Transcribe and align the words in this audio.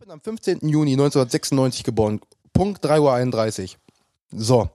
bin 0.00 0.10
am 0.10 0.20
15. 0.22 0.66
Juni 0.66 0.92
1996 0.92 1.84
geboren. 1.84 2.20
Punkt 2.54 2.82
3.31 2.82 3.62
Uhr. 3.62 4.40
So. 4.40 4.70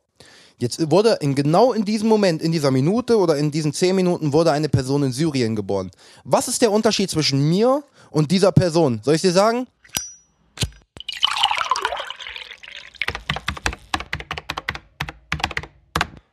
Jetzt 0.59 0.91
wurde 0.91 1.17
in 1.19 1.33
genau 1.33 1.73
in 1.73 1.83
diesem 1.83 2.07
Moment, 2.07 2.43
in 2.43 2.51
dieser 2.51 2.69
Minute 2.69 3.17
oder 3.17 3.35
in 3.35 3.49
diesen 3.49 3.73
10 3.73 3.96
Minuten 3.96 4.33
wurde 4.33 4.51
eine 4.51 4.69
Person 4.69 5.01
in 5.01 5.11
Syrien 5.11 5.55
geboren. 5.55 5.89
Was 6.25 6.47
ist 6.47 6.61
der 6.61 6.71
Unterschied 6.71 7.09
zwischen 7.09 7.49
mir 7.49 7.83
und 8.11 8.29
dieser 8.29 8.51
Person? 8.51 9.01
Soll 9.03 9.15
ich 9.15 9.21
dir 9.21 9.31
sagen? 9.31 9.65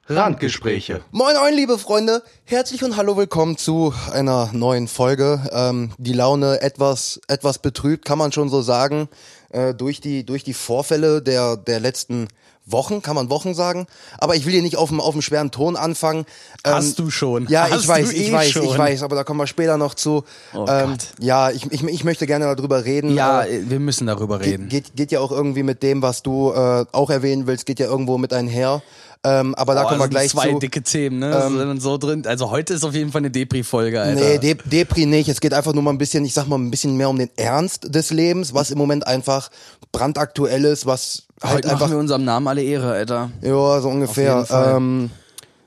Randgespräche. 0.08 1.00
Moin, 1.12 1.36
moin, 1.40 1.54
liebe 1.54 1.78
Freunde. 1.78 2.24
Herzlich 2.44 2.82
und 2.82 2.96
hallo, 2.96 3.16
willkommen 3.16 3.56
zu 3.56 3.94
einer 4.12 4.50
neuen 4.52 4.88
Folge. 4.88 5.48
Ähm, 5.52 5.92
die 5.96 6.12
Laune 6.12 6.60
etwas, 6.60 7.20
etwas 7.28 7.60
betrübt, 7.60 8.04
kann 8.04 8.18
man 8.18 8.32
schon 8.32 8.48
so 8.48 8.62
sagen, 8.62 9.08
äh, 9.50 9.74
durch 9.74 10.00
die, 10.00 10.26
durch 10.26 10.42
die 10.42 10.54
Vorfälle 10.54 11.22
der, 11.22 11.56
der 11.56 11.78
letzten 11.78 12.26
Wochen, 12.66 13.00
kann 13.00 13.14
man 13.14 13.30
Wochen 13.30 13.54
sagen. 13.54 13.86
Aber 14.18 14.34
ich 14.34 14.44
will 14.44 14.52
hier 14.52 14.62
nicht 14.62 14.76
auf 14.76 14.88
dem, 14.88 15.00
auf 15.00 15.12
dem 15.12 15.22
schweren 15.22 15.52
Ton 15.52 15.76
anfangen. 15.76 16.26
Ähm, 16.64 16.74
Hast 16.74 16.98
du 16.98 17.10
schon. 17.10 17.46
Ja, 17.46 17.68
Hast 17.70 17.82
ich 17.82 17.88
weiß, 17.88 18.08
du 18.10 18.16
ich 18.16 18.28
eh 18.28 18.32
weiß, 18.32 18.50
schon. 18.50 18.64
ich 18.64 18.76
weiß, 18.76 19.04
aber 19.04 19.14
da 19.14 19.22
kommen 19.22 19.38
wir 19.38 19.46
später 19.46 19.76
noch 19.78 19.94
zu. 19.94 20.24
Oh 20.52 20.66
ähm, 20.68 20.90
Gott. 20.90 21.06
Ja, 21.20 21.50
ich, 21.50 21.70
ich, 21.70 21.84
ich 21.84 22.02
möchte 22.02 22.26
gerne 22.26 22.52
darüber 22.56 22.84
reden. 22.84 23.14
Ja, 23.14 23.44
Äh, 23.44 23.70
wir 23.70 23.78
müssen 23.78 24.08
darüber 24.08 24.40
reden. 24.40 24.68
Geht, 24.68 24.86
geht, 24.86 24.96
geht 24.96 25.12
ja 25.12 25.20
auch 25.20 25.30
irgendwie 25.30 25.62
mit 25.62 25.84
dem, 25.84 26.02
was 26.02 26.24
du 26.24 26.50
äh, 26.52 26.86
auch 26.90 27.10
erwähnen 27.10 27.46
willst, 27.46 27.66
geht 27.66 27.78
ja 27.78 27.86
irgendwo 27.86 28.18
mit 28.18 28.32
einher. 28.32 28.82
Ähm, 29.24 29.54
aber 29.54 29.74
da 29.74 29.84
kommen 29.84 29.98
wir 30.00 30.04
sind 30.04 30.10
gleich 30.10 30.30
zwei 30.30 30.50
zu. 30.52 30.58
dicke 30.58 30.82
Themen, 30.82 31.20
ne? 31.20 31.48
Sind 31.48 31.80
so 31.80 31.96
drin. 31.96 32.24
Also 32.26 32.50
heute 32.50 32.74
ist 32.74 32.84
auf 32.84 32.92
jeden 32.94 33.12
Fall 33.12 33.20
eine 33.20 33.30
Depri-Folge, 33.30 34.00
Alter. 34.00 34.20
Nee, 34.20 34.38
De 34.38 34.56
Depri 34.64 35.06
nicht. 35.06 35.28
Es 35.28 35.40
geht 35.40 35.54
einfach 35.54 35.72
nur 35.72 35.82
mal 35.82 35.90
ein 35.92 35.98
bisschen, 35.98 36.24
ich 36.24 36.34
sag 36.34 36.48
mal, 36.48 36.56
ein 36.58 36.70
bisschen 36.72 36.96
mehr 36.96 37.08
um 37.08 37.18
den 37.18 37.30
Ernst 37.36 37.94
des 37.94 38.10
Lebens, 38.10 38.52
was 38.52 38.72
im 38.72 38.78
Moment 38.78 39.06
einfach 39.06 39.50
brandaktuell 39.92 40.64
ist, 40.64 40.86
was 40.86 41.24
halt 41.40 41.54
heute 41.54 41.68
einfach. 41.68 41.82
machen 41.82 41.92
wir 41.92 41.98
unserem 42.00 42.24
Namen 42.24 42.48
alle 42.48 42.62
Ehre, 42.64 42.90
Alter. 42.92 43.30
Ja, 43.42 43.80
so 43.80 43.88
ungefähr. 43.88 44.44
Ähm, 44.50 45.10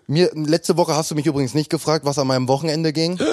mir, 0.07 0.29
letzte 0.33 0.75
Woche 0.75 0.93
hast 0.95 1.11
du 1.11 1.15
mich 1.15 1.25
übrigens 1.25 1.53
nicht 1.53 1.69
gefragt, 1.69 2.03
was 2.05 2.19
an 2.19 2.27
meinem 2.27 2.49
Wochenende 2.49 2.91
ging. 2.91 3.17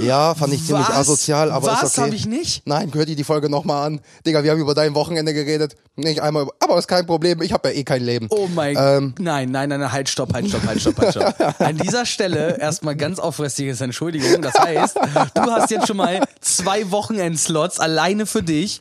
Ja, 0.00 0.34
fand 0.34 0.52
ich 0.52 0.64
ziemlich 0.64 0.88
Was? 0.88 0.96
asozial, 0.96 1.50
aber 1.50 1.66
Was? 1.68 1.82
ist 1.82 1.98
okay. 1.98 2.08
Hab 2.08 2.14
ich 2.14 2.26
nicht? 2.26 2.66
Nein, 2.66 2.90
hör 2.94 3.06
dir 3.06 3.16
die 3.16 3.24
Folge 3.24 3.48
nochmal 3.48 3.86
an. 3.86 4.00
Digga, 4.26 4.44
wir 4.44 4.50
haben 4.50 4.60
über 4.60 4.74
dein 4.74 4.94
Wochenende 4.94 5.32
geredet. 5.32 5.76
Nicht 5.96 6.20
einmal, 6.20 6.44
über, 6.44 6.52
aber 6.60 6.78
ist 6.78 6.88
kein 6.88 7.06
Problem, 7.06 7.40
ich 7.42 7.52
habe 7.52 7.68
ja 7.68 7.74
eh 7.74 7.84
kein 7.84 8.02
Leben. 8.02 8.26
Oh 8.30 8.48
mein 8.54 8.76
Ähm. 8.78 9.14
Nein, 9.18 9.50
nein, 9.50 9.68
nein, 9.68 9.80
nein, 9.80 9.92
halt, 9.92 10.08
stopp, 10.08 10.34
halt, 10.34 10.48
stopp, 10.48 10.66
halt, 10.66 10.80
stopp, 10.80 10.98
halt, 10.98 11.10
stopp. 11.12 11.60
An 11.60 11.76
dieser 11.78 12.04
Stelle 12.06 12.58
erstmal 12.58 12.96
ganz 12.96 13.18
aufrichtiges 13.18 13.80
Entschuldigung. 13.80 14.42
Das 14.42 14.54
heißt, 14.54 14.96
du 15.34 15.40
hast 15.42 15.70
jetzt 15.70 15.86
schon 15.86 15.96
mal 15.96 16.20
zwei 16.40 16.90
Wochenendslots 16.90 17.80
alleine 17.80 18.26
für 18.26 18.42
dich. 18.42 18.80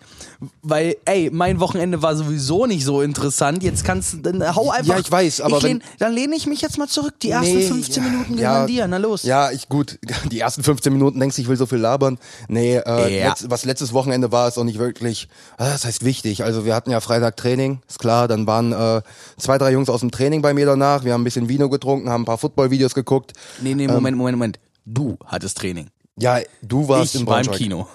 Weil, 0.61 0.97
ey, 1.05 1.29
mein 1.31 1.59
Wochenende 1.59 2.01
war 2.01 2.15
sowieso 2.15 2.65
nicht 2.65 2.83
so 2.85 3.01
interessant. 3.01 3.63
Jetzt 3.63 3.83
kannst 3.83 4.13
du, 4.13 4.17
dann 4.17 4.55
hau 4.55 4.71
einfach. 4.71 4.93
Ja, 4.95 4.99
ich 4.99 5.11
weiß, 5.11 5.41
aber 5.41 5.57
ich 5.57 5.63
lehn, 5.63 5.79
wenn- 5.79 5.99
dann 5.99 6.13
lehne 6.13 6.35
ich 6.35 6.47
mich 6.47 6.61
jetzt 6.61 6.77
mal 6.77 6.87
zurück. 6.87 7.13
Die 7.21 7.29
ersten 7.31 7.55
Nee, 7.57 7.67
15 7.67 8.03
ja, 8.03 8.09
Minuten 8.09 8.37
ja, 8.37 8.51
gehören 8.53 8.67
dir. 8.67 8.87
Na 8.87 8.97
los. 8.97 9.23
Ja, 9.23 9.51
ich 9.51 9.69
gut. 9.69 9.99
Die 10.31 10.39
ersten 10.39 10.63
15 10.63 10.91
Minuten 10.93 11.19
denkst 11.19 11.35
du, 11.35 11.41
ich 11.41 11.47
will 11.47 11.57
so 11.57 11.65
viel 11.65 11.77
labern. 11.79 12.17
Nee, 12.47 12.77
äh, 12.77 13.19
Ja. 13.19 13.29
letzt, 13.29 13.49
was 13.49 13.65
letztes 13.65 13.93
Wochenende 13.93 14.31
war, 14.31 14.47
ist 14.47 14.57
auch 14.57 14.63
nicht 14.63 14.79
wirklich, 14.79 15.27
ah, 15.57 15.69
das 15.71 15.85
heißt 15.85 16.03
wichtig. 16.05 16.43
Also 16.43 16.65
wir 16.65 16.75
hatten 16.75 16.91
ja 16.91 16.99
Freitag 16.99 17.37
Training, 17.37 17.79
ist 17.87 17.99
klar. 17.99 18.27
Dann 18.27 18.47
waren 18.47 18.71
äh, 18.73 19.01
zwei, 19.37 19.57
drei 19.57 19.71
Jungs 19.71 19.89
aus 19.89 19.99
dem 20.01 20.11
Training 20.11 20.41
bei 20.41 20.53
mir 20.53 20.65
danach. 20.65 21.03
Wir 21.03 21.13
haben 21.13 21.21
ein 21.21 21.25
bisschen 21.25 21.49
Vino 21.49 21.69
getrunken, 21.69 22.09
haben 22.09 22.21
ein 22.23 22.25
paar 22.25 22.37
Football-Videos 22.37 22.93
geguckt. 22.93 23.33
Nee, 23.61 23.75
nee, 23.75 23.87
Moment, 23.87 24.17
Moment, 24.17 24.37
Moment. 24.37 24.59
Du 24.85 25.17
hattest 25.25 25.57
Training. 25.57 25.87
Ja, 26.17 26.39
du 26.61 26.87
warst 26.87 27.15
ich 27.15 27.21
in 27.21 27.27
war 27.27 27.39
im 27.39 27.45
Braunschweig. 27.47 27.57
Kino. 27.57 27.87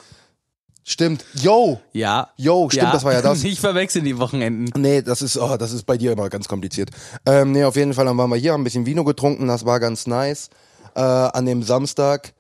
Stimmt. 0.91 1.25
Yo! 1.35 1.79
Ja. 1.93 2.31
Yo, 2.37 2.69
stimmt, 2.69 2.93
das 2.93 3.05
war 3.05 3.13
ja 3.13 3.23
das. 3.23 3.43
Nicht 3.45 3.61
verwechseln 3.61 4.05
die 4.05 4.19
Wochenenden. 4.19 4.73
Nee, 4.81 5.03
das 5.03 5.23
ist, 5.23 5.37
oh, 5.39 5.57
das 5.57 5.71
ist 5.73 5.85
bei 5.87 5.97
dir 5.97 6.11
immer 6.11 6.29
ganz 6.29 6.49
kompliziert. 6.49 6.91
Ähm, 7.25 7.53
nee, 7.53 7.63
auf 7.63 7.77
jeden 7.77 7.95
Fall 7.95 8.07
dann 8.07 8.19
waren 8.19 8.29
wir 8.29 8.37
hier, 8.37 8.53
haben 8.55 8.63
ein 8.63 8.65
bisschen 8.65 8.87
Vino 8.87 9.05
getrunken, 9.05 9.47
das 9.47 9.65
war 9.65 9.79
ganz 9.79 10.09
nice. 10.09 10.51
Äh, 10.97 11.01
an 11.01 11.47
dem 11.47 11.63
Samstag. 11.63 12.33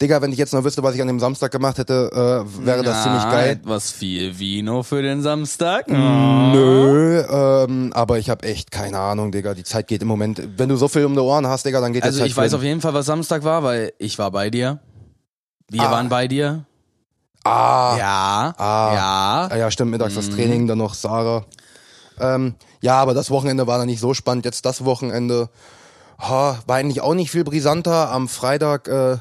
Digga, 0.00 0.22
wenn 0.22 0.30
ich 0.30 0.38
jetzt 0.38 0.54
noch 0.54 0.62
wüsste, 0.62 0.80
was 0.84 0.94
ich 0.94 1.00
an 1.02 1.08
dem 1.08 1.18
Samstag 1.18 1.50
gemacht 1.50 1.78
hätte, 1.78 2.08
äh, 2.12 2.64
wäre 2.64 2.84
das 2.84 2.98
Na, 2.98 3.02
ziemlich 3.02 3.22
geil. 3.24 3.50
Etwas 3.50 3.90
viel 3.90 4.38
Vino 4.38 4.84
für 4.84 5.02
den 5.02 5.20
Samstag. 5.22 5.88
Nö, 5.88 7.20
ähm, 7.28 7.92
aber 7.94 8.18
ich 8.20 8.30
habe 8.30 8.46
echt 8.46 8.70
keine 8.70 9.00
Ahnung, 9.00 9.32
Digga. 9.32 9.54
Die 9.54 9.64
Zeit 9.64 9.88
geht 9.88 10.02
im 10.02 10.06
Moment. 10.08 10.40
Wenn 10.56 10.68
du 10.68 10.76
so 10.76 10.86
viel 10.86 11.04
um 11.04 11.14
die 11.14 11.20
Ohren 11.20 11.48
hast, 11.48 11.66
Digga, 11.66 11.80
dann 11.80 11.92
geht 11.92 12.04
Also 12.04 12.18
die 12.18 12.22
Zeit 12.22 12.30
ich 12.30 12.36
weiß 12.36 12.54
auf 12.54 12.62
jeden 12.62 12.80
Fall, 12.80 12.94
was 12.94 13.06
Samstag 13.06 13.42
war, 13.42 13.64
weil 13.64 13.92
ich 13.98 14.20
war 14.20 14.30
bei 14.30 14.50
dir. 14.50 14.78
Wir 15.68 15.82
Ah. 15.82 15.90
waren 15.90 16.08
bei 16.08 16.28
dir. 16.28 16.64
Ah, 17.44 17.96
Ja. 17.96 18.54
Ah. 18.58 18.94
Ja. 18.94 19.48
Ah 19.50 19.56
ja, 19.56 19.70
stimmt, 19.70 19.90
mittags 19.90 20.12
Mhm. 20.12 20.16
das 20.16 20.30
Training, 20.30 20.66
dann 20.66 20.78
noch 20.78 20.94
Sarah. 20.94 21.44
Ähm, 22.20 22.54
ja, 22.80 23.00
aber 23.00 23.14
das 23.14 23.30
Wochenende 23.30 23.66
war 23.66 23.78
dann 23.78 23.86
nicht 23.86 24.00
so 24.00 24.12
spannend. 24.14 24.44
Jetzt 24.44 24.64
das 24.66 24.84
Wochenende 24.84 25.48
ha, 26.18 26.58
war 26.66 26.76
eigentlich 26.76 27.00
auch 27.00 27.14
nicht 27.14 27.30
viel 27.30 27.44
brisanter. 27.44 28.10
Am 28.10 28.28
Freitag 28.28 28.88
äh, 28.88 29.18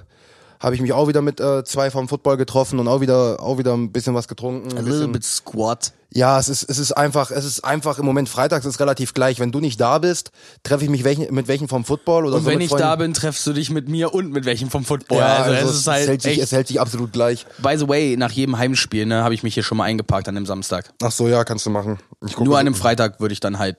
habe 0.59 0.75
ich 0.75 0.81
mich 0.81 0.93
auch 0.93 1.07
wieder 1.07 1.21
mit 1.21 1.39
äh, 1.39 1.63
zwei 1.63 1.91
vom 1.91 2.07
Football 2.07 2.37
getroffen 2.37 2.79
und 2.79 2.87
auch 2.87 3.01
wieder 3.01 3.41
auch 3.41 3.57
wieder 3.57 3.73
ein 3.75 3.91
bisschen 3.91 4.13
was 4.15 4.27
getrunken. 4.27 4.67
A 4.73 4.79
Ein 4.79 4.85
little 4.85 4.91
bisschen, 4.99 5.11
bit 5.11 5.23
squat. 5.23 5.93
ja, 6.11 6.39
es 6.39 6.49
ist 6.49 6.63
es 6.69 6.79
ist 6.79 6.91
einfach 6.93 7.31
es 7.31 7.45
ist 7.45 7.63
einfach 7.63 7.99
im 7.99 8.05
Moment 8.05 8.29
Freitags 8.29 8.65
ist 8.65 8.79
relativ 8.79 9.13
gleich. 9.13 9.39
Wenn 9.39 9.51
du 9.51 9.59
nicht 9.59 9.79
da 9.79 9.97
bist, 9.99 10.31
treffe 10.63 10.83
ich 10.83 10.89
mich 10.89 11.03
welchen, 11.03 11.33
mit 11.33 11.47
welchen 11.47 11.67
vom 11.67 11.85
Football 11.85 12.25
oder 12.25 12.37
Und 12.37 12.43
so 12.43 12.49
wenn 12.49 12.57
mit 12.57 12.71
ich 12.71 12.75
da 12.75 12.95
bin, 12.95 13.13
treffst 13.13 13.45
du 13.45 13.53
dich 13.53 13.69
mit 13.69 13.87
mir 13.89 14.13
und 14.13 14.31
mit 14.31 14.45
welchem 14.45 14.69
vom 14.69 14.83
Football. 14.83 15.19
ja, 15.19 15.35
also, 15.37 15.51
also 15.55 15.69
es 15.69 15.77
ist 15.79 15.87
halt 15.87 16.07
hält 16.07 16.21
sich, 16.21 16.37
es 16.39 16.51
hält 16.51 16.67
sich 16.67 16.79
absolut 16.81 17.11
gleich. 17.13 17.45
By 17.59 17.77
the 17.77 17.87
way, 17.87 18.15
nach 18.17 18.31
jedem 18.31 18.57
Heimspiel, 18.57 19.05
ne, 19.05 19.23
habe 19.23 19.33
ich 19.33 19.43
mich 19.43 19.53
hier 19.53 19.63
schon 19.63 19.77
mal 19.77 19.83
eingeparkt 19.85 20.27
an 20.27 20.35
dem 20.35 20.45
Samstag. 20.45 20.91
Ach 21.03 21.11
so, 21.11 21.27
ja, 21.27 21.43
kannst 21.43 21.65
du 21.65 21.69
machen. 21.69 21.99
Nur 22.39 22.55
an 22.55 22.61
einem 22.67 22.75
Freitag 22.75 23.19
würde 23.19 23.33
ich 23.33 23.39
dann 23.39 23.59
halt, 23.59 23.77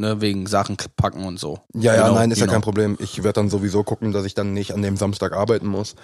ne, 0.00 0.20
wegen 0.20 0.46
Sachen 0.46 0.76
packen 0.96 1.24
und 1.24 1.38
so. 1.38 1.60
Ja, 1.74 1.94
ja, 1.94 2.02
Genau, 2.04 2.14
nein, 2.16 2.30
ist 2.30 2.38
ja 2.38 2.46
genau. 2.46 2.54
kein 2.54 2.62
Problem. 2.62 2.96
Ich 3.00 3.18
werde 3.18 3.34
dann 3.34 3.50
sowieso 3.50 3.84
gucken, 3.84 4.12
dass 4.12 4.24
ich 4.24 4.34
dann 4.34 4.52
nicht 4.52 4.72
an 4.74 4.82
dem 4.82 4.96
Samstag 4.96 5.32
arbeiten 5.32 5.66
muss. 5.68 5.94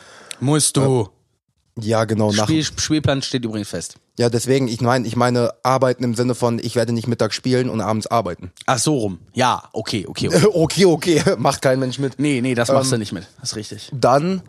Musst 0.40 0.76
du. 0.76 1.08
Ja, 1.78 2.06
genau, 2.06 2.32
nach. 2.32 2.44
Spiel, 2.44 2.64
Spielplan 2.64 3.20
steht 3.20 3.44
übrigens 3.44 3.68
fest. 3.68 3.96
Ja, 4.18 4.30
deswegen, 4.30 4.66
ich 4.66 4.80
meine, 4.80 5.06
ich 5.06 5.14
meine 5.14 5.50
arbeiten 5.62 6.04
im 6.04 6.14
Sinne 6.14 6.34
von, 6.34 6.58
ich 6.58 6.74
werde 6.74 6.92
nicht 6.94 7.06
mittags 7.06 7.34
spielen 7.34 7.68
und 7.68 7.82
abends 7.82 8.06
arbeiten. 8.06 8.50
Ach 8.64 8.78
so 8.78 8.96
rum. 8.96 9.18
Ja, 9.34 9.64
okay, 9.74 10.06
okay. 10.08 10.28
okay. 10.28 10.46
okay, 10.54 10.84
okay, 10.86 11.22
macht 11.38 11.60
kein 11.60 11.78
Mensch 11.78 11.98
mit. 11.98 12.18
Nee, 12.18 12.40
nee, 12.40 12.54
das 12.54 12.68
machst 12.68 12.86
Ähm, 12.86 12.92
du 12.92 12.98
nicht 13.00 13.12
mit. 13.12 13.26
Das 13.40 13.50
ist 13.50 13.56
richtig. 13.56 13.90
Dann 13.92 14.40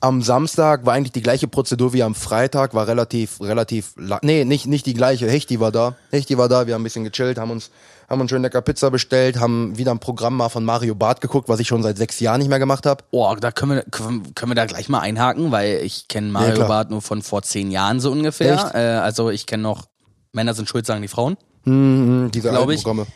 am 0.00 0.20
Samstag 0.20 0.84
war 0.84 0.92
eigentlich 0.92 1.12
die 1.12 1.22
gleiche 1.22 1.48
Prozedur 1.48 1.94
wie 1.94 2.02
am 2.02 2.14
Freitag, 2.14 2.74
war 2.74 2.86
relativ, 2.86 3.40
relativ, 3.40 3.94
la- 3.96 4.20
nee, 4.22 4.44
nicht, 4.44 4.66
nicht 4.66 4.84
die 4.84 4.92
gleiche. 4.92 5.30
Hechti 5.30 5.58
war 5.58 5.72
da. 5.72 5.96
Hechti 6.10 6.36
war 6.36 6.50
da, 6.50 6.66
wir 6.66 6.74
haben 6.74 6.82
ein 6.82 6.84
bisschen 6.84 7.04
gechillt, 7.04 7.38
haben 7.38 7.50
uns, 7.52 7.70
haben 8.08 8.20
uns 8.20 8.30
schön 8.30 8.42
lecker 8.42 8.62
Pizza 8.62 8.90
bestellt, 8.90 9.38
haben 9.38 9.76
wieder 9.76 9.90
ein 9.90 9.98
Programm 9.98 10.36
mal 10.36 10.48
von 10.48 10.64
Mario 10.64 10.94
Barth 10.94 11.20
geguckt, 11.20 11.48
was 11.48 11.60
ich 11.60 11.66
schon 11.66 11.82
seit 11.82 11.96
sechs 11.96 12.20
Jahren 12.20 12.38
nicht 12.38 12.48
mehr 12.48 12.58
gemacht 12.58 12.86
habe. 12.86 13.04
Oh, 13.10 13.34
da 13.38 13.50
können 13.50 13.76
wir, 13.76 13.82
können 13.90 14.50
wir 14.50 14.54
da 14.54 14.66
gleich 14.66 14.88
mal 14.88 15.00
einhaken, 15.00 15.50
weil 15.50 15.80
ich 15.82 16.08
kenne 16.08 16.28
Mario 16.28 16.54
klar. 16.54 16.68
Barth 16.68 16.90
nur 16.90 17.02
von 17.02 17.22
vor 17.22 17.42
zehn 17.42 17.70
Jahren 17.70 18.00
so 18.00 18.12
ungefähr. 18.12 18.72
Äh, 18.74 18.98
also 18.98 19.30
ich 19.30 19.46
kenne 19.46 19.62
noch 19.62 19.86
Männer 20.32 20.54
sind 20.54 20.68
schuld, 20.68 20.86
sagen 20.86 21.02
die 21.02 21.08
Frauen. 21.08 21.36
Hm, 21.64 22.30
diese 22.32 22.50
Glaub 22.50 22.62
alten 22.62 22.72
ich. 22.72 22.82
Programme. 22.82 23.06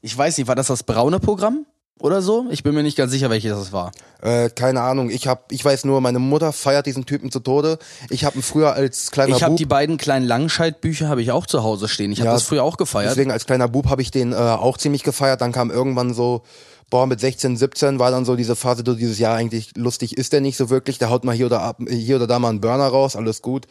Ich 0.00 0.16
weiß 0.16 0.38
nicht, 0.38 0.46
war 0.46 0.54
das 0.54 0.68
das 0.68 0.84
braune 0.84 1.20
Programm 1.20 1.66
oder 2.00 2.22
so? 2.22 2.46
Ich 2.50 2.62
bin 2.62 2.74
mir 2.74 2.82
nicht 2.82 2.96
ganz 2.96 3.10
sicher, 3.12 3.30
welches 3.30 3.52
das 3.52 3.72
war. 3.72 3.92
Äh, 4.22 4.50
keine 4.50 4.80
Ahnung. 4.82 5.10
Ich 5.10 5.26
hab, 5.28 5.50
ich 5.52 5.64
weiß 5.64 5.84
nur, 5.84 6.00
meine 6.00 6.18
Mutter 6.18 6.52
feiert 6.52 6.86
diesen 6.86 7.06
Typen 7.06 7.30
zu 7.30 7.40
Tode. 7.40 7.78
Ich 8.10 8.24
habe 8.24 8.36
ihn 8.36 8.42
früher 8.42 8.72
als 8.72 9.10
kleiner 9.10 9.36
Ich 9.36 9.42
habe 9.42 9.52
Bub, 9.52 9.58
die 9.58 9.66
beiden 9.66 9.96
kleinen 9.96 10.26
Langscheid-Bücher 10.26 11.08
habe 11.08 11.22
ich 11.22 11.30
auch 11.32 11.46
zu 11.46 11.62
Hause 11.62 11.88
stehen. 11.88 12.10
Ich 12.12 12.20
habe 12.20 12.28
Ja, 12.28 12.34
das 12.34 12.42
früher 12.44 12.64
auch 12.64 12.76
gefeiert. 12.76 13.10
deswegen 13.12 13.30
als 13.30 13.46
kleiner 13.46 13.68
Bub 13.68 13.88
habe 13.88 14.02
ich 14.02 14.10
den 14.10 14.32
äh, 14.32 14.36
auch 14.36 14.78
ziemlich 14.78 15.02
gefeiert. 15.04 15.40
Dann 15.40 15.52
kam 15.52 15.70
irgendwann 15.70 16.14
so, 16.14 16.42
boah, 16.90 17.06
mit 17.06 17.20
16, 17.20 17.56
17 17.56 17.98
war 17.98 18.10
dann 18.10 18.24
so 18.24 18.34
diese 18.36 18.56
Phase, 18.56 18.82
so 18.84 18.94
dieses 18.94 19.18
Jahr 19.18 19.36
eigentlich 19.36 19.76
lustig 19.76 20.16
ist 20.16 20.32
der 20.32 20.40
nicht 20.40 20.56
so 20.56 20.70
wirklich. 20.70 20.98
Der 20.98 21.10
haut 21.10 21.24
mal 21.24 21.34
hier 21.34 21.46
oder 21.46 21.62
ab, 21.62 21.78
hier 21.88 22.16
oder 22.16 22.26
da 22.26 22.38
mal 22.38 22.48
einen 22.50 22.60
Burner 22.60 22.86
raus, 22.88 23.14
alles 23.16 23.42
gut. 23.42 23.66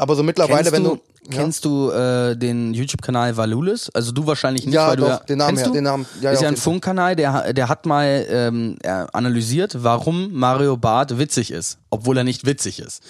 Aber 0.00 0.16
so 0.16 0.22
mittlerweile, 0.22 0.70
Kennst 0.70 0.72
wenn 0.72 0.84
du, 0.84 0.96
du, 1.24 1.30
kennst 1.30 1.64
du 1.66 1.90
äh, 1.90 2.34
den 2.34 2.72
YouTube-Kanal 2.72 3.36
Valulis? 3.36 3.90
Also 3.90 4.12
du 4.12 4.26
wahrscheinlich 4.26 4.64
nicht, 4.64 4.74
Ja, 4.74 4.88
weil 4.88 4.96
du 4.96 5.02
doch, 5.02 5.08
ja, 5.10 5.18
den 5.18 5.38
Namen 5.38 5.48
kennst 5.48 5.62
her- 5.64 5.68
du? 5.68 5.74
den 5.74 5.84
Namen- 5.84 6.06
ja, 6.20 6.22
ja, 6.22 6.30
ist 6.32 6.40
ja 6.42 6.48
ein. 6.48 6.56
Funkkanal, 6.56 7.16
der, 7.16 7.52
der 7.52 7.68
hat 7.68 7.84
mal 7.84 8.26
ähm, 8.30 8.76
er 8.82 9.14
analysiert, 9.14 9.82
warum 9.84 10.32
Mario 10.32 10.78
Barth 10.78 11.18
witzig 11.18 11.50
ist, 11.50 11.76
obwohl 11.90 12.16
er 12.16 12.24
nicht 12.24 12.46
witzig 12.46 12.80
ist. 12.80 13.02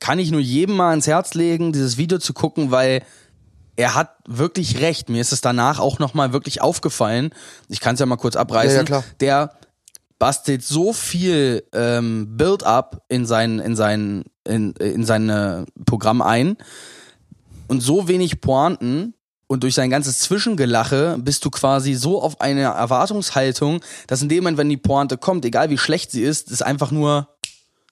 Kann 0.00 0.18
ich 0.18 0.30
nur 0.30 0.40
jedem 0.40 0.76
mal 0.76 0.94
ins 0.94 1.06
Herz 1.06 1.34
legen, 1.34 1.72
dieses 1.74 1.98
Video 1.98 2.16
zu 2.18 2.32
gucken, 2.32 2.70
weil 2.70 3.02
er 3.76 3.94
hat 3.94 4.10
wirklich 4.26 4.80
recht. 4.80 5.10
Mir 5.10 5.20
ist 5.20 5.32
es 5.32 5.42
danach 5.42 5.78
auch 5.78 5.98
nochmal 5.98 6.32
wirklich 6.32 6.62
aufgefallen. 6.62 7.32
Ich 7.68 7.80
kann 7.80 7.94
es 7.94 8.00
ja 8.00 8.06
mal 8.06 8.16
kurz 8.16 8.34
abreißen. 8.36 8.70
Ja, 8.76 8.80
ja, 8.80 8.84
klar. 8.84 9.04
Der 9.20 9.52
bastelt 10.20 10.62
so 10.62 10.92
viel 10.92 11.64
ähm, 11.72 12.36
Build-up 12.36 13.02
in 13.08 13.26
sein, 13.26 13.58
in 13.58 13.74
sein, 13.74 14.22
in, 14.46 14.72
in 14.74 15.04
sein 15.04 15.66
Programm 15.86 16.22
ein 16.22 16.56
und 17.66 17.80
so 17.80 18.06
wenig 18.06 18.40
Pointen 18.40 19.14
und 19.48 19.64
durch 19.64 19.74
sein 19.74 19.90
ganzes 19.90 20.20
Zwischengelache 20.20 21.16
bist 21.18 21.44
du 21.44 21.50
quasi 21.50 21.94
so 21.94 22.22
auf 22.22 22.40
eine 22.40 22.62
Erwartungshaltung, 22.62 23.80
dass 24.06 24.22
in 24.22 24.28
dem 24.28 24.44
Moment, 24.44 24.58
wenn 24.58 24.68
die 24.68 24.76
Pointe 24.76 25.18
kommt, 25.18 25.44
egal 25.44 25.70
wie 25.70 25.78
schlecht 25.78 26.12
sie 26.12 26.22
ist, 26.22 26.52
ist 26.52 26.62
einfach 26.62 26.92
nur 26.92 27.26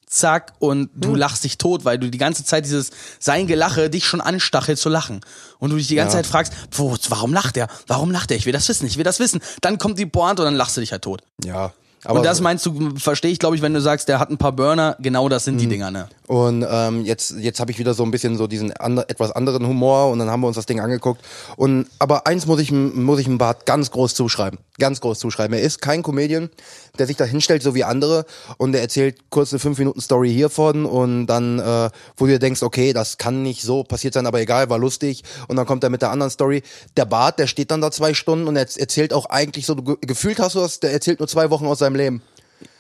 zack, 0.07 0.53
und 0.59 0.91
du 0.95 1.15
lachst 1.15 1.45
dich 1.45 1.59
tot, 1.59 1.85
weil 1.85 1.99
du 1.99 2.11
die 2.11 2.19
ganze 2.19 2.45
Zeit 2.45 2.65
dieses 2.65 2.91
sein 3.19 3.47
Gelache 3.47 3.91
dich 3.91 4.07
schon 4.07 4.21
anstachelt 4.21 4.79
zu 4.79 4.89
lachen. 4.89 5.21
Und 5.59 5.71
du 5.71 5.77
dich 5.77 5.89
die 5.89 5.97
ganze 5.97 6.17
Ja. 6.17 6.23
Zeit 6.23 6.31
fragst, 6.31 6.53
wo, 6.73 6.97
warum 7.09 7.33
lacht 7.33 7.57
er? 7.57 7.69
Warum 7.87 8.11
lacht 8.11 8.31
er? 8.31 8.37
Ich 8.37 8.47
will 8.47 8.53
das 8.53 8.69
wissen, 8.69 8.87
ich 8.87 8.97
will 8.97 9.05
das 9.05 9.19
wissen. 9.19 9.41
Dann 9.61 9.79
kommt 9.79 9.99
die 9.99 10.07
Pointe 10.07 10.43
und 10.43 10.47
dann 10.47 10.57
lachst 10.57 10.77
du 10.77 10.81
dich 10.81 10.93
halt 10.93 11.03
tot. 11.03 11.23
Ja. 11.45 11.73
Aber 12.05 12.21
und 12.21 12.25
das 12.27 12.41
meinst 12.41 12.65
du, 12.65 12.97
verstehe 12.97 13.31
ich, 13.31 13.39
glaube 13.39 13.57
ich, 13.57 13.63
wenn 13.63 13.75
du 13.75 13.81
sagst, 13.81 14.09
der 14.09 14.21
hat 14.21 14.31
ein 14.31 14.39
paar 14.39 14.53
Burner, 14.53 14.97
genau 15.01 15.29
das 15.29 15.45
sind 15.45 15.55
Mhm. 15.57 15.59
die 15.59 15.67
Dinger, 15.67 15.91
ne? 15.91 16.09
Und 16.27 16.65
ähm, 16.69 17.05
jetzt, 17.05 17.35
jetzt 17.39 17.59
habe 17.59 17.71
ich 17.71 17.79
wieder 17.79 17.95
so 17.95 18.03
ein 18.05 18.11
bisschen 18.11 18.37
so 18.37 18.47
diesen 18.47 18.73
ander, 18.77 19.09
etwas 19.09 19.33
anderen 19.33 19.67
Humor 19.67 20.11
und 20.11 20.19
dann 20.19 20.31
haben 20.31 20.41
wir 20.41 20.47
uns 20.47 20.57
das 20.57 20.67
Ding 20.67 20.79
angeguckt. 20.81 21.23
Und 21.57 21.87
aber 21.99 22.27
eins 22.27 22.47
muss 22.47 22.61
ich 22.61 22.71
muss 22.71 23.19
ich 23.19 23.25
dem 23.27 23.39
Bart 23.39 23.67
ganz 23.67 23.91
groß 23.91 24.15
zuschreiben, 24.15 24.59
ganz 24.79 25.01
groß 25.01 25.19
zuschreiben. 25.19 25.57
Er 25.57 25.63
ist 25.63 25.81
kein 25.81 26.03
Comedian, 26.03 26.51
der 26.99 27.07
sich 27.07 27.17
da 27.17 27.25
hinstellt 27.25 27.63
so 27.63 27.75
wie 27.75 27.85
andere 27.85 28.25
und 28.57 28.73
der 28.73 28.81
erzählt 28.83 29.31
kurz 29.31 29.53
eine 29.53 29.59
fünf 29.59 29.79
Minuten 29.79 30.01
Story 30.01 30.33
hiervon 30.33 30.85
und 30.87 31.27
dann, 31.27 31.59
äh, 31.59 31.91
wo 32.17 32.27
du 32.27 32.33
dir 32.33 32.39
denkst, 32.39 32.63
okay, 32.63 32.93
das 32.93 33.19
kann 33.19 33.43
nicht 33.43 33.63
so 33.63 33.85
passiert 33.85 34.15
sein, 34.15 34.27
aber 34.27 34.41
egal, 34.41 34.69
war 34.71 34.79
lustig. 34.79 35.23
Und 35.49 35.57
dann 35.57 35.67
kommt 35.67 35.85
er 35.85 35.91
mit 35.91 36.03
der 36.03 36.11
anderen 36.11 36.31
Story. 36.31 36.63
Der 36.97 37.05
Bart, 37.05 37.39
der 37.39 37.47
steht 37.47 37.71
dann 37.71 37.81
da 37.81 37.91
zwei 37.91 38.15
Stunden 38.15 38.47
und 38.49 38.57
er 38.57 38.63
erzählt 38.77 39.13
auch 39.13 39.27
eigentlich 39.27 39.67
so, 39.67 39.75
du 39.75 39.83
ge- 39.85 39.97
gefühlt 40.01 40.39
hast 40.39 40.55
du 40.55 40.61
das, 40.61 40.81
der 40.81 40.93
erzählt 40.93 41.19
nur 41.21 41.29
zwei 41.29 41.51
Wochen 41.51 41.67
aus 41.67 41.79
seinem 41.79 41.97
Leben. 41.97 42.23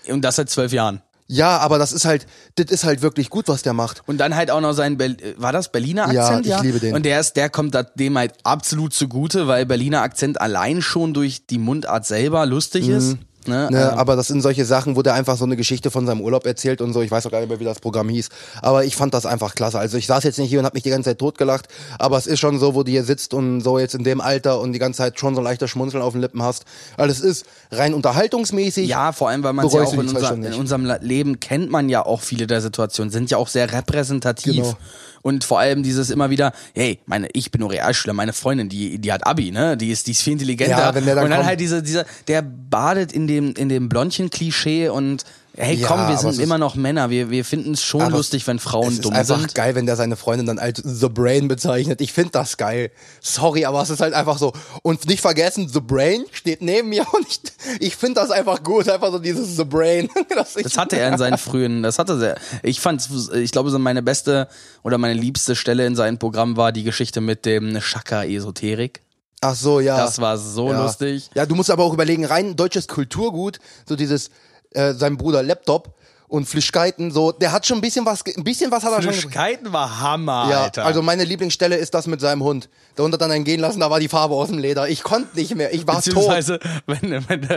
Und 0.08 0.22
das 0.22 0.36
seit 0.36 0.50
zwölf 0.50 0.72
Jahren. 0.72 1.02
Ja, 1.30 1.58
aber 1.58 1.76
das 1.78 1.92
ist 1.92 2.06
halt, 2.06 2.26
das 2.54 2.70
ist 2.70 2.84
halt 2.84 3.02
wirklich 3.02 3.28
gut, 3.28 3.48
was 3.48 3.60
der 3.62 3.74
macht. 3.74 4.02
Und 4.06 4.16
dann 4.16 4.34
halt 4.34 4.50
auch 4.50 4.62
noch 4.62 4.72
sein, 4.72 4.96
Bel 4.96 5.14
war 5.36 5.52
das 5.52 5.70
Berliner 5.70 6.10
Ja, 6.10 6.22
Akzent? 6.26 6.46
ich 6.46 6.58
liebe 6.62 6.80
den. 6.80 6.94
Und 6.94 7.04
der 7.04 7.20
ist, 7.20 7.34
der 7.34 7.50
kommt 7.50 7.76
dem 7.96 8.16
halt 8.16 8.32
absolut 8.44 8.94
zugute, 8.94 9.46
weil 9.46 9.66
Berliner 9.66 10.00
Akzent 10.00 10.40
allein 10.40 10.80
schon 10.80 11.12
durch 11.12 11.44
die 11.46 11.58
Mundart 11.58 12.06
selber 12.06 12.46
lustig 12.46 12.88
ist. 12.88 13.18
Ne? 13.48 13.68
Ne, 13.70 13.90
Ähm, 13.92 13.98
aber 13.98 14.14
das 14.16 14.28
sind 14.28 14.40
solche 14.42 14.64
Sachen, 14.64 14.94
wo 14.96 15.02
der 15.02 15.14
einfach 15.14 15.36
so 15.36 15.44
eine 15.44 15.56
Geschichte 15.56 15.90
von 15.90 16.06
seinem 16.06 16.20
Urlaub 16.20 16.46
erzählt 16.46 16.80
und 16.80 16.92
so. 16.92 17.00
Ich 17.02 17.10
weiß 17.10 17.26
auch 17.26 17.30
gar 17.30 17.40
nicht 17.40 17.48
mehr, 17.48 17.58
wie 17.60 17.64
das 17.64 17.80
Programm 17.80 18.08
hieß. 18.08 18.28
Aber 18.62 18.84
ich 18.84 18.94
fand 18.96 19.14
das 19.14 19.26
einfach 19.26 19.54
klasse. 19.54 19.78
Also 19.78 19.96
ich 19.96 20.06
saß 20.06 20.24
jetzt 20.24 20.38
nicht 20.38 20.48
hier 20.50 20.58
und 20.60 20.64
habe 20.66 20.74
mich 20.76 20.82
die 20.84 20.90
ganze 20.90 21.10
Zeit 21.10 21.18
totgelacht. 21.18 21.68
Aber 21.98 22.16
es 22.18 22.26
ist 22.26 22.38
schon 22.40 22.58
so, 22.58 22.74
wo 22.74 22.82
du 22.82 22.90
hier 22.90 23.04
sitzt 23.04 23.34
und 23.34 23.60
so 23.60 23.78
jetzt 23.78 23.94
in 23.94 24.04
dem 24.04 24.20
Alter 24.20 24.60
und 24.60 24.72
die 24.72 24.78
ganze 24.78 24.98
Zeit 24.98 25.18
schon 25.18 25.34
so 25.34 25.40
ein 25.40 25.44
leichter 25.44 25.68
Schmunzeln 25.68 26.02
auf 26.02 26.12
den 26.12 26.20
Lippen 26.20 26.42
hast. 26.42 26.64
Weil 26.96 27.10
es 27.10 27.20
ist 27.20 27.46
rein 27.72 27.94
unterhaltungsmäßig. 27.94 28.88
ja, 28.88 29.12
vor 29.12 29.28
allem, 29.28 29.42
weil 29.42 29.52
man 29.52 29.64
ja 29.68 29.70
auch 29.82 29.92
in, 29.92 30.00
unser, 30.00 30.34
in 30.34 30.54
unserem 30.54 30.84
Leben 31.00 31.40
kennt 31.40 31.70
man 31.70 31.88
ja 31.88 32.04
auch 32.04 32.20
viele 32.20 32.46
der 32.46 32.60
Situationen, 32.60 33.10
sind 33.10 33.30
ja 33.30 33.38
auch 33.38 33.48
sehr 33.48 33.72
repräsentativ. 33.72 34.54
Genau. 34.56 34.76
Und 35.20 35.42
vor 35.42 35.58
allem 35.58 35.82
dieses 35.82 36.10
immer 36.10 36.30
wieder, 36.30 36.52
hey, 36.74 37.00
meine, 37.06 37.28
ich 37.32 37.50
bin 37.50 37.60
nur 37.60 37.72
Realschüler, 37.72 38.14
meine 38.14 38.32
Freundin, 38.32 38.68
die, 38.68 38.98
die 39.00 39.12
hat 39.12 39.26
Abi, 39.26 39.50
ne? 39.50 39.76
Die 39.76 39.90
ist, 39.90 40.06
die 40.06 40.12
ist 40.12 40.22
viel 40.22 40.34
intelligenter. 40.34 40.78
Ja, 40.78 40.94
wenn 40.94 41.04
der 41.04 41.16
dann 41.16 41.24
und 41.24 41.30
dann 41.30 41.38
kommt- 41.40 41.48
halt 41.48 41.60
dieser, 41.60 41.82
dieser, 41.82 42.04
der 42.28 42.40
badet 42.42 43.12
in 43.12 43.26
dem, 43.38 43.54
in 43.54 43.68
dem 43.68 43.88
Blondchen-Klischee 43.88 44.88
und 44.88 45.24
hey, 45.56 45.74
Ja, 45.76 45.88
komm, 45.88 46.08
wir 46.08 46.16
sind 46.18 46.38
immer 46.38 46.58
noch 46.58 46.74
Männer. 46.76 47.10
Wir, 47.10 47.30
wir 47.30 47.44
finden 47.44 47.72
es 47.72 47.82
schon 47.82 48.10
lustig, 48.12 48.46
wenn 48.46 48.58
Frauen 48.58 48.88
es 48.88 48.94
ist 48.94 49.04
dumm 49.04 49.12
einfach 49.14 49.40
sind. 49.40 49.54
geil, 49.54 49.74
wenn 49.74 49.86
der 49.86 49.96
seine 49.96 50.16
Freundin 50.16 50.46
dann 50.46 50.58
als 50.58 50.80
The 50.84 51.08
Brain 51.08 51.48
bezeichnet. 51.48 52.00
Ich 52.00 52.12
finde 52.12 52.30
das 52.30 52.56
geil. 52.56 52.90
Sorry, 53.20 53.64
aber 53.64 53.82
es 53.82 53.90
ist 53.90 54.00
halt 54.00 54.14
einfach 54.14 54.38
so. 54.38 54.52
Und 54.82 55.06
nicht 55.06 55.20
vergessen, 55.20 55.68
The 55.68 55.80
Brain 55.80 56.24
steht 56.32 56.62
neben 56.62 56.88
mir 56.90 57.04
und 57.12 57.26
ich, 57.28 57.40
ich 57.80 57.96
finde 57.96 58.20
das 58.20 58.30
einfach 58.30 58.62
gut. 58.62 58.88
Einfach 58.88 59.10
so 59.10 59.18
dieses 59.18 59.56
The 59.56 59.64
Brain. 59.64 60.08
Das, 60.28 60.54
Das 60.54 60.78
hatte 60.78 60.98
er 60.98 61.08
in 61.08 61.18
seinen 61.18 61.38
frühen, 61.38 61.82
das 61.82 61.98
hatte 61.98 62.24
er. 62.24 62.36
Ich 62.62 62.80
fand, 62.80 63.08
ich 63.34 63.50
glaube, 63.50 63.70
so 63.70 63.78
meine 63.78 64.02
beste 64.02 64.48
oder 64.84 64.98
meine 64.98 65.14
liebste 65.14 65.56
Stelle 65.56 65.86
in 65.86 65.96
seinem 65.96 66.18
Programm 66.18 66.56
war 66.56 66.70
die 66.70 66.84
Geschichte 66.84 67.20
mit 67.20 67.44
dem 67.44 67.80
Shaka-Esoterik. 67.80 69.00
Ach 69.40 69.54
so, 69.54 69.80
ja. 69.80 69.96
Das 69.96 70.20
war 70.20 70.36
so 70.36 70.70
ja. 70.70 70.82
lustig. 70.82 71.30
Ja, 71.34 71.46
du 71.46 71.54
musst 71.54 71.70
aber 71.70 71.84
auch 71.84 71.92
überlegen, 71.94 72.24
rein 72.24 72.56
deutsches 72.56 72.88
Kulturgut, 72.88 73.58
so 73.88 73.94
dieses, 73.96 74.30
äh, 74.72 74.92
sein 74.94 75.16
Bruder 75.16 75.42
Laptop 75.42 75.94
und 76.26 76.44
Flüschkeiten, 76.46 77.10
so, 77.10 77.32
der 77.32 77.52
hat 77.52 77.64
schon 77.64 77.78
ein 77.78 77.80
bisschen 77.80 78.04
was, 78.04 78.22
ein 78.36 78.44
bisschen 78.44 78.70
was 78.70 78.82
hat 78.84 78.92
er 78.92 79.00
schon. 79.02 79.12
Flüschkeiten 79.14 79.72
war 79.72 80.00
Hammer, 80.00 80.46
Ja, 80.50 80.62
Alter. 80.64 80.84
also 80.84 81.00
meine 81.00 81.24
Lieblingsstelle 81.24 81.76
ist 81.76 81.94
das 81.94 82.06
mit 82.06 82.20
seinem 82.20 82.42
Hund. 82.42 82.68
Der 82.98 83.04
Hund 83.04 83.14
hat 83.14 83.20
dann 83.22 83.30
einen 83.30 83.44
gehen 83.44 83.60
lassen, 83.60 83.80
da 83.80 83.90
war 83.90 83.98
die 83.98 84.08
Farbe 84.08 84.34
aus 84.34 84.48
dem 84.48 84.58
Leder. 84.58 84.88
Ich 84.90 85.02
konnte 85.02 85.34
nicht 85.38 85.54
mehr, 85.54 85.72
ich 85.72 85.86
war 85.86 85.94
tot. 86.02 86.04
Beziehungsweise, 86.04 86.58
wenn, 86.86 87.24
wenn, 87.28 87.48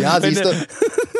Ja, 0.00 0.20
wenn 0.22 0.34
siehst 0.34 0.44
du, 0.44 0.66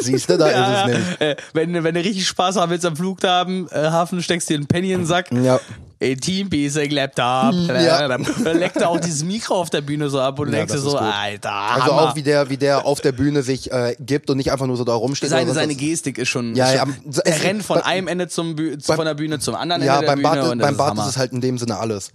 siehst 0.00 0.30
du, 0.30 0.38
da 0.38 0.48
ist 0.48 0.56
es 0.56 0.86
nämlich. 0.96 1.20
äh, 1.20 1.36
wenn, 1.52 1.84
wenn 1.84 1.94
du 1.94 2.00
richtig 2.00 2.26
Spaß 2.26 2.56
haben 2.56 2.70
willst 2.70 2.86
am 2.86 2.96
Flughafen, 2.96 3.68
äh, 3.70 3.90
Hafen, 3.90 4.20
steckst 4.22 4.48
dir 4.48 4.56
einen 4.56 4.66
Penny 4.66 4.92
in 4.92 5.02
den 5.02 5.06
Sack. 5.06 5.30
Ja. 5.30 5.60
Ey, 6.02 6.16
Teampiece, 6.16 6.74
Laptop. 6.90 7.52
Ja. 7.68 8.08
Dann 8.08 8.24
leckt 8.58 8.76
er 8.76 8.88
auch 8.90 8.98
dieses 8.98 9.22
Mikro 9.22 9.54
auf 9.54 9.70
der 9.70 9.82
Bühne 9.82 10.10
so 10.10 10.20
ab 10.20 10.38
und 10.40 10.48
Ja, 10.48 10.58
denkst 10.58 10.72
dir 10.72 10.78
so. 10.80 10.96
Alter, 10.98 11.52
Also 11.52 11.86
Hammer. 11.92 12.02
auch 12.10 12.16
wie 12.16 12.22
der, 12.22 12.50
wie 12.50 12.56
der 12.56 12.84
auf 12.84 13.00
der 13.00 13.12
Bühne 13.12 13.42
sich 13.42 13.70
äh, 13.70 13.94
gibt 14.00 14.28
und 14.30 14.36
nicht 14.38 14.50
einfach 14.50 14.66
nur 14.66 14.76
so 14.76 14.84
da 14.84 14.94
rumsteht. 14.94 15.30
seine, 15.30 15.52
seine. 15.54 15.74
Gestik 15.76 16.18
ist 16.18 16.28
schon. 16.28 16.54
Ja, 16.56 16.72
ja, 16.74 16.84
er 17.24 17.42
rennt 17.44 17.62
von 17.64 17.78
bei- 17.78 17.86
einem 17.86 18.08
Ende 18.08 18.28
zum 18.28 18.56
Bü 18.56 18.76
beim- 18.86 18.96
von 18.96 19.04
der 19.04 19.14
Bühne 19.14 19.38
zum 19.38 19.54
anderen 19.54 19.82
Ja, 19.82 19.94
Ende 20.00 20.06
der 20.06 20.12
beim 20.12 20.22
Bühne. 20.22 20.42
Bart, 20.44 20.58
beim 20.58 20.70
ist 20.72 20.76
Bart 20.78 20.98
ist 20.98 21.06
es 21.06 21.16
halt 21.16 21.32
in 21.32 21.40
dem 21.40 21.56
Sinne 21.58 21.78
alles. 21.78 22.10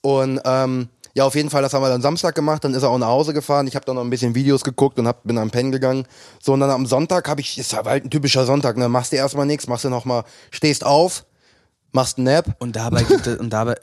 Und 0.00 0.40
ähm, 0.44 0.88
ja, 1.14 1.24
auf 1.24 1.34
jeden 1.34 1.50
Fall, 1.50 1.62
das 1.62 1.72
haben 1.74 1.82
wir 1.82 1.88
dann 1.88 2.02
Samstag 2.02 2.34
gemacht, 2.34 2.62
dann 2.64 2.74
ist 2.74 2.82
er 2.82 2.90
auch 2.90 2.98
nach 2.98 3.06
Hause 3.08 3.32
gefahren. 3.34 3.66
Ich 3.66 3.74
habe 3.74 3.84
dann 3.84 3.96
noch 3.96 4.02
ein 4.04 4.10
bisschen 4.10 4.34
Videos 4.34 4.62
geguckt 4.62 4.98
und 4.98 5.08
hab, 5.08 5.24
bin 5.24 5.38
am 5.38 5.50
Pennen 5.50 5.72
gegangen. 5.72 6.06
So, 6.40 6.52
und 6.52 6.60
dann 6.60 6.70
am 6.70 6.86
Sonntag 6.86 7.28
habe 7.28 7.40
ich, 7.40 7.58
ist 7.58 7.72
halt 7.74 8.04
ein 8.04 8.10
typischer 8.10 8.44
Sonntag, 8.46 8.76
ne? 8.76 8.88
Machst 8.88 9.12
du 9.12 9.16
erstmal 9.16 9.46
nichts, 9.46 9.66
machst 9.66 9.84
du 9.84 9.90
nochmal, 9.90 10.24
stehst 10.50 10.84
auf, 10.84 11.24
machst 11.92 12.18
einen 12.18 12.26
Nap. 12.26 12.56
Und 12.58 12.76
dabei 12.76 13.02
gibt 13.02 13.26
es, 13.26 13.38
und 13.38 13.50
dabei, 13.50 13.74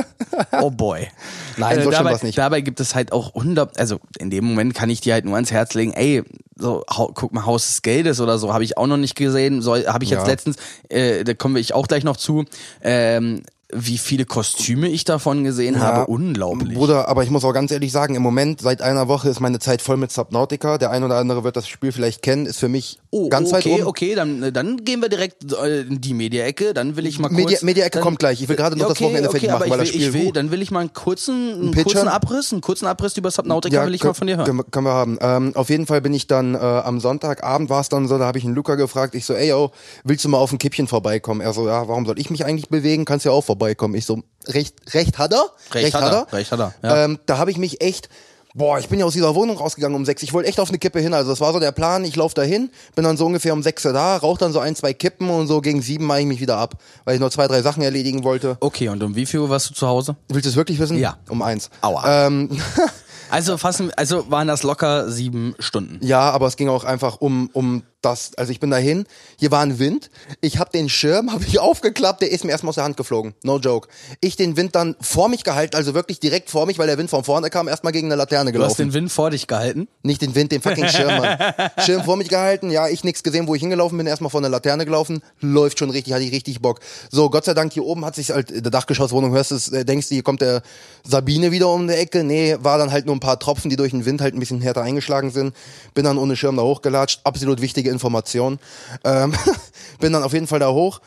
oh 0.60 0.70
boy. 0.70 1.08
Nein, 1.56 1.76
so 1.76 1.90
schlimm 1.92 1.92
dabei, 1.92 2.18
nicht. 2.22 2.38
Dabei 2.38 2.60
gibt 2.60 2.80
es 2.80 2.94
halt 2.94 3.12
auch 3.12 3.34
hundert, 3.34 3.78
also 3.78 4.00
in 4.18 4.30
dem 4.30 4.44
Moment 4.44 4.74
kann 4.74 4.90
ich 4.90 5.00
dir 5.00 5.14
halt 5.14 5.24
nur 5.24 5.34
ans 5.34 5.52
Herz 5.52 5.74
legen, 5.74 5.92
ey, 5.92 6.22
so, 6.56 6.84
guck 6.88 7.32
mal, 7.32 7.46
Haus 7.46 7.66
des 7.66 7.82
Geldes 7.82 8.20
oder 8.20 8.38
so, 8.38 8.52
habe 8.52 8.64
ich 8.64 8.78
auch 8.78 8.86
noch 8.86 8.96
nicht 8.96 9.16
gesehen, 9.16 9.60
soll, 9.62 9.86
habe 9.86 10.04
ich 10.04 10.10
jetzt 10.10 10.22
Ja. 10.22 10.26
letztens, 10.26 10.56
äh, 10.88 11.24
da 11.24 11.34
kommen 11.34 11.54
wir 11.56 11.60
ich 11.60 11.74
auch 11.74 11.88
gleich 11.88 12.04
noch 12.04 12.16
zu, 12.16 12.44
ähm, 12.82 13.42
wie 13.76 13.98
viele 13.98 14.24
Kostüme 14.24 14.88
ich 14.88 15.04
davon 15.04 15.42
gesehen 15.44 15.80
habe, 15.80 16.06
unglaublich. 16.06 16.78
Bruder, 16.78 17.08
aber 17.08 17.24
ich 17.24 17.30
muss 17.30 17.44
auch 17.44 17.52
ganz 17.52 17.70
ehrlich 17.72 17.90
sagen, 17.92 18.14
im 18.14 18.22
Moment, 18.22 18.60
seit 18.60 18.80
einer 18.82 19.08
Woche 19.08 19.28
ist 19.28 19.40
meine 19.40 19.58
Zeit 19.58 19.82
voll 19.82 19.96
mit 19.96 20.12
Subnautica. 20.12 20.78
Der 20.78 20.90
ein 20.90 21.02
oder 21.04 21.16
andere 21.16 21.44
wird 21.44 21.56
das 21.56 21.66
Spiel 21.68 21.92
vielleicht 21.92 22.22
kennen, 22.22 22.46
ist 22.46 22.58
für 22.58 22.68
mich 22.68 22.98
Oh, 23.10 23.28
ganz 23.28 23.52
weit 23.52 23.66
okay, 23.66 23.74
oben. 23.74 23.86
okay, 23.86 24.14
dann, 24.14 24.52
dann 24.52 24.84
gehen 24.84 25.00
wir 25.00 25.08
direkt 25.08 25.52
äh, 25.52 25.82
in 25.82 26.00
die 26.00 26.14
Media-Ecke. 26.14 26.74
Dann 26.74 26.96
will 26.96 27.06
ich 27.06 27.18
mal 27.18 27.28
kurz. 27.28 27.38
Media- 27.40 27.58
Media-Ecke 27.62 28.00
kommt 28.00 28.18
gleich. 28.18 28.40
Ich 28.42 28.48
will 28.48 28.56
gerade 28.56 28.76
noch 28.76 28.88
das 28.88 29.00
Wochenende 29.00 29.30
fertig 29.30 29.50
aber 29.50 29.60
machen, 29.66 29.70
weil 29.70 29.82
ich 29.82 29.90
das 29.92 29.94
will, 30.00 30.06
Spiel 30.08 30.20
ich 30.20 30.26
will. 30.26 30.32
Dann 30.32 30.50
will 30.50 30.62
ich 30.62 30.70
mal 30.70 30.80
einen 30.80 30.92
kurzen, 30.92 31.52
einen 31.54 31.74
kurzen 31.74 32.08
Abriss, 32.08 32.52
einen 32.52 32.60
kurzen 32.60 32.86
Abriss 32.86 33.16
über 33.16 33.30
Subnautica 33.30 33.84
will 33.86 33.94
ich 33.94 34.02
mal 34.04 34.14
von 34.14 34.26
dir 34.26 34.36
hören. 34.36 34.46
Können, 34.46 34.58
wir- 34.58 34.64
können 34.64 34.86
wir 34.86 34.92
haben. 34.92 35.18
Ähm, 35.20 35.52
auf 35.56 35.68
jeden 35.70 35.86
Fall 35.86 36.00
bin 36.00 36.14
ich 36.14 36.26
dann 36.26 36.54
äh, 36.54 36.58
am 36.58 37.00
Sonntagabend 37.00 37.70
war 37.70 37.80
es 37.80 37.88
dann 37.88 38.08
so, 38.08 38.18
da 38.18 38.24
habe 38.26 38.38
ich 38.38 38.44
einen 38.44 38.54
Luca 38.54 38.74
gefragt. 38.76 39.14
Ich 39.14 39.24
so, 39.24 39.34
ey 39.34 39.48
yo, 39.48 39.70
willst 40.04 40.24
du 40.24 40.28
mal 40.28 40.38
auf 40.38 40.52
ein 40.52 40.58
Kippchen 40.58 40.86
vorbeikommen? 40.88 41.40
Er 41.40 41.52
so, 41.52 41.66
ja, 41.66 41.88
warum 41.88 42.06
soll 42.06 42.18
ich 42.18 42.30
mich 42.30 42.44
eigentlich 42.44 42.68
bewegen? 42.68 43.04
Kannst 43.04 43.24
ja 43.26 43.32
auch 43.32 43.44
vorbeikommen. 43.64 43.94
Ich 43.94 44.06
so, 44.06 44.22
recht, 44.46 44.74
recht 44.94 45.18
hat 45.18 45.32
er? 45.32 45.46
Recht 45.72 45.94
hat 45.94 46.12
er, 46.12 46.32
recht 46.32 46.52
hat 46.52 46.60
er, 46.60 46.74
ja. 46.82 47.04
Ähm, 47.04 47.18
da 47.26 47.38
habe 47.38 47.50
ich 47.50 47.56
mich 47.56 47.80
echt 47.80 48.08
Boah, 48.56 48.78
ich 48.78 48.88
bin 48.88 49.00
ja 49.00 49.04
aus 49.04 49.14
dieser 49.14 49.34
Wohnung 49.34 49.56
rausgegangen 49.56 49.96
um 49.96 50.04
sechs. 50.04 50.22
Ich 50.22 50.32
wollte 50.32 50.48
echt 50.48 50.60
auf 50.60 50.68
eine 50.68 50.78
Kippe 50.78 51.00
hin. 51.00 51.12
Also 51.12 51.28
das 51.30 51.40
war 51.40 51.52
so 51.52 51.58
der 51.58 51.72
Plan. 51.72 52.04
Ich 52.04 52.14
laufe 52.14 52.36
da 52.36 52.42
hin, 52.42 52.70
bin 52.94 53.02
dann 53.02 53.16
so 53.16 53.26
ungefähr 53.26 53.52
um 53.52 53.64
sechs 53.64 53.82
da, 53.82 54.16
rauche 54.16 54.38
dann 54.38 54.52
so 54.52 54.60
ein, 54.60 54.76
zwei 54.76 54.92
Kippen 54.92 55.28
und 55.28 55.48
so 55.48 55.60
gegen 55.60 55.82
sieben 55.82 56.06
mache 56.06 56.20
ich 56.20 56.26
mich 56.26 56.38
wieder 56.38 56.56
ab, 56.58 56.76
weil 57.04 57.16
ich 57.16 57.20
noch 57.20 57.30
zwei, 57.30 57.48
drei 57.48 57.62
Sachen 57.62 57.82
erledigen 57.82 58.22
wollte. 58.22 58.56
Okay, 58.60 58.88
und 58.90 59.02
um 59.02 59.16
wie 59.16 59.26
viel 59.26 59.40
Uhr 59.40 59.50
warst 59.50 59.70
du 59.70 59.74
zu 59.74 59.88
Hause? 59.88 60.14
Willst 60.28 60.46
du 60.46 60.50
es 60.50 60.54
wirklich 60.54 60.78
wissen? 60.78 60.96
Ja. 60.98 61.16
Um 61.28 61.42
eins. 61.42 61.68
Aua. 61.80 62.26
Ähm, 62.26 62.48
Also 63.30 63.56
fassen, 63.56 63.90
also 63.96 64.30
waren 64.30 64.46
das 64.46 64.62
locker 64.62 65.10
sieben 65.10 65.56
Stunden. 65.58 65.98
Ja, 66.06 66.30
aber 66.30 66.46
es 66.46 66.56
ging 66.56 66.68
auch 66.68 66.84
einfach 66.84 67.16
um 67.20 67.50
um 67.52 67.82
das. 68.04 68.34
Also 68.36 68.52
ich 68.52 68.60
bin 68.60 68.70
dahin. 68.70 69.04
Hier 69.38 69.50
war 69.50 69.60
ein 69.62 69.78
Wind. 69.78 70.10
Ich 70.40 70.58
habe 70.58 70.70
den 70.70 70.88
Schirm, 70.88 71.32
habe 71.32 71.44
ich 71.44 71.58
aufgeklappt. 71.58 72.22
Der 72.22 72.30
ist 72.30 72.44
mir 72.44 72.50
erstmal 72.50 72.70
aus 72.70 72.74
der 72.76 72.84
Hand 72.84 72.96
geflogen. 72.96 73.34
No 73.42 73.58
joke. 73.58 73.88
Ich 74.20 74.36
den 74.36 74.56
Wind 74.56 74.74
dann 74.74 74.96
vor 75.00 75.28
mich 75.28 75.44
gehalten, 75.44 75.76
also 75.76 75.94
wirklich 75.94 76.20
direkt 76.20 76.50
vor 76.50 76.66
mich, 76.66 76.78
weil 76.78 76.86
der 76.86 76.98
Wind 76.98 77.10
von 77.10 77.24
vorne 77.24 77.50
kam. 77.50 77.68
Erstmal 77.68 77.92
gegen 77.92 78.08
eine 78.08 78.16
Laterne 78.16 78.52
Du 78.52 78.58
hast 78.58 78.76
gelaufen. 78.76 78.90
den 78.90 78.94
Wind 78.94 79.12
vor 79.12 79.30
dich 79.30 79.46
gehalten. 79.46 79.88
Nicht 80.02 80.22
den 80.22 80.34
Wind, 80.34 80.52
den 80.52 80.62
fucking 80.62 80.88
Schirm, 80.88 81.18
Mann. 81.18 81.38
Schirm 81.84 82.04
vor 82.04 82.16
mich 82.16 82.28
gehalten. 82.28 82.70
Ja, 82.70 82.88
ich 82.88 83.04
nix 83.04 83.22
gesehen, 83.22 83.46
wo 83.46 83.54
ich 83.54 83.60
hingelaufen 83.60 83.98
bin. 83.98 84.06
Erstmal 84.06 84.30
vor 84.30 84.40
eine 84.40 84.48
Laterne 84.48 84.84
gelaufen. 84.84 85.22
Läuft 85.40 85.78
schon 85.78 85.90
richtig, 85.90 86.12
hatte 86.12 86.24
ich 86.24 86.32
richtig 86.32 86.60
Bock. 86.60 86.80
So, 87.10 87.30
Gott 87.30 87.44
sei 87.44 87.54
Dank 87.54 87.72
hier 87.72 87.84
oben 87.84 88.04
hat 88.04 88.14
sich 88.14 88.30
halt 88.30 88.50
der 88.50 88.70
Dachgeschosswohnung. 88.70 89.32
Hörst 89.32 89.50
du, 89.50 89.54
es, 89.56 89.68
äh, 89.68 89.84
denkst 89.84 90.08
du, 90.08 90.14
hier 90.14 90.22
kommt 90.22 90.40
der 90.40 90.62
Sabine 91.06 91.50
wieder 91.52 91.68
um 91.68 91.88
die 91.88 91.94
Ecke. 91.94 92.24
Nee, 92.24 92.56
war 92.60 92.78
dann 92.78 92.90
halt 92.92 93.06
nur 93.06 93.14
ein 93.14 93.20
paar 93.20 93.38
Tropfen, 93.38 93.70
die 93.70 93.76
durch 93.76 93.90
den 93.90 94.04
Wind 94.04 94.20
halt 94.20 94.34
ein 94.34 94.40
bisschen 94.40 94.60
härter 94.60 94.82
eingeschlagen 94.82 95.30
sind. 95.30 95.54
Bin 95.94 96.04
dann 96.04 96.18
ohne 96.18 96.36
Schirm 96.36 96.56
da 96.56 96.62
hochgelatscht. 96.62 97.20
Absolut 97.24 97.60
wichtige 97.60 97.90
Information. 97.94 98.58
Ähm, 99.04 99.32
bin 100.00 100.12
dann 100.12 100.22
auf 100.22 100.32
jeden 100.32 100.46
Fall 100.46 100.58
da 100.58 100.70
hoch. 100.70 101.00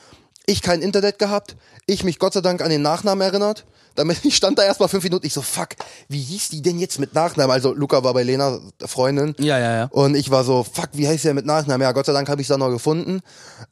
Ich 0.45 0.61
kein 0.61 0.81
Internet 0.81 1.19
gehabt. 1.19 1.55
Ich 1.85 2.03
mich 2.03 2.19
Gott 2.19 2.33
sei 2.33 2.41
Dank 2.41 2.61
an 2.61 2.69
den 2.69 2.81
Nachnamen 2.81 3.21
erinnert. 3.21 3.65
Damit 3.95 4.19
ich 4.23 4.35
stand 4.35 4.57
da 4.57 4.63
erstmal 4.63 4.89
fünf 4.89 5.03
Minuten. 5.03 5.25
Ich 5.25 5.33
so, 5.33 5.41
fuck, 5.41 5.69
wie 6.07 6.21
hieß 6.21 6.49
die 6.49 6.61
denn 6.61 6.79
jetzt 6.79 6.99
mit 6.99 7.13
Nachnamen? 7.13 7.51
Also 7.51 7.73
Luca 7.73 8.03
war 8.03 8.13
bei 8.13 8.23
Lena, 8.23 8.59
Freundin. 8.85 9.35
Ja, 9.39 9.59
ja, 9.59 9.75
ja. 9.75 9.83
Und 9.91 10.15
ich 10.15 10.31
war 10.31 10.43
so, 10.43 10.63
fuck, 10.63 10.89
wie 10.93 11.07
heißt 11.07 11.25
der 11.25 11.33
mit 11.33 11.45
Nachnamen? 11.45 11.81
Ja, 11.81 11.91
Gott 11.91 12.05
sei 12.05 12.13
Dank 12.13 12.29
habe 12.29 12.41
ich 12.41 12.45
es 12.45 12.49
dann 12.49 12.59
noch 12.59 12.69
gefunden. 12.69 13.21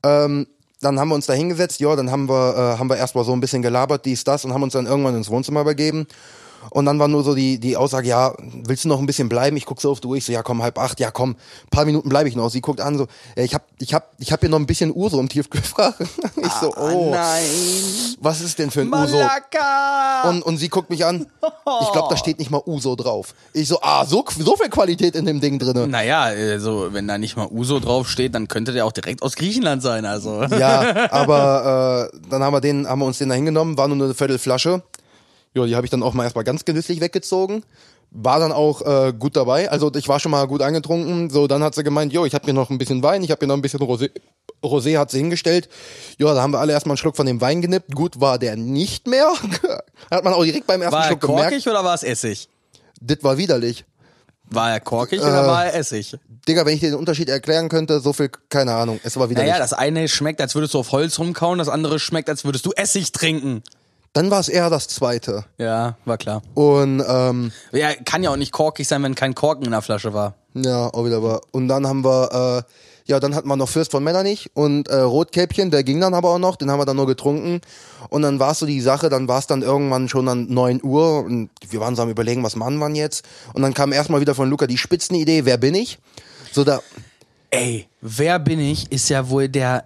Ähm, 0.03 0.47
dann 0.81 0.99
haben 0.99 1.09
wir 1.09 1.15
uns 1.15 1.25
da 1.25 1.33
hingesetzt, 1.33 1.79
ja, 1.79 1.95
dann 1.95 2.11
haben 2.11 2.27
wir, 2.27 2.55
äh, 2.55 2.79
haben 2.79 2.89
wir 2.89 2.97
erstmal 2.97 3.23
so 3.23 3.31
ein 3.31 3.39
bisschen 3.39 3.61
gelabert, 3.61 4.05
dies, 4.05 4.23
das, 4.23 4.45
und 4.45 4.53
haben 4.53 4.61
uns 4.61 4.73
dann 4.73 4.85
irgendwann 4.85 5.15
ins 5.15 5.29
Wohnzimmer 5.29 5.63
begeben. 5.63 6.05
Und 6.71 6.85
dann 6.85 6.99
war 6.99 7.07
nur 7.07 7.23
so 7.23 7.35
die, 7.35 7.59
die 7.59 7.77
Aussage, 7.77 8.07
ja, 8.07 8.33
willst 8.63 8.85
du 8.85 8.89
noch 8.89 8.99
ein 8.99 9.05
bisschen 9.05 9.29
bleiben? 9.29 9.57
Ich 9.57 9.65
guck 9.65 9.81
so 9.81 9.91
auf 9.91 9.99
die 9.99 10.07
Uhr, 10.07 10.17
ich 10.17 10.25
so, 10.25 10.31
ja 10.31 10.43
komm, 10.43 10.61
halb 10.61 10.77
acht, 10.77 10.99
ja 10.99 11.11
komm, 11.11 11.35
paar 11.69 11.85
Minuten 11.85 12.09
bleibe 12.09 12.29
ich 12.29 12.35
noch. 12.35 12.49
Sie 12.49 12.61
guckt 12.61 12.81
an, 12.81 12.97
so, 12.97 13.07
ja, 13.35 13.43
ich 13.43 13.53
hab, 13.53 13.63
ich 13.79 13.93
hab, 13.93 14.13
ich 14.19 14.31
hab 14.31 14.39
hier 14.39 14.49
noch 14.49 14.59
ein 14.59 14.65
bisschen 14.65 14.93
Uso 14.95 15.19
im 15.19 15.29
Tiefkühlfach. 15.29 15.93
Ich 16.37 16.51
so, 16.61 16.73
oh, 16.75 17.11
nein. 17.11 17.43
was 18.19 18.41
ist 18.41 18.59
denn 18.59 18.71
für 18.71 18.81
ein 18.81 18.93
Uso? 18.93 19.17
Malaka! 19.17 20.29
Und, 20.29 20.43
und 20.43 20.57
sie 20.57 20.69
guckt 20.69 20.89
mich 20.89 21.05
an, 21.05 21.27
ich 21.81 21.91
glaube, 21.91 22.07
da 22.09 22.17
steht 22.17 22.39
nicht 22.39 22.51
mal 22.51 22.61
Uso 22.65 22.95
drauf. 22.95 23.33
Ich 23.53 23.67
so, 23.67 23.79
ah, 23.81 24.05
so, 24.05 24.23
so 24.37 24.55
viel 24.55 24.69
Qualität 24.69 25.15
in 25.15 25.25
dem 25.25 25.39
Ding 25.39 25.59
drinne. 25.59 25.87
naja, 25.87 26.23
also 26.23 26.89
wenn 26.91 27.07
da 27.07 27.17
nicht 27.17 27.37
mal 27.37 27.47
Uso 27.49 27.79
draufsteht, 27.79 28.35
dann 28.35 28.47
könnte 28.47 28.73
der 28.73 28.85
auch 28.85 28.91
direkt 28.91 29.21
aus 29.21 29.35
Griechenland 29.35 29.81
sein, 29.81 30.05
also. 30.05 30.43
Ja, 30.43 31.09
aber 31.11 32.11
äh, 32.13 32.17
dann 32.29 32.43
haben 32.43 32.53
wir 32.53 32.61
den, 32.61 32.87
haben 32.87 32.99
wir 32.99 33.05
uns 33.05 33.17
den 33.17 33.29
da 33.29 33.35
hingenommen, 33.35 33.77
war 33.77 33.87
nur 33.87 34.03
eine 34.03 34.13
Viertelflasche. 34.13 34.83
Ja, 35.55 35.65
die 35.65 35.75
habe 35.75 35.85
ich 35.85 35.91
dann 35.91 36.03
auch 36.03 36.13
mal 36.13 36.23
erstmal 36.23 36.43
ganz 36.43 36.65
genüsslich 36.65 36.99
weggezogen. 37.01 37.63
War 38.11 38.39
dann 38.39 38.51
auch 38.51 38.81
äh, 38.81 39.13
gut 39.17 39.35
dabei. 39.35 39.69
Also 39.71 39.91
ich 39.95 40.07
war 40.07 40.19
schon 40.19 40.31
mal 40.31 40.45
gut 40.47 40.61
angetrunken. 40.61 41.29
So, 41.29 41.47
dann 41.47 41.63
hat 41.63 41.75
sie 41.75 41.83
gemeint, 41.83 42.13
jo, 42.13 42.25
ich 42.25 42.33
habe 42.33 42.45
hier 42.45 42.53
noch 42.53 42.69
ein 42.69 42.77
bisschen 42.77 43.01
Wein, 43.03 43.23
ich 43.23 43.31
habe 43.31 43.39
hier 43.39 43.47
noch 43.47 43.55
ein 43.55 43.61
bisschen 43.61 43.79
Rosé. 43.79 44.09
Rosé 44.63 44.97
hat 44.97 45.11
sie 45.11 45.17
hingestellt. 45.17 45.69
Ja, 46.17 46.33
da 46.33 46.41
haben 46.41 46.51
wir 46.51 46.59
alle 46.59 46.73
erstmal 46.73 46.93
einen 46.93 46.97
Schluck 46.97 47.15
von 47.15 47.25
dem 47.25 47.41
Wein 47.41 47.61
genippt. 47.61 47.93
Gut 47.95 48.19
war 48.19 48.37
der 48.37 48.55
nicht 48.55 49.07
mehr. 49.07 49.31
hat 50.11 50.23
man 50.23 50.33
auch 50.33 50.43
direkt 50.43 50.67
beim 50.67 50.81
ersten 50.81 50.95
War 50.95 51.03
er 51.03 51.07
Schluck 51.07 51.21
gemerkt. 51.21 51.49
korkig 51.49 51.67
oder 51.67 51.83
war 51.83 51.95
es 51.95 52.03
Essig? 52.03 52.49
Das 53.01 53.17
war 53.21 53.37
widerlich. 53.37 53.85
War 54.49 54.71
er 54.71 54.79
korkig 54.79 55.19
Äh, 55.19 55.23
oder 55.23 55.47
war 55.47 55.65
er 55.65 55.75
Essig? 55.75 56.17
Digga, 56.47 56.65
wenn 56.65 56.75
ich 56.75 56.79
dir 56.81 56.91
den 56.91 56.99
Unterschied 56.99 57.29
erklären 57.29 57.69
könnte, 57.69 57.99
so 57.99 58.13
viel, 58.13 58.29
keine 58.49 58.73
Ahnung. 58.75 58.99
Es 59.03 59.17
war 59.17 59.29
widerlich. 59.29 59.49
Naja, 59.51 59.61
das 59.61 59.73
eine 59.73 60.07
schmeckt, 60.07 60.39
als 60.41 60.53
würdest 60.55 60.73
du 60.73 60.79
auf 60.79 60.91
Holz 60.91 61.17
rumkauen, 61.17 61.57
das 61.59 61.69
andere 61.69 61.97
schmeckt, 61.99 62.29
als 62.29 62.45
würdest 62.45 62.65
du 62.65 62.71
Essig 62.73 63.11
trinken. 63.11 63.63
Dann 64.15 64.31
war 64.31 64.39
es 64.39 64.47
eher 64.47 64.69
das 64.69 64.87
zweite. 64.87 65.43
Ja, 65.57 65.97
war 66.05 66.17
klar. 66.17 66.41
Und 66.53 67.03
ähm, 67.05 67.51
Ja, 67.73 67.93
kann 68.05 68.23
ja 68.23 68.29
auch 68.29 68.37
nicht 68.37 68.53
korkig 68.53 68.87
sein, 68.87 69.03
wenn 69.03 69.13
kein 69.13 69.35
Korken 69.35 69.65
in 69.65 69.71
der 69.71 69.81
Flasche 69.81 70.13
war. 70.13 70.35
Ja, 70.53 70.87
auch 70.87 71.03
wieder 71.03 71.21
wahr. 71.21 71.41
Und 71.51 71.67
dann 71.67 71.85
haben 71.85 72.05
wir, 72.05 72.63
äh, 72.65 73.11
ja, 73.11 73.19
dann 73.19 73.35
hatten 73.35 73.49
wir 73.49 73.57
noch 73.57 73.67
Fürst 73.67 73.91
von 73.91 74.05
Metternich 74.05 74.49
und 74.53 74.87
äh, 74.87 74.95
Rotkäppchen, 74.95 75.69
der 75.69 75.83
ging 75.83 75.99
dann 75.99 76.13
aber 76.13 76.29
auch 76.29 76.39
noch, 76.39 76.55
den 76.55 76.71
haben 76.71 76.79
wir 76.79 76.85
dann 76.85 76.95
nur 76.95 77.07
getrunken. 77.07 77.59
Und 78.07 78.21
dann 78.21 78.39
war 78.39 78.51
es 78.51 78.59
so 78.59 78.65
die 78.65 78.79
Sache, 78.79 79.09
dann 79.09 79.27
war 79.27 79.39
es 79.39 79.47
dann 79.47 79.63
irgendwann 79.63 80.07
schon 80.07 80.29
an 80.29 80.47
9 80.47 80.81
Uhr 80.81 81.25
und 81.25 81.49
wir 81.69 81.81
waren 81.81 81.97
so 81.97 82.01
am 82.03 82.09
überlegen, 82.09 82.41
was 82.41 82.55
machen 82.55 82.77
wir 82.77 82.89
jetzt? 82.91 83.25
Und 83.51 83.63
dann 83.63 83.73
kam 83.73 83.91
erstmal 83.91 84.21
wieder 84.21 84.33
von 84.33 84.49
Luca 84.49 84.65
die 84.65 84.77
Spitzenidee, 84.77 85.43
wer 85.43 85.57
bin 85.57 85.75
ich? 85.75 85.99
So 86.53 86.63
da, 86.63 86.79
Ey, 87.49 87.87
wer 87.99 88.39
bin 88.39 88.61
ich, 88.61 88.89
ist 88.93 89.09
ja 89.09 89.29
wohl 89.29 89.49
der. 89.49 89.83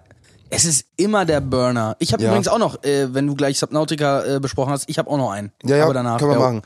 Es 0.50 0.64
ist 0.64 0.84
immer 0.96 1.24
der 1.24 1.40
Burner. 1.40 1.96
Ich 2.00 2.12
habe 2.12 2.22
Ja. 2.22 2.30
übrigens 2.30 2.48
auch 2.48 2.58
noch, 2.58 2.82
äh, 2.84 3.12
wenn 3.14 3.26
du 3.26 3.34
gleich 3.34 3.58
Subnautica 3.58 4.24
äh, 4.36 4.40
besprochen 4.40 4.72
hast, 4.72 4.88
ich 4.88 4.98
habe 4.98 5.08
auch 5.10 5.16
noch 5.16 5.30
einen. 5.30 5.52
Ja, 5.64 5.76
ja, 5.76 5.84
Aber 5.84 5.94
danach. 5.94 6.18
können 6.18 6.32
wir 6.32 6.38
ja. 6.38 6.44
machen. 6.44 6.62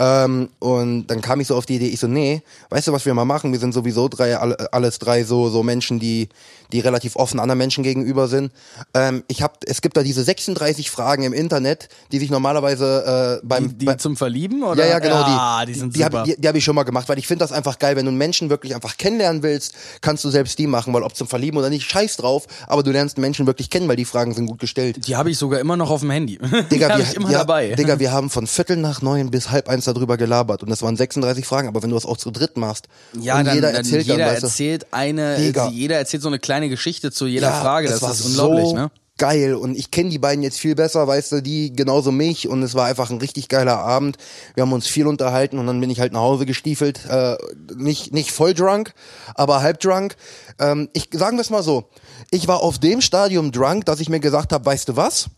Ähm, 0.00 0.48
und 0.60 1.08
dann 1.08 1.20
kam 1.20 1.40
ich 1.40 1.48
so 1.48 1.56
auf 1.56 1.66
die 1.66 1.74
Idee, 1.76 1.88
ich 1.88 1.98
so, 1.98 2.06
nee, 2.06 2.42
weißt 2.70 2.86
du, 2.86 2.92
was 2.92 3.04
wir 3.04 3.14
mal 3.14 3.24
machen? 3.24 3.50
Wir 3.50 3.58
sind 3.58 3.74
sowieso 3.74 4.06
drei, 4.08 4.36
alle, 4.36 4.72
alles 4.72 5.00
drei 5.00 5.24
so, 5.24 5.48
so 5.48 5.64
Menschen, 5.64 5.98
die, 5.98 6.28
die 6.72 6.80
relativ 6.80 7.16
offen 7.16 7.40
anderen 7.40 7.58
Menschen 7.58 7.82
gegenüber 7.84 8.28
sind. 8.28 8.52
Ähm, 8.94 9.24
ich 9.28 9.42
hab, 9.42 9.58
es 9.66 9.80
gibt 9.80 9.96
da 9.96 10.02
diese 10.02 10.22
36 10.22 10.90
Fragen 10.90 11.22
im 11.22 11.32
Internet, 11.32 11.88
die 12.12 12.18
sich 12.18 12.30
normalerweise 12.30 13.40
äh, 13.42 13.46
beim, 13.46 13.68
Die, 13.68 13.78
die 13.78 13.84
bei, 13.86 13.94
zum 13.94 14.16
Verlieben 14.16 14.62
oder? 14.62 14.84
ja, 14.84 14.90
ja, 14.92 14.98
genau, 14.98 15.20
Ja, 15.20 15.64
die, 15.64 15.72
die 15.72 15.78
sind 15.78 15.96
die 15.96 16.02
super. 16.02 16.18
habe 16.18 16.30
die, 16.30 16.40
die 16.40 16.48
hab 16.48 16.54
ich 16.54 16.64
schon 16.64 16.74
mal 16.74 16.82
gemacht, 16.82 17.08
weil 17.08 17.18
ich 17.18 17.26
finde 17.26 17.44
das 17.44 17.52
einfach 17.52 17.78
geil, 17.78 17.96
wenn 17.96 18.04
du 18.04 18.10
einen 18.10 18.18
Menschen 18.18 18.50
wirklich 18.50 18.74
einfach 18.74 18.96
kennenlernen 18.96 19.42
willst, 19.42 19.74
kannst 20.00 20.24
du 20.24 20.30
selbst 20.30 20.58
die 20.58 20.66
machen, 20.66 20.92
weil 20.92 21.02
ob 21.02 21.14
zum 21.14 21.28
Verlieben 21.28 21.58
oder 21.58 21.70
nicht, 21.70 21.88
scheiß 21.88 22.16
drauf, 22.16 22.46
aber 22.66 22.82
du 22.82 22.90
lernst 22.90 23.18
Menschen 23.18 23.46
wirklich 23.46 23.70
kennen, 23.70 23.88
weil 23.88 23.96
die 23.96 24.04
Fragen 24.04 24.34
sind 24.34 24.46
gut 24.46 24.58
gestellt. 24.58 25.06
Die 25.06 25.16
habe 25.16 25.30
ich 25.30 25.38
sogar 25.38 25.60
immer 25.60 25.76
noch 25.76 25.90
auf 25.90 26.00
dem 26.00 26.10
Handy. 26.10 26.38
Digga, 26.70 26.70
die 26.70 26.84
habe 26.84 26.98
wir, 26.98 27.04
ich 27.04 27.16
immer 27.16 27.30
ja, 27.30 27.38
dabei. 27.38 27.68
Digga, 27.74 27.98
wir 27.98 28.12
haben 28.12 28.30
von 28.30 28.46
Viertel 28.46 28.76
nach 28.76 29.02
neun 29.02 29.30
bis 29.30 29.50
halb 29.50 29.68
eins 29.68 29.84
darüber 29.84 30.16
gelabert 30.16 30.62
und 30.62 30.70
das 30.70 30.82
waren 30.82 30.96
36 30.96 31.46
Fragen, 31.46 31.68
aber 31.68 31.82
wenn 31.82 31.90
du 31.90 31.96
das 31.96 32.06
auch 32.06 32.16
zu 32.16 32.30
dritt 32.30 32.56
machst 32.56 32.88
ja, 33.20 33.38
und 33.38 33.46
dann, 33.46 33.54
jeder 33.54 33.68
dann 33.68 33.76
erzählt 33.76 34.06
jeder 34.06 34.26
dann, 34.26 34.34
erzählt 34.34 34.86
eine, 34.90 35.36
Digga. 35.36 35.68
jeder 35.68 35.96
erzählt 35.96 36.22
so 36.22 36.28
eine 36.28 36.38
kleine 36.38 36.57
Geschichte 36.66 37.12
zu 37.12 37.26
jeder 37.26 37.50
ja, 37.50 37.60
Frage. 37.60 37.88
Das 37.88 38.02
war 38.02 38.10
ist 38.10 38.26
unglaublich, 38.26 38.66
so 38.66 38.74
ne? 38.74 38.90
geil 39.18 39.54
und 39.54 39.76
ich 39.76 39.90
kenne 39.90 40.10
die 40.10 40.18
beiden 40.18 40.42
jetzt 40.42 40.58
viel 40.58 40.74
besser, 40.74 41.06
weißt 41.06 41.32
du, 41.32 41.42
die 41.42 41.72
genauso 41.72 42.10
mich 42.10 42.48
und 42.48 42.62
es 42.62 42.74
war 42.74 42.86
einfach 42.86 43.10
ein 43.10 43.18
richtig 43.18 43.48
geiler 43.48 43.78
Abend. 43.78 44.16
Wir 44.54 44.62
haben 44.62 44.72
uns 44.72 44.86
viel 44.86 45.06
unterhalten 45.06 45.58
und 45.58 45.66
dann 45.66 45.80
bin 45.80 45.90
ich 45.90 46.00
halt 46.00 46.12
nach 46.12 46.20
Hause 46.20 46.46
gestiefelt, 46.46 47.04
äh, 47.06 47.36
nicht 47.76 48.12
nicht 48.12 48.32
voll 48.32 48.54
drunk, 48.54 48.94
aber 49.34 49.60
halb 49.60 49.80
drunk. 49.80 50.16
Ähm, 50.58 50.88
ich 50.92 51.08
sagen 51.12 51.36
wir 51.36 51.42
es 51.42 51.50
mal 51.50 51.62
so, 51.62 51.90
ich 52.30 52.48
war 52.48 52.62
auf 52.62 52.78
dem 52.78 53.00
Stadium 53.00 53.52
drunk, 53.52 53.84
dass 53.84 54.00
ich 54.00 54.08
mir 54.08 54.20
gesagt 54.20 54.52
habe, 54.52 54.64
weißt 54.64 54.88
du 54.88 54.96
was? 54.96 55.28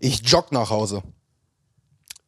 Ich 0.00 0.22
jogg 0.24 0.48
nach 0.52 0.70
Hause. 0.70 1.02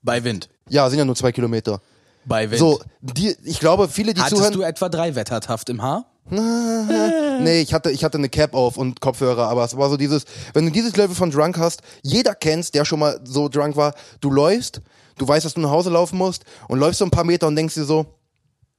Bei 0.03 0.23
Wind. 0.25 0.49
Ja, 0.69 0.89
sind 0.91 0.99
ja 0.99 1.05
nur 1.05 1.17
zwei 1.17 1.33
Kilometer. 1.33 1.81
Bei 2.25 2.51
Wind. 2.51 2.59
So, 2.59 2.81
die, 3.01 3.37
ich 3.45 3.61
glaube, 3.61 3.89
viele, 3.89 4.15
die 4.15 4.21
Hattest 4.21 4.37
zuhören. 4.37 4.53
du 4.53 4.63
etwa 4.63 4.89
drei 4.89 5.15
Wettertaft 5.15 5.69
im 5.69 5.83
Haar? 5.83 6.07
Nee, 7.41 7.61
ich 7.61 7.75
hatte, 7.75 7.91
ich 7.91 8.05
hatte 8.05 8.19
eine 8.19 8.29
Cap 8.29 8.55
auf 8.55 8.77
und 8.77 9.01
Kopfhörer, 9.01 9.49
aber 9.49 9.65
es 9.65 9.77
war 9.77 9.91
so 9.91 9.97
dieses, 9.97 10.25
wenn 10.53 10.65
du 10.65 10.73
dieses 10.73 10.97
Level 10.97 11.15
von 11.15 11.31
Drunk 11.31 11.59
hast, 11.59 11.83
jeder 12.03 12.35
kennst, 12.35 12.75
der 12.75 12.85
schon 12.85 13.01
mal 13.01 13.21
so 13.25 13.49
drunk 13.49 13.77
war, 13.77 13.95
du 14.21 14.31
läufst, 14.31 14.81
du 15.19 15.27
weißt, 15.27 15.45
dass 15.45 15.55
du 15.55 15.61
nach 15.61 15.71
Hause 15.71 15.91
laufen 15.91 16.17
musst 16.17 16.45
und 16.69 16.79
läufst 16.79 17.01
so 17.01 17.05
ein 17.05 17.11
paar 17.11 17.25
Meter 17.25 17.47
und 17.47 17.57
denkst 17.57 17.75
dir 17.75 17.85
so, 17.85 18.07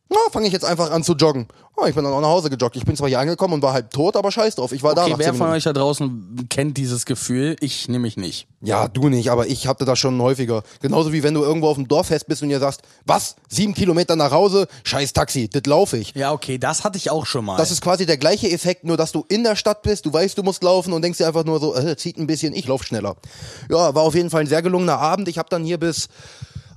na, 0.09 0.17
fange 0.31 0.47
ich 0.47 0.53
jetzt 0.53 0.65
einfach 0.65 0.91
an 0.91 1.03
zu 1.03 1.13
joggen. 1.13 1.47
Oh, 1.77 1.85
ich 1.88 1.95
bin 1.95 2.05
dann 2.05 2.13
auch 2.13 2.21
nach 2.21 2.29
Hause 2.29 2.50
gejoggt. 2.50 2.77
Ich 2.77 2.85
bin 2.85 2.95
zwar 2.95 3.09
hier 3.09 3.19
angekommen 3.19 3.55
und 3.55 3.62
war 3.62 3.74
halb 3.74 3.89
tot, 3.91 4.15
aber 4.15 4.31
scheiß 4.31 4.55
drauf, 4.55 4.71
ich 4.71 4.81
war 4.81 4.95
da 4.95 5.01
Okay, 5.01 5.12
nach 5.12 5.19
wer 5.19 5.31
10 5.31 5.35
von 5.35 5.50
euch 5.50 5.63
da 5.65 5.74
draußen 5.74 6.47
kennt 6.50 6.77
dieses 6.77 7.05
Gefühl? 7.05 7.57
Ich 7.59 7.89
nämlich 7.89 8.15
nicht. 8.15 8.47
Ja, 8.62 8.88
du 8.88 9.09
nicht, 9.09 9.29
aber 9.29 9.47
ich 9.47 9.67
hatte 9.67 9.83
das 9.83 10.00
schon 10.00 10.21
häufiger. 10.21 10.63
Genauso 10.79 11.12
wie 11.12 11.21
wenn 11.21 11.33
du 11.33 11.43
irgendwo 11.43 11.67
auf 11.67 11.75
dem 11.75 11.89
Dorffest 11.89 12.27
bist 12.27 12.41
und 12.43 12.50
dir 12.50 12.59
sagst, 12.59 12.83
was, 13.05 13.35
sieben 13.50 13.74
Kilometer 13.74 14.15
nach 14.15 14.31
Hause, 14.31 14.67
scheiß 14.83 15.12
Taxi, 15.12 15.50
das 15.50 15.63
laufe 15.65 15.97
ich. 15.97 16.13
Ja, 16.15 16.31
okay, 16.31 16.57
das 16.57 16.85
hatte 16.85 16.97
ich 16.97 17.12
auch 17.12 17.25
schon 17.25 17.43
mal. 17.43 17.57
Das 17.57 17.71
ist 17.71 17.81
quasi 17.81 18.05
der 18.05 18.17
gleiche 18.17 18.50
Effekt, 18.50 18.85
nur 18.85 18.95
dass 18.95 19.12
du 19.12 19.25
in 19.27 19.43
der 19.43 19.57
Stadt 19.57 19.81
bist, 19.81 20.05
du 20.05 20.13
weißt, 20.13 20.38
du 20.38 20.43
musst 20.43 20.63
laufen 20.63 20.93
und 20.93 21.01
denkst 21.01 21.17
dir 21.17 21.27
einfach 21.27 21.43
nur 21.43 21.59
so, 21.59 21.75
äh, 21.75 21.97
zieht 21.97 22.17
ein 22.17 22.27
bisschen, 22.27 22.53
ich 22.53 22.67
lauf 22.67 22.83
schneller. 22.83 23.17
Ja, 23.69 23.93
war 23.93 24.03
auf 24.03 24.15
jeden 24.15 24.29
Fall 24.29 24.41
ein 24.41 24.47
sehr 24.47 24.62
gelungener 24.62 25.00
Abend. 25.00 25.27
Ich 25.27 25.38
habe 25.38 25.50
dann 25.50 25.65
hier 25.65 25.77
bis 25.77 26.07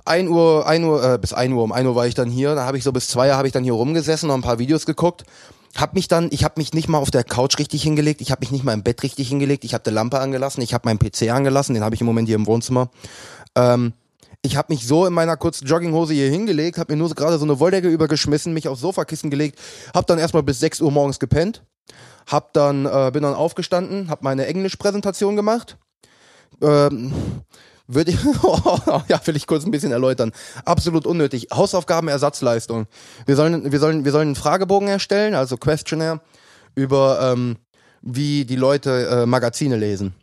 1 0.05 0.29
Uhr, 0.29 0.67
1 0.67 0.85
Uhr, 0.85 1.13
äh, 1.13 1.17
bis 1.17 1.33
1 1.33 1.53
Uhr, 1.53 1.63
um 1.63 1.71
1 1.71 1.87
Uhr 1.87 1.95
war 1.95 2.07
ich 2.07 2.15
dann 2.15 2.29
hier. 2.29 2.55
Da 2.55 2.65
habe 2.65 2.77
ich 2.77 2.83
so 2.83 2.91
bis 2.91 3.07
2 3.09 3.29
Uhr 3.29 3.35
habe 3.35 3.47
ich 3.47 3.53
dann 3.53 3.63
hier 3.63 3.73
rumgesessen, 3.73 4.27
noch 4.27 4.35
ein 4.35 4.41
paar 4.41 4.59
Videos 4.59 4.85
geguckt. 4.85 5.23
Hab 5.75 5.93
mich 5.93 6.07
dann, 6.07 6.29
ich 6.31 6.43
habe 6.43 6.55
mich 6.57 6.73
nicht 6.73 6.87
mal 6.87 6.97
auf 6.97 7.11
der 7.11 7.23
Couch 7.23 7.59
richtig 7.59 7.83
hingelegt, 7.83 8.21
ich 8.21 8.31
habe 8.31 8.39
mich 8.39 8.51
nicht 8.51 8.63
mal 8.63 8.73
im 8.73 8.81
Bett 8.81 9.03
richtig 9.03 9.29
hingelegt, 9.29 9.63
ich 9.63 9.73
habe 9.73 9.83
die 9.85 9.91
Lampe 9.91 10.19
angelassen, 10.19 10.61
ich 10.63 10.73
habe 10.73 10.87
meinen 10.87 10.97
PC 10.97 11.29
angelassen, 11.29 11.75
den 11.75 11.83
habe 11.83 11.93
ich 11.93 12.01
im 12.01 12.07
Moment 12.07 12.27
hier 12.27 12.37
im 12.37 12.47
Wohnzimmer. 12.47 12.89
Ähm, 13.55 13.93
ich 14.41 14.55
habe 14.55 14.73
mich 14.73 14.87
so 14.87 15.05
in 15.05 15.13
meiner 15.13 15.37
kurzen 15.37 15.67
Jogginghose 15.67 16.13
hier 16.13 16.29
hingelegt, 16.29 16.77
habe 16.77 16.93
mir 16.93 16.97
nur 16.97 17.09
so 17.09 17.15
gerade 17.15 17.37
so 17.37 17.45
eine 17.45 17.59
Wolldecke 17.59 17.89
übergeschmissen, 17.89 18.53
mich 18.53 18.67
aufs 18.67 18.81
Sofakissen 18.81 19.29
gelegt, 19.29 19.59
habe 19.93 20.07
dann 20.07 20.17
erstmal 20.17 20.43
bis 20.43 20.59
6 20.59 20.81
Uhr 20.81 20.91
morgens 20.91 21.19
gepennt, 21.19 21.61
hab 22.25 22.53
dann 22.53 22.85
äh, 22.85 23.11
bin 23.13 23.23
dann 23.23 23.35
aufgestanden, 23.35 24.09
habe 24.09 24.23
meine 24.23 24.47
Englischpräsentation 24.47 25.35
gemacht. 25.35 25.77
Ähm, 26.61 27.13
würde 27.89 28.11
ich, 28.11 28.17
ja, 29.07 29.19
will 29.25 29.35
ich 29.35 29.47
kurz 29.47 29.65
ein 29.65 29.71
bisschen 29.71 29.91
erläutern. 29.91 30.31
Absolut 30.63 31.05
unnötig. 31.05 31.47
Hausaufgabenersatzleistung. 31.51 32.85
Wir 33.25 33.35
sollen, 33.35 33.71
wir 33.71 33.79
sollen, 33.79 34.05
wir 34.05 34.11
sollen 34.11 34.29
einen 34.29 34.35
Fragebogen 34.35 34.87
erstellen, 34.87 35.33
also 35.33 35.57
Questionnaire 35.57 36.21
über 36.75 37.33
ähm, 37.33 37.57
wie 38.01 38.45
die 38.45 38.55
Leute 38.55 39.07
äh, 39.07 39.25
Magazine 39.25 39.75
lesen. 39.75 40.13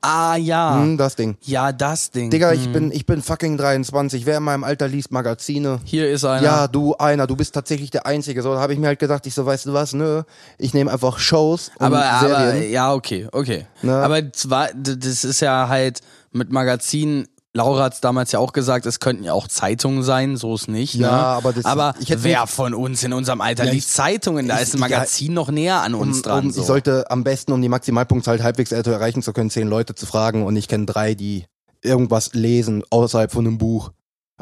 ah, 0.00 0.36
ja. 0.36 0.74
Hm, 0.74 0.96
das 0.96 1.14
Ding. 1.14 1.36
Ja, 1.42 1.70
das 1.70 2.10
Ding. 2.10 2.30
Digga, 2.30 2.52
ich 2.52 2.72
bin, 2.72 2.90
ich 2.90 3.06
bin 3.06 3.22
fucking 3.22 3.56
23. 3.56 4.26
Wer 4.26 4.38
in 4.38 4.42
meinem 4.42 4.64
Alter 4.64 4.88
liest 4.88 5.12
Magazine? 5.12 5.80
Hier 5.84 6.10
ist 6.10 6.24
einer. 6.24 6.42
Ja, 6.42 6.66
du 6.66 6.96
einer, 6.96 7.26
du 7.26 7.36
bist 7.36 7.54
tatsächlich 7.54 7.90
der 7.90 8.06
Einzige. 8.06 8.42
So, 8.42 8.54
da 8.54 8.60
habe 8.60 8.72
ich 8.72 8.80
mir 8.80 8.88
halt 8.88 8.98
gedacht, 8.98 9.26
ich 9.26 9.34
so, 9.34 9.46
weißt 9.46 9.66
du 9.66 9.74
was, 9.74 9.92
nö, 9.92 10.22
ich 10.58 10.74
nehme 10.74 10.90
einfach 10.90 11.18
Shows 11.18 11.70
und 11.78 11.86
aber, 11.86 12.04
aber, 12.04 12.50
Serien. 12.50 12.72
ja, 12.72 12.92
okay, 12.92 13.28
okay. 13.30 13.66
Ne? 13.82 13.94
Aber 13.94 14.32
zwar, 14.32 14.70
das 14.74 15.24
ist 15.24 15.40
ja 15.40 15.68
halt 15.68 16.00
mit 16.32 16.50
Magazinen, 16.52 17.26
Laura 17.54 17.84
hat's 17.84 18.00
damals 18.00 18.32
ja 18.32 18.38
auch 18.38 18.54
gesagt, 18.54 18.86
es 18.86 18.98
könnten 18.98 19.24
ja 19.24 19.34
auch 19.34 19.46
Zeitungen 19.46 20.02
sein, 20.02 20.38
so 20.38 20.54
ist 20.54 20.68
nicht. 20.68 20.94
Ja, 20.94 21.10
ne? 21.10 21.12
aber 21.18 21.52
das- 21.52 21.66
aber 21.66 21.94
wer 22.08 22.46
von 22.46 22.72
uns 22.72 23.02
in 23.02 23.12
unserem 23.12 23.42
Alter 23.42 23.64
Ja, 23.64 23.72
liest 23.72 23.92
Zeitungen? 23.94 24.48
Da 24.48 24.56
ich- 24.56 24.62
ist 24.62 24.74
ein 24.74 24.78
ja, 24.78 24.88
Magazin 24.88 25.34
noch 25.34 25.50
näher 25.50 25.82
an 25.82 25.94
uns 25.94 26.18
um, 26.18 26.22
dran. 26.22 26.44
um, 26.46 26.50
so. 26.50 26.62
Ich 26.62 26.66
sollte 26.66 27.10
am 27.10 27.24
besten, 27.24 27.52
um 27.52 27.60
die 27.60 27.68
Maximalpunktzahl 27.68 28.42
halbwegs 28.42 28.72
äh, 28.72 28.80
erreichen 28.82 29.20
zu 29.22 29.34
können, 29.34 29.50
zehn 29.50 29.68
Leute 29.68 29.94
zu 29.94 30.06
fragen 30.06 30.44
und 30.46 30.56
ich 30.56 30.66
kenne 30.66 30.86
drei, 30.86 31.14
die 31.14 31.44
irgendwas 31.82 32.32
lesen 32.32 32.84
außerhalb 32.88 33.30
von 33.30 33.46
einem 33.46 33.58
Buch. 33.58 33.90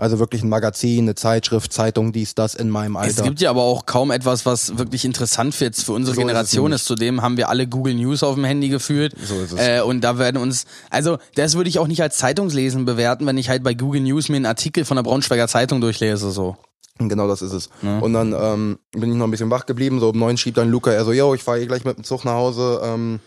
Also 0.00 0.18
wirklich 0.18 0.42
ein 0.42 0.48
Magazin, 0.48 1.04
eine 1.04 1.14
Zeitschrift, 1.14 1.72
Zeitung, 1.72 2.12
dies, 2.12 2.34
das 2.34 2.54
in 2.54 2.70
meinem 2.70 2.96
Es 2.96 3.18
Alter. 3.18 3.22
gibt 3.24 3.40
ja 3.40 3.50
aber 3.50 3.62
auch 3.62 3.84
kaum 3.84 4.10
etwas, 4.10 4.46
was 4.46 4.78
wirklich 4.78 5.04
interessant 5.04 5.54
für 5.54 5.64
jetzt 5.66 5.84
für 5.84 5.92
unsere 5.92 6.14
So 6.14 6.20
ist 6.20 6.24
es 6.24 6.28
Generation 6.28 6.64
nämlich. 6.64 6.80
ist. 6.80 6.86
Zudem 6.86 7.20
haben 7.22 7.36
wir 7.36 7.48
alle 7.50 7.66
Google 7.66 7.94
News 7.94 8.22
auf 8.22 8.34
dem 8.34 8.44
Handy 8.44 8.68
gefühlt. 8.70 9.14
So 9.22 9.40
ist 9.40 9.52
es. 9.52 9.60
Äh, 9.60 9.82
und 9.82 10.00
da 10.00 10.18
werden 10.18 10.38
uns, 10.38 10.64
also 10.88 11.18
das 11.34 11.54
würde 11.54 11.68
ich 11.68 11.78
auch 11.78 11.86
nicht 11.86 12.00
als 12.02 12.16
Zeitungslesen 12.16 12.86
bewerten, 12.86 13.26
wenn 13.26 13.36
ich 13.36 13.50
halt 13.50 13.62
bei 13.62 13.74
Google 13.74 14.00
News 14.00 14.28
mir 14.30 14.36
einen 14.36 14.46
Artikel 14.46 14.84
von 14.86 14.96
der 14.96 15.02
Braunschweiger 15.02 15.48
Zeitung 15.48 15.80
durchlese. 15.82 16.30
So. 16.30 16.56
Genau, 16.98 17.28
das 17.28 17.42
ist 17.42 17.52
es. 17.52 17.68
Und 17.82 18.12
dann 18.14 18.32
ähm, 18.32 18.78
bin 18.92 19.10
ich 19.10 19.16
noch 19.16 19.26
ein 19.26 19.30
bisschen 19.30 19.50
wach 19.50 19.66
geblieben. 19.66 20.00
So 20.00 20.10
um 20.10 20.18
neun 20.18 20.36
schrieb 20.36 20.54
dann 20.54 20.70
Luca, 20.70 20.90
er 20.92 21.04
so, 21.04 21.12
yo, 21.12 21.34
ich 21.34 21.42
fahre 21.42 21.60
eh 21.60 21.66
gleich 21.66 21.84
mit 21.84 21.96
dem 21.98 22.04
Zug 22.04 22.24
nach 22.24 22.32
Hause. 22.34 22.80
Ähm, 22.84 23.20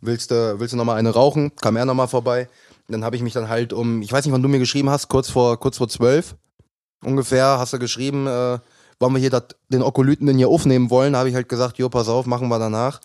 willst 0.00 0.30
du 0.30 0.58
willst 0.58 0.72
du 0.72 0.76
noch 0.76 0.84
mal 0.84 0.94
eine 0.94 1.10
rauchen? 1.10 1.52
Kam 1.60 1.76
er 1.76 1.84
noch 1.84 1.94
mal 1.94 2.06
vorbei. 2.06 2.48
Dann 2.92 3.04
habe 3.04 3.16
ich 3.16 3.22
mich 3.22 3.32
dann 3.32 3.48
halt 3.48 3.72
um, 3.72 4.02
ich 4.02 4.12
weiß 4.12 4.24
nicht, 4.24 4.32
wann 4.32 4.42
du 4.42 4.48
mir 4.48 4.58
geschrieben 4.58 4.90
hast, 4.90 5.08
kurz 5.08 5.30
vor 5.30 5.58
kurz 5.58 5.78
vor 5.78 5.88
zwölf. 5.88 6.36
ungefähr, 7.04 7.58
hast 7.58 7.72
du 7.72 7.78
geschrieben, 7.78 8.26
äh, 8.26 8.58
wollen 9.00 9.14
wir 9.14 9.18
hier 9.18 9.30
dat, 9.30 9.56
den 9.68 9.82
Okolyten 9.82 10.26
denn 10.26 10.36
hier 10.36 10.48
aufnehmen 10.48 10.90
wollen, 10.90 11.16
habe 11.16 11.28
ich 11.28 11.34
halt 11.34 11.48
gesagt, 11.48 11.78
jo, 11.78 11.88
pass 11.88 12.08
auf, 12.08 12.26
machen 12.26 12.48
wir 12.48 12.58
danach. 12.58 13.00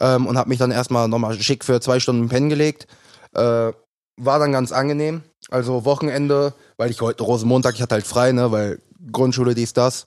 Ähm, 0.00 0.26
und 0.26 0.38
habe 0.38 0.48
mich 0.48 0.58
dann 0.58 0.70
erstmal 0.70 1.08
nochmal 1.08 1.40
schick 1.40 1.64
für 1.64 1.80
zwei 1.80 2.00
Stunden 2.00 2.28
pennen 2.28 2.48
gelegt. 2.48 2.86
Äh, 3.34 3.72
war 4.16 4.38
dann 4.38 4.52
ganz 4.52 4.72
angenehm. 4.72 5.22
Also 5.50 5.84
Wochenende, 5.84 6.54
weil 6.76 6.90
ich 6.90 7.00
heute 7.00 7.24
Rosenmontag, 7.24 7.74
ich 7.74 7.82
hatte 7.82 7.96
halt 7.96 8.06
frei, 8.06 8.32
ne, 8.32 8.52
weil 8.52 8.80
Grundschule 9.10 9.54
dies, 9.54 9.72
das. 9.72 10.06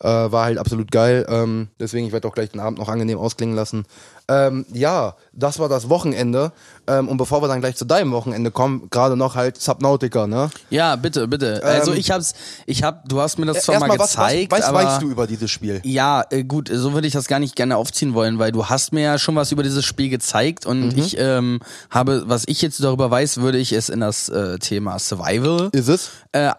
Äh, 0.00 0.08
war 0.08 0.44
halt 0.44 0.58
absolut 0.58 0.90
geil. 0.90 1.26
Ähm, 1.28 1.68
deswegen, 1.78 2.06
ich 2.06 2.12
werde 2.12 2.26
auch 2.28 2.34
gleich 2.34 2.50
den 2.50 2.60
Abend 2.60 2.78
noch 2.78 2.88
angenehm 2.88 3.18
ausklingen 3.18 3.54
lassen. 3.54 3.84
Ähm, 4.30 4.64
ja, 4.72 5.16
das 5.32 5.58
war 5.58 5.68
das 5.68 5.88
Wochenende. 5.88 6.52
Ähm, 6.86 7.08
und 7.08 7.16
bevor 7.16 7.42
wir 7.42 7.48
dann 7.48 7.60
gleich 7.60 7.74
zu 7.76 7.84
deinem 7.84 8.12
Wochenende 8.12 8.50
kommen, 8.52 8.88
gerade 8.90 9.16
noch 9.16 9.34
halt 9.34 9.60
Subnautica, 9.60 10.26
ne? 10.28 10.50
Ja, 10.70 10.94
bitte, 10.96 11.26
bitte. 11.28 11.60
also 11.64 11.92
Ähm, 11.92 11.98
ich 11.98 12.10
hab's, 12.12 12.34
ich 12.66 12.82
hab, 12.84 13.08
du 13.08 13.20
hast 13.20 13.38
mir 13.38 13.46
das 13.46 13.64
zwar 13.64 13.80
mal 13.80 13.88
Erstmal, 13.88 13.98
was, 13.98 14.16
was, 14.16 14.26
gezeigt, 14.32 14.52
was 14.52 14.72
weißt 14.72 15.02
du 15.02 15.10
über 15.10 15.26
dieses 15.26 15.50
Spiel? 15.50 15.80
ja, 15.84 16.22
äh, 16.30 16.44
gut, 16.44 16.70
so 16.72 16.92
würde 16.92 17.06
ich 17.08 17.12
das 17.12 17.26
gar 17.26 17.38
nicht 17.40 17.56
gerne 17.56 17.76
aufziehen 17.76 18.14
wollen, 18.14 18.38
weil 18.38 18.52
du 18.52 18.66
hast 18.66 18.92
mir 18.92 19.02
ja 19.02 19.18
schon 19.18 19.34
was 19.36 19.50
über 19.52 19.62
dieses 19.62 19.84
Spiel 19.84 20.08
gezeigt 20.10 20.64
und 20.66 20.80
Mhm. 20.94 20.98
ich 20.98 21.16
ähm, 21.18 21.60
habe, 21.90 22.24
was 22.26 22.44
ich 22.46 22.62
jetzt 22.62 22.82
darüber 22.82 23.10
weiß, 23.10 23.38
würde 23.40 23.58
ich 23.58 23.72
es 23.72 23.88
in 23.88 24.00
das 24.00 24.28
äh, 24.28 24.58
Thema 24.58 24.98
Survival 24.98 25.68
Ist 25.72 25.88
es? 25.88 26.10
äh, 26.32 26.50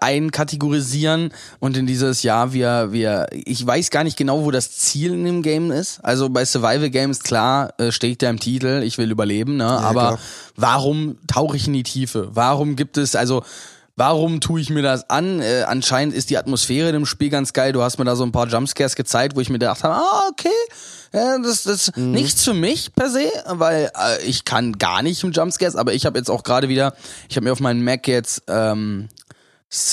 einkategorisieren 0.51 1.31
und 1.59 1.77
in 1.77 1.87
dieses 1.87 2.23
Jahr 2.23 2.53
wir 2.53 2.91
wir 2.91 3.27
ich 3.31 3.65
weiß 3.65 3.89
gar 3.91 4.03
nicht 4.03 4.17
genau 4.17 4.43
wo 4.43 4.51
das 4.51 4.71
Ziel 4.71 5.13
in 5.13 5.23
dem 5.25 5.41
Game 5.43 5.71
ist 5.71 5.99
also 6.03 6.29
bei 6.29 6.45
Survival 6.45 6.89
Games 6.89 7.19
klar 7.21 7.60
äh, 7.77 7.91
steht 7.91 8.21
ja 8.21 8.29
im 8.29 8.39
Titel 8.39 8.81
ich 8.83 8.97
will 8.97 9.11
überleben 9.11 9.57
ne 9.57 9.65
aber 9.67 10.07
klar. 10.07 10.19
warum 10.55 11.17
tauche 11.27 11.57
ich 11.57 11.67
in 11.67 11.73
die 11.73 11.83
Tiefe 11.83 12.29
warum 12.33 12.75
gibt 12.75 12.97
es 12.97 13.15
also 13.15 13.43
Warum 13.97 14.39
tue 14.39 14.61
ich 14.61 14.69
mir 14.69 14.81
das 14.81 15.09
an? 15.09 15.41
Äh, 15.41 15.63
anscheinend 15.67 16.15
ist 16.15 16.29
die 16.29 16.37
Atmosphäre 16.37 16.87
in 16.87 16.93
dem 16.93 17.05
Spiel 17.05 17.29
ganz 17.29 17.51
geil. 17.51 17.73
Du 17.73 17.83
hast 17.83 17.99
mir 17.99 18.05
da 18.05 18.15
so 18.15 18.23
ein 18.23 18.31
paar 18.31 18.47
Jumpscares 18.47 18.95
gezeigt, 18.95 19.35
wo 19.35 19.41
ich 19.41 19.49
mir 19.49 19.59
gedacht 19.59 19.83
habe, 19.83 19.95
ah, 19.95 20.29
okay, 20.31 20.47
ja, 21.13 21.37
das 21.37 21.65
ist 21.65 21.95
Mhm. 21.97 22.11
nichts 22.11 22.43
für 22.43 22.53
mich 22.53 22.95
per 22.95 23.09
se, 23.09 23.29
weil 23.47 23.91
äh, 23.93 24.23
ich 24.23 24.45
kann 24.45 24.77
gar 24.79 25.03
nicht 25.03 25.21
im 25.23 25.33
Jumpscares, 25.33 25.75
aber 25.75 25.93
ich 25.93 26.05
habe 26.05 26.17
jetzt 26.17 26.31
auch 26.31 26.43
gerade 26.43 26.69
wieder, 26.69 26.95
ich 27.29 27.35
habe 27.35 27.43
mir 27.43 27.51
auf 27.51 27.59
meinen 27.59 27.83
Mac 27.83 28.07
jetzt 28.07 28.43
ähm, 28.47 29.09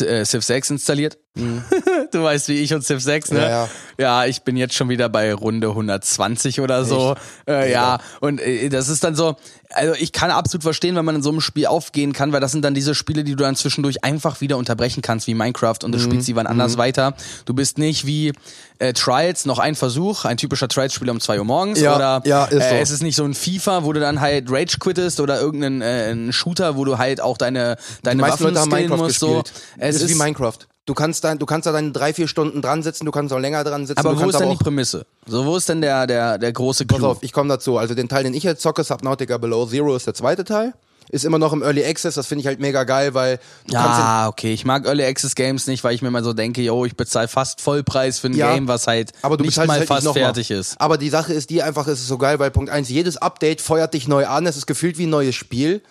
äh, 0.01 0.25
Civ 0.25 0.45
6 0.45 0.71
installiert. 0.71 1.19
du 2.12 2.23
weißt 2.23 2.49
wie 2.49 2.54
ich 2.59 2.75
und 2.75 2.83
Civ 2.85 3.00
6, 3.02 3.30
ne? 3.33 3.38
Mhm. 3.38 3.42
Ja, 3.45 3.49
ja. 3.50 3.68
Ja, 4.00 4.25
ich 4.26 4.42
bin 4.42 4.57
jetzt 4.57 4.75
schon 4.75 4.88
wieder 4.88 5.09
bei 5.09 5.33
Runde 5.35 5.68
120 5.68 6.61
oder 6.61 6.85
so. 6.85 7.16
Äh, 7.49 7.73
ja, 7.73 7.99
und 8.21 8.40
äh, 8.40 8.68
das 8.68 8.88
ist 8.88 9.02
dann 9.02 9.14
so, 9.16 9.37
also 9.71 9.95
ich 9.99 10.12
kann 10.12 10.30
absolut 10.30 10.62
verstehen, 10.62 10.95
wenn 10.95 11.04
man 11.04 11.16
in 11.16 11.23
so 11.23 11.30
einem 11.30 11.40
Spiel 11.40 11.66
aufgehen 11.66 12.12
kann, 12.12 12.33
weil 12.33 12.40
das 12.40 12.52
sind 12.52 12.64
dann 12.64 12.75
diese 12.75 12.95
Spiele, 12.95 13.25
die 13.25 13.33
du 13.35 13.42
dann 13.42 13.57
zwischendurch 13.57 14.04
einfach 14.04 14.40
wieder 14.40 14.57
unterbrechen 14.57 15.02
kannst, 15.02 15.26
wie 15.26 15.35
Minecraft 15.35 15.78
und 15.83 15.90
du 15.92 15.99
Mhm. 15.99 16.02
spielst 16.02 16.28
die 16.28 16.37
wann 16.37 16.47
anders 16.47 16.78
weiter. 16.78 17.14
Du 17.45 17.54
bist 17.54 17.78
nicht 17.78 18.07
wie 18.07 18.33
äh, 18.78 18.92
Trials, 18.92 19.45
noch 19.47 19.59
ein 19.59 19.75
Versuch, 19.75 20.25
ein 20.25 20.37
typischer 20.37 20.68
Trials-Spiel 20.68 21.11
um 21.11 21.21
2 21.21 21.38
Uhr 21.40 21.45
morgens 21.45 21.80
Ja, 21.80 21.97
oder 21.97 22.23
ja, 22.25 22.45
ist 22.45 22.52
so. 22.68 22.75
äh, 22.76 22.80
es 22.80 22.90
ist 22.90 23.02
nicht 23.02 23.16
so 23.16 23.25
ein 23.25 23.35
FIFA, 23.35 23.83
wo 23.83 23.92
du 23.92 23.99
dann 23.99 24.21
halt 24.21 24.47
Rage 24.49 24.76
quittest 24.78 25.18
oder 25.18 25.40
irgendeinen 25.40 26.28
äh, 26.28 26.33
Shooter, 26.33 26.76
wo 26.76 26.85
du 26.85 26.99
halt 26.99 27.21
auch 27.21 27.37
deine, 27.37 27.76
deine 28.04 28.23
Waffen 28.23 28.45
Leute 28.47 28.61
haben 28.61 28.71
skillen 28.71 28.88
Minecraft 28.88 29.04
musst. 29.07 29.18
So. 29.18 29.42
Es 29.78 29.97
ist, 30.00 30.09
wie 30.09 30.14
Minecraft. 30.14 30.59
Du 30.88 30.95
kannst, 30.95 31.23
dein, 31.23 31.38
du 31.38 31.45
kannst 31.45 31.66
da 31.66 31.73
deine 31.73 31.92
drei, 31.92 32.14
vier 32.14 32.26
Stunden 32.28 32.62
dran 32.62 32.83
sitzen, 32.83 33.04
du 33.04 33.11
kannst 33.11 33.30
auch 33.35 33.38
länger 33.38 33.62
dran 33.62 33.87
sitzen. 33.87 33.99
aber 33.99 34.14
du 34.14 34.23
wo 34.23 34.30
ist 34.30 34.40
denn 34.40 34.49
die 34.49 34.57
Prämisse? 34.57 35.04
So, 35.26 35.45
wo 35.45 35.54
ist 35.59 35.68
denn 35.68 35.83
der, 35.83 36.07
der, 36.07 36.38
der 36.38 36.50
große 36.50 36.87
Clou? 36.87 36.97
Pass 36.97 37.04
auf, 37.04 37.18
ich 37.21 37.35
komme 37.35 37.50
dazu. 37.50 37.76
Also 37.76 37.95
den 37.95 38.09
Teil, 38.09 38.25
den 38.25 38.33
ich 38.33 38.42
jetzt 38.42 38.62
zocke, 38.62 38.83
Subnautica 38.83 39.37
Below 39.37 39.66
Zero, 39.66 39.95
ist 39.95 40.07
der 40.07 40.14
zweite 40.14 40.45
Teil. 40.45 40.73
Ist 41.11 41.26
immer 41.26 41.38
noch 41.38 41.52
im 41.52 41.62
Early 41.62 41.85
Access, 41.85 42.14
das 42.14 42.26
finde 42.26 42.40
ich 42.40 42.47
halt 42.47 42.59
mega 42.59 42.85
geil, 42.85 43.12
weil 43.12 43.38
du 43.66 43.75
Ja, 43.75 44.28
okay. 44.28 44.54
Ich 44.54 44.64
mag 44.64 44.87
Early 44.87 45.04
Access 45.04 45.35
Games 45.35 45.66
nicht, 45.66 45.85
weil 45.85 45.95
ich 45.95 46.00
mir 46.00 46.11
mal 46.11 46.25
so 46.25 46.33
denke, 46.33 46.62
yo, 46.62 46.87
ich 46.87 46.97
bezahle 46.97 47.28
fast 47.28 47.61
Vollpreis 47.61 48.18
für 48.18 48.28
ein 48.28 48.35
Ja, 48.35 48.54
Game, 48.54 48.66
was 48.66 48.87
halt 48.87 49.12
aber 49.21 49.37
du 49.37 49.45
nicht 49.45 49.59
mal 49.59 49.68
halt 49.68 49.87
fast 49.87 50.07
nicht 50.07 50.14
fertig 50.14 50.49
mal. 50.49 50.57
ist. 50.57 50.80
Aber 50.80 50.97
die 50.97 51.11
Sache 51.11 51.35
ist 51.35 51.50
die 51.50 51.62
einfach, 51.62 51.87
es 51.87 52.00
ist 52.00 52.09
so 52.09 52.16
geil, 52.16 52.38
weil 52.38 52.50
Punkt 52.50 52.71
eins, 52.71 52.88
jedes 52.88 53.18
Update 53.18 53.61
feuert 53.61 53.92
dich 53.92 54.09
neu 54.09 54.26
an, 54.26 54.47
es 54.47 54.57
ist 54.57 54.66
gefühlt 54.66 54.97
wie 54.97 55.04
ein 55.07 55.11
neues 55.11 55.35
Spiel. 55.35 55.83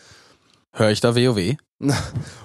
Hör 0.71 0.89
ich 0.89 1.01
da 1.01 1.15
WoW? 1.15 1.55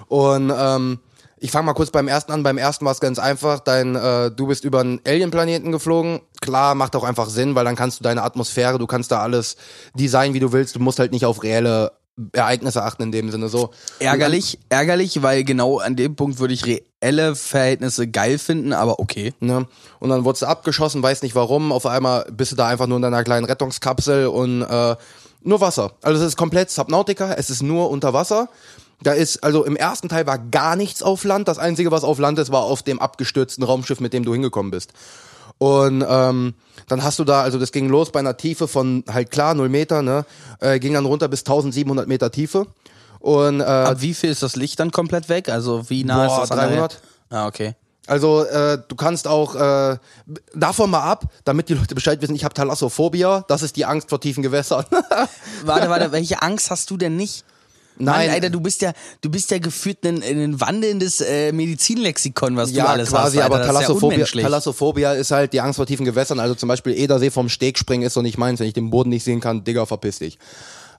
Und 0.07 0.53
ähm, 0.55 0.99
ich 1.43 1.51
fange 1.51 1.65
mal 1.65 1.73
kurz 1.73 1.91
beim 1.91 2.07
ersten 2.07 2.31
an. 2.31 2.41
Beim 2.41 2.57
ersten 2.57 2.85
war 2.85 2.93
es 2.93 3.01
ganz 3.01 3.19
einfach. 3.19 3.59
Dein, 3.59 3.97
äh, 3.97 4.31
du 4.31 4.47
bist 4.47 4.63
über 4.63 4.79
einen 4.79 5.01
Alien-Planeten 5.05 5.73
geflogen. 5.73 6.21
Klar, 6.39 6.73
macht 6.73 6.95
auch 6.95 7.03
einfach 7.03 7.27
Sinn, 7.27 7.53
weil 7.53 7.65
dann 7.65 7.75
kannst 7.75 7.99
du 7.99 8.03
deine 8.03 8.23
Atmosphäre, 8.23 8.79
du 8.79 8.87
kannst 8.87 9.11
da 9.11 9.19
alles 9.19 9.57
designen, 9.93 10.33
wie 10.33 10.39
du 10.39 10.53
willst. 10.53 10.73
Du 10.73 10.79
musst 10.79 10.99
halt 10.99 11.11
nicht 11.11 11.25
auf 11.25 11.43
reelle 11.43 11.91
Ereignisse 12.31 12.81
achten 12.83 13.03
in 13.03 13.11
dem 13.11 13.29
Sinne 13.29 13.49
so. 13.49 13.71
Ärgerlich, 13.99 14.57
ärgerlich, 14.69 15.21
weil 15.21 15.43
genau 15.43 15.79
an 15.79 15.97
dem 15.97 16.15
Punkt 16.15 16.39
würde 16.39 16.53
ich 16.53 16.63
reelle 16.65 17.35
Verhältnisse 17.35 18.07
geil 18.07 18.37
finden, 18.37 18.71
aber 18.71 18.99
okay. 18.99 19.33
Ne? 19.41 19.67
Und 19.99 20.09
dann 20.09 20.23
wurdest 20.23 20.43
du 20.43 20.45
abgeschossen, 20.45 21.03
weiß 21.03 21.23
nicht 21.23 21.35
warum. 21.35 21.73
Auf 21.73 21.85
einmal 21.85 22.25
bist 22.31 22.53
du 22.53 22.55
da 22.55 22.67
einfach 22.67 22.87
nur 22.87 22.95
in 22.95 23.01
deiner 23.01 23.25
kleinen 23.25 23.43
Rettungskapsel 23.43 24.27
und 24.27 24.61
äh, 24.61 24.95
nur 25.41 25.59
Wasser. 25.59 25.91
Also 26.03 26.21
es 26.21 26.29
ist 26.29 26.37
komplett 26.37 26.71
Subnautica, 26.71 27.33
es 27.33 27.49
ist 27.49 27.61
nur 27.63 27.89
unter 27.89 28.13
Wasser. 28.13 28.47
Da 29.03 29.13
ist, 29.13 29.43
also 29.43 29.65
im 29.65 29.75
ersten 29.75 30.09
Teil 30.09 30.25
war 30.25 30.37
gar 30.39 30.75
nichts 30.75 31.03
auf 31.03 31.23
Land. 31.23 31.47
Das 31.47 31.59
Einzige, 31.59 31.91
was 31.91 32.03
auf 32.03 32.19
Land 32.19 32.39
ist, 32.39 32.51
war 32.51 32.63
auf 32.63 32.83
dem 32.83 32.99
abgestürzten 32.99 33.63
Raumschiff, 33.63 33.99
mit 33.99 34.13
dem 34.13 34.23
du 34.25 34.33
hingekommen 34.33 34.71
bist. 34.71 34.93
Und 35.57 36.03
ähm, 36.07 36.53
dann 36.87 37.03
hast 37.03 37.19
du 37.19 37.23
da, 37.23 37.41
also 37.41 37.59
das 37.59 37.71
ging 37.71 37.87
los 37.89 38.11
bei 38.11 38.19
einer 38.19 38.37
Tiefe 38.37 38.67
von 38.67 39.03
halt 39.11 39.29
klar 39.31 39.53
0 39.53 39.69
Meter, 39.69 40.01
ne? 40.01 40.25
Äh, 40.59 40.79
ging 40.79 40.93
dann 40.93 41.05
runter 41.05 41.27
bis 41.27 41.41
1700 41.41 42.07
Meter 42.07 42.31
Tiefe. 42.31 42.67
Und 43.19 43.61
äh, 43.61 43.63
Ab 43.63 43.97
wie 43.99 44.13
viel 44.13 44.29
ist 44.31 44.43
das 44.43 44.55
Licht 44.55 44.79
dann 44.79 44.91
komplett 44.91 45.29
weg? 45.29 45.49
Also 45.49 45.89
wie 45.89 46.03
nah 46.03 46.25
Boah, 46.27 46.33
ist 46.43 46.49
das 46.49 46.51
an 46.51 46.57
der- 46.57 46.67
300? 46.69 47.01
Ah, 47.29 47.47
okay. 47.47 47.75
Also 48.05 48.43
äh, 48.43 48.79
du 48.85 48.95
kannst 48.97 49.27
auch 49.29 49.55
äh, 49.55 49.97
davon 50.53 50.89
mal 50.89 51.03
ab, 51.03 51.25
damit 51.45 51.69
die 51.69 51.73
Leute 51.73 51.95
Bescheid 51.95 52.21
wissen, 52.21 52.35
ich 52.35 52.43
habe 52.43 52.53
Thalassophobia, 52.53 53.45
das 53.47 53.61
ist 53.61 53.77
die 53.77 53.85
Angst 53.85 54.09
vor 54.09 54.19
tiefen 54.19 54.43
Gewässern. 54.43 54.85
Warte, 55.63 55.89
warte, 55.89 56.11
welche 56.11 56.41
Angst 56.41 56.69
hast 56.69 56.89
du 56.89 56.97
denn 56.97 57.15
nicht? 57.15 57.45
Nein. 57.97 58.27
Mann, 58.27 58.35
Alter, 58.35 58.49
du 58.49 58.59
bist 58.59 58.81
ja, 58.81 58.93
du 59.21 59.29
bist 59.29 59.51
ja 59.51 59.59
gefühlt 59.59 60.03
ein, 60.05 60.23
ein 60.23 60.59
wandelndes 60.59 61.21
äh, 61.21 61.51
Medizinlexikon, 61.51 62.55
was 62.57 62.71
du 62.71 62.77
ja, 62.77 62.85
alles 62.85 63.09
quasi, 63.09 63.37
hast. 63.37 63.43
Alter. 63.43 63.55
aber 63.55 63.57
das 63.59 63.67
ist 63.67 63.73
ja 63.73 63.87
Thalassophobia. 63.87 64.25
Thalassophobia 64.43 65.13
ist 65.13 65.31
halt 65.31 65.53
die 65.53 65.61
Angst 65.61 65.77
vor 65.77 65.85
tiefen 65.85 66.05
Gewässern. 66.05 66.39
Also 66.39 66.55
zum 66.55 66.67
Beispiel 66.69 66.93
Edersee 66.97 67.29
vom 67.29 67.49
Steg 67.49 67.77
springen 67.77 68.03
ist 68.03 68.13
so 68.13 68.21
nicht 68.21 68.37
meins, 68.37 68.59
wenn 68.59 68.67
ich 68.67 68.73
den 68.73 68.89
Boden 68.89 69.09
nicht 69.09 69.23
sehen 69.23 69.39
kann, 69.39 69.63
Digga, 69.63 69.85
verpiss 69.85 70.19
dich. 70.19 70.39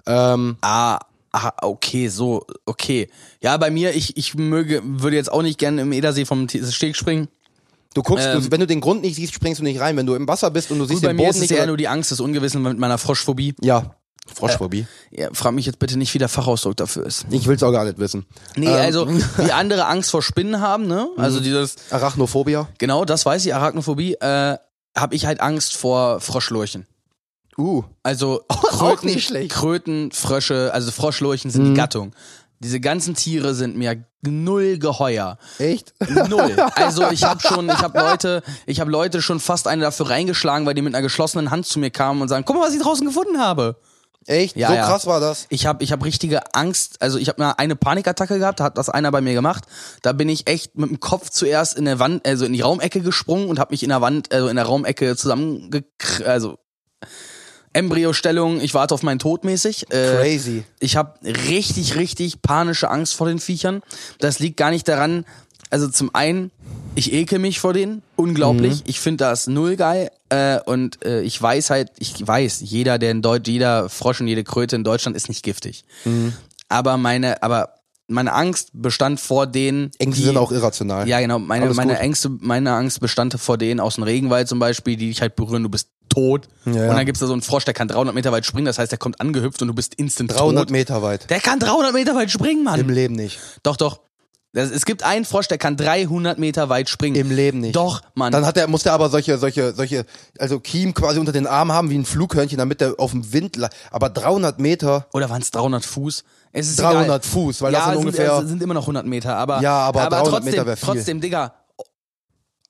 Ähm, 0.07 0.57
Ah, 0.61 0.99
ah, 1.33 1.53
okay, 1.63 2.09
so, 2.09 2.47
okay. 2.67 3.09
Ja, 3.41 3.57
bei 3.57 3.71
mir, 3.71 3.95
ich, 3.95 4.17
ich 4.17 4.35
möge, 4.35 4.83
würde 4.85 5.17
jetzt 5.17 5.33
auch 5.33 5.43
nicht 5.43 5.59
gerne 5.59 5.83
im 5.83 5.93
Edersee 5.93 6.25
vom 6.25 6.49
Steg 6.49 6.95
springen. 6.97 7.29
du 7.95 8.03
guckst, 8.03 8.27
Ähm, 8.27 8.43
du, 8.43 8.51
wenn 8.51 8.61
du 8.61 8.67
den 8.67 8.81
Grund 8.81 9.03
nicht 9.03 9.17
siehst, 9.17 9.35
springst 9.35 9.61
du 9.61 9.65
nicht 9.65 9.81
rein. 9.81 9.97
Wenn 9.97 10.07
du 10.07 10.15
im 10.15 10.29
Wasser 10.29 10.51
bist 10.51 10.71
und 10.71 10.79
du 10.79 10.85
Gut, 10.85 10.91
siehst 10.91 11.03
bei 11.03 11.09
den 11.09 11.17
mir 11.17 11.23
ist 11.29 11.35
Boden 11.37 11.45
es 11.45 11.51
nicht. 11.51 11.59
eher 11.59 11.67
nur 11.67 11.77
die 11.77 11.89
Angst 11.89 12.11
des 12.11 12.21
Ungewissens 12.21 12.63
mit 12.63 12.79
meiner 12.79 12.99
Froschphobie. 12.99 13.55
ja, 13.63 13.95
Froschphobie. 14.35 14.87
Ja, 15.11 15.29
frag 15.33 15.53
mich 15.53 15.67
jetzt 15.67 15.79
bitte 15.79 15.97
nicht, 15.97 16.13
wie 16.15 16.19
der 16.19 16.29
Fachausdruck 16.29 16.77
dafür 16.77 17.07
ist. 17.07 17.27
ich 17.31 17.47
will's 17.47 17.63
auch 17.63 17.73
gar 17.73 17.85
nicht 17.85 17.99
wissen. 17.99 18.27
Nee, 18.57 18.67
Ähm, 18.67 18.75
also, 18.75 19.09
wie 19.09 19.53
andere 19.53 19.87
Angst 19.87 20.11
vor 20.11 20.23
Spinnen 20.23 20.61
haben, 20.61 20.87
ne? 20.87 21.09
Also 21.17 21.41
dieses, 21.41 21.77
Arachnophobia. 21.91 22.69
genau, 22.79 23.05
das 23.05 23.25
weiß 23.25 23.47
ich, 23.47 23.55
Arachnophobie, 23.55 24.15
äh, 24.15 24.57
habe 24.97 25.15
ich 25.15 25.27
halt 25.27 25.41
Angst 25.41 25.77
vor 25.77 26.21
Froschlurchen. 26.21 26.87
Uh. 27.57 27.83
Also 28.03 28.43
Auch 28.49 28.63
Kröten, 28.63 29.07
nicht 29.07 29.27
schlecht. 29.27 29.53
Kröten, 29.53 30.11
Frösche, 30.13 30.71
also 30.75 30.91
Froschlurchen 30.91 31.51
sind 31.51 31.65
die 31.67 31.75
Gattung. 31.75 32.13
Diese 32.61 32.81
ganzen 32.81 33.15
Tiere 33.15 33.55
sind 33.55 33.77
mir 33.77 34.05
null 34.23 34.79
geheuer. 34.79 35.39
Echt? 35.59 35.93
Null. 36.29 36.57
Also 36.77 37.11
ich 37.11 37.25
habe 37.25 37.41
schon, 37.47 37.69
ich 37.69 37.79
habe 37.79 37.99
Leute, 37.99 38.43
ich 38.67 38.81
habe 38.81 38.91
Leute 38.91 39.21
schon 39.21 39.39
fast 39.39 39.69
eine 39.69 39.83
dafür 39.83 40.09
reingeschlagen, 40.11 40.65
weil 40.67 40.75
die 40.75 40.81
mit 40.83 40.95
einer 40.95 41.03
geschlossenen 41.03 41.51
Hand 41.51 41.67
zu 41.67 41.79
mir 41.79 41.91
kamen 41.91 42.23
und 42.23 42.29
sagen, 42.29 42.45
guck 42.47 42.57
mal, 42.57 42.67
was 42.67 42.75
ich 42.75 42.81
draußen 42.81 43.07
gefunden 43.07 43.39
habe. 43.39 43.77
Echt? 44.27 44.57
Ja, 44.57 44.69
so 44.69 44.75
ja. 44.75 44.87
krass 44.87 45.07
war 45.07 45.21
das. 45.21 45.47
Ich 45.51 45.67
habe 45.67 45.85
ich 45.85 45.93
hab 45.93 46.05
richtige 46.05 46.55
Angst, 46.55 46.97
also 47.01 47.19
ich 47.19 47.29
habe 47.29 47.43
eine, 47.43 47.59
eine 47.59 47.77
Panikattacke 47.77 48.39
gehabt, 48.39 48.61
hat 48.61 48.79
das 48.79 48.89
einer 48.89 49.11
bei 49.11 49.21
mir 49.21 49.35
gemacht. 49.35 49.65
Da 50.03 50.13
bin 50.13 50.29
ich 50.29 50.47
echt 50.49 50.77
mit 50.77 50.91
dem 50.91 51.01
Kopf 51.01 51.31
zuerst 51.31 51.77
in 51.77 51.85
der 51.85 51.99
Wand, 51.99 52.27
also 52.27 52.45
in 52.45 52.53
die 52.53 52.63
Raumecke 52.63 53.01
gesprungen 53.01 53.49
und 53.49 53.59
habe 53.59 53.73
mich 53.73 53.83
in 53.83 53.91
der 53.91 54.01
Wand, 54.01 54.33
also 54.33 54.49
in 54.49 54.57
der 54.57 54.65
Raumecke 54.65 55.17
zusammenge 55.17 55.85
also 56.25 56.59
Embryostellung, 57.75 58.61
ich 58.61 58.73
warte 58.73 58.95
auf 58.95 59.03
meinen 59.03 59.19
Tod 59.19 59.45
mäßig. 59.45 59.91
Äh, 59.91 60.17
Crazy. 60.17 60.65
ich 60.79 60.97
habe 60.97 61.19
richtig, 61.25 61.97
richtig 61.97 62.41
panische 62.41 62.89
Angst 62.89 63.15
vor 63.15 63.27
den 63.27 63.41
Viechern. 63.41 63.83
Das 64.21 64.39
liegt 64.39 64.57
gar 64.57 64.71
nicht 64.71 64.87
daran, 64.87 65.25
also 65.71 65.89
zum 65.89 66.15
einen, 66.15 66.53
ich 66.95 67.13
ekel 67.13 67.39
mich 67.39 67.61
vor 67.61 67.73
denen, 67.73 68.03
unglaublich. 68.17 68.83
Ich 68.87 69.01
finde 69.01 69.25
das 69.25 69.47
null 69.47 69.77
geil. 69.77 70.11
Äh, 70.29 70.59
und 70.65 71.05
äh, 71.05 71.23
ich 71.23 71.41
weiß 71.41 71.71
halt, 71.71 71.91
ich 71.99 72.27
weiß, 72.27 72.61
jeder, 72.63 72.99
der 72.99 73.11
in 73.11 73.23
Deutsch, 73.23 73.49
jeder 73.49 73.89
Frosch 73.89 74.21
und 74.21 74.29
jede 74.29 74.45
Kröte 74.45 74.77
in 74.77 74.85
Deutschland 74.85 75.17
ist 75.17 75.29
nicht 75.29 75.43
giftig. 75.43 75.85
Aber 76.69 76.97
meine, 76.97 77.43
aber 77.43 77.75
meine 78.07 78.33
Angst 78.33 78.71
bestand 78.75 79.19
vor 79.21 79.47
denen. 79.47 79.91
Ängste 79.99 80.21
die- 80.21 80.27
sind 80.29 80.37
auch 80.37 80.53
irrational. 80.53 81.09
ja, 81.09 81.21
genau. 81.21 81.39
Meine, 81.39 81.67
Alles 81.67 81.77
meine 81.77 81.93
gut. 81.95 82.03
Ängste, 82.03 82.29
meine 82.41 82.73
Angst 82.73 83.01
bestand 83.01 83.35
vor 83.41 83.57
denen 83.59 83.81
aus 83.81 83.95
dem 83.95 84.05
Regenwald 84.05 84.47
zum 84.49 84.59
Beispiel, 84.59 84.97
die 84.97 85.09
dich 85.09 85.21
halt 85.21 85.37
berühren, 85.37 85.63
du 85.63 85.69
bist 85.69 85.89
tot. 86.11 86.49
Ja. 86.67 86.91
Und 86.91 86.97
dann 86.97 87.07
gibt's 87.07 87.21
da 87.21 87.27
so 87.27 87.33
einen 87.33 87.43
Frosch, 87.43 87.65
der 87.65 87.75
kann 87.75 87.89
300 87.89 88.15
Meter 88.15 88.31
weit 88.31 88.45
springen, 88.47 88.67
das 88.67 88.79
heißt, 88.79 88.93
der 88.93 88.99
kommt 88.99 89.21
angehüpft 89.21 89.61
und 89.63 89.69
du 89.69 89.75
bist 89.75 89.95
instant 89.95 90.33
300 90.33 90.65
tot. 90.65 90.71
Meter 90.71 91.03
weit. 91.03 91.29
Der 91.31 91.41
kann 91.41 91.59
300 91.59 91.93
Meter 91.95 92.15
weit 92.15 92.31
springen, 92.31 92.63
Mann. 92.63 92.79
Im 92.79 92.91
Leben 92.91 93.15
nicht. 93.15 93.41
Doch, 93.63 93.77
doch. 93.77 94.01
Das, 94.55 94.71
es 94.71 94.85
gibt 94.85 95.03
einen 95.03 95.25
Frosch, 95.25 95.49
der 95.49 95.59
kann 95.59 95.77
300 95.77 96.39
Meter 96.39 96.69
weit 96.69 96.89
springen. 96.89 97.17
Im 97.17 97.31
Leben 97.33 97.59
nicht. 97.59 97.75
Doch, 97.75 98.01
Mann. 98.15 98.31
Dann 98.33 98.47
hat 98.47 98.57
er, 98.57 98.69
muss 98.69 98.85
der 98.85 98.93
aber 98.93 99.11
solche, 99.11 99.37
solche, 99.37 99.75
solche, 99.75 100.07
also 100.39 100.61
Kiem 100.61 100.95
quasi 100.95 101.19
unter 101.19 101.33
den 101.33 101.49
Armen 101.49 101.73
haben 101.73 101.91
wie 101.91 101.99
ein 101.99 102.05
Flughörnchen, 102.05 102.57
damit 102.59 102.81
der 102.81 102.95
auf 102.99 103.11
dem 103.11 103.33
Wind, 103.33 103.59
aber 103.91 104.11
300 104.11 104.61
Meter, 104.61 105.09
Oder 105.13 105.29
waren 105.29 105.43
es 105.43 105.51
300 105.51 105.85
Fuß? 105.85 106.23
Es 106.53 106.69
ist 106.69 106.79
300 106.79 107.05
egal. 107.05 107.21
Fuß, 107.23 107.63
weil 107.63 107.73
ja, 107.73 107.79
das 107.81 107.87
sind 107.89 107.95
sind, 107.99 108.07
ungefähr- 108.07 108.39
es 108.39 108.49
sind 108.49 108.63
immer 108.63 108.75
noch 108.75 108.85
100 108.85 109.05
Meter, 109.07 109.37
aber 109.37 109.61
Ja, 109.61 109.77
aber 109.81 110.03
300 110.09 110.25
trotzdem, 110.29 110.45
Meter 110.53 110.67
wär 110.67 110.77
viel. 110.77 110.87
trotzdem, 110.95 111.21
Digga. 111.21 111.55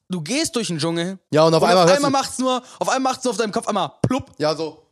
Du 0.08 0.20
gehst 0.22 0.54
durch 0.56 0.68
den 0.68 0.78
Dschungel. 0.78 1.18
Ja, 1.32 1.44
und 1.44 1.54
auf 1.54 1.62
einmal 1.62 1.84
auf 1.84 1.90
einmal 1.94 2.10
macht's 2.10 2.38
nur, 2.38 2.62
auf 2.78 2.88
einmal 2.88 3.12
macht's 3.12 3.24
nur 3.24 3.32
auf 3.32 3.36
deinem 3.38 3.52
Kopf 3.52 3.66
einmal 3.68 3.90
plupp 4.06 4.30
ja 4.38 4.54
so, 4.54 4.83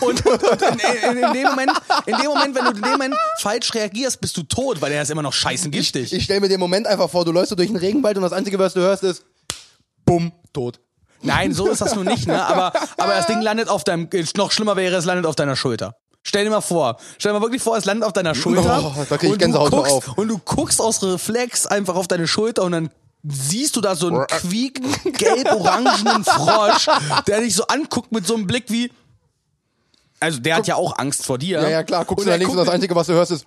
und, 0.00 0.26
und, 0.26 0.42
und 0.42 0.62
in, 0.62 0.78
in, 1.10 1.18
in, 1.18 1.32
dem 1.32 1.44
Moment, 1.44 1.72
in 2.06 2.16
dem 2.16 2.26
Moment, 2.26 2.54
wenn 2.54 2.64
du 2.64 2.70
in 2.70 2.82
dem 2.82 2.92
Moment 2.92 3.14
falsch 3.38 3.74
reagierst, 3.74 4.20
bist 4.20 4.36
du 4.36 4.42
tot, 4.42 4.80
weil 4.80 4.90
der 4.90 5.02
ist 5.02 5.10
immer 5.10 5.22
noch 5.22 5.32
scheißen 5.32 5.70
giftig. 5.70 6.12
ich 6.12 6.24
stell 6.24 6.40
mir 6.40 6.48
den 6.48 6.60
Moment 6.60 6.86
einfach 6.86 7.10
vor, 7.10 7.24
du 7.24 7.32
läufst 7.32 7.50
so 7.50 7.56
durch 7.56 7.68
den 7.68 7.76
Regenwald 7.76 8.16
und 8.16 8.22
das 8.22 8.32
Einzige, 8.32 8.58
was 8.58 8.74
du 8.74 8.80
hörst, 8.80 9.02
ist, 9.02 9.24
bumm, 10.04 10.32
tot. 10.52 10.80
Nein, 11.22 11.52
so 11.52 11.68
ist 11.68 11.80
das 11.80 11.94
nun 11.94 12.04
nicht, 12.04 12.26
ne? 12.26 12.44
Aber, 12.44 12.72
aber 12.98 13.14
das 13.14 13.26
Ding 13.26 13.40
landet 13.42 13.68
auf 13.68 13.84
deinem, 13.84 14.08
noch 14.36 14.52
schlimmer 14.52 14.76
wäre, 14.76 14.96
es 14.96 15.04
landet 15.04 15.26
auf 15.26 15.36
deiner 15.36 15.56
Schulter. 15.56 15.96
Stell 16.22 16.44
dir 16.44 16.50
mal 16.50 16.62
vor, 16.62 16.96
stell 17.18 17.32
dir 17.32 17.38
mal 17.38 17.44
wirklich 17.44 17.62
vor, 17.62 17.76
es 17.76 17.84
landet 17.84 18.06
auf 18.06 18.12
deiner 18.12 18.34
Schulter. 18.34 18.94
Oh, 18.96 19.04
da 19.08 19.18
krieg 19.18 19.24
ich 19.24 19.32
und 19.32 19.40
du 19.40 19.44
Gänsehaut 19.44 19.70
guckst, 19.70 19.92
auf. 19.92 20.18
Und 20.18 20.28
du 20.28 20.38
guckst 20.38 20.80
aus 20.80 21.02
Reflex 21.02 21.66
einfach 21.66 21.96
auf 21.96 22.08
deine 22.08 22.26
Schulter 22.26 22.62
und 22.62 22.72
dann 22.72 22.90
siehst 23.22 23.76
du 23.76 23.80
da 23.80 23.94
so 23.94 24.08
einen 24.08 24.26
quiek 24.28 24.80
gelb-orangenen 25.18 26.24
Frosch, 26.24 26.88
der 27.26 27.40
dich 27.40 27.54
so 27.54 27.66
anguckt 27.66 28.12
mit 28.12 28.26
so 28.26 28.34
einem 28.34 28.46
Blick 28.46 28.64
wie, 28.68 28.90
also 30.20 30.40
der 30.40 30.56
hat 30.56 30.66
ja 30.66 30.76
auch 30.76 30.98
Angst 30.98 31.24
vor 31.24 31.38
dir. 31.38 31.60
Ja, 31.60 31.68
ja, 31.68 31.82
klar, 31.82 32.04
guckst 32.04 32.24
du 32.24 32.28
nach 32.28 32.34
er 32.34 32.38
links 32.38 32.52
und 32.52 32.58
das 32.58 32.68
Einzige, 32.68 32.94
was 32.94 33.06
du 33.06 33.12
hörst, 33.12 33.32
ist, 33.32 33.46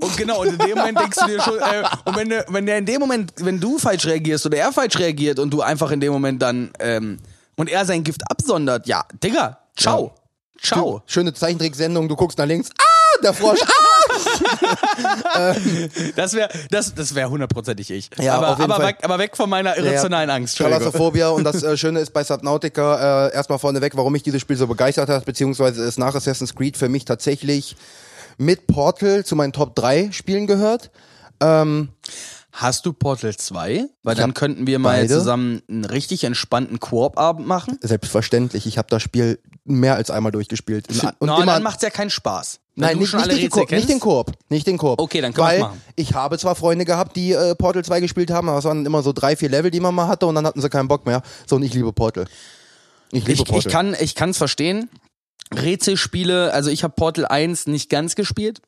und 0.00 0.16
genau, 0.16 0.40
und 0.40 0.48
in 0.48 0.58
dem 0.58 0.76
Moment 0.76 0.98
denkst 0.98 1.18
du 1.20 1.26
dir 1.26 1.40
schon, 1.40 1.58
äh, 1.58 1.84
und 2.04 2.16
wenn, 2.16 2.30
wenn 2.48 2.66
der 2.66 2.78
in 2.78 2.86
dem 2.86 3.00
Moment, 3.00 3.32
wenn 3.36 3.60
du 3.60 3.78
falsch 3.78 4.06
reagierst 4.06 4.44
oder 4.44 4.58
er 4.58 4.72
falsch 4.72 4.98
reagiert 4.98 5.38
und 5.38 5.50
du 5.50 5.62
einfach 5.62 5.90
in 5.92 6.00
dem 6.00 6.12
Moment 6.12 6.42
dann, 6.42 6.72
ähm, 6.80 7.18
und 7.56 7.70
er 7.70 7.84
sein 7.84 8.02
Gift 8.02 8.22
absondert, 8.28 8.86
ja, 8.88 9.04
Digga, 9.22 9.58
ciao. 9.76 10.14
Ciao. 10.60 11.02
schöne 11.06 11.32
Zeichentricksendung, 11.34 12.08
du 12.08 12.16
guckst 12.16 12.38
nach 12.38 12.46
links, 12.46 12.70
ah, 12.78 13.22
der 13.22 13.34
Frosch, 13.34 13.60
ah! 13.62 13.93
Das 16.16 16.34
wäre 16.34 16.48
das, 16.70 16.94
das 16.94 17.14
wär 17.14 17.30
hundertprozentig 17.30 17.90
ich. 17.90 18.10
Ja, 18.18 18.36
aber, 18.36 18.60
aber, 18.60 18.86
weg, 18.86 18.98
aber 19.02 19.18
weg 19.18 19.36
von 19.36 19.48
meiner 19.48 19.76
irrationalen 19.76 20.30
Angst. 20.30 20.54
Entschuldigung. 20.54 20.80
Thalassophobia 20.80 21.28
und 21.28 21.44
das 21.44 21.62
äh, 21.62 21.76
Schöne 21.76 22.00
ist 22.00 22.12
bei 22.12 22.24
Subnautica 22.24 23.26
äh, 23.28 23.34
erstmal 23.34 23.58
vorneweg, 23.58 23.96
warum 23.96 24.12
mich 24.12 24.22
dieses 24.22 24.40
Spiel 24.40 24.56
so 24.56 24.66
begeistert 24.66 25.08
hat, 25.08 25.24
beziehungsweise 25.24 25.84
es 25.84 25.98
nach 25.98 26.14
Assassin's 26.14 26.54
Creed 26.54 26.76
für 26.76 26.88
mich 26.88 27.04
tatsächlich 27.04 27.76
mit 28.38 28.66
Portal 28.66 29.24
zu 29.24 29.36
meinen 29.36 29.52
Top 29.52 29.74
3 29.74 30.10
Spielen 30.12 30.46
gehört. 30.46 30.90
Ähm, 31.40 31.88
Hast 32.56 32.86
du 32.86 32.92
Portal 32.92 33.34
2? 33.36 33.88
Weil 34.04 34.14
dann 34.14 34.30
hab 34.30 34.34
könnten 34.36 34.66
wir 34.68 34.78
mal 34.78 35.00
beide. 35.00 35.12
zusammen 35.12 35.60
einen 35.68 35.84
richtig 35.84 36.22
entspannten 36.22 36.78
Koop-Abend 36.78 37.46
machen. 37.48 37.78
selbstverständlich, 37.82 38.66
ich 38.66 38.78
habe 38.78 38.86
das 38.90 39.02
Spiel 39.02 39.40
mehr 39.64 39.96
als 39.96 40.08
einmal 40.10 40.30
durchgespielt. 40.30 40.86
Und 41.18 41.26
no, 41.28 41.36
immer- 41.42 41.46
dann 41.54 41.62
macht's 41.64 41.82
ja 41.82 41.90
keinen 41.90 42.10
Spaß. 42.10 42.60
Nein, 42.76 42.98
nicht, 42.98 43.12
nicht, 43.14 43.30
den 43.30 43.50
Koop, 43.50 43.70
nicht 43.70 43.88
den. 43.88 44.00
Koop. 44.00 44.32
Nicht 44.48 44.66
den 44.68 44.78
Koop. 44.78 45.00
Okay, 45.00 45.20
dann 45.20 45.32
können 45.32 45.46
Weil 45.46 45.58
wir's 45.58 45.68
machen. 45.68 45.82
ich 45.96 46.14
habe 46.14 46.38
zwar 46.38 46.54
Freunde 46.54 46.84
gehabt, 46.84 47.16
die 47.16 47.32
äh, 47.32 47.54
Portal 47.56 47.84
2 47.84 48.00
gespielt 48.00 48.30
haben, 48.30 48.48
aber 48.48 48.58
es 48.58 48.64
waren 48.64 48.84
immer 48.86 49.02
so 49.02 49.12
drei, 49.12 49.34
vier 49.36 49.48
Level, 49.48 49.70
die 49.72 49.80
man 49.80 49.94
mal 49.94 50.06
hatte 50.08 50.26
und 50.26 50.34
dann 50.36 50.46
hatten 50.46 50.60
sie 50.60 50.68
keinen 50.70 50.88
Bock 50.88 51.06
mehr. 51.06 51.22
So, 51.46 51.56
und 51.56 51.62
ich 51.62 51.74
liebe 51.74 51.92
Portal. 51.92 52.24
Ich 53.12 53.26
liebe 53.26 53.32
Ich, 53.32 53.38
Portal. 53.38 53.58
ich 53.58 53.68
kann 53.68 53.96
ich 53.98 54.14
kann's 54.14 54.38
verstehen. 54.38 54.88
Rätselspiele, 55.54 56.52
also 56.52 56.70
ich 56.70 56.82
habe 56.84 56.94
Portal 56.94 57.26
1 57.26 57.66
nicht 57.66 57.90
ganz 57.90 58.14
gespielt. 58.14 58.60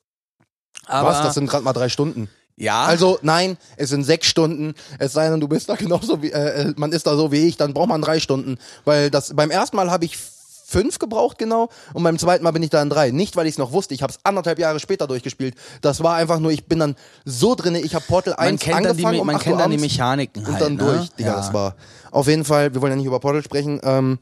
Aber 0.86 1.08
Was? 1.10 1.22
Das 1.22 1.34
sind 1.34 1.48
gerade 1.48 1.64
mal 1.64 1.72
drei 1.72 1.88
Stunden. 1.88 2.28
Ja, 2.56 2.84
Also 2.84 3.18
nein, 3.22 3.58
es 3.76 3.90
sind 3.90 4.04
sechs 4.04 4.26
Stunden. 4.28 4.74
Es 4.98 5.12
sei 5.12 5.28
denn, 5.28 5.40
du 5.40 5.48
bist 5.48 5.68
da 5.68 5.74
genauso 5.74 6.22
wie, 6.22 6.32
äh, 6.32 6.68
äh, 6.68 6.74
man 6.76 6.92
ist 6.92 7.06
da 7.06 7.16
so 7.16 7.30
wie 7.30 7.46
ich, 7.46 7.56
dann 7.56 7.74
braucht 7.74 7.88
man 7.88 8.00
drei 8.00 8.18
Stunden. 8.18 8.58
Weil 8.84 9.10
das 9.10 9.34
beim 9.34 9.50
ersten 9.50 9.76
Mal 9.76 9.90
habe 9.90 10.06
ich 10.06 10.16
fünf 10.16 10.98
gebraucht 10.98 11.38
genau 11.38 11.68
und 11.94 12.02
beim 12.02 12.18
zweiten 12.18 12.42
Mal 12.42 12.50
bin 12.50 12.62
ich 12.62 12.70
da 12.70 12.82
in 12.82 12.90
drei. 12.90 13.10
Nicht, 13.10 13.36
weil 13.36 13.46
ich 13.46 13.52
es 13.52 13.58
noch 13.58 13.72
wusste, 13.72 13.94
ich 13.94 14.02
habe 14.02 14.12
es 14.12 14.18
anderthalb 14.24 14.58
Jahre 14.58 14.80
später 14.80 15.06
durchgespielt. 15.06 15.54
Das 15.80 16.02
war 16.02 16.16
einfach 16.16 16.40
nur, 16.40 16.50
ich 16.50 16.64
bin 16.64 16.80
dann 16.80 16.96
so 17.24 17.54
drinne, 17.54 17.80
ich 17.80 17.94
habe 17.94 18.04
Portal 18.08 18.34
1 18.34 18.38
man 18.38 18.58
kennt 18.58 18.74
dann 18.74 18.82
die, 18.82 18.88
angefangen 19.04 19.20
um 19.20 19.26
man 19.26 19.36
8 19.36 19.44
kennt 19.44 19.60
dann 19.60 19.70
die 19.70 19.78
Mechaniken 19.78 20.44
und 20.44 20.52
halt. 20.52 20.62
dann 20.62 20.74
ne? 20.74 20.82
durch. 20.82 21.10
Digga, 21.10 21.30
ja. 21.30 21.36
das 21.36 21.52
war 21.52 21.76
auf 22.10 22.26
jeden 22.26 22.44
Fall, 22.44 22.74
wir 22.74 22.80
wollen 22.80 22.92
ja 22.92 22.96
nicht 22.96 23.06
über 23.06 23.20
Portal 23.20 23.42
sprechen, 23.44 23.80
ähm, 23.84 24.18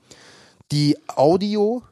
die 0.71 0.99
Audio, 1.15 1.83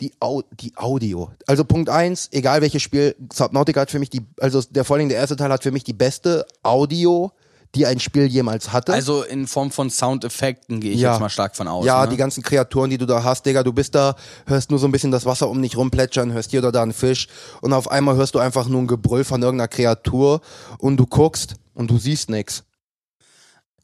die, 0.00 0.12
Au 0.20 0.42
die 0.60 0.72
Audio. 0.76 1.30
Also 1.46 1.64
Punkt 1.64 1.88
eins, 1.88 2.28
egal 2.32 2.60
welches 2.60 2.82
Spiel, 2.82 3.14
Subnautica 3.32 3.80
hat 3.80 3.90
für 3.90 3.98
mich 3.98 4.10
die, 4.10 4.22
also 4.40 4.62
der 4.70 4.84
vor 4.84 4.96
allem 4.96 5.08
der 5.08 5.18
erste 5.18 5.36
Teil 5.36 5.50
hat 5.50 5.62
für 5.62 5.70
mich 5.72 5.84
die 5.84 5.92
beste 5.94 6.46
Audio, 6.62 7.32
die 7.74 7.86
ein 7.86 8.00
Spiel 8.00 8.26
jemals 8.26 8.72
hatte. 8.72 8.92
Also 8.92 9.22
in 9.22 9.46
Form 9.46 9.70
von 9.70 9.90
Soundeffekten 9.90 10.80
gehe 10.80 10.92
ich 10.92 11.00
Ja. 11.00 11.12
jetzt 11.12 11.20
mal 11.20 11.28
stark 11.28 11.56
von 11.56 11.68
aus. 11.68 11.84
ja, 11.84 12.04
ne? 12.04 12.10
die 12.10 12.16
ganzen 12.16 12.42
Kreaturen, 12.42 12.90
die 12.90 12.98
du 12.98 13.06
da 13.06 13.22
hast, 13.24 13.44
Digga, 13.44 13.62
du 13.62 13.72
bist 13.72 13.94
da, 13.94 14.16
hörst 14.46 14.70
nur 14.70 14.78
so 14.78 14.86
ein 14.86 14.92
bisschen 14.92 15.10
das 15.10 15.26
Wasser 15.26 15.48
um 15.48 15.60
dich 15.60 15.76
rumplätschern, 15.76 16.32
hörst 16.32 16.50
hier 16.50 16.60
oder 16.60 16.72
da 16.72 16.82
einen 16.82 16.92
Fisch 16.92 17.28
und 17.60 17.72
auf 17.72 17.90
einmal 17.90 18.16
hörst 18.16 18.34
du 18.34 18.38
einfach 18.38 18.68
nur 18.68 18.80
ein 18.82 18.86
Gebrüll 18.86 19.24
von 19.24 19.42
irgendeiner 19.42 19.68
Kreatur 19.68 20.40
und 20.78 20.96
du 20.96 21.06
guckst 21.06 21.54
und 21.74 21.90
du 21.90 21.98
siehst 21.98 22.30
nix. 22.30 22.62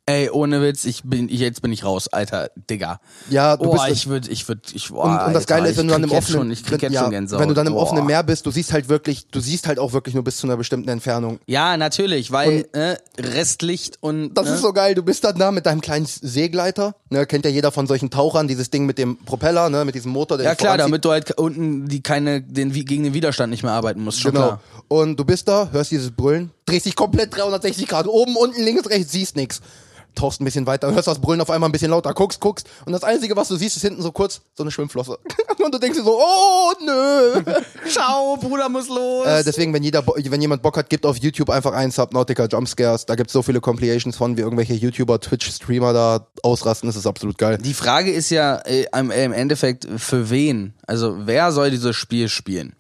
Ey, 0.05 0.31
ohne 0.31 0.61
Witz, 0.61 0.85
ich 0.85 1.05
bin, 1.05 1.29
ich, 1.29 1.39
jetzt 1.39 1.63
bin 1.63 1.73
ich 1.73 1.85
raus, 1.85 2.09
Alter, 2.09 2.51
Digga. 2.69 2.99
Ja, 3.31 3.57
du 3.57 3.67
oh, 3.67 3.73
bist 3.73 3.87
ich 3.89 4.09
würde, 4.09 4.29
ich 4.33 4.49
würde, 4.49 4.63
ich, 4.75 4.91
oh, 4.91 5.01
Und, 5.01 5.17
und 5.17 5.33
das 5.33 5.47
Geile 5.47 5.69
ist, 5.69 5.77
wenn 5.79 5.87
du 5.87 5.93
dann 5.93 6.03
im 6.03 6.11
offenen, 6.11 6.41
schon, 6.41 6.51
ich 6.51 6.65
krieg 6.65 6.73
wenn, 6.73 6.81
jetzt 6.81 6.95
ja, 6.95 7.03
schon 7.03 7.13
Gänsehaut. 7.13 7.41
wenn 7.41 7.49
du 7.49 7.55
dann 7.55 7.69
im 7.69 7.75
Boah. 7.75 7.83
offenen 7.83 8.07
Meer 8.07 8.25
bist, 8.25 8.45
du 8.45 8.51
siehst 8.51 8.73
halt 8.73 8.89
wirklich, 8.89 9.29
du 9.29 9.39
siehst 9.39 9.69
halt 9.69 9.79
auch 9.79 9.93
wirklich 9.93 10.17
nur 10.17 10.25
bis 10.25 10.39
zu 10.39 10.49
einer 10.49 10.57
bestimmten 10.57 10.89
Entfernung. 10.89 11.39
Ja, 11.47 11.77
natürlich, 11.77 12.33
weil 12.33 12.67
äh, 12.73 12.97
Restlicht 13.17 13.99
und 14.01 14.35
Das 14.35 14.49
ne? 14.49 14.55
ist 14.55 14.63
so 14.63 14.73
geil, 14.73 14.97
du 14.97 15.05
bist 15.05 15.23
dann 15.23 15.39
da 15.39 15.53
mit 15.53 15.67
deinem 15.67 15.81
kleinen 15.81 16.07
Seegleiter, 16.07 16.97
ne, 17.11 17.25
kennt 17.25 17.45
ja 17.45 17.53
jeder 17.53 17.71
von 17.71 17.87
solchen 17.87 18.11
Tauchern, 18.11 18.49
dieses 18.49 18.71
Ding 18.71 18.87
mit 18.87 18.99
dem 18.99 19.19
Propeller, 19.19 19.71
ne, 19.71 19.85
mit 19.85 19.95
diesem 19.95 20.11
Motor, 20.11 20.37
der 20.37 20.47
Ja 20.47 20.55
klar, 20.57 20.79
damit 20.79 21.05
du 21.05 21.13
halt 21.13 21.39
unten 21.39 21.87
die 21.87 22.03
keine 22.03 22.43
den 22.43 22.73
gegen 22.73 23.05
den 23.05 23.15
Widerstand 23.15 23.53
nicht 23.53 23.63
mehr 23.63 23.73
arbeiten 23.73 24.03
musst, 24.03 24.21
schon 24.21 24.33
Genau. 24.33 24.47
klar. 24.47 24.61
Und 24.89 25.21
du 25.21 25.25
bist 25.25 25.47
da, 25.47 25.69
hörst 25.71 25.93
dieses 25.93 26.11
Brüllen, 26.11 26.51
drehst 26.67 26.87
dich 26.87 26.97
komplett 26.97 27.37
360 27.37 27.87
Grad, 27.87 28.09
oben, 28.09 28.35
unten, 28.35 28.61
links, 28.65 28.91
rechts, 28.91 29.13
siehst 29.13 29.37
nix. 29.37 29.61
Tauchst 30.15 30.41
ein 30.41 30.45
bisschen 30.45 30.67
weiter, 30.67 30.93
hörst 30.93 31.09
das 31.09 31.21
Brüllen 31.21 31.41
auf 31.41 31.51
einmal 31.51 31.69
ein 31.69 31.73
bisschen 31.73 31.91
lauter, 31.91 32.13
guckst, 32.15 32.41
guckst 32.41 32.69
und 32.85 32.93
das 32.93 33.05
Einzige, 33.05 33.37
was 33.37 33.49
du 33.49 33.57
siehst, 33.57 33.77
ist 33.77 33.83
hinten 33.83 34.03
so 34.03 34.13
kurz 34.13 34.43
so 34.55 34.63
eine 34.63 34.71
Schwimmflosse. 34.71 35.19
Und 35.63 35.73
du 35.73 35.79
denkst 35.79 35.99
dir 35.99 36.05
so, 36.05 36.19
oh 36.21 36.73
nö. 36.85 37.41
Ciao, 37.89 38.37
Bruder 38.37 38.69
muss 38.69 38.89
los. 38.89 39.27
Äh, 39.27 39.45
deswegen, 39.45 39.73
wenn, 39.73 39.83
jeder, 39.83 40.05
wenn 40.07 40.41
jemand 40.41 40.63
Bock 40.63 40.77
hat, 40.77 40.91
gibt 40.91 41.07
auf 41.07 41.19
YouTube 41.19 41.51
einfach 41.51 41.73
ein 41.73 41.91
Subnautica 41.93 42.47
Jumpscares. 42.47 43.07
Da 43.07 43.15
gibt's 43.15 43.33
so 43.33 43.43
viele 43.43 43.61
Compilations 43.61 44.17
von, 44.17 44.37
wie 44.37 44.41
irgendwelche 44.41 44.75
YouTuber, 44.75 45.21
Twitch-Streamer 45.21 45.93
da 45.93 46.27
ausrasten. 46.43 46.89
Das 46.89 46.97
ist 46.97 47.07
absolut 47.07 47.39
geil. 47.39 47.59
die 47.59 47.75
Frage 47.75 48.11
ist 48.11 48.31
ja 48.31 48.57
äh, 48.57 48.87
im 48.93 49.11
Endeffekt 49.11 49.87
für 49.97 50.31
wen? 50.31 50.75
Also 50.87 51.27
wer 51.27 51.53
soll 51.53 51.71
dieses 51.71 51.95
Spiel 51.95 52.29
spielen? 52.29 52.75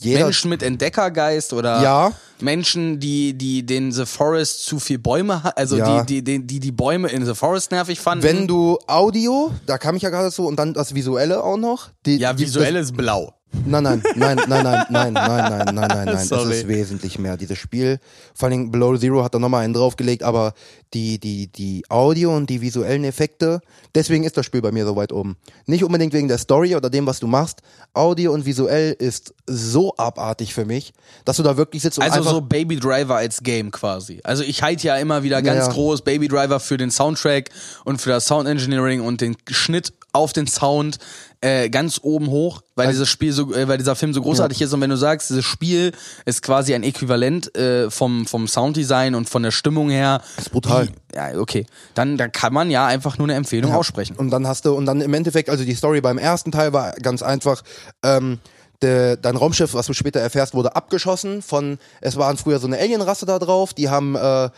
Jeder, 0.00 0.24
Menschen 0.24 0.50
mit 0.50 0.62
Entdeckergeist 0.62 1.52
oder 1.52 1.82
Ja. 1.82 2.12
Menschen, 2.40 3.00
die 3.00 3.36
die 3.36 3.64
den 3.66 3.90
The 3.90 4.06
Forest 4.06 4.64
zu 4.64 4.78
viel 4.78 4.98
Bäume 4.98 5.42
also 5.56 5.76
Ja. 5.76 6.02
die, 6.04 6.22
die, 6.22 6.46
die 6.46 6.60
die 6.60 6.72
Bäume 6.72 7.08
in 7.08 7.24
The 7.26 7.34
Forest 7.34 7.70
nervig 7.72 7.98
fanden. 8.00 8.22
wenn 8.24 8.46
du 8.46 8.78
Audio, 8.86 9.50
da 9.66 9.76
kam 9.78 9.96
ich 9.96 10.02
ja 10.02 10.10
gerade 10.10 10.30
so, 10.30 10.46
und 10.46 10.56
dann 10.58 10.74
das 10.74 10.94
Visuelle 10.94 11.42
auch 11.42 11.56
noch. 11.56 11.88
Die, 12.06 12.16
ja, 12.16 12.32
die- 12.32 12.44
visuell 12.44 12.76
ist 12.76 12.96
blau. 12.96 13.32
Nein, 13.64 13.82
nein, 13.82 14.02
nein, 14.14 14.36
nein, 14.46 14.62
nein, 14.62 14.86
nein, 14.90 15.12
nein, 15.12 15.12
nein, 15.12 15.44
nein, 15.48 15.74
nein, 15.74 15.88
nein. 15.88 16.08
Es 16.08 16.30
ist 16.30 16.68
wesentlich 16.68 17.18
mehr. 17.18 17.36
Dieses 17.36 17.58
Spiel, 17.58 17.98
vor 18.34 18.48
allem 18.48 18.70
Below 18.70 18.96
Zero 18.98 19.24
hat 19.24 19.34
da 19.34 19.38
nochmal 19.38 19.64
einen 19.64 19.74
draufgelegt, 19.74 20.22
aber 20.22 20.52
die, 20.94 21.18
die, 21.18 21.46
die 21.48 21.84
Audio 21.88 22.34
und 22.34 22.48
die 22.50 22.60
visuellen 22.60 23.04
Effekte, 23.04 23.60
deswegen 23.94 24.24
ist 24.24 24.36
das 24.36 24.44
Spiel 24.46 24.60
bei 24.62 24.70
mir 24.70 24.84
so 24.84 24.96
weit 24.96 25.12
oben. 25.12 25.36
Nicht 25.66 25.82
unbedingt 25.82 26.12
wegen 26.12 26.28
der 26.28 26.38
Story 26.38 26.76
oder 26.76 26.90
dem, 26.90 27.06
was 27.06 27.20
du 27.20 27.26
machst. 27.26 27.60
Audio 27.94 28.32
und 28.32 28.44
visuell 28.46 28.92
ist 28.98 29.34
so 29.46 29.94
abartig 29.96 30.54
für 30.54 30.64
mich, 30.64 30.92
dass 31.24 31.36
du 31.38 31.42
da 31.42 31.56
wirklich 31.56 31.82
sitzt 31.82 31.98
und 31.98 32.04
Also 32.04 32.22
so 32.22 32.40
Baby 32.40 32.76
Driver 32.76 33.16
als 33.16 33.42
Game 33.42 33.70
quasi. 33.70 34.20
Also 34.24 34.42
ich 34.44 34.62
halte 34.62 34.86
ja 34.86 34.96
immer 34.96 35.22
wieder 35.22 35.42
ganz 35.42 35.58
Ja, 35.58 35.66
ja. 35.66 35.72
groß 35.72 36.02
Baby 36.02 36.28
Driver 36.28 36.60
für 36.60 36.76
den 36.76 36.90
Soundtrack 36.90 37.50
und 37.84 38.00
für 38.00 38.10
das 38.10 38.26
Sound 38.26 38.48
Engineering 38.48 39.00
und 39.00 39.20
den 39.20 39.36
Schnitt 39.50 39.92
auf 40.12 40.32
den 40.32 40.46
Sound 40.46 40.98
äh, 41.40 41.68
ganz 41.70 42.00
oben 42.02 42.28
hoch, 42.28 42.62
weil 42.74 42.88
dieses 42.88 43.08
Spiel 43.08 43.32
so, 43.32 43.54
äh, 43.54 43.68
weil 43.68 43.78
dieser 43.78 43.94
Film 43.94 44.12
so 44.12 44.22
großartig 44.22 44.60
ist 44.62 44.72
und 44.72 44.80
wenn 44.80 44.90
du 44.90 44.96
sagst, 44.96 45.30
dieses 45.30 45.44
Spiel 45.44 45.92
ist 46.24 46.42
quasi 46.42 46.74
ein 46.74 46.82
Äquivalent 46.82 47.54
äh, 47.56 47.90
vom 47.90 48.26
vom 48.26 48.48
Sounddesign 48.48 49.14
und 49.14 49.28
von 49.28 49.42
der 49.42 49.50
Stimmung 49.50 49.90
her. 49.90 50.20
ist 50.36 50.50
brutal. 50.50 50.88
Wie, 50.88 51.16
ja, 51.16 51.38
okay. 51.38 51.66
Dann 51.94 52.16
dann 52.16 52.32
kann 52.32 52.52
man 52.52 52.70
ja 52.70 52.86
einfach 52.86 53.18
nur 53.18 53.26
eine 53.26 53.34
Empfehlung 53.34 53.72
aussprechen. 53.72 54.16
Und 54.16 54.30
dann 54.30 54.46
hast 54.46 54.64
du, 54.64 54.74
und 54.74 54.86
dann 54.86 55.00
im 55.00 55.14
Endeffekt, 55.14 55.50
also 55.50 55.64
die 55.64 55.74
Story 55.74 56.00
beim 56.00 56.18
ersten 56.18 56.50
Teil 56.50 56.72
war 56.72 56.92
ganz 56.92 57.22
einfach, 57.22 57.62
ähm, 58.02 58.40
de, 58.82 59.16
dein 59.20 59.36
Raumschiff, 59.36 59.74
was 59.74 59.86
du 59.86 59.92
später 59.92 60.20
erfährst, 60.20 60.54
wurde 60.54 60.76
abgeschossen 60.76 61.42
von, 61.42 61.78
es 62.00 62.16
waren 62.16 62.36
früher 62.36 62.58
so 62.58 62.66
eine 62.66 62.78
Alienrasse 62.78 63.26
da 63.26 63.38
drauf, 63.38 63.74
die 63.74 63.88
haben, 63.88 64.16
äh, 64.16 64.50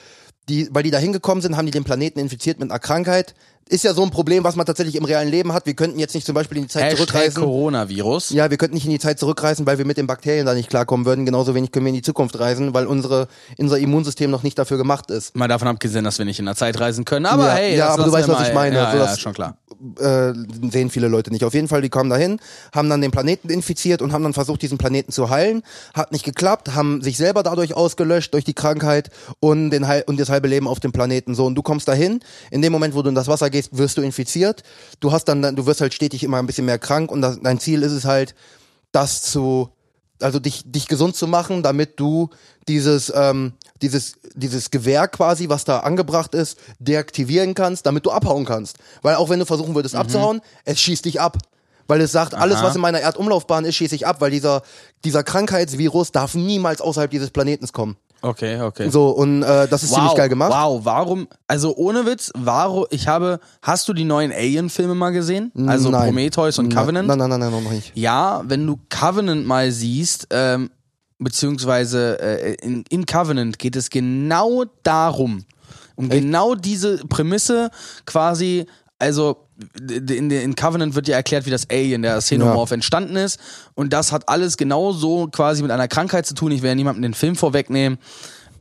die, 0.49 0.69
weil 0.73 0.83
die 0.83 0.91
da 0.91 0.99
hingekommen 0.99 1.43
sind, 1.43 1.57
haben 1.57 1.67
die 1.67 1.73
den 1.73 1.85
Planeten 1.85 2.19
infiziert 2.19 2.59
mit 2.59 2.71
einer 2.71 2.81
Krankheit. 2.81 3.35
Ist 3.71 3.85
ja 3.85 3.95
so 3.95 4.03
ein 4.03 4.11
Problem, 4.11 4.43
was 4.43 4.57
man 4.57 4.67
tatsächlich 4.67 4.97
im 4.97 5.05
realen 5.05 5.29
Leben 5.29 5.53
hat. 5.53 5.65
Wir 5.65 5.75
könnten 5.75 6.01
jetzt 6.01 6.13
nicht 6.17 6.27
zum 6.27 6.35
Beispiel 6.35 6.59
in 6.59 6.65
die 6.65 6.69
Zeit 6.69 6.83
Hashtag 6.83 6.97
zurückreisen. 6.99 7.43
Coronavirus. 7.45 8.31
Ja, 8.31 8.51
wir 8.51 8.57
könnten 8.57 8.75
nicht 8.75 8.85
in 8.85 8.91
die 8.91 8.99
Zeit 8.99 9.21
zurückreisen, 9.21 9.65
weil 9.65 9.79
wir 9.79 9.85
mit 9.85 9.97
den 9.97 10.09
Bakterien 10.09 10.45
da 10.45 10.55
nicht 10.55 10.69
klarkommen 10.69 11.07
würden. 11.07 11.25
Genauso 11.25 11.55
wenig 11.55 11.71
können 11.71 11.87
wir 11.87 11.91
in 11.91 11.95
die 11.95 12.03
Zukunft 12.03 12.37
reisen, 12.41 12.75
weil 12.75 12.87
unsere, 12.89 13.29
unser 13.59 13.79
Immunsystem 13.79 14.29
noch 14.29 14.43
nicht 14.43 14.59
dafür 14.59 14.77
gemacht 14.77 15.11
ist. 15.13 15.37
Mal 15.37 15.47
davon 15.47 15.69
abgesehen, 15.69 16.03
dass 16.05 16.19
wir 16.19 16.25
nicht 16.25 16.41
in 16.41 16.47
der 16.47 16.57
Zeit 16.57 16.81
reisen 16.81 17.05
können. 17.05 17.27
Aber 17.27 17.47
Ja, 17.47 17.55
hey, 17.55 17.77
ja, 17.77 17.89
aber 17.91 18.05
du 18.05 18.13
weißt, 18.13 18.29
was 18.29 18.49
ich 18.49 18.55
meine. 18.55 18.75
Ja, 18.75 18.91
So, 18.91 18.97
ja, 18.99 19.05
das- 19.05 19.21
schon 19.21 19.35
klar. 19.35 19.57
Äh, 19.99 20.33
sehen 20.71 20.91
viele 20.91 21.09
Leute 21.09 21.31
nicht. 21.31 21.45
Auf 21.45 21.55
jeden 21.55 21.69
Fall, 21.69 21.81
die 21.81 21.89
kamen 21.89 22.11
dahin, 22.11 22.39
haben 22.75 22.91
dann 22.91 23.01
den 23.01 23.13
Planeten 23.13 23.49
infiziert 23.49 24.03
und 24.03 24.13
haben 24.13 24.23
dann 24.25 24.35
versucht, 24.35 24.61
diesen 24.61 24.77
Planeten 24.77 25.11
zu 25.13 25.31
heilen. 25.31 25.63
Hat 25.95 26.13
nicht 26.13 26.25
geklappt, 26.25 26.75
haben 26.75 27.01
sich 27.03 27.17
selber 27.17 27.43
dadurch 27.43 27.73
ausgelöscht 27.75 28.35
durch 28.35 28.45
die 28.45 28.53
Krankheit 28.53 29.11
und, 29.39 29.71
den, 29.71 29.87
und 30.07 30.21
das 30.21 30.29
halbe 30.29 30.49
Leben 30.49 30.67
auf 30.69 30.81
dem 30.81 30.93
Planeten. 30.93 31.35
So, 31.35 31.47
und 31.47 31.55
du 31.55 31.63
kommst 31.63 31.89
dahin, 31.89 32.21
in 32.51 32.61
dem 32.61 32.73
Moment, 32.73 32.95
wo 32.95 33.01
du 33.03 33.09
in 33.09 33.15
das 33.15 33.29
Wasser 33.29 33.49
gehst, 33.49 33.60
wirst 33.73 33.97
du 33.99 34.03
infiziert. 34.03 34.63
Du 35.01 35.13
hast 35.13 35.25
dann, 35.25 35.43
du 35.57 35.67
wirst 35.67 35.81
halt 35.81 35.95
stetig 35.95 36.23
immer 36.23 36.39
ein 36.39 36.47
bisschen 36.47 36.67
mehr 36.67 36.79
krank 36.79 37.11
und 37.11 37.23
das, 37.23 37.39
dein 37.43 37.61
Ziel 37.61 37.83
ist 37.83 37.93
es 37.93 38.05
halt, 38.05 38.35
das 38.93 39.23
zu, 39.23 39.71
also 40.21 40.39
dich, 40.39 40.63
dich 40.65 40.89
gesund 40.89 41.17
zu 41.17 41.27
machen, 41.27 41.63
damit 41.63 41.99
du 42.01 42.31
dieses, 42.69 43.13
ähm, 43.15 43.53
dieses, 43.83 44.15
dieses 44.35 44.71
Gewehr 44.71 45.09
quasi, 45.09 45.49
was 45.49 45.65
da 45.65 45.81
angebracht 45.81 46.35
ist, 46.35 46.59
deaktivieren 46.79 47.55
kannst, 47.55 47.87
damit 47.87 48.07
du 48.07 48.11
abhauen 48.11 48.45
kannst. 48.45 48.79
Weil 49.03 49.17
auch 49.17 49.29
wenn 49.29 49.39
du 49.39 49.47
versuchen 49.47 49.75
würdest 49.75 49.95
abzuhauen, 49.95 50.41
es 50.65 50.81
schießt 50.81 51.05
dich 51.05 51.21
ab. 51.21 51.39
Weil 51.87 52.01
es 52.03 52.13
sagt, 52.13 52.35
alles, 52.35 52.59
Aha. 52.59 52.67
was 52.67 52.77
in 52.77 52.81
meiner 52.81 53.01
Erdumlaufbahn 53.01 53.65
ist, 53.65 53.75
schieße 53.75 53.97
ich 53.97 54.07
ab, 54.07 54.21
weil 54.21 54.31
dieser, 54.31 54.63
dieser 55.05 55.25
Krankheitsvirus 55.25 56.13
darf 56.13 56.37
niemals 56.37 56.81
außerhalb 56.81 57.11
dieses 57.11 57.31
Planetens 57.31 57.73
kommen. 57.73 57.97
Okay, 58.23 58.61
okay. 58.61 58.91
So, 58.91 59.11
und 59.11 59.43
äh, 59.43 59.67
das 59.69 59.83
ist 59.83 59.95
ziemlich 59.95 60.15
geil 60.15 60.29
gemacht. 60.29 60.53
Wow, 60.53 60.85
warum? 60.85 61.29
Also 61.47 61.75
ohne 61.77 62.07
Witz, 62.07 62.31
warum? 62.37 62.87
Ich 62.91 63.09
habe. 63.09 63.41
Hast 63.63 63.89
du 63.89 63.93
die 63.93 64.05
neuen 64.05 64.33
Alien-Filme 64.33 64.95
mal 64.95 65.11
gesehen? 65.11 65.53
Also 65.67 65.91
Nein. 65.91 66.07
Prometheus 66.07 66.59
und 66.59 66.73
Covenant? 66.73 67.09
Nein, 67.09 67.19
nein, 67.19 67.31
nein, 67.31 67.41
nein, 67.41 67.51
noch 67.65 67.71
nicht. 67.71 67.93
Ja, 67.95 68.43
wenn 68.45 68.67
du 68.67 68.79
Covenant 68.89 69.47
mal 69.47 69.71
siehst, 69.71 70.29
ähm, 70.31 70.71
beziehungsweise 71.19 72.19
äh, 72.21 72.55
in, 72.63 72.85
in 72.89 73.07
Covenant 73.07 73.59
geht 73.59 73.77
es 73.77 73.91
genau 73.91 74.65
darum, 74.83 75.45
um 75.97 76.09
genau 76.09 76.55
diese 76.55 76.99
Prämisse 77.07 77.71
quasi, 78.07 78.67
also 78.99 79.47
in, 79.91 80.31
in 80.31 80.55
Covenant 80.55 80.95
wird 80.95 81.09
ja 81.09 81.17
erklärt, 81.17 81.47
wie 81.47 81.51
das 81.51 81.69
Alien, 81.71 82.03
der 82.03 82.19
Xenomorph, 82.19 82.71
entstanden 82.71 83.17
ist 83.17 83.39
und 83.75 83.93
das 83.93 84.13
hat 84.13 84.29
alles 84.29 84.57
genau 84.57 84.93
so 84.93 85.29
quasi 85.29 85.63
mit 85.63 85.71
einer 85.71 85.89
Krankheit 85.89 86.27
zu 86.27 86.35
tun. 86.35 86.53
Ich 86.53 86.63
ja 86.63 86.75
niemandem 86.75 87.03
den 87.03 87.15
Film 87.15 87.37
vorwegnehmen 87.37 87.99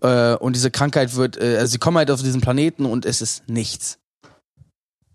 äh, 0.02 0.36
und 0.36 0.56
diese 0.56 0.72
Krankheit 0.72 1.16
wird, 1.16 1.38
äh, 1.38 1.58
also 1.58 1.72
sie 1.72 1.78
kommen 1.78 1.98
halt 1.98 2.12
auf 2.12 2.22
diesen 2.22 2.42
Planeten 2.42 2.86
und 2.86 3.06
es 3.06 3.22
ist 3.22 3.48
nichts. 3.48 3.98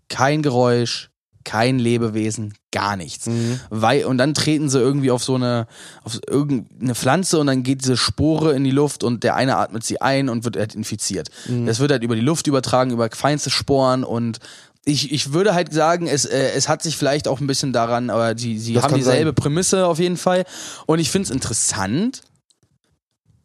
Kein 0.07 0.41
Geräusch, 0.41 1.09
kein 1.43 1.79
Lebewesen, 1.79 2.53
gar 2.71 2.97
nichts. 2.97 3.27
Weil, 3.69 4.05
und 4.05 4.17
dann 4.17 4.33
treten 4.33 4.67
sie 4.69 4.79
irgendwie 4.79 5.11
auf 5.11 5.23
so 5.23 5.35
eine, 5.35 5.67
auf 6.03 6.19
irgendeine 6.27 6.95
Pflanze 6.95 7.39
und 7.39 7.47
dann 7.47 7.63
geht 7.63 7.81
diese 7.81 7.97
Spore 7.97 8.53
in 8.53 8.63
die 8.63 8.71
Luft 8.71 9.03
und 9.03 9.23
der 9.23 9.35
eine 9.35 9.55
atmet 9.57 9.83
sie 9.83 10.01
ein 10.01 10.27
und 10.27 10.43
wird 10.43 10.57
halt 10.57 10.75
infiziert. 10.75 11.29
Das 11.65 11.79
wird 11.79 11.91
halt 11.91 12.03
über 12.03 12.15
die 12.15 12.21
Luft 12.21 12.47
übertragen, 12.47 12.91
über 12.91 13.09
feinste 13.11 13.49
Sporen 13.49 14.03
und 14.03 14.39
ich, 14.85 15.11
ich 15.11 15.33
würde 15.33 15.55
halt 15.55 15.73
sagen, 15.73 16.07
es, 16.07 16.25
äh, 16.25 16.51
es 16.55 16.69
hat 16.69 16.83
sich 16.83 16.95
vielleicht 16.95 17.27
auch 17.27 17.41
ein 17.41 17.47
bisschen 17.47 17.73
daran, 17.73 18.11
aber 18.11 18.37
sie 18.37 18.73
Das 18.73 18.83
haben 18.83 18.95
dieselbe 18.95 19.29
sein. 19.29 19.35
Prämisse 19.35 19.87
auf 19.87 19.99
jeden 19.99 20.17
Fall. 20.17 20.45
Und 20.85 20.99
ich 20.99 21.09
finde 21.09 21.25
es 21.25 21.31
interessant. 21.31 22.21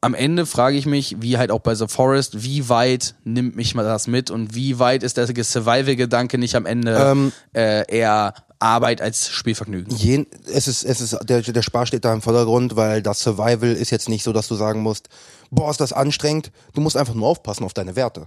Am 0.03 0.15
Ende 0.15 0.47
frage 0.47 0.77
ich 0.77 0.87
mich, 0.87 1.17
wie 1.21 1.37
halt 1.37 1.51
auch 1.51 1.61
bei 1.61 1.75
The 1.75 1.87
Forest, 1.89 2.43
wie 2.43 2.69
weit 2.69 3.15
nimmt 3.25 3.57
mich 3.57 3.75
mal 3.75 3.85
das 3.85 4.07
mit 4.07 4.31
und 4.31 4.55
wie 4.55 4.79
weit 4.79 5.03
ist 5.03 5.17
der 5.17 5.27
Survival-Gedanke 5.27 6.39
nicht 6.39 6.55
am 6.57 6.65
Ende 6.65 6.97
Ähm, 6.97 7.33
äh, 7.55 7.85
eher 7.91 8.35
Arbeit 8.59 9.01
als 9.01 9.29
Spielvergnügen? 9.31 9.95
Jen, 9.97 10.27
es 10.53 10.69
ist, 10.69 10.85
es 10.85 11.01
ist, 11.01 11.19
der, 11.25 11.43
der 11.43 11.63
Spaß 11.63 11.89
steht 11.89 12.05
da 12.05 12.13
im 12.13 12.23
Vordergrund, 12.23 12.77
weil 12.77 13.03
das 13.03 13.21
Survival 13.21 13.73
ist 13.73 13.91
jetzt 13.91 14.09
nicht 14.09 14.23
so, 14.23 14.33
dass 14.33 14.49
du 14.49 14.55
sagen 14.55 14.81
musst, 14.81 15.09
boah, 15.51 15.71
ist 15.71 15.81
das 15.81 15.93
anstrengend. 15.93 16.51
Du 16.75 16.81
musst 16.81 16.97
einfach 16.97 17.15
nur 17.15 17.29
aufpassen 17.29 17.65
auf 17.65 17.75
deine 17.75 17.97
Werte. 17.97 18.27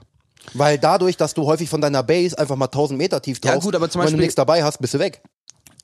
Weil 0.53 0.77
dadurch, 0.77 1.17
dass 1.17 1.33
du 1.33 1.45
häufig 1.45 1.69
von 1.69 1.81
deiner 1.81 2.03
Base 2.03 2.37
einfach 2.37 2.55
mal 2.55 2.65
1000 2.65 2.97
Meter 2.97 3.21
tief 3.21 3.39
Ja, 3.43 3.53
tauchst, 3.53 3.65
gut, 3.65 3.75
aber 3.75 3.89
zum 3.89 3.99
wenn 4.01 4.05
du 4.07 4.11
Beispiel- 4.11 4.21
nichts 4.21 4.35
dabei 4.35 4.63
hast, 4.63 4.79
bist 4.79 4.93
du 4.93 4.99
weg. 4.99 5.21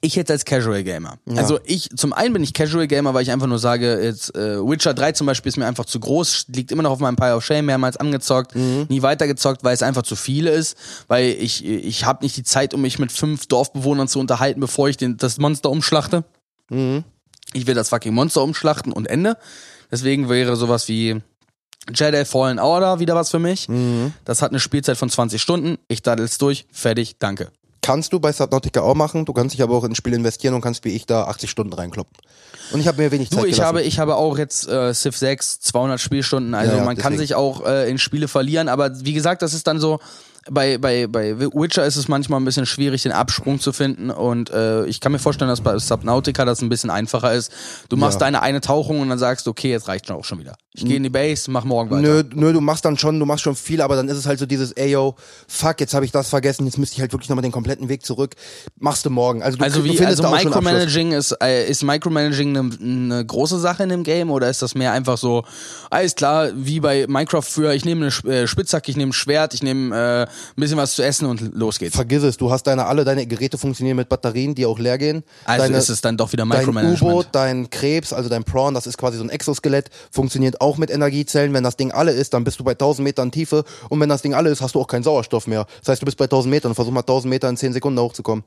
Ich 0.02 0.16
jetzt 0.16 0.32
als 0.32 0.46
Casual 0.46 0.82
Gamer. 0.84 1.18
Also 1.36 1.60
ich, 1.66 1.90
zum 1.94 2.14
einen 2.14 2.32
bin 2.32 2.42
ich 2.42 2.54
Casual 2.54 2.88
Gamer, 2.88 3.14
weil 3.14 3.22
ich 3.24 3.32
einfach 3.32 3.48
nur 3.48 3.60
sage, 3.60 4.02
jetzt 4.02 4.34
äh, 4.34 4.58
Witcher 4.66 4.94
3 4.94 5.12
zum 5.12 5.28
Beispiel 5.28 5.50
ist 5.50 5.58
mir 5.58 5.66
einfach 5.66 5.84
zu 5.84 6.00
groß, 6.00 6.46
liegt 6.48 6.72
immer 6.72 6.84
noch 6.84 6.92
auf 6.92 7.00
meinem 7.00 7.18
Pile 7.18 7.36
of 7.36 7.44
Shame, 7.44 7.66
mehrmals 7.66 7.98
angezockt, 7.98 8.56
nie 8.56 9.02
weitergezockt, 9.02 9.66
weil 9.66 9.74
es 9.74 9.84
einfach 9.84 10.04
zu 10.04 10.16
viel 10.16 10.48
ist, 10.48 10.78
weil 11.10 11.32
ich, 11.32 11.66
ich 11.66 12.06
habe 12.06 12.24
nicht 12.24 12.38
die 12.38 12.44
Zeit, 12.44 12.74
um 12.74 12.80
mich 12.82 12.98
mit 12.98 13.12
fünf 13.12 13.48
Dorfbewohnern 13.48 14.08
zu 14.08 14.20
unterhalten, 14.20 14.62
bevor 14.62 14.88
ich 14.88 14.96
den, 14.96 15.18
das 15.18 15.38
Monster 15.38 15.70
umschlachte. 15.70 16.24
Ich 16.72 17.68
will 17.68 17.76
das 17.76 17.90
fucking 17.90 18.14
Monster 18.14 18.42
umschlachten 18.42 18.94
und 18.94 19.06
Ende. 19.10 19.38
Deswegen 19.92 20.30
wäre 20.30 20.56
sowas 20.56 20.88
wie 20.88 21.22
Jedi 21.94 22.26
Fallen 22.26 22.60
Order 22.60 23.00
wieder 23.00 23.16
was 23.16 23.30
für 23.30 23.40
mich. 23.40 23.68
Das 24.26 24.42
hat 24.42 24.52
eine 24.52 24.60
Spielzeit 24.60 24.98
von 24.98 25.10
20 25.10 25.42
Stunden. 25.42 25.78
Ich 25.88 26.02
daddel's 26.02 26.38
durch. 26.38 26.66
Fertig. 26.72 27.16
Danke. 27.20 27.50
Kannst 27.82 28.12
du 28.14 28.20
bei 28.20 28.32
Subnautica 28.34 28.82
auch 28.82 28.94
machen, 28.94 29.26
du 29.26 29.32
kannst 29.34 29.56
dich 29.56 29.64
aber 29.64 29.74
auch 29.76 29.84
ins 29.86 29.98
Spiel 29.98 30.14
investieren 30.14 30.54
und 30.54 30.62
kannst 30.62 30.84
wie 30.84 30.90
ich 30.90 31.06
da 31.06 31.24
80 31.24 31.50
Stunden 31.50 31.74
reinkloppen. 31.74 32.14
Und 32.72 32.82
ich 32.82 32.88
habe 32.88 33.02
mir 33.02 33.12
wenig 33.12 33.30
Zeit 33.32 33.40
Du, 33.40 33.46
ich 33.46 33.54
gelassen. 33.56 33.68
habe, 33.68 33.82
ich 33.84 34.00
habe 34.00 34.16
auch 34.16 34.38
jetzt 34.38 34.68
äh, 34.68 34.94
Civ 34.94 35.18
6, 35.18 35.62
200 35.62 36.00
Spielstunden. 36.00 36.54
Also 36.54 36.74
Ja, 36.74 36.78
ja, 36.80 36.84
man 36.84 36.98
kann 36.98 37.14
deswegen. 37.14 37.28
sich 37.28 37.36
auch 37.36 37.66
äh, 37.66 37.90
in 37.90 37.98
Spiele 37.98 38.28
verlieren. 38.28 38.68
Aber 38.68 38.92
wie 39.06 39.14
gesagt, 39.14 39.42
das 39.42 39.54
ist 39.54 39.66
dann 39.66 39.80
so. 39.80 40.00
Bei, 40.52 40.78
bei, 40.78 41.06
bei 41.08 41.40
Witcher 41.40 41.86
ist 41.86 41.96
es 41.96 42.08
manchmal 42.08 42.40
ein 42.40 42.46
bisschen 42.46 42.66
schwierig, 42.66 43.04
den 43.04 43.12
Absprung 43.12 43.60
zu 43.60 43.72
finden. 43.72 44.10
Und 44.12 44.50
äh, 44.50 44.86
ich 44.86 45.00
kann 45.00 45.12
mir 45.12 45.20
vorstellen, 45.20 45.50
dass 45.50 45.62
bei 45.62 45.78
Subnautica 45.78 46.44
das 46.46 46.62
ein 46.62 46.70
bisschen 46.70 46.90
einfacher 46.90 47.34
ist. 47.34 47.52
Du 47.90 47.98
machst 47.98 48.16
Ja. 48.20 48.28
deine 48.28 48.42
eine 48.42 48.62
Tauchung 48.62 49.00
und 49.02 49.10
dann 49.10 49.20
sagst 49.20 49.46
du, 49.48 49.52
okay, 49.52 49.70
jetzt 49.72 49.88
reicht 49.88 50.08
schon 50.08 50.16
auch 50.16 50.26
schon 50.26 50.40
wieder. 50.40 50.56
Ich 50.84 50.88
gehe 50.88 50.98
in 50.98 51.04
die 51.04 51.10
Base, 51.10 51.50
mach 51.52 51.64
morgen 51.64 51.90
weiter. 51.92 52.02
Nö, 52.02 52.24
nö, 52.34 52.54
du 52.54 52.62
machst 52.62 52.86
dann 52.86 52.98
schon, 52.98 53.20
du 53.20 53.26
machst 53.26 53.44
schon 53.44 53.56
viel, 53.56 53.82
aber 53.82 53.96
dann 53.96 54.08
ist 54.10 54.18
es 54.18 54.26
halt 54.26 54.40
so 54.40 54.46
dieses, 54.46 54.72
ey 54.74 54.92
yo, 54.92 55.16
fuck, 55.48 55.80
jetzt 55.80 55.94
habe 55.94 56.06
ich 56.06 56.12
das 56.12 56.30
vergessen, 56.30 56.66
jetzt 56.66 56.78
müsste 56.78 56.96
ich 56.96 57.02
halt 57.02 57.12
wirklich 57.12 57.30
nochmal 57.30 57.44
den 57.44 57.52
kompletten 57.52 57.90
Weg 57.90 58.06
zurück. 58.06 58.36
Machst 58.80 59.06
du 59.06 59.10
morgen. 59.10 59.44
Also 59.44 59.58
du, 59.58 59.64
Also 59.64 59.80
du 59.80 59.86
wie, 59.86 59.98
findest 59.98 60.24
also. 60.24 60.36
Micromanaging 60.36 61.12
ist, 61.12 61.36
äh, 61.42 61.70
ist 61.70 61.84
Micromanaging 61.84 62.58
eine, 62.58 62.70
eine 62.82 63.26
große 63.26 63.60
Sache 63.60 63.84
in 63.84 63.90
dem 63.90 64.04
Game 64.04 64.32
oder 64.32 64.50
ist 64.50 64.62
das 64.62 64.76
mehr 64.76 64.92
einfach 64.94 65.18
so, 65.18 65.44
alles 65.90 66.16
klar, 66.16 66.50
wie 66.56 66.80
bei 66.80 67.06
Minecraft 67.08 67.42
früher, 67.42 67.74
ich 67.74 67.86
nehme 67.86 68.12
eine 68.24 68.34
äh, 68.34 68.48
Spitzhacke, 68.48 68.92
ich 68.92 68.98
nehme 68.98 69.10
ein 69.10 69.14
Schwert, 69.14 69.54
ich 69.54 69.64
nehme 69.64 69.96
äh, 69.96 70.22
ein 70.24 70.28
bisschen 70.56 70.78
was 70.78 70.94
zu 70.94 71.04
essen 71.04 71.26
und 71.26 71.56
los 71.56 71.80
geht's. 71.80 71.96
Vergiss 71.96 72.24
es, 72.24 72.38
du 72.38 72.52
hast 72.52 72.64
deine, 72.64 72.86
alle 72.86 73.04
deine 73.04 73.26
Geräte 73.26 73.58
funktionieren 73.58 73.98
mit 73.98 74.10
Batterien, 74.10 74.56
die 74.56 74.66
auch 74.66 74.80
leer 74.80 74.98
gehen. 74.98 75.24
Also 75.46 75.64
deine, 75.64 75.78
ist 75.78 75.90
es 75.90 76.02
dann 76.02 76.18
doch 76.18 76.32
wieder 76.32 76.46
Dein 76.46 76.60
Micromanagement. 76.60 77.02
U-Boot, 77.02 77.28
dein 77.32 77.70
Krebs, 77.70 78.14
also 78.14 78.30
dein 78.30 78.44
Prawn, 78.44 78.74
das 78.74 78.88
ist 78.88 78.98
quasi 78.98 79.18
so 79.18 79.24
ein 79.24 79.30
Exoskelett, 79.30 79.90
funktioniert 80.12 80.62
auch 80.62 80.69
mit 80.78 80.90
Energiezellen. 80.90 81.54
Wenn 81.54 81.64
das 81.64 81.78
Ding 81.78 81.92
alle 81.92 82.12
ist, 82.12 82.34
dann 82.34 82.44
bist 82.44 82.60
du 82.60 82.64
bei 82.64 82.72
1000 82.72 83.04
Metern 83.04 83.32
Tiefe 83.32 83.64
und 83.90 84.00
wenn 84.00 84.10
das 84.10 84.22
Ding 84.22 84.34
alle 84.34 84.50
ist, 84.50 84.62
hast 84.62 84.76
du 84.76 84.82
auch 84.82 84.88
keinen 84.88 85.04
Sauerstoff 85.04 85.48
mehr. 85.48 85.66
Das 85.80 85.90
heißt, 85.90 86.02
du 86.02 86.06
bist 86.06 86.18
bei 86.18 86.26
1000 86.26 86.52
Metern 86.52 86.72
und 86.72 86.76
versuch 86.76 86.92
mal 86.92 87.02
1000 87.02 87.30
Meter 87.30 87.50
in 87.50 87.58
10 87.58 87.74
Sekunden 87.74 88.00
hochzukommen. 88.00 88.44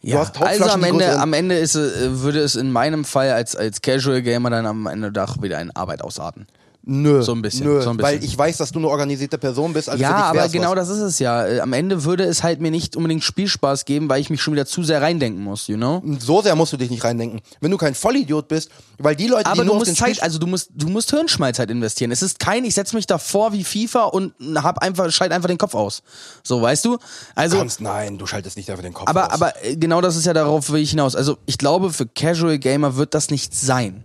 ja. 0.00 0.30
also 0.40 0.64
am 0.64 0.82
Ende, 0.82 1.18
am 1.18 1.32
Ende 1.32 1.56
ist, 1.56 1.76
äh, 1.76 2.20
würde 2.20 2.40
es 2.40 2.56
in 2.56 2.72
meinem 2.72 3.04
Fall 3.04 3.30
als, 3.30 3.54
als 3.54 3.80
Casual 3.82 4.22
Gamer 4.22 4.50
dann 4.50 4.66
am 4.66 4.86
Ende 4.86 5.12
doch 5.12 5.40
wieder 5.42 5.60
in 5.60 5.70
Arbeit 5.70 6.02
ausarten. 6.02 6.46
Nö. 6.84 7.22
So 7.22 7.32
ein 7.32 7.42
bisschen, 7.42 7.66
Nö, 7.66 7.80
so 7.80 7.90
ein 7.90 7.98
weil 8.02 8.16
bisschen. 8.16 8.32
ich 8.32 8.38
weiß, 8.38 8.56
dass 8.56 8.72
du 8.72 8.80
eine 8.80 8.88
organisierte 8.88 9.38
Person 9.38 9.72
bist. 9.72 9.88
Also 9.88 10.02
ja, 10.02 10.14
aber 10.14 10.48
genau 10.48 10.70
was. 10.70 10.88
das 10.88 10.88
ist 10.88 11.00
es 11.00 11.18
ja. 11.20 11.46
Äh, 11.46 11.60
Am 11.60 11.72
Ende 11.72 12.02
würde 12.04 12.24
es 12.24 12.42
halt 12.42 12.60
mir 12.60 12.72
nicht 12.72 12.96
unbedingt 12.96 13.22
Spielspaß 13.22 13.84
geben, 13.84 14.08
weil 14.08 14.20
ich 14.20 14.30
mich 14.30 14.42
schon 14.42 14.52
wieder 14.52 14.66
zu 14.66 14.82
sehr 14.82 15.00
reindenken 15.00 15.44
muss, 15.44 15.68
you 15.68 15.76
know? 15.76 16.02
So 16.18 16.42
sehr 16.42 16.56
musst 16.56 16.72
du 16.72 16.76
dich 16.76 16.90
nicht 16.90 17.04
reindenken. 17.04 17.40
Wenn 17.60 17.70
du 17.70 17.76
kein 17.76 17.94
Vollidiot 17.94 18.48
bist, 18.48 18.70
weil 18.98 19.14
die 19.14 19.28
Leute, 19.28 19.46
Aber 19.46 19.54
die 19.54 19.60
du 19.60 19.66
nur 19.66 19.74
den 19.84 19.90
musst 19.90 19.96
Zeit, 19.96 20.16
Spiel 20.16 20.24
also 20.24 20.38
du 20.40 20.46
musst, 20.48 20.70
du 20.74 20.88
musst 20.88 21.10
Hirnschmalz 21.10 21.60
halt 21.60 21.70
investieren. 21.70 22.10
Es 22.10 22.22
ist 22.22 22.40
kein, 22.40 22.64
ich 22.64 22.74
setze 22.74 22.96
mich 22.96 23.06
davor 23.06 23.52
wie 23.52 23.62
FIFA 23.62 24.04
und 24.06 24.32
hab 24.56 24.78
einfach, 24.78 25.08
schalte 25.12 25.36
einfach 25.36 25.48
den 25.48 25.58
Kopf 25.58 25.74
aus. 25.74 26.02
So, 26.42 26.60
weißt 26.60 26.84
du? 26.84 26.98
Also, 27.36 27.58
kannst, 27.58 27.80
nein, 27.80 28.18
du 28.18 28.26
schaltest 28.26 28.56
nicht 28.56 28.68
einfach 28.70 28.82
den 28.82 28.92
Kopf 28.92 29.08
aber, 29.08 29.26
aus. 29.26 29.32
aber 29.34 29.64
äh, 29.64 29.76
genau 29.76 30.00
das 30.00 30.16
ist 30.16 30.26
ja 30.26 30.32
darauf 30.32 30.70
will 30.70 30.82
ich 30.82 30.90
hinaus. 30.90 31.14
Also, 31.14 31.38
ich 31.46 31.58
glaube, 31.58 31.92
für 31.92 32.06
Casual 32.06 32.58
Gamer 32.58 32.96
wird 32.96 33.14
das 33.14 33.30
nicht 33.30 33.54
sein. 33.54 34.02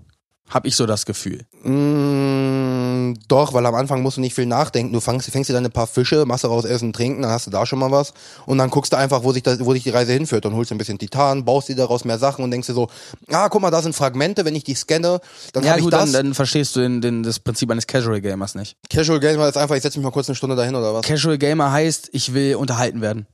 Hab 0.50 0.66
ich 0.66 0.76
so 0.78 0.86
das 0.86 1.06
Gefühl. 1.06 1.42
Mm, 1.64 3.16
doch, 3.28 3.54
weil 3.54 3.66
am 3.66 3.76
Anfang 3.76 4.02
musst 4.02 4.18
du 4.18 4.22
nicht 4.22 4.34
viel 4.34 4.46
nachdenken. 4.46 4.94
Du 4.94 5.00
fängst, 5.02 5.30
fängst 5.30 5.50
dir 5.50 5.54
dann 5.54 5.66
ein 5.66 5.72
paar 5.72 5.88
Fische, 5.88 6.26
machst 6.26 6.44
daraus 6.46 6.64
Essen, 6.66 6.94
Trinken, 6.94 7.22
dann 7.22 7.32
hast 7.32 7.48
du 7.48 7.52
da 7.52 7.66
schon 7.66 7.80
mal 7.80 7.92
was. 7.92 8.14
Und 8.46 8.58
dann 8.58 8.70
guckst 8.70 8.94
du 8.94 8.98
einfach, 8.98 9.24
wo 9.24 9.34
sich, 9.34 9.44
das, 9.44 9.64
wo 9.66 9.74
sich 9.74 9.84
die 9.84 9.90
Reise 9.90 10.14
hinführt. 10.14 10.46
Dann 10.46 10.54
holst 10.56 10.72
du 10.72 10.76
ein 10.76 10.78
bisschen 10.78 10.98
Titan, 11.00 11.44
baust 11.44 11.68
dir 11.68 11.76
daraus 11.76 12.06
mehr 12.06 12.18
Sachen 12.18 12.44
und 12.44 12.52
denkst 12.52 12.68
dir 12.68 12.74
so, 12.74 12.88
ah, 13.30 13.50
guck 13.50 13.62
mal, 13.62 13.72
da 13.72 13.82
sind 13.82 13.94
Fragmente, 13.96 14.46
wenn 14.46 14.56
ich 14.56 14.64
die 14.64 14.76
scanne, 14.76 15.20
dann 15.54 15.64
Ja, 15.64 15.72
habe 15.72 15.80
ich 15.80 15.84
gut, 15.84 15.94
das. 15.94 16.12
dann, 16.12 16.26
dann 16.28 16.34
verstehst 16.34 16.76
du 16.76 16.80
den, 16.80 17.02
den, 17.02 17.24
das 17.24 17.40
Prinzip 17.40 17.70
eines 17.70 17.86
Casual 17.88 18.22
Gamers 18.22 18.56
nicht. 18.56 18.78
Casual 18.90 19.20
Gamer 19.20 19.50
ist 19.50 19.58
einfach, 19.58 19.76
ich 19.76 19.82
setze 19.84 20.00
mich 20.00 20.06
mal 20.06 20.12
kurz 20.12 20.30
eine 20.30 20.36
Stunde 20.36 20.56
dahin 20.56 20.76
oder 20.76 20.94
was. 20.94 21.06
Casual 21.06 21.38
Gamer 21.38 21.72
heißt, 21.72 22.10
ich 22.14 22.34
will 22.34 22.56
unterhalten 22.56 23.02
werden. 23.02 23.28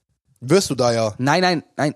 Wirst 0.45 0.69
du 0.69 0.75
da 0.75 0.91
ja. 0.91 1.13
Nein, 1.19 1.41
nein, 1.41 1.63
nein. 1.77 1.95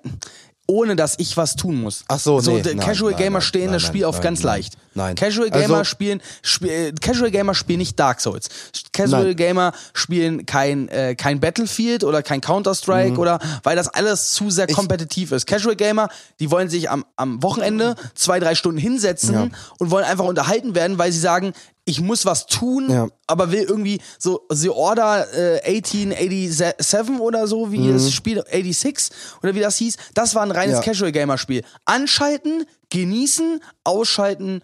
Ohne 0.67 0.95
dass 0.95 1.15
ich 1.17 1.37
was 1.37 1.55
tun 1.55 1.81
muss. 1.81 2.03
Ach 2.07 2.19
so, 2.19 2.39
so 2.41 2.51
nee, 2.51 2.61
nein, 2.61 2.79
Casual 2.79 3.11
nein, 3.13 3.21
Gamer 3.23 3.39
nein, 3.39 3.41
stehen 3.41 3.71
das 3.71 3.81
Spiel 3.83 4.03
auf 4.05 4.19
ganz 4.21 4.43
leicht. 4.43 4.73
Nein. 4.93 5.15
Casual 5.15 5.49
Gamer 5.49 5.77
Also- 5.77 5.83
spielen 5.85 6.21
sp 6.43 6.65
äh, 6.67 6.91
Casual 6.91 7.31
Gamer 7.31 7.53
spielen 7.55 7.79
nicht 7.79 7.97
Dark 7.99 8.19
Souls. 8.19 8.49
Casual. 8.91 9.33
Gamer 9.35 9.71
spielen 9.93 10.45
kein 10.45 10.89
äh, 10.89 11.15
kein 11.15 11.39
Battlefield 11.39 12.03
oder 12.03 12.21
kein 12.23 12.41
Counter 12.41 12.75
Strike 12.75 13.11
Mhm. 13.13 13.19
oder 13.19 13.39
weil 13.63 13.75
das 13.75 13.87
alles 13.87 14.33
zu 14.33 14.49
sehr 14.49 14.67
kompetitiv 14.67 15.31
ist. 15.31 15.45
Casual 15.47 15.75
Gamer, 15.75 16.09
die 16.39 16.51
wollen 16.51 16.69
sich 16.69 16.89
am 16.89 17.05
am 17.15 17.41
Wochenende 17.43 17.95
zwei 18.15 18.39
drei 18.39 18.55
Stunden 18.55 18.79
hinsetzen 18.79 19.33
Ja. 19.33 19.47
und 19.79 19.91
wollen 19.91 20.05
einfach 20.05 20.25
unterhalten 20.25 20.75
werden, 20.75 20.97
weil 20.97 21.11
sie 21.11 21.19
sagen 21.19 21.53
ich 21.87 22.01
muss 22.01 22.25
was 22.25 22.45
tun, 22.47 22.89
Ja. 22.91 23.07
aber 23.27 23.51
will 23.51 23.63
irgendwie 23.63 23.99
so 24.19 24.41
The 24.49 24.69
Order 24.69 25.25
äh, 25.33 25.61
1887 25.77 27.19
oder 27.19 27.47
so, 27.47 27.71
wie 27.71 27.91
das 27.91 28.11
Spiel 28.11 28.43
86 28.51 29.09
oder 29.41 29.55
wie 29.55 29.61
das 29.61 29.77
hieß, 29.77 29.95
das 30.13 30.35
war 30.35 30.43
ein 30.43 30.51
reines 30.51 30.75
Ja. 30.75 30.81
Casual 30.81 31.11
Gamer 31.11 31.37
Spiel. 31.37 31.63
Anschalten, 31.85 32.65
genießen, 32.89 33.61
ausschalten. 33.83 34.61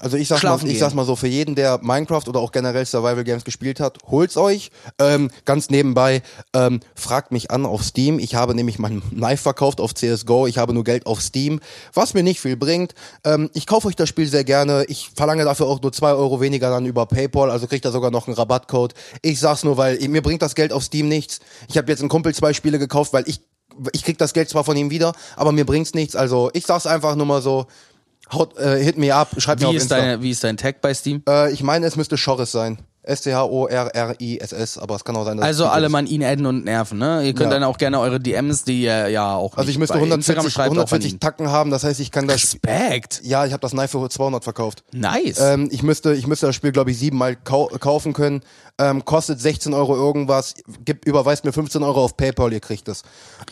Also 0.00 0.16
ich 0.16 0.28
sag, 0.28 0.42
mal, 0.42 0.58
ich 0.66 0.78
sag's 0.78 0.94
mal 0.94 1.04
so, 1.04 1.16
für 1.16 1.28
jeden, 1.28 1.54
der 1.54 1.78
Minecraft 1.82 2.22
oder 2.26 2.40
auch 2.40 2.52
generell 2.52 2.84
Survival 2.86 3.24
Games 3.24 3.44
gespielt 3.44 3.80
hat, 3.80 3.98
holt's 4.10 4.36
euch. 4.36 4.70
Ähm, 4.98 5.30
ganz 5.44 5.70
nebenbei, 5.70 6.22
ähm, 6.54 6.80
fragt 6.94 7.32
mich 7.32 7.50
an 7.50 7.66
auf 7.66 7.82
Steam. 7.82 8.18
Ich 8.18 8.34
habe 8.34 8.54
nämlich 8.54 8.78
mein 8.78 9.02
Knife 9.10 9.42
verkauft 9.42 9.80
auf 9.80 9.94
CSGO. 9.94 10.46
Ich 10.46 10.58
habe 10.58 10.72
nur 10.72 10.84
Geld 10.84 11.06
auf 11.06 11.20
Steam, 11.20 11.60
was 11.94 12.14
mir 12.14 12.22
nicht 12.22 12.40
viel 12.40 12.56
bringt. 12.56 12.94
Ähm, 13.24 13.50
ich 13.54 13.66
kaufe 13.66 13.88
euch 13.88 13.96
das 13.96 14.08
Spiel 14.08 14.26
sehr 14.26 14.44
gerne. 14.44 14.84
Ich 14.88 15.10
verlange 15.14 15.44
dafür 15.44 15.66
auch 15.66 15.80
nur 15.80 15.92
zwei 15.92 16.12
Euro 16.12 16.40
weniger 16.40 16.70
dann 16.70 16.86
über 16.86 17.06
Paypal, 17.06 17.50
also 17.50 17.66
kriegt 17.66 17.84
ihr 17.84 17.92
sogar 17.92 18.10
noch 18.10 18.26
einen 18.26 18.36
Rabattcode. 18.36 18.94
Ich 19.22 19.40
sag's 19.40 19.64
nur, 19.64 19.76
weil 19.76 19.98
mir 20.08 20.22
bringt 20.22 20.42
das 20.42 20.54
Geld 20.54 20.72
auf 20.72 20.84
Steam 20.84 21.08
nichts. 21.08 21.40
Ich 21.68 21.76
habe 21.76 21.90
jetzt 21.90 22.00
einen 22.00 22.08
Kumpel 22.08 22.34
zwei 22.34 22.52
Spiele 22.52 22.78
gekauft, 22.78 23.12
weil 23.12 23.24
ich 23.28 23.40
ich 23.92 24.04
krieg 24.04 24.18
das 24.18 24.32
Geld 24.32 24.48
zwar 24.48 24.64
von 24.64 24.76
ihm 24.76 24.90
wieder, 24.90 25.12
aber 25.36 25.52
mir 25.52 25.64
bringt's 25.64 25.94
nichts. 25.94 26.16
Also 26.16 26.50
ich 26.52 26.66
sag's 26.66 26.86
einfach 26.86 27.14
nur 27.16 27.26
mal 27.26 27.42
so. 27.42 27.66
Haut, 28.32 28.56
äh, 28.58 28.82
hit 28.82 28.96
me 28.98 29.14
up, 29.14 29.28
schreibt 29.38 29.60
mir 29.60 29.66
auf 29.68 29.72
Wie 29.72 29.76
ist, 29.76 29.82
Insta. 29.84 29.96
deine, 29.98 30.22
wie 30.22 30.30
ist 30.30 30.42
dein 30.44 30.56
Tag 30.56 30.80
bei 30.80 30.94
Steam? 30.94 31.22
Äh, 31.28 31.52
ich 31.52 31.62
meine, 31.62 31.86
es 31.86 31.96
müsste 31.96 32.16
Chorus 32.16 32.52
sein. 32.52 32.78
S-T-H-O-R-R-I-S-S, 33.04 34.78
aber 34.78 34.94
es 34.94 35.04
kann 35.04 35.16
auch 35.16 35.24
sein, 35.24 35.36
dass 35.36 35.44
Also 35.46 35.64
es 35.64 35.70
alle 35.70 35.86
ist. 35.86 35.92
mal 35.92 36.06
ihn 36.08 36.22
adden 36.22 36.46
und 36.46 36.64
nerven, 36.64 36.98
ne? 36.98 37.22
Ihr 37.24 37.32
könnt 37.34 37.50
Ja. 37.52 37.58
dann 37.58 37.64
auch 37.64 37.76
gerne 37.78 37.98
eure 37.98 38.20
DMs, 38.20 38.62
die 38.62 38.82
ihr 38.82 39.08
ja 39.08 39.34
auch 39.34 39.56
Also 39.56 39.70
ich 39.70 39.78
müsste 39.78 39.94
bei 39.98 40.04
Instagram 40.04 40.46
140, 40.46 40.52
schreibt, 40.52 40.68
auch 40.68 40.72
an 40.72 40.78
140 40.78 41.12
ihn. 41.14 41.20
Tacken 41.20 41.50
haben, 41.50 41.70
das 41.70 41.82
heißt, 41.84 41.98
ich 42.00 42.10
kann 42.12 42.28
das. 42.28 42.36
Respekt. 42.42 43.20
Ja, 43.24 43.44
ich 43.44 43.52
habe 43.52 43.60
das 43.60 43.72
Knife 43.72 43.98
für 44.00 44.08
200 44.08 44.44
verkauft. 44.44 44.84
Nice. 44.92 45.40
Ähm, 45.40 45.68
ich 45.72 45.82
müsste, 45.82 46.14
ich 46.14 46.26
müsste 46.26 46.46
das 46.46 46.54
Spiel, 46.54 46.72
glaube 46.72 46.92
ich, 46.92 46.98
siebenmal 46.98 47.36
kau 47.36 47.66
kaufen 47.80 48.12
können. 48.12 48.42
Ähm, 48.78 49.04
kostet 49.04 49.38
16 49.40 49.74
Euro 49.74 49.94
irgendwas. 49.94 50.54
Gibt, 50.84 51.04
überweist 51.06 51.44
mir 51.44 51.52
15 51.52 51.82
Euro 51.82 52.02
auf 52.02 52.16
PayPal, 52.16 52.52
ihr 52.52 52.60
kriegt 52.60 52.88
es. 52.88 53.02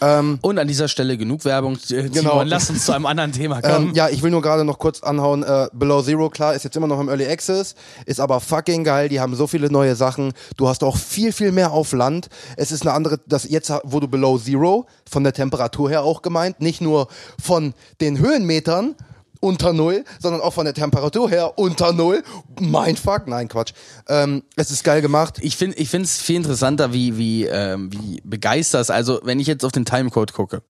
Ähm, 0.00 0.38
und 0.40 0.58
an 0.58 0.66
dieser 0.66 0.88
Stelle 0.88 1.18
genug 1.18 1.44
Werbung. 1.44 1.76
Äh, 1.90 2.08
Genau. 2.08 2.42
lass 2.42 2.70
uns 2.70 2.86
zu 2.86 2.92
einem 2.92 3.04
anderen 3.06 3.30
Thema 3.32 3.60
kommen. 3.60 3.88
Ähm, 3.90 3.94
ja, 3.94 4.08
ich 4.08 4.22
will 4.22 4.30
nur 4.30 4.40
gerade 4.42 4.64
noch 4.64 4.78
kurz 4.78 5.02
anhauen. 5.02 5.42
Äh, 5.42 5.68
Below 5.72 6.02
Zero, 6.02 6.30
klar, 6.30 6.54
ist 6.54 6.64
jetzt 6.64 6.76
immer 6.76 6.86
noch 6.86 6.98
im 7.00 7.08
Early 7.08 7.26
Access, 7.26 7.74
ist 8.06 8.18
aber 8.18 8.40
fucking 8.40 8.82
geil. 8.82 9.08
Die 9.10 9.20
haben 9.20 9.34
so 9.36 9.46
viele 9.46 9.70
neue 9.70 9.94
Sachen. 9.94 10.32
Du 10.56 10.68
hast 10.68 10.82
auch 10.82 10.96
viel, 10.96 11.32
viel 11.32 11.52
mehr 11.52 11.72
auf 11.72 11.92
Land. 11.92 12.28
Es 12.56 12.72
ist 12.72 12.82
eine 12.82 12.92
andere, 12.92 13.20
das 13.26 13.48
jetzt 13.48 13.70
wurde 13.84 14.08
Below 14.08 14.38
Zero 14.38 14.86
von 15.08 15.22
der 15.22 15.34
Temperatur 15.34 15.90
her 15.90 16.02
auch 16.02 16.22
gemeint, 16.22 16.60
nicht 16.60 16.80
nur 16.80 17.08
von 17.40 17.74
den 18.00 18.18
Höhenmetern 18.18 18.94
unter 19.40 19.72
Null, 19.72 20.04
sondern 20.20 20.40
auch 20.42 20.52
von 20.52 20.64
der 20.66 20.74
Temperatur 20.74 21.28
her 21.30 21.58
unter 21.58 21.92
Null. 21.92 22.22
Mindfuck, 22.60 23.26
nein, 23.26 23.48
Quatsch. 23.48 23.72
Ähm, 24.08 24.42
es 24.56 24.70
ist 24.70 24.84
geil 24.84 25.00
gemacht. 25.02 25.38
Ich 25.40 25.56
finde 25.56 25.76
ich 25.78 25.88
finde 25.88 26.04
es 26.04 26.18
viel 26.18 26.36
interessanter, 26.36 26.92
wie, 26.92 27.16
wie, 27.16 27.46
ähm, 27.46 27.90
wie 27.92 28.20
begeistert. 28.24 28.90
Also, 28.90 29.20
wenn 29.24 29.40
ich 29.40 29.46
jetzt 29.46 29.64
auf 29.64 29.72
den 29.72 29.84
Timecode 29.84 30.32
gucke 30.32 30.62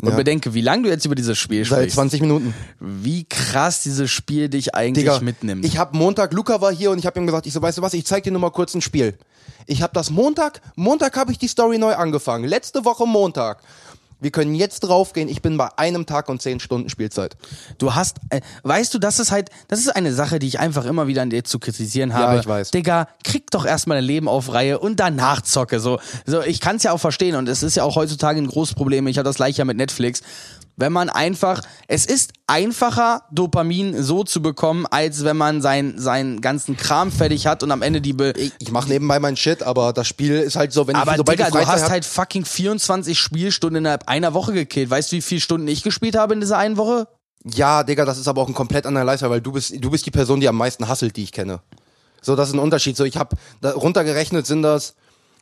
und 0.00 0.08
Ja. 0.08 0.16
bedenke, 0.16 0.54
wie 0.54 0.60
lange 0.62 0.84
du 0.84 0.88
jetzt 0.88 1.04
über 1.04 1.14
dieses 1.14 1.36
Spiel 1.38 1.64
Seit 1.64 1.78
sprichst, 1.80 1.94
20 1.96 2.20
Minuten. 2.22 2.54
wie 2.80 3.24
krass 3.24 3.82
dieses 3.82 4.10
Spiel 4.10 4.48
dich 4.48 4.74
eigentlich 4.74 5.04
Digga, 5.04 5.20
mitnimmt. 5.20 5.64
Ich 5.64 5.76
habe 5.76 5.96
Montag, 5.96 6.32
Luca 6.32 6.60
war 6.60 6.72
hier 6.72 6.90
und 6.90 6.98
ich 6.98 7.06
habe 7.06 7.20
ihm 7.20 7.26
gesagt, 7.26 7.46
ich 7.46 7.52
so, 7.52 7.60
weißt 7.60 7.78
du 7.78 7.82
was, 7.82 7.92
ich 7.94 8.06
zeig 8.06 8.24
dir 8.24 8.30
nur 8.32 8.40
mal 8.40 8.50
kurz 8.50 8.74
ein 8.74 8.80
Spiel. 8.80 9.18
Ich 9.66 9.82
habe 9.82 9.92
das 9.92 10.10
Montag, 10.10 10.60
Montag 10.76 11.16
habe 11.16 11.32
ich 11.32 11.38
die 11.38 11.48
Story 11.48 11.78
neu 11.78 11.94
angefangen. 11.94 12.44
Letzte 12.44 12.84
Woche 12.84 13.06
Montag. 13.06 13.62
Wir 14.24 14.30
können 14.30 14.54
jetzt 14.54 14.80
draufgehen. 14.80 15.28
Ich 15.28 15.42
bin 15.42 15.58
bei 15.58 15.68
einem 15.76 16.06
Tag 16.06 16.30
und 16.30 16.40
zehn 16.40 16.58
Stunden 16.58 16.88
Spielzeit. 16.88 17.36
Du 17.76 17.94
hast, 17.94 18.16
äh, 18.30 18.40
weißt 18.62 18.94
du, 18.94 18.98
das 18.98 19.20
ist 19.20 19.30
halt, 19.30 19.50
das 19.68 19.80
ist 19.80 19.94
eine 19.94 20.14
Sache, 20.14 20.38
die 20.38 20.46
ich 20.46 20.58
einfach 20.58 20.86
immer 20.86 21.06
wieder 21.06 21.20
an 21.20 21.28
dir 21.28 21.44
zu 21.44 21.58
kritisieren 21.58 22.14
habe. 22.14 22.40
ich 22.40 22.46
weiß. 22.46 22.70
Digga, 22.70 23.08
krieg 23.22 23.50
doch 23.50 23.66
erstmal 23.66 23.98
dein 23.98 24.06
Leben 24.06 24.26
auf 24.26 24.50
Reihe 24.50 24.78
und 24.78 24.98
danach 24.98 25.42
zocke. 25.42 25.78
So, 25.78 26.00
so 26.24 26.40
ich 26.40 26.62
kann 26.62 26.76
es 26.76 26.84
ja 26.84 26.92
auch 26.92 26.98
verstehen 26.98 27.36
und 27.36 27.50
es 27.50 27.62
ist 27.62 27.74
ja 27.74 27.84
auch 27.84 27.96
heutzutage 27.96 28.40
ein 28.40 28.46
großes 28.46 28.74
Problem. 28.74 29.06
Ich 29.08 29.18
habe 29.18 29.26
das 29.26 29.36
gleich 29.36 29.58
ja 29.58 29.66
mit 29.66 29.76
Netflix. 29.76 30.22
Wenn 30.76 30.92
man 30.92 31.08
einfach, 31.08 31.62
es 31.86 32.04
ist 32.04 32.32
einfacher, 32.48 33.22
Dopamin 33.30 34.02
so 34.02 34.24
zu 34.24 34.42
bekommen, 34.42 34.86
als 34.90 35.24
wenn 35.24 35.36
man 35.36 35.62
sein, 35.62 35.98
seinen 35.98 36.40
ganzen 36.40 36.76
Kram 36.76 37.12
fertig 37.12 37.46
hat 37.46 37.62
und 37.62 37.70
am 37.70 37.82
Ende 37.82 38.00
die 38.00 38.12
Be 38.12 38.32
Ich, 38.36 38.52
ich 38.58 38.72
mache 38.72 38.88
nebenbei 38.88 39.20
meinen 39.20 39.36
Shit, 39.36 39.62
aber 39.62 39.92
das 39.92 40.08
Spiel 40.08 40.32
ist 40.32 40.56
halt 40.56 40.72
so, 40.72 40.86
wenn 40.88 40.96
aber 40.96 41.12
ich 41.12 41.16
sobald 41.18 41.38
Digga, 41.38 41.48
ich 41.48 41.54
du 41.54 41.66
hast 41.66 41.84
hab, 41.84 41.90
halt 41.90 42.04
fucking 42.04 42.44
24 42.44 43.18
Spielstunden 43.18 43.78
innerhalb 43.78 44.08
einer 44.08 44.34
Woche 44.34 44.52
gekillt. 44.52 44.90
Weißt 44.90 45.12
du, 45.12 45.16
wie 45.16 45.22
viele 45.22 45.40
Stunden 45.40 45.68
ich 45.68 45.82
gespielt 45.82 46.16
habe 46.16 46.34
in 46.34 46.40
dieser 46.40 46.58
einen 46.58 46.76
Woche? 46.76 47.06
Ja, 47.44 47.84
Digga, 47.84 48.04
das 48.04 48.18
ist 48.18 48.26
aber 48.26 48.42
auch 48.42 48.48
ein 48.48 48.54
komplett 48.54 48.86
anderer 48.86 49.04
Lifestyle, 49.04 49.30
weil 49.30 49.40
du 49.40 49.52
bist, 49.52 49.74
du 49.78 49.90
bist 49.90 50.06
die 50.06 50.10
Person, 50.10 50.40
die 50.40 50.48
am 50.48 50.56
meisten 50.56 50.88
hasselt, 50.88 51.16
die 51.16 51.22
ich 51.22 51.32
kenne. 51.32 51.60
So, 52.20 52.34
das 52.34 52.48
ist 52.48 52.54
ein 52.54 52.58
Unterschied. 52.58 52.96
So, 52.96 53.04
ich 53.04 53.16
habe 53.16 53.36
runtergerechnet 53.62 54.46
sind 54.46 54.62
das, 54.62 54.94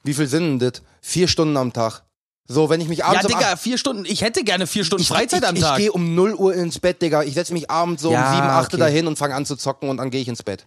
wie 0.03 0.15
viel 0.15 0.27
sind 0.27 0.61
denn 0.61 0.71
das? 0.71 0.83
Vier 1.01 1.29
Stunden 1.29 1.57
am 1.57 1.73
Tag. 1.73 2.03
So, 2.49 2.69
wenn 2.69 2.81
ich 2.81 2.89
mich 2.89 2.99
Ja, 2.99 3.07
abends 3.07 3.25
um 3.25 3.29
Digga, 3.39 3.57
vier 3.57 3.79
Stunden. 3.79 4.05
Ich 4.05 4.23
hätte 4.23 4.43
gerne 4.45 4.67
vier 4.67 4.85
Stunden 4.85 5.03
ich, 5.03 5.09
Freizeit 5.09 5.43
ich, 5.43 5.49
am 5.49 5.55
ich, 5.57 5.63
Tag. 5.63 5.79
Ich 5.79 5.85
gehe 5.85 5.93
um 5.93 6.15
0 6.15 6.35
Uhr 6.35 6.55
ins 6.55 6.79
Bett, 6.79 7.01
Digga. 7.01 7.23
Ich 7.23 7.35
setze 7.35 7.53
mich 7.53 7.71
abends 7.71 8.03
so 8.03 8.13
Ja, 8.13 8.29
um 8.31 8.37
7, 8.37 8.47
8 8.49 8.67
okay. 8.67 8.77
dahin 8.79 9.07
und 9.07 9.17
fange 9.17 9.35
an 9.35 9.47
zu 9.47 9.57
zocken 9.57 9.89
und 9.89 9.97
dann 9.99 10.11
gehe 10.11 10.21
ich 10.21 10.29
ins 10.29 10.43
Bett. 10.43 10.67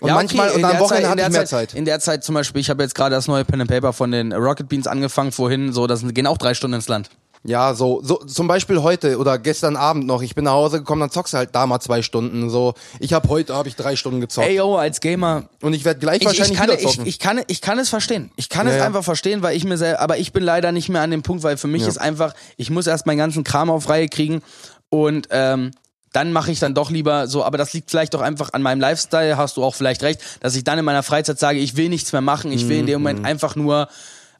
Und 0.00 0.08
ja, 0.08 0.14
manchmal, 0.14 0.48
okay, 0.48 0.54
und 0.56 0.60
in 0.60 0.64
am 0.66 0.72
der 0.72 0.80
Wochenende 0.80 1.02
Zeit- 1.06 1.10
hatte 1.12 1.20
in 1.22 1.26
ich 1.28 1.32
mehr 1.32 1.46
Zeit. 1.46 1.74
In 1.74 1.84
der 1.84 2.00
Zeit 2.00 2.24
zum 2.24 2.34
Beispiel, 2.34 2.60
ich 2.60 2.68
habe 2.68 2.82
jetzt 2.82 2.94
gerade 2.96 3.14
das 3.14 3.28
neue 3.28 3.44
Pen 3.44 3.60
and 3.60 3.70
Paper 3.70 3.92
von 3.92 4.10
den 4.10 4.32
Rocket 4.32 4.68
Beans 4.68 4.86
angefangen 4.88 5.30
vorhin, 5.30 5.72
so, 5.72 5.86
das 5.86 6.02
gehen 6.04 6.26
auch 6.26 6.36
drei 6.36 6.52
Stunden 6.52 6.74
ins 6.74 6.88
Land. 6.88 7.10
Ja, 7.46 7.74
so, 7.74 8.00
so, 8.02 8.16
zum 8.16 8.48
Beispiel 8.48 8.82
heute 8.82 9.18
oder 9.18 9.38
gestern 9.38 9.76
Abend 9.76 10.06
noch. 10.06 10.22
Ich 10.22 10.34
bin 10.34 10.44
nach 10.44 10.52
Hause 10.52 10.78
gekommen, 10.78 11.00
dann 11.02 11.10
zockst 11.10 11.34
du 11.34 11.36
halt 11.36 11.50
da 11.54 11.66
mal 11.66 11.78
zwei 11.78 12.00
Stunden. 12.00 12.48
So, 12.48 12.72
ich 13.00 13.12
habe 13.12 13.28
heute 13.28 13.54
habe 13.54 13.68
ich 13.68 13.76
drei 13.76 13.96
Stunden 13.96 14.22
gezockt. 14.22 14.48
Ey, 14.48 14.56
yo, 14.56 14.76
als 14.76 15.00
Gamer. 15.00 15.44
und 15.60 15.74
ich 15.74 15.84
werde 15.84 16.00
gleich 16.00 16.20
Ich, 16.22 16.26
wahrscheinlich 16.26 16.52
ich, 16.52 16.58
kann, 16.58 16.68
wieder 16.70 16.78
ich, 16.80 16.86
zocken. 16.86 17.06
ich, 17.06 17.18
kann, 17.18 17.42
ich 17.46 17.60
kann 17.60 17.78
es 17.78 17.90
verstehen. 17.90 18.30
Ich 18.36 18.48
kann 18.48 18.66
Ja, 18.66 18.74
es 18.76 18.80
einfach 18.82 19.04
verstehen, 19.04 19.42
weil 19.42 19.54
ich 19.56 19.64
mir 19.64 19.76
selber, 19.76 20.00
aber 20.00 20.16
ich 20.16 20.32
bin 20.32 20.42
leider 20.42 20.72
nicht 20.72 20.88
mehr 20.88 21.02
an 21.02 21.10
dem 21.10 21.22
Punkt, 21.22 21.42
weil 21.42 21.58
für 21.58 21.68
mich 21.68 21.82
Ja. 21.82 21.88
ist 21.88 21.98
einfach, 21.98 22.32
ich 22.56 22.70
muss 22.70 22.86
erst 22.86 23.04
meinen 23.04 23.18
ganzen 23.18 23.44
Kram 23.44 23.68
auf 23.68 23.90
Reihe 23.90 24.08
kriegen 24.08 24.40
und 24.88 25.28
ähm, 25.30 25.72
dann 26.14 26.32
mache 26.32 26.50
ich 26.52 26.60
dann 26.60 26.74
doch 26.74 26.90
lieber 26.90 27.26
so, 27.26 27.44
aber 27.44 27.58
das 27.58 27.72
liegt 27.74 27.90
vielleicht 27.90 28.14
doch 28.14 28.20
einfach 28.22 28.52
an 28.54 28.62
meinem 28.62 28.80
Lifestyle, 28.80 29.36
hast 29.36 29.56
du 29.58 29.64
auch 29.64 29.74
vielleicht 29.74 30.02
recht, 30.04 30.20
dass 30.40 30.54
ich 30.54 30.62
dann 30.64 30.78
in 30.78 30.84
meiner 30.84 31.02
Freizeit 31.02 31.38
sage, 31.40 31.58
ich 31.58 31.76
will 31.76 31.88
nichts 31.90 32.12
mehr 32.12 32.20
machen, 32.22 32.52
ich 32.52 32.68
will 32.68 32.78
in 32.78 32.86
dem 32.86 33.00
Mhm. 33.00 33.02
Moment 33.02 33.26
einfach 33.26 33.54
nur 33.56 33.88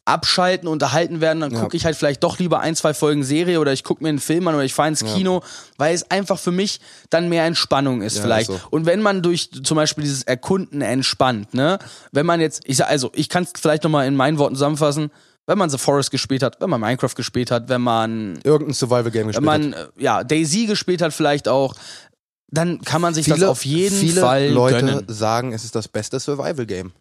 abschalten, 0.07 0.69
unterhalten 0.69 1.21
werden, 1.21 1.40
dann 1.40 1.53
gucke 1.55 1.77
ich 1.77 1.87
halt 1.87 1.97
vielleicht 1.97 2.23
doch 2.25 2.38
lieber 2.38 2.61
ein, 2.61 2.77
zwei 2.77 2.93
Folgen 2.93 3.25
Serie 3.25 3.59
oder 3.59 3.73
ich 3.73 3.85
gucke 3.85 4.03
mir 4.03 4.11
einen 4.11 4.19
Film 4.19 4.47
an 4.49 4.55
oder 4.55 4.64
ich 4.64 4.75
fahre 4.75 4.88
ins 4.90 5.03
Kino, 5.05 5.43
weil 5.79 5.95
es 5.95 6.11
einfach 6.11 6.38
für 6.38 6.51
mich 6.51 6.81
dann 7.09 7.29
mehr 7.31 7.45
Entspannung 7.47 8.03
ist 8.03 8.17
Ja, 8.17 8.23
vielleicht. 8.23 8.51
ist 8.51 8.61
so. 8.61 8.69
Und 8.71 8.85
wenn 8.85 9.01
man 9.01 9.23
durch 9.23 9.51
zum 9.51 9.77
Beispiel 9.77 10.05
dieses 10.05 10.23
Erkunden 10.25 10.83
entspannt, 10.83 11.55
ne, 11.55 11.79
wenn 12.12 12.27
man 12.27 12.40
jetzt, 12.40 12.62
ich 12.67 12.77
sag, 12.77 12.90
also 12.90 13.11
ich 13.14 13.29
kann 13.31 13.45
es 13.45 13.53
vielleicht 13.59 13.83
nochmal 13.85 14.07
in 14.07 14.14
meinen 14.14 14.37
Worten 14.38 14.57
zusammenfassen, 14.57 15.11
wenn 15.47 15.59
man 15.59 15.71
The 15.71 15.79
Forest 15.79 16.11
gespielt 16.11 16.43
hat, 16.43 16.61
wenn 16.61 16.71
man 16.71 16.81
Minecraft 16.81 17.14
gespielt 17.14 17.51
hat, 17.51 17.69
wenn 17.69 17.81
man, 17.83 18.38
Irgendein 18.45 18.75
Survival-Game 18.75 19.29
gespielt 19.29 19.37
wenn 19.37 19.45
man, 19.45 19.73
äh, 19.73 19.87
ja, 19.99 20.23
Daisy 20.25 20.67
gespielt 20.67 21.01
hat 21.03 21.12
vielleicht 21.14 21.49
auch, 21.49 21.75
dann 22.49 22.81
kann 22.83 23.01
man 23.01 23.14
sich 23.14 23.25
Viele, 23.25 23.38
das 23.40 23.49
auf 23.49 23.64
jeden 23.64 23.97
viele 23.99 24.21
Fall 24.21 24.49
Leute 24.49 24.81
gönnen. 24.81 25.05
sagen, 25.09 25.53
es 25.53 25.64
ist 25.64 25.75
das 25.75 25.88
beste 25.88 26.21
Survival-Game. 26.21 26.93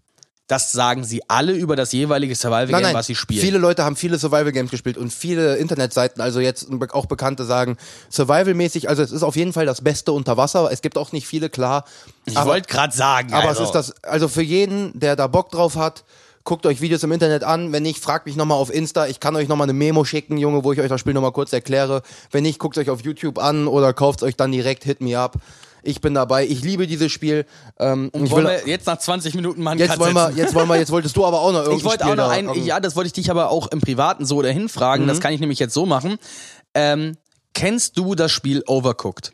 Das 0.54 0.72
sagen 0.72 1.04
sie 1.04 1.24
alle 1.28 1.54
über 1.54 1.76
das 1.76 1.94
jeweilige 1.94 2.36
Survival-Game, 2.36 2.94
was 2.94 3.08
sie 3.08 3.16
spielen. 3.16 3.42
Viele 3.42 3.58
Leute 3.58 3.84
haben 3.84 3.96
viele 3.96 4.20
Survival-Games 4.20 4.70
gespielt 4.70 5.00
und 5.00 5.12
viele 5.12 5.56
Internetseiten, 5.56 6.22
also 6.22 6.40
jetzt 6.40 6.68
auch 6.92 7.08
Bekannte 7.08 7.44
sagen, 7.44 7.76
Survival-mäßig, 8.12 8.88
also 8.88 9.02
es 9.02 9.12
ist 9.12 9.24
auf 9.24 9.36
jeden 9.36 9.52
Fall 9.52 9.66
das 9.66 9.82
Beste 9.82 10.12
unter 10.12 10.38
Wasser. 10.38 10.70
Es 10.72 10.84
gibt 10.84 11.00
auch 11.00 11.12
nicht 11.12 11.26
viele, 11.26 11.50
klar. 11.50 11.86
ich 12.26 12.36
wollte 12.36 12.70
gerade 12.70 12.96
sagen, 12.96 13.34
Aber 13.34 13.50
also. 13.50 13.64
es 13.64 13.70
ist 13.70 13.74
das, 13.74 14.04
also 14.04 14.28
für 14.28 14.44
jeden, 14.44 14.92
der 15.00 15.16
da 15.16 15.26
Bock 15.26 15.50
drauf 15.50 15.76
hat, 15.76 16.04
guckt 16.44 16.68
euch 16.68 16.82
Videos 16.82 17.02
im 17.02 17.12
Internet 17.12 17.44
an. 17.44 17.72
Wenn 17.72 17.82
nicht, 17.82 17.98
fragt 17.98 18.28
mich 18.28 18.36
nochmal 18.36 18.60
auf 18.60 18.72
Insta. 18.72 19.08
Ich 19.08 19.20
kann 19.20 19.36
euch 19.36 19.48
nochmal 19.48 19.66
eine 19.66 19.74
Memo 19.74 20.06
schicken, 20.06 20.38
Junge, 20.38 20.64
wo 20.64 20.72
ich 20.72 20.80
euch 20.80 20.90
das 20.90 21.00
Spiel 21.00 21.16
nochmal 21.16 21.32
kurz 21.32 21.52
erkläre. 21.52 22.04
Wenn 22.30 22.44
nicht, 22.44 22.60
guckt 22.60 22.78
euch 22.78 22.92
auf 22.92 23.02
YouTube 23.02 23.40
an 23.40 23.68
oder 23.68 23.92
kauft 23.94 24.22
euch 24.22 24.36
dann 24.36 24.52
direkt 24.52 24.84
Hit 24.84 25.02
Me 25.02 25.18
Up. 25.18 25.38
Ich 25.84 26.02
bin 26.02 26.14
dabei. 26.14 26.46
Ich 26.48 26.62
liebe 26.64 26.88
dieses 26.88 27.12
Spiel. 27.12 27.46
Ähm, 27.78 28.10
Und 28.14 28.26
ich 28.26 28.32
wollen 28.32 28.46
will, 28.48 28.62
wir 28.64 28.68
jetzt 28.72 28.88
nach 28.88 28.98
20 28.98 29.36
Minuten 29.36 29.62
mal 29.62 29.72
einen 29.72 29.80
jetzt 29.82 29.90
Cut 29.92 30.00
wollen 30.00 30.14
wir, 30.16 30.32
jetzt 30.32 30.54
wollen 30.56 30.68
wir, 30.70 30.78
jetzt 30.78 30.92
wolltest 30.92 31.16
du 31.18 31.26
aber 31.26 31.42
auch 31.42 31.52
noch 31.52 31.60
irgendein 31.60 31.78
Ich 31.80 31.84
wollte 31.86 32.06
auch 32.06 32.10
noch 32.16 32.28
da, 32.28 32.30
ein, 32.30 32.48
ähm, 32.50 32.64
ja, 32.64 32.80
das 32.80 32.96
wollte 32.96 33.08
ich 33.08 33.14
dich 33.14 33.30
aber 33.30 33.50
auch 33.50 33.68
im 33.68 33.82
Privaten 33.82 34.26
so 34.26 34.42
dahin 34.42 34.70
fragen. 34.70 35.04
Mhm. 35.04 35.08
Das 35.10 35.20
kann 35.20 35.34
ich 35.34 35.40
nämlich 35.42 35.60
jetzt 35.60 35.74
so 35.74 35.86
machen. 35.86 36.18
Ähm, 36.74 37.18
kennst 37.54 37.98
du 37.98 38.16
das 38.16 38.32
Spiel 38.32 38.64
Overcooked? 38.66 39.34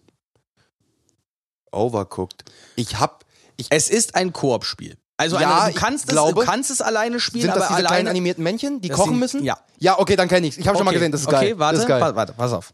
Overcooked. 1.71 2.43
Ich 2.75 2.99
hab, 2.99 3.25
ich, 3.57 3.67
Es 3.69 3.89
ist 3.89 4.15
ein 4.15 4.33
Koop-Spiel. 4.33 4.97
Also 5.17 5.37
Ja, 5.37 5.63
eine, 5.63 5.73
du, 5.73 5.79
kannst 5.79 6.05
es, 6.05 6.11
glaube. 6.11 6.39
du 6.39 6.45
kannst 6.45 6.71
es 6.71 6.81
alleine 6.81 7.19
spielen, 7.19 7.43
Sind 7.43 7.55
das 7.55 7.63
aber 7.63 7.75
diese 7.75 7.81
kleinen 7.87 7.93
alleine. 8.07 8.09
animierten 8.11 8.43
Männchen, 8.43 8.79
die 8.81 8.87
kochen 8.89 9.09
sind- 9.11 9.19
müssen? 9.19 9.43
ja. 9.43 9.57
Ja, 9.77 9.99
okay, 9.99 10.15
dann 10.15 10.27
kenne 10.29 10.47
ich's. 10.47 10.57
Ich 10.57 10.67
habe 10.67 10.77
schon 10.77 10.85
mal 10.85 10.91
Okay, 10.91 10.99
gesehen, 10.99 11.11
das 11.11 11.21
ist 11.21 11.29
geil. 11.29 11.51
Okay, 11.51 11.59
warte, 11.59 11.85
pa- 11.85 12.15
warte, 12.15 12.33
pass 12.33 12.53
auf. 12.53 12.73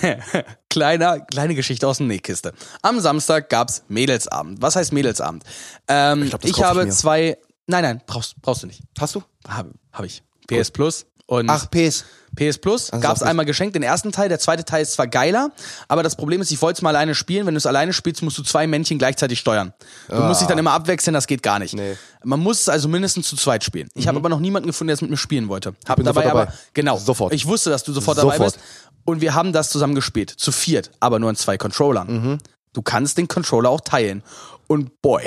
Kleiner, 0.70 1.20
kleine 1.20 1.54
Geschichte 1.54 1.86
aus 1.86 1.98
der 1.98 2.06
Nähkiste. 2.06 2.52
Am 2.80 3.00
Samstag 3.00 3.48
gab's 3.50 3.84
Mädelsabend. 3.88 4.62
Was 4.62 4.76
heißt 4.76 4.92
Mädelsabend? 4.92 5.44
Ähm, 5.88 6.22
ich 6.24 6.30
glaub, 6.30 6.44
ich 6.44 6.62
habe 6.62 6.84
mir. 6.84 6.90
zwei. 6.90 7.38
Nein, 7.66 7.82
nein, 7.82 8.02
brauchst, 8.06 8.40
brauchst 8.40 8.62
du 8.62 8.66
nicht. 8.66 8.82
Hast 8.98 9.14
du? 9.14 9.22
Habe 9.46 9.72
hab 9.92 10.04
ich. 10.04 10.22
PS 10.48 10.70
Plus 10.70 11.06
und 11.26 11.48
Ach, 11.48 11.70
PS. 11.70 12.04
PS 12.34 12.56
Plus 12.58 12.90
Also 12.90 13.02
gab's 13.02 13.20
sag 13.20 13.28
einmal 13.28 13.44
geschenkt, 13.44 13.74
den 13.74 13.82
ersten 13.82 14.10
Teil. 14.10 14.30
Der 14.30 14.38
zweite 14.38 14.64
Teil 14.64 14.82
ist 14.82 14.94
zwar 14.94 15.06
geiler, 15.06 15.50
aber 15.86 16.02
das 16.02 16.16
Problem 16.16 16.40
ist, 16.40 16.50
ich 16.50 16.62
wollte 16.62 16.78
es 16.78 16.82
mal 16.82 16.88
alleine 16.90 17.14
spielen. 17.14 17.46
Wenn 17.46 17.54
du 17.54 17.58
es 17.58 17.66
alleine 17.66 17.92
spielst, 17.92 18.22
musst 18.22 18.38
du 18.38 18.42
zwei 18.42 18.66
Männchen 18.66 18.98
gleichzeitig 18.98 19.38
steuern. 19.38 19.74
Du 20.08 20.20
musst 20.22 20.40
dich 20.40 20.48
dann 20.48 20.56
immer 20.58 20.72
abwechseln, 20.72 21.12
das 21.12 21.26
geht 21.26 21.42
gar 21.42 21.58
nicht. 21.58 21.74
Nee. 21.74 21.96
Man 22.24 22.40
muss 22.40 22.60
es 22.60 22.68
also 22.70 22.88
mindestens 22.88 23.28
zu 23.28 23.36
zweit 23.36 23.64
spielen. 23.64 23.88
Ich 23.94 24.08
habe 24.08 24.16
aber 24.18 24.30
noch 24.30 24.40
niemanden 24.40 24.66
gefunden, 24.68 24.88
der 24.88 24.94
es 24.94 25.02
mit 25.02 25.10
mir 25.10 25.18
spielen 25.18 25.48
wollte. 25.48 25.74
Hab 25.86 25.96
bin 25.96 26.06
dabei, 26.06 26.22
sofort 26.22 26.34
aber 26.34 26.44
dabei. 26.46 26.58
genau. 26.72 26.96
Sofort. 26.96 27.34
Ich 27.34 27.46
wusste, 27.46 27.68
dass 27.68 27.82
du 27.84 27.92
sofort, 27.92 28.16
dabei 28.16 28.36
Sofort. 28.36 28.54
bist. 28.54 28.64
Und 29.04 29.20
wir 29.20 29.34
haben 29.34 29.52
das 29.52 29.68
zusammen 29.68 29.94
gespielt. 29.94 30.30
Zu 30.30 30.52
viert, 30.52 30.90
aber 31.00 31.18
nur 31.18 31.28
in 31.28 31.36
zwei 31.36 31.58
Controllern. 31.58 32.08
Mhm. 32.08 32.38
Du 32.72 32.80
kannst 32.80 33.18
den 33.18 33.28
Controller 33.28 33.68
auch 33.68 33.82
teilen. 33.82 34.22
Und 34.68 35.02
boy. 35.02 35.22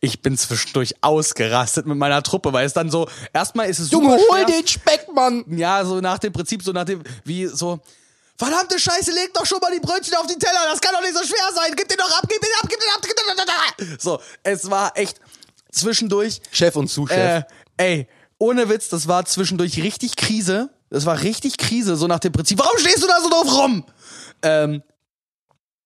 Ich 0.00 0.22
bin 0.22 0.36
zwischendurch 0.36 0.94
ausgerastet 1.00 1.86
mit 1.86 1.96
meiner 1.98 2.22
Truppe, 2.22 2.52
weil 2.52 2.66
es 2.66 2.72
dann 2.72 2.90
so, 2.90 3.08
erstmal 3.32 3.68
ist 3.68 3.78
es 3.78 3.90
Junge, 3.90 4.16
hol 4.16 4.44
den 4.44 4.66
Speck, 4.66 5.06
Mann! 5.14 5.44
Ja, 5.48 5.84
so 5.84 6.00
nach 6.00 6.18
dem 6.18 6.32
Prinzip, 6.32 6.62
so 6.62 6.72
nach 6.72 6.84
dem, 6.84 7.02
wie 7.24 7.46
so, 7.46 7.80
verdammte 8.36 8.78
Scheiße, 8.78 9.10
leg 9.12 9.32
doch 9.34 9.46
schon 9.46 9.58
mal 9.60 9.72
die 9.72 9.80
Brötchen 9.80 10.14
auf 10.14 10.26
den 10.26 10.38
Teller, 10.38 10.60
das 10.70 10.80
kann 10.80 10.92
doch 10.94 11.02
nicht 11.02 11.14
so 11.14 11.24
schwer 11.24 11.50
sein, 11.54 11.72
gib 11.76 11.88
den 11.88 11.98
doch 11.98 12.10
ab, 12.18 12.24
gib 12.28 12.40
den 12.40 12.50
ab, 12.62 12.68
gib 12.68 12.80
den 12.80 12.88
ab, 12.94 13.00
gib 13.02 13.16
den 13.16 13.88
ab. 13.88 14.00
So, 14.00 14.20
es 14.42 14.70
war 14.70 14.96
echt 14.96 15.20
zwischendurch, 15.72 16.40
Chef 16.50 16.76
und 16.76 16.88
Sous-Chef. 16.88 17.18
äh, 17.18 17.42
ey, 17.76 18.08
ohne 18.38 18.68
Witz, 18.68 18.88
das 18.88 19.08
war 19.08 19.24
zwischendurch 19.24 19.82
richtig 19.82 20.16
Krise, 20.16 20.70
das 20.90 21.04
war 21.04 21.22
richtig 21.22 21.58
Krise, 21.58 21.96
so 21.96 22.06
nach 22.06 22.20
dem 22.20 22.32
Prinzip, 22.32 22.58
warum 22.58 22.78
stehst 22.78 23.02
du 23.02 23.06
da 23.06 23.20
so 23.20 23.28
drauf 23.28 23.52
rum? 23.56 23.84
Ähm, 24.42 24.82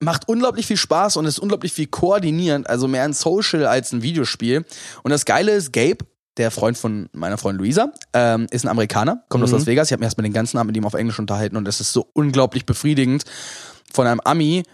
macht 0.03 0.29
unglaublich 0.29 0.67
viel 0.67 0.77
Spaß 0.77 1.17
und 1.17 1.27
ist 1.27 1.39
unglaublich 1.39 1.73
viel 1.73 1.87
koordinierend, 1.87 2.69
also 2.69 2.89
mehr 2.89 3.05
ein 3.05 3.13
Social 3.13 3.67
als 3.67 3.93
ein 3.93 4.03
Videospiel. 4.03 4.65
Und 5.03 5.11
das 5.11 5.25
Geile 5.25 5.53
ist, 5.53 5.73
Gabe, 5.73 5.99
der 6.37 6.51
Freund 6.51 6.77
von 6.77 7.09
meiner 7.13 7.39
Freundin 7.39 7.61
Luisa, 7.61 7.93
ähm, 8.13 8.47
ist 8.51 8.65
ein 8.65 8.69
Amerikaner, 8.69 9.25
kommt 9.29 9.45
aus 9.45 9.53
Las 9.53 9.67
Vegas. 9.67 9.89
Ich 9.89 9.93
habe 9.93 10.01
mir 10.01 10.07
erstmal 10.07 10.25
den 10.25 10.33
ganzen 10.33 10.59
Abend 10.59 10.69
mit 10.69 10.77
ihm 10.77 10.87
auf 10.87 10.95
Englisch 10.95 11.19
unterhalten 11.19 11.57
und 11.57 11.69
es 11.69 11.81
ist 11.81 11.93
so 11.93 12.09
unglaublich 12.15 12.67
befriedigend, 12.67 13.25
von 13.93 14.07
einem 14.07 14.21
Ami 14.25 14.65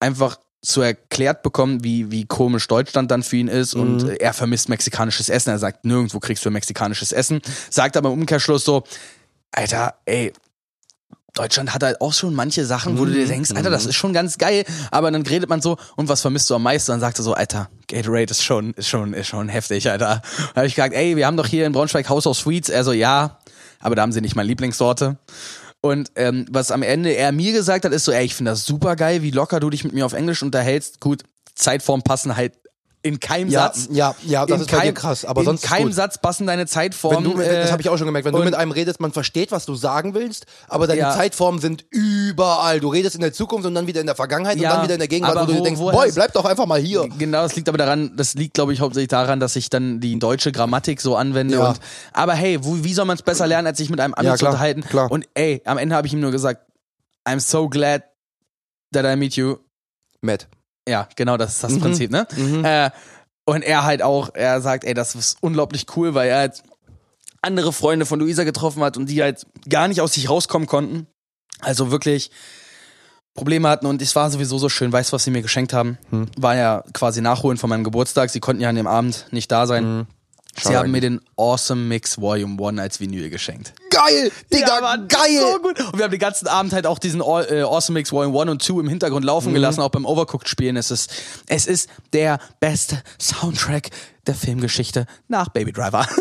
einfach 0.00 0.38
zu 0.62 0.82
erklärt 0.82 1.42
bekommen, 1.42 1.84
wie, 1.84 2.10
wie 2.10 2.26
komisch 2.26 2.66
Deutschland 2.66 3.10
dann 3.10 3.22
für 3.22 3.36
ihn 3.36 3.48
ist 3.48 3.74
und 3.74 4.02
äh, 4.02 4.16
er 4.16 4.32
vermisst 4.34 4.68
mexikanisches 4.68 5.28
Essen. 5.28 5.50
Er 5.50 5.58
sagt, 5.58 5.84
nirgendwo 5.84 6.18
kriegst 6.18 6.44
du 6.44 6.50
mexikanisches 6.50 7.12
Essen. 7.12 7.40
Sagt 7.70 7.96
aber 7.96 8.10
im 8.10 8.20
Umkehrschluss 8.20 8.64
so, 8.64 8.82
Alter, 9.52 9.94
ey, 10.04 10.32
Deutschland 11.36 11.74
hat 11.74 11.82
halt 11.82 12.00
auch 12.00 12.12
schon 12.12 12.34
manche 12.34 12.64
Sachen, 12.64 12.98
wo 12.98 13.04
du 13.04 13.12
dir 13.12 13.26
denkst, 13.26 13.50
Alter, 13.54 13.70
das 13.70 13.86
ist 13.86 13.94
schon 13.94 14.12
ganz 14.12 14.38
geil, 14.38 14.64
aber 14.90 15.10
dann 15.10 15.22
redet 15.22 15.48
man 15.48 15.60
so, 15.60 15.76
und 15.96 16.08
was 16.08 16.22
vermisst 16.22 16.48
du 16.50 16.54
am 16.54 16.62
meisten? 16.62 16.92
Dann 16.92 17.00
sagt 17.00 17.18
er 17.18 17.22
so, 17.22 17.34
Alter, 17.34 17.68
Gatorade 17.88 18.30
ist 18.30 18.42
schon, 18.42 18.72
ist 18.74 18.88
schon, 18.88 19.12
ist 19.12 19.28
schon 19.28 19.48
heftig, 19.48 19.90
Alter. 19.90 20.22
Da 20.54 20.56
habe 20.56 20.66
ich 20.66 20.74
gesagt, 20.74 20.94
ey, 20.94 21.16
wir 21.16 21.26
haben 21.26 21.36
doch 21.36 21.46
hier 21.46 21.66
in 21.66 21.72
Braunschweig 21.72 22.08
House 22.08 22.26
of 22.26 22.36
Sweets. 22.36 22.68
Er 22.68 22.84
so, 22.84 22.92
ja, 22.92 23.38
aber 23.80 23.94
da 23.94 24.02
haben 24.02 24.12
sie 24.12 24.20
nicht 24.20 24.34
meine 24.34 24.48
Lieblingssorte. 24.48 25.18
Und 25.82 26.10
ähm, 26.16 26.46
was 26.50 26.70
am 26.70 26.82
Ende 26.82 27.10
er 27.10 27.32
mir 27.32 27.52
gesagt 27.52 27.84
hat, 27.84 27.92
ist 27.92 28.06
so, 28.06 28.12
ey, 28.12 28.24
ich 28.24 28.34
finde 28.34 28.52
das 28.52 28.64
super 28.64 28.96
geil, 28.96 29.22
wie 29.22 29.30
locker 29.30 29.60
du 29.60 29.70
dich 29.70 29.84
mit 29.84 29.92
mir 29.92 30.06
auf 30.06 30.14
Englisch 30.14 30.42
unterhältst. 30.42 31.00
Gut, 31.00 31.22
Zeitform 31.54 32.02
passen 32.02 32.36
halt 32.36 32.54
in 33.06 33.20
keinem 33.20 33.48
Ja, 33.50 33.62
Satz. 33.72 33.88
ja, 33.90 34.14
ja, 34.26 34.44
das 34.46 34.56
in 34.56 34.66
ist 34.66 34.70
bei 34.72 34.80
dir 34.86 34.92
krass, 34.92 35.24
aber 35.24 35.40
in 35.40 35.44
sonst 35.46 35.64
ist 35.64 35.70
keinem. 35.70 35.92
Satz 35.92 36.18
passen 36.18 36.46
deine 36.46 36.66
Zeitformen. 36.66 37.24
Wenn 37.24 37.30
du, 37.32 37.36
mit- 37.38 37.46
das 37.46 37.68
äh, 37.68 37.72
habe 37.72 37.82
ich 37.82 37.88
auch 37.88 37.96
schon 37.96 38.06
gemerkt, 38.06 38.26
wenn 38.26 38.34
du 38.34 38.42
mit 38.42 38.54
einem 38.54 38.72
redest, 38.72 39.00
man 39.00 39.12
versteht, 39.12 39.52
was 39.52 39.64
du 39.66 39.74
sagen 39.74 40.14
willst, 40.14 40.46
aber 40.68 40.86
deine 40.86 41.00
Ja. 41.00 41.10
Zeitformen 41.12 41.60
sind 41.60 41.84
überall. 41.90 42.80
Du 42.80 42.88
redest 42.88 43.14
in 43.14 43.20
der 43.20 43.32
Zukunft 43.32 43.66
und 43.66 43.74
dann 43.74 43.86
wieder 43.86 44.00
in 44.00 44.06
der 44.06 44.16
Vergangenheit 44.16 44.58
Ja, 44.58 44.70
und 44.70 44.76
dann 44.76 44.84
wieder 44.84 44.94
in 44.94 45.00
der 45.00 45.08
Gegenwart, 45.08 45.34
wo 45.36 45.38
aber 45.40 45.52
du 45.52 45.58
wo- 45.60 45.64
denkst, 45.64 45.80
boy, 45.80 46.12
bleib 46.12 46.32
doch 46.32 46.44
einfach 46.44 46.66
mal 46.66 46.80
hier. 46.80 47.08
Genau, 47.18 47.42
das 47.42 47.56
liegt 47.56 47.68
aber 47.68 47.78
daran, 47.78 48.16
das 48.16 48.34
liegt, 48.34 48.54
glaube 48.54 48.72
ich, 48.72 48.80
hauptsächlich 48.80 49.08
daran, 49.08 49.40
dass 49.40 49.56
ich 49.56 49.70
dann 49.70 50.00
die 50.00 50.18
deutsche 50.18 50.52
Grammatik 50.52 51.00
so 51.00 51.16
anwende. 51.16 51.60
Und, 51.60 51.78
aber 52.12 52.34
hey, 52.34 52.58
wo, 52.62 52.82
wie 52.84 52.92
soll 52.94 53.04
man 53.04 53.16
es 53.16 53.22
besser 53.22 53.46
lernen, 53.46 53.66
als 53.68 53.78
sich 53.78 53.90
mit 53.90 54.00
einem 54.00 54.14
Ami 54.14 54.34
zu 54.36 54.46
unterhalten? 54.46 54.82
klar. 54.82 55.10
Und 55.10 55.26
ey, 55.34 55.62
am 55.64 55.78
Ende 55.78 55.94
habe 55.94 56.06
ich 56.06 56.12
ihm 56.12 56.20
nur 56.20 56.30
gesagt, 56.32 56.62
I'm 57.26 57.40
so 57.40 57.68
glad 57.68 58.02
that 58.92 59.04
I 59.04 59.16
meet 59.16 59.34
you. 59.36 59.56
Matt. 60.22 60.48
Ja, 60.88 61.08
genau, 61.16 61.36
das 61.36 61.56
ist 61.56 61.62
Mhm. 61.64 61.68
das 61.74 61.78
Prinzip, 61.80 62.10
ne? 62.10 62.26
Äh, 62.62 62.90
und 63.44 63.62
er 63.62 63.84
halt 63.84 64.02
auch, 64.02 64.30
er 64.34 64.60
sagt, 64.60 64.84
ey, 64.84 64.94
das 64.94 65.14
ist 65.14 65.38
unglaublich 65.40 65.86
cool, 65.96 66.14
weil 66.14 66.28
er 66.28 66.38
halt 66.38 66.62
andere 67.42 67.72
Freunde 67.72 68.06
von 68.06 68.18
Luisa 68.18 68.44
getroffen 68.44 68.82
hat 68.82 68.96
und 68.96 69.06
die 69.06 69.22
halt 69.22 69.46
gar 69.68 69.86
nicht 69.88 70.00
aus 70.00 70.14
sich 70.14 70.28
rauskommen 70.28 70.66
konnten. 70.66 71.06
Also 71.60 71.90
wirklich 71.90 72.30
Probleme 73.34 73.68
hatten 73.68 73.86
und 73.86 74.00
es 74.02 74.16
war 74.16 74.30
sowieso 74.30 74.58
so 74.58 74.68
schön. 74.68 74.92
Weißt 74.92 75.12
du, 75.12 75.14
was 75.14 75.24
sie 75.24 75.30
mir 75.30 75.42
geschenkt 75.42 75.72
haben? 75.72 75.98
Hm. 76.10 76.26
War 76.38 76.56
ja 76.56 76.82
quasi 76.92 77.20
Nachholen 77.20 77.58
von 77.58 77.68
meinem 77.70 77.84
Geburtstag. 77.84 78.30
Sie 78.30 78.40
konnten 78.40 78.62
ja 78.62 78.68
an 78.70 78.76
dem 78.76 78.86
Abend 78.86 79.26
nicht 79.30 79.52
da 79.52 79.66
sein. 79.66 79.84
Hm. 79.84 80.06
Sie 80.62 80.76
haben 80.76 80.90
mir 80.90 81.00
den 81.00 81.20
Awesome 81.36 81.82
Mix 81.82 82.20
Volume 82.20 82.56
1 82.68 82.80
als 82.80 83.00
Vinyl 83.00 83.30
geschenkt. 83.30 83.72
Geil, 83.90 84.30
Digga, 84.52 84.80
Mann, 84.80 85.08
geil. 85.08 85.40
So 85.52 85.58
gut. 85.60 85.80
Und 85.80 85.96
wir 85.98 86.04
haben 86.04 86.10
den 86.10 86.20
ganzen 86.20 86.48
Abend 86.48 86.72
halt 86.72 86.86
auch 86.86 86.98
diesen 86.98 87.20
äh, 87.20 87.62
Awesome 87.62 87.98
Mix 87.98 88.12
Volume 88.12 88.40
1 88.40 88.50
und 88.50 88.62
2 88.62 88.80
im 88.80 88.88
Hintergrund 88.88 89.24
Mhm. 89.24 89.28
laufen 89.28 89.54
gelassen, 89.54 89.80
auch 89.80 89.90
beim 89.90 90.04
Overcooked 90.06 90.48
spielen. 90.48 90.76
Es 90.76 90.90
ist, 90.90 91.12
es 91.46 91.66
ist 91.66 91.88
der 92.12 92.38
beste 92.60 93.02
Soundtrack 93.20 93.90
der 94.26 94.34
Filmgeschichte 94.34 95.06
nach 95.28 95.48
Baby 95.48 95.72
Driver. 95.72 96.06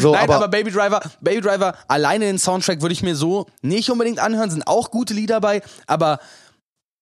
So, 0.00 0.12
Nein, 0.12 0.22
aber, 0.24 0.36
aber, 0.36 0.48
Baby 0.48 0.70
Driver, 0.72 1.00
Baby 1.20 1.42
Driver, 1.42 1.76
alleine 1.88 2.24
den 2.24 2.38
Soundtrack 2.38 2.80
würde 2.80 2.94
ich 2.94 3.02
mir 3.02 3.14
so 3.14 3.46
nicht 3.60 3.90
unbedingt 3.90 4.18
anhören, 4.18 4.50
sind 4.50 4.66
auch 4.66 4.90
gute 4.90 5.12
Lieder 5.12 5.40
bei, 5.42 5.60
aber 5.86 6.18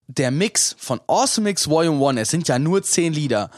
der 0.09 0.31
Mix 0.33 0.75
von 0.79 1.01
Awesome 1.07 1.45
Mix 1.45 1.71
Volume 1.71 2.07
1, 2.07 2.21
es 2.21 2.31
sind 2.31 2.49
ja 2.49 2.59
nur 2.59 2.83
zehn 2.83 3.13
Lieder. 3.13 3.51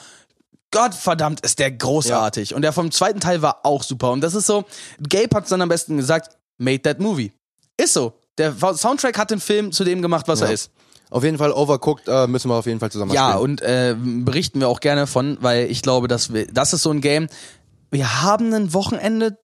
Gottverdammt 0.74 1.40
ist 1.40 1.58
der 1.60 1.70
großartig. 1.70 2.54
Und 2.54 2.62
der 2.62 2.72
vom 2.72 2.90
zweiten 2.90 3.20
Teil 3.20 3.40
war 3.42 3.60
auch 3.64 3.82
super. 3.82 4.10
Und 4.10 4.20
das 4.20 4.34
ist 4.34 4.46
so, 4.46 4.64
Gabe 5.08 5.34
hat 5.36 5.44
es 5.44 5.50
dann 5.50 5.62
am 5.62 5.68
besten 5.68 5.96
gesagt, 5.96 6.36
made 6.58 6.82
that 6.82 6.98
movie. 7.00 7.32
Ist 7.76 7.94
so. 7.94 8.12
Der 8.38 8.52
Soundtrack 8.74 9.16
hat 9.16 9.30
den 9.30 9.38
Film 9.40 9.70
zu 9.72 9.84
dem 9.84 10.02
gemacht, 10.02 10.26
was 10.28 10.40
Ja. 10.40 10.46
er 10.46 10.52
ist. 10.52 10.70
auf 11.10 11.22
jeden 11.22 11.38
Fall 11.38 11.52
overcooked 11.52 12.08
äh, 12.08 12.26
müssen 12.26 12.48
wir 12.50 12.56
auf 12.56 12.66
jeden 12.66 12.80
Fall 12.80 12.90
zusammen 12.90 13.12
Ja, 13.12 13.30
spielen. 13.30 13.42
und 13.42 13.62
äh, 13.62 13.94
berichten 13.96 14.58
wir 14.58 14.68
auch 14.68 14.80
gerne 14.80 15.06
von, 15.06 15.38
weil 15.40 15.70
ich 15.70 15.80
glaube, 15.82 16.08
dass 16.08 16.32
wir, 16.32 16.46
das 16.48 16.72
ist 16.72 16.82
so 16.82 16.90
ein 16.90 17.00
Game. 17.00 17.28
Wir 17.92 18.22
haben 18.22 18.52
ein 18.52 18.72
Wochenende, 18.74 19.38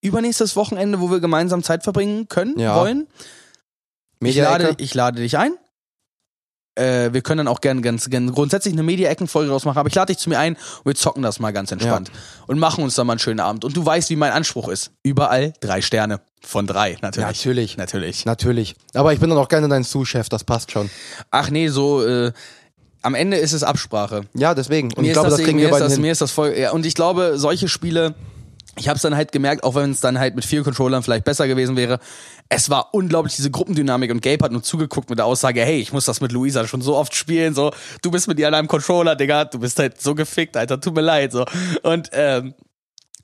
übernächstes 0.00 0.56
Wochenende, 0.56 1.00
wo 1.02 1.10
wir 1.10 1.20
gemeinsam 1.20 1.62
Zeit 1.62 1.82
verbringen 1.82 2.28
können, 2.28 2.58
Ja. 2.58 2.76
wollen. 2.76 3.06
Ich 4.22 4.36
lade, 4.36 4.74
ich 4.78 4.94
lade 4.94 5.20
dich 5.20 5.36
ein. 5.36 5.52
Äh, 6.80 7.12
wir 7.12 7.20
können 7.20 7.38
dann 7.38 7.48
auch 7.48 7.60
gerne 7.60 7.82
ganz, 7.82 8.08
gerne 8.08 8.32
grundsätzlich 8.32 8.72
eine 8.72 8.82
Media-Ecken-Folge 8.82 9.50
draus 9.50 9.64
machen, 9.64 9.78
aber 9.78 9.88
ich 9.88 9.94
lade 9.94 10.12
dich 10.12 10.18
zu 10.18 10.30
mir 10.30 10.38
ein 10.38 10.54
und 10.54 10.86
wir 10.86 10.94
zocken 10.94 11.22
das 11.22 11.38
mal 11.38 11.52
ganz 11.52 11.70
entspannt 11.72 12.10
und 12.46 12.58
machen 12.58 12.82
uns 12.82 12.94
dann 12.94 13.06
mal 13.06 13.14
einen 13.14 13.20
schönen 13.20 13.40
Abend. 13.40 13.64
Und 13.64 13.76
du 13.76 13.84
weißt, 13.84 14.08
wie 14.10 14.16
mein 14.16 14.32
Anspruch 14.32 14.68
ist. 14.68 14.90
Überall 15.02 15.52
drei 15.60 15.82
Sterne 15.82 16.20
von 16.42 16.66
drei, 16.66 16.96
natürlich. 17.02 17.26
Natürlich. 17.26 17.76
Natürlich. 17.76 18.24
Natürlich. 18.24 18.74
Aber 18.94 19.12
ich 19.12 19.20
bin 19.20 19.28
dann 19.28 19.38
auch 19.38 19.48
gerne 19.48 19.68
dein 19.68 19.84
Sous-Chef, 19.84 20.28
das 20.28 20.44
passt 20.44 20.72
schon. 20.72 20.90
Ach 21.30 21.50
nee, 21.50 21.68
so, 21.68 22.04
äh, 22.04 22.32
am 23.02 23.14
Ende 23.14 23.36
ist 23.36 23.52
es 23.52 23.62
Absprache. 23.62 24.22
Ja, 24.34 24.54
deswegen. 24.54 24.92
Und 24.92 25.02
mir 25.02 25.08
ich 25.08 25.12
glaube, 25.12 25.28
ist 25.28 25.38
das 25.38 25.44
kriegen 25.44 25.58
mir 25.58 25.66
wir 25.66 25.70
beide 25.70 25.84
das, 25.84 25.94
hin. 25.94 26.02
Mir 26.02 26.12
ist 26.12 26.20
das 26.20 26.30
voll, 26.30 26.54
ja, 26.56 26.72
und 26.72 26.86
ich 26.86 26.94
glaube, 26.94 27.34
solche 27.36 27.68
Spiele, 27.68 28.14
ich 28.76 28.88
habe 28.88 28.96
es 28.96 29.02
dann 29.02 29.16
halt 29.16 29.32
gemerkt, 29.32 29.64
auch 29.64 29.74
wenn 29.74 29.90
es 29.90 30.00
dann 30.00 30.18
halt 30.18 30.36
mit 30.36 30.44
vier 30.44 30.62
Controllern 30.62 31.02
vielleicht 31.02 31.24
besser 31.24 31.48
gewesen 31.48 31.76
wäre, 31.76 31.98
es 32.48 32.70
war 32.70 32.94
unglaublich 32.94 33.36
diese 33.36 33.50
Gruppendynamik 33.50 34.10
und 34.10 34.22
Gabe 34.22 34.44
hat 34.44 34.52
nur 34.52 34.62
zugeguckt 34.62 35.10
mit 35.10 35.18
der 35.18 35.26
Aussage, 35.26 35.62
hey, 35.62 35.80
ich 35.80 35.92
muss 35.92 36.04
das 36.04 36.20
mit 36.20 36.32
Luisa 36.32 36.66
schon 36.66 36.82
so 36.82 36.96
oft 36.96 37.14
spielen, 37.14 37.54
so, 37.54 37.72
du 38.02 38.10
bist 38.10 38.28
mit 38.28 38.38
ihr 38.38 38.48
an 38.48 38.54
einem 38.54 38.68
Controller, 38.68 39.16
Digga, 39.16 39.44
du 39.44 39.58
bist 39.58 39.78
halt 39.78 40.00
so 40.00 40.14
gefickt, 40.14 40.56
Alter, 40.56 40.80
tut 40.80 40.94
mir 40.94 41.00
leid, 41.00 41.32
so. 41.32 41.44
Und, 41.82 42.10
ähm, 42.12 42.54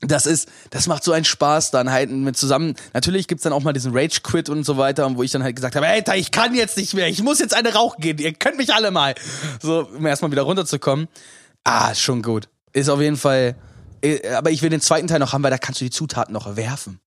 das 0.01 0.25
ist, 0.27 0.47
das 0.69 0.87
macht 0.87 1.03
so 1.03 1.11
einen 1.11 1.25
Spaß 1.25 1.71
dann 1.71 1.91
halt 1.91 2.11
mit 2.11 2.37
zusammen. 2.37 2.75
Natürlich 2.93 3.27
gibt's 3.27 3.43
dann 3.43 3.53
auch 3.53 3.63
mal 3.63 3.73
diesen 3.73 3.97
Rage 3.97 4.21
Quit 4.21 4.49
und 4.49 4.63
so 4.63 4.77
weiter, 4.77 5.09
wo 5.15 5.23
ich 5.23 5.31
dann 5.31 5.43
halt 5.43 5.55
gesagt 5.55 5.75
habe, 5.75 5.87
Alter, 5.87 6.15
ich 6.15 6.31
kann 6.31 6.53
jetzt 6.53 6.77
nicht 6.77 6.93
mehr, 6.93 7.07
ich 7.07 7.23
muss 7.23 7.39
jetzt 7.39 7.55
eine 7.55 7.73
rauchen 7.73 7.99
gehen, 7.99 8.17
ihr 8.19 8.33
könnt 8.33 8.57
mich 8.57 8.73
alle 8.73 8.91
mal. 8.91 9.15
So, 9.61 9.87
um 9.87 10.05
erstmal 10.05 10.31
wieder 10.31 10.43
runterzukommen. 10.43 11.07
Ah, 11.63 11.95
schon 11.95 12.21
gut. 12.21 12.47
Ist 12.73 12.89
auf 12.89 13.01
jeden 13.01 13.17
Fall, 13.17 13.55
aber 14.35 14.51
ich 14.51 14.61
will 14.61 14.69
den 14.69 14.81
zweiten 14.81 15.07
Teil 15.07 15.19
noch 15.19 15.33
haben, 15.33 15.43
weil 15.43 15.51
da 15.51 15.57
kannst 15.57 15.81
du 15.81 15.85
die 15.85 15.91
Zutaten 15.91 16.33
noch 16.33 16.55
werfen. 16.55 16.99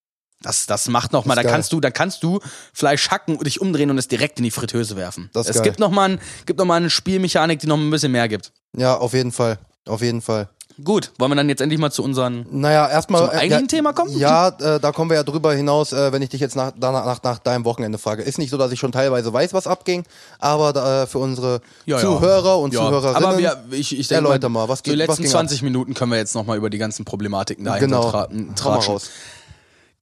Das, 0.43 0.65
das 0.67 0.89
macht 0.89 1.13
noch 1.13 1.27
mal, 1.27 1.35
da 1.35 1.43
geil. 1.43 1.53
kannst 1.53 1.73
du, 1.73 1.81
da 1.81 1.91
kannst 1.91 2.23
du 2.23 2.41
Fleisch 2.73 3.11
hacken 3.11 3.37
und 3.37 3.47
dich 3.47 3.61
umdrehen 3.61 3.91
und 3.91 3.99
es 3.99 4.09
direkt 4.09 4.39
in 4.39 4.45
die 4.45 4.51
Fritteuse 4.51 4.97
werfen. 4.97 5.29
Das 5.35 5.47
ist 5.47 5.51
es 5.51 5.57
geil. 5.57 5.65
gibt 5.65 5.81
noch 5.81 5.91
mal, 5.91 6.13
ein, 6.13 6.21
gibt 6.47 6.59
noch 6.59 6.65
mal 6.65 6.77
eine 6.77 6.89
Spielmechanik, 6.89 7.59
die 7.59 7.67
noch 7.67 7.77
ein 7.77 7.91
bisschen 7.91 8.13
mehr 8.13 8.27
gibt. 8.27 8.53
Ja, 8.75 8.97
auf 8.97 9.13
jeden 9.13 9.33
Fall. 9.33 9.59
Auf 9.87 10.01
jeden 10.01 10.23
Fall. 10.23 10.49
Gut, 10.85 11.11
wollen 11.19 11.31
wir 11.33 11.37
dann 11.37 11.49
jetzt 11.49 11.61
endlich 11.61 11.81
mal 11.81 11.91
zu 11.91 12.03
unseren. 12.03 12.47
Naja, 12.51 12.89
erstmal. 12.89 13.23
Zum 13.23 13.31
eigentlichen 13.31 13.69
Thema 13.69 13.93
kommen? 13.93 14.17
Ja, 14.17 14.49
äh, 14.49 14.81
da 14.81 14.93
kommen 14.93 15.11
wir 15.11 15.17
ja 15.17 15.23
drüber 15.25 15.53
hinaus, 15.53 15.93
äh, 15.93 16.13
wenn 16.13 16.23
ich 16.23 16.29
dich 16.31 16.41
jetzt 16.41 16.57
nach, 16.57 16.73
danach, 16.79 17.05
nach, 17.05 17.23
nach 17.23 17.39
deinem 17.39 17.65
Wochenende 17.65 17.99
frage. 17.99 18.23
Ist 18.23 18.39
nicht 18.39 18.51
so, 18.51 18.57
dass 18.57 18.73
ich 18.73 18.79
schon 18.79 18.93
teilweise 18.93 19.33
weiß, 19.33 19.53
was 19.53 19.67
abging, 19.67 20.05
aber 20.39 20.73
da, 20.73 21.03
äh, 21.03 21.07
für 21.07 21.19
unsere 21.19 21.61
Ja, 21.87 21.97
ja. 21.97 22.03
Zuhörer 22.03 22.59
und 22.59 22.73
Ja, 22.73 22.81
Zuhörerinnen. 22.81 23.25
Aber 23.25 23.39
wir, 23.39 23.57
ich, 23.73 23.99
ich 23.99 24.09
denke 24.09 24.25
erläuter 24.27 24.49
mal, 24.49 24.69
was 24.69 24.83
die 24.83 24.91
geht- 24.91 25.01
was 25.01 25.09
letzten 25.09 25.23
ging 25.25 25.33
20 25.33 25.63
Minuten 25.63 25.95
können 25.95 26.13
wir 26.13 26.19
jetzt 26.19 26.35
nochmal 26.35 26.57
über 26.57 26.71
die 26.71 26.79
ganzen 26.79 27.05
Problematiken 27.05 27.65
dahinter 27.65 27.87
genau. 27.87 28.11
tra 28.11 28.29
mal 28.31 28.55
tratschen. 28.55 28.93
raus. 28.95 29.11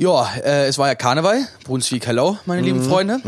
Ja, 0.00 0.28
äh, 0.44 0.66
es 0.68 0.78
war 0.78 0.86
ja 0.86 0.94
Karneval, 0.94 1.40
Brunswick, 1.64 2.06
hello, 2.06 2.36
meine 2.46 2.60
Mhm. 2.60 2.66
lieben 2.66 2.82
Freunde. 2.84 3.20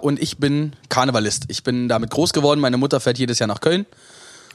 Äh, 0.00 0.02
und 0.02 0.18
ich 0.22 0.38
bin 0.38 0.72
Karnevalist. 0.88 1.44
Ich 1.48 1.62
bin 1.62 1.88
damit 1.90 2.10
groß 2.10 2.32
geworden. 2.32 2.58
Meine 2.60 2.78
Mutter 2.78 3.00
fährt 3.00 3.18
jedes 3.18 3.38
Jahr 3.38 3.48
nach 3.48 3.60
Köln. 3.60 3.84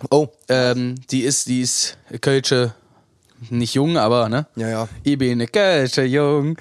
Oh, 0.09 0.27
Ähm, 0.49 0.95
die 1.11 1.21
ist, 1.21 1.47
die 1.47 1.61
ist 1.61 1.97
Kölsche, 2.21 2.73
nicht 3.49 3.73
jung, 3.75 3.97
aber 3.97 4.29
ne? 4.29 4.47
ja, 4.55 4.67
ja. 4.69 4.87
Ich 5.03 5.17
bin 5.17 5.31
eine 5.33 5.47
Kölsche 5.47 6.03
jung. 6.03 6.57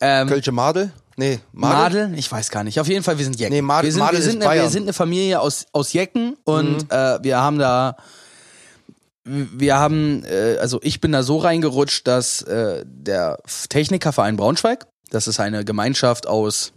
Ähm, 0.00 0.28
Kölsche 0.28 0.52
Madel? 0.52 0.92
Nee, 1.16 1.40
Madel? 1.52 2.06
Madel? 2.06 2.18
Ich 2.18 2.30
weiß 2.32 2.50
gar 2.50 2.64
nicht. 2.64 2.80
Auf 2.80 2.88
jeden 2.88 3.02
Fall, 3.04 3.18
wir 3.18 3.24
sind 3.24 3.38
Jecken. 3.38 3.52
Nee, 3.54 3.62
Madel- 3.62 3.84
wir 3.84 3.92
sind, 3.92 4.00
Madel 4.00 4.14
wir, 4.14 4.18
ist 4.24 4.30
sind 4.32 4.42
eine, 4.42 4.54
wir. 4.54 4.62
Mhm. 4.64 4.68
sind 4.70 4.82
eine 4.84 4.92
Familie 4.94 5.40
aus, 5.40 5.66
aus 5.72 5.92
Jecken 5.92 6.36
und 6.44 6.90
äh, 6.90 7.22
wir 7.22 7.38
haben 7.38 7.58
da, 7.58 7.96
wir 9.24 9.76
haben, 9.78 10.24
äh, 10.24 10.56
also 10.58 10.80
ich 10.82 11.00
bin 11.00 11.12
da 11.12 11.22
so 11.22 11.38
reingerutscht, 11.38 12.06
dass 12.08 12.42
äh, 12.42 12.84
der 12.86 13.38
Technikerverein 13.68 14.36
Braunschweig, 14.36 14.86
das 15.10 15.28
ist 15.28 15.38
eine 15.38 15.64
Gemeinschaft 15.64 16.26
aus 16.26 16.72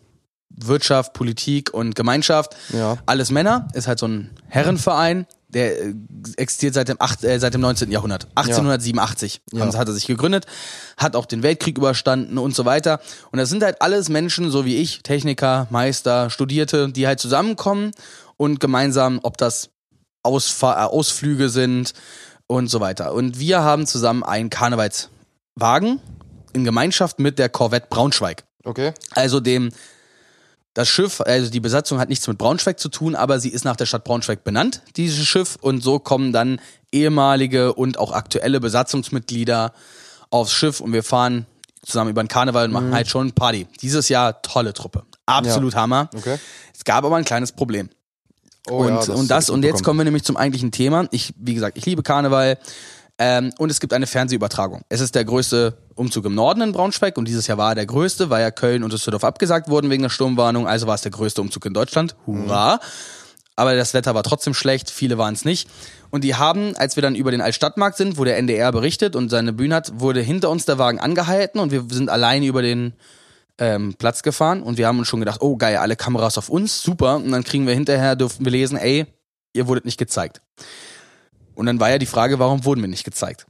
Wirtschaft, 0.50 1.14
Politik 1.14 1.74
und 1.74 1.96
Gemeinschaft, 1.96 2.56
Ja. 2.74 2.98
alles 3.06 3.32
Männer, 3.32 3.68
ist 3.74 3.88
halt 3.88 4.00
so 4.00 4.08
ein 4.08 4.30
Herrenverein, 4.48 5.26
der 5.56 5.82
äh, 5.82 5.94
existiert 6.38 6.76
seit 6.76 6.90
dem, 6.90 6.98
acht, 7.00 7.24
äh, 7.24 7.40
seit 7.40 7.54
dem 7.56 7.62
19. 7.62 7.92
Jahrhundert. 7.92 8.28
1887 8.36 9.42
haben, 9.58 9.72
Ja. 9.72 9.78
hat 9.80 9.88
er 9.88 9.94
sich 9.94 10.06
gegründet, 10.06 10.46
hat 10.98 11.16
auch 11.16 11.26
den 11.26 11.42
Weltkrieg 11.42 11.78
überstanden 11.78 12.38
und 12.38 12.54
so 12.54 12.66
weiter. 12.66 13.00
Und 13.32 13.40
das 13.40 13.50
sind 13.50 13.64
halt 13.64 13.82
alles 13.82 14.10
Menschen, 14.10 14.52
so 14.52 14.66
wie 14.66 14.76
ich, 14.78 15.02
Techniker, 15.02 15.66
Meister, 15.72 16.30
Studierte, 16.30 16.92
die 16.92 17.08
halt 17.08 17.20
zusammenkommen 17.20 17.92
und 18.38 18.60
gemeinsam, 18.60 19.20
ob 19.24 19.38
das 19.38 19.70
Ausfahr 20.22 20.78
äh, 20.78 20.86
Ausflüge 20.88 21.50
sind 21.50 21.94
und 22.48 22.68
so 22.68 22.80
weiter. 22.82 23.14
Und 23.14 23.40
wir 23.40 23.64
haben 23.64 23.88
zusammen 23.88 24.24
einen 24.24 24.50
Karnevalswagen 24.50 26.00
in 26.54 26.64
Gemeinschaft 26.64 27.20
mit 27.20 27.40
der 27.40 27.50
Corvette 27.50 27.88
Braunschweig. 27.90 28.44
Okay. 28.64 28.94
Also 29.12 29.40
dem 29.40 29.72
das 30.76 30.90
Schiff, 30.90 31.22
also 31.22 31.50
die 31.50 31.62
Besatzung 31.62 32.00
hat 32.00 32.10
nichts 32.10 32.28
mit 32.28 32.38
Braunschweig 32.38 32.80
zu 32.80 32.90
tun, 32.90 33.16
aber 33.16 33.40
sie 33.40 33.50
ist 33.50 33.66
nach 33.66 33.78
der 33.78 33.86
Stadt 33.86 34.04
Braunschweig 34.04 34.44
benannt, 34.44 34.82
dieses 34.98 35.26
Schiff, 35.26 35.58
und 35.62 35.82
so 35.82 36.00
kommen 36.00 36.34
dann 36.34 36.60
ehemalige 36.92 37.74
und 37.74 37.98
auch 37.98 38.12
aktuelle 38.12 38.60
Besatzungsmitglieder 38.60 39.74
aufs 40.30 40.52
Schiff 40.52 40.82
und 40.82 40.92
wir 40.92 41.04
fahren 41.04 41.46
zusammen 41.82 42.10
über 42.12 42.22
den 42.22 42.28
Karneval 42.28 42.66
und 42.66 42.74
machen 42.74 42.94
halt 42.94 43.08
schon 43.08 43.32
Party. 43.32 43.68
Dieses 43.82 44.10
Jahr 44.10 44.42
tolle 44.42 44.74
Truppe. 44.74 45.04
Absolut 45.26 45.76
Hammer. 45.76 46.10
Okay. 46.14 46.38
Es 46.76 46.84
gab 46.84 47.06
aber 47.06 47.16
ein 47.16 47.26
kleines 47.26 47.54
Problem. 47.54 47.90
Oh, 48.68 48.80
und, 48.80 48.88
ja, 48.88 48.96
und 48.96 49.08
hab 49.10 49.22
ich 49.22 49.28
das, 49.28 49.50
und 49.50 49.64
jetzt 49.64 49.84
kommen 49.84 50.00
wir 50.00 50.04
nämlich 50.04 50.24
zum 50.24 50.36
eigentlichen 50.36 50.72
Thema. 50.72 51.08
Ich, 51.12 51.34
wie 51.38 51.54
gesagt, 51.54 51.78
ich 51.78 51.86
liebe 51.86 52.04
Karneval. 52.04 52.58
Ähm, 53.18 53.54
und 53.58 53.70
es 53.70 53.80
gibt 53.80 53.94
eine 53.94 54.08
Fernsehübertragung. 54.08 54.82
Es 54.90 55.00
ist 55.00 55.16
der 55.16 55.24
größte 55.24 55.78
Umzug 55.96 56.26
im 56.26 56.36
Norden 56.36 56.62
in 56.62 56.74
Braunschweig 56.74 57.18
und 57.18 57.28
dieses 57.28 57.48
Jahr 57.48 57.58
war 57.58 57.72
er 57.72 57.76
der 57.76 57.86
größte, 57.86 58.30
weil 58.30 58.42
ja 58.42 58.52
Köln 58.52 58.84
und 58.84 58.92
Düsseldorf 58.92 59.24
abgesagt 59.24 59.70
wurden 59.70 59.90
wegen 59.90 60.04
der 60.04 60.10
Sturmwarnung. 60.10 60.68
Also 60.68 60.88
war 60.88 60.96
es 60.96 61.02
der 61.02 61.12
größte 61.12 61.42
Umzug 61.42 61.66
in 61.66 61.74
Deutschland. 61.74 62.16
Hurra! 62.26 62.80
Aber 63.56 63.76
das 63.76 63.94
Wetter 63.94 64.14
war 64.14 64.24
trotzdem 64.24 64.54
schlecht, 64.54 64.90
viele 64.90 65.18
waren 65.18 65.34
es 65.34 65.46
nicht. 65.46 65.70
Und 66.10 66.26
die 66.26 66.36
haben, 66.36 66.76
als 66.76 66.98
wir 66.98 67.02
dann 67.02 67.16
über 67.16 67.32
den 67.32 67.40
Altstadtmarkt 67.40 67.96
sind, 67.96 68.18
wo 68.18 68.26
der 68.26 68.38
NDR 68.38 68.72
berichtet 68.74 69.16
und 69.16 69.30
seine 69.30 69.54
Bühne 69.54 69.76
hat, 69.76 70.00
wurde 70.00 70.20
hinter 70.20 70.50
uns 70.50 70.66
der 70.66 70.78
Wagen 70.78 71.00
angehalten 71.00 71.60
und 71.60 71.72
wir 71.72 71.86
sind 71.90 72.10
alleine 72.10 72.46
über 72.46 72.62
den 72.62 72.94
ähm, 73.58 73.94
Platz 73.94 74.24
gefahren 74.24 74.62
und 74.62 74.78
wir 74.78 74.88
haben 74.88 75.00
uns 75.00 75.08
schon 75.08 75.22
gedacht, 75.22 75.42
oh 75.42 75.56
geil, 75.56 75.78
alle 75.78 75.96
Kameras 75.96 76.38
auf 76.38 76.50
uns, 76.50 76.82
super. 76.82 77.16
Und 77.16 77.32
dann 77.32 77.46
kriegen 77.46 77.66
wir 77.66 77.74
hinterher, 77.74 78.18
durften 78.18 78.44
wir 78.44 78.52
lesen, 78.52 78.78
ey, 78.78 79.06
ihr 79.54 79.68
wurdet 79.68 79.86
nicht 79.86 79.98
gezeigt. 79.98 80.42
Und 81.56 81.66
dann 81.66 81.80
war 81.80 81.90
ja 81.90 81.98
die 81.98 82.06
Frage, 82.06 82.40
warum 82.40 82.66
wurden 82.66 82.82
wir 82.82 82.88
nicht 82.88 83.04
gezeigt? 83.04 83.46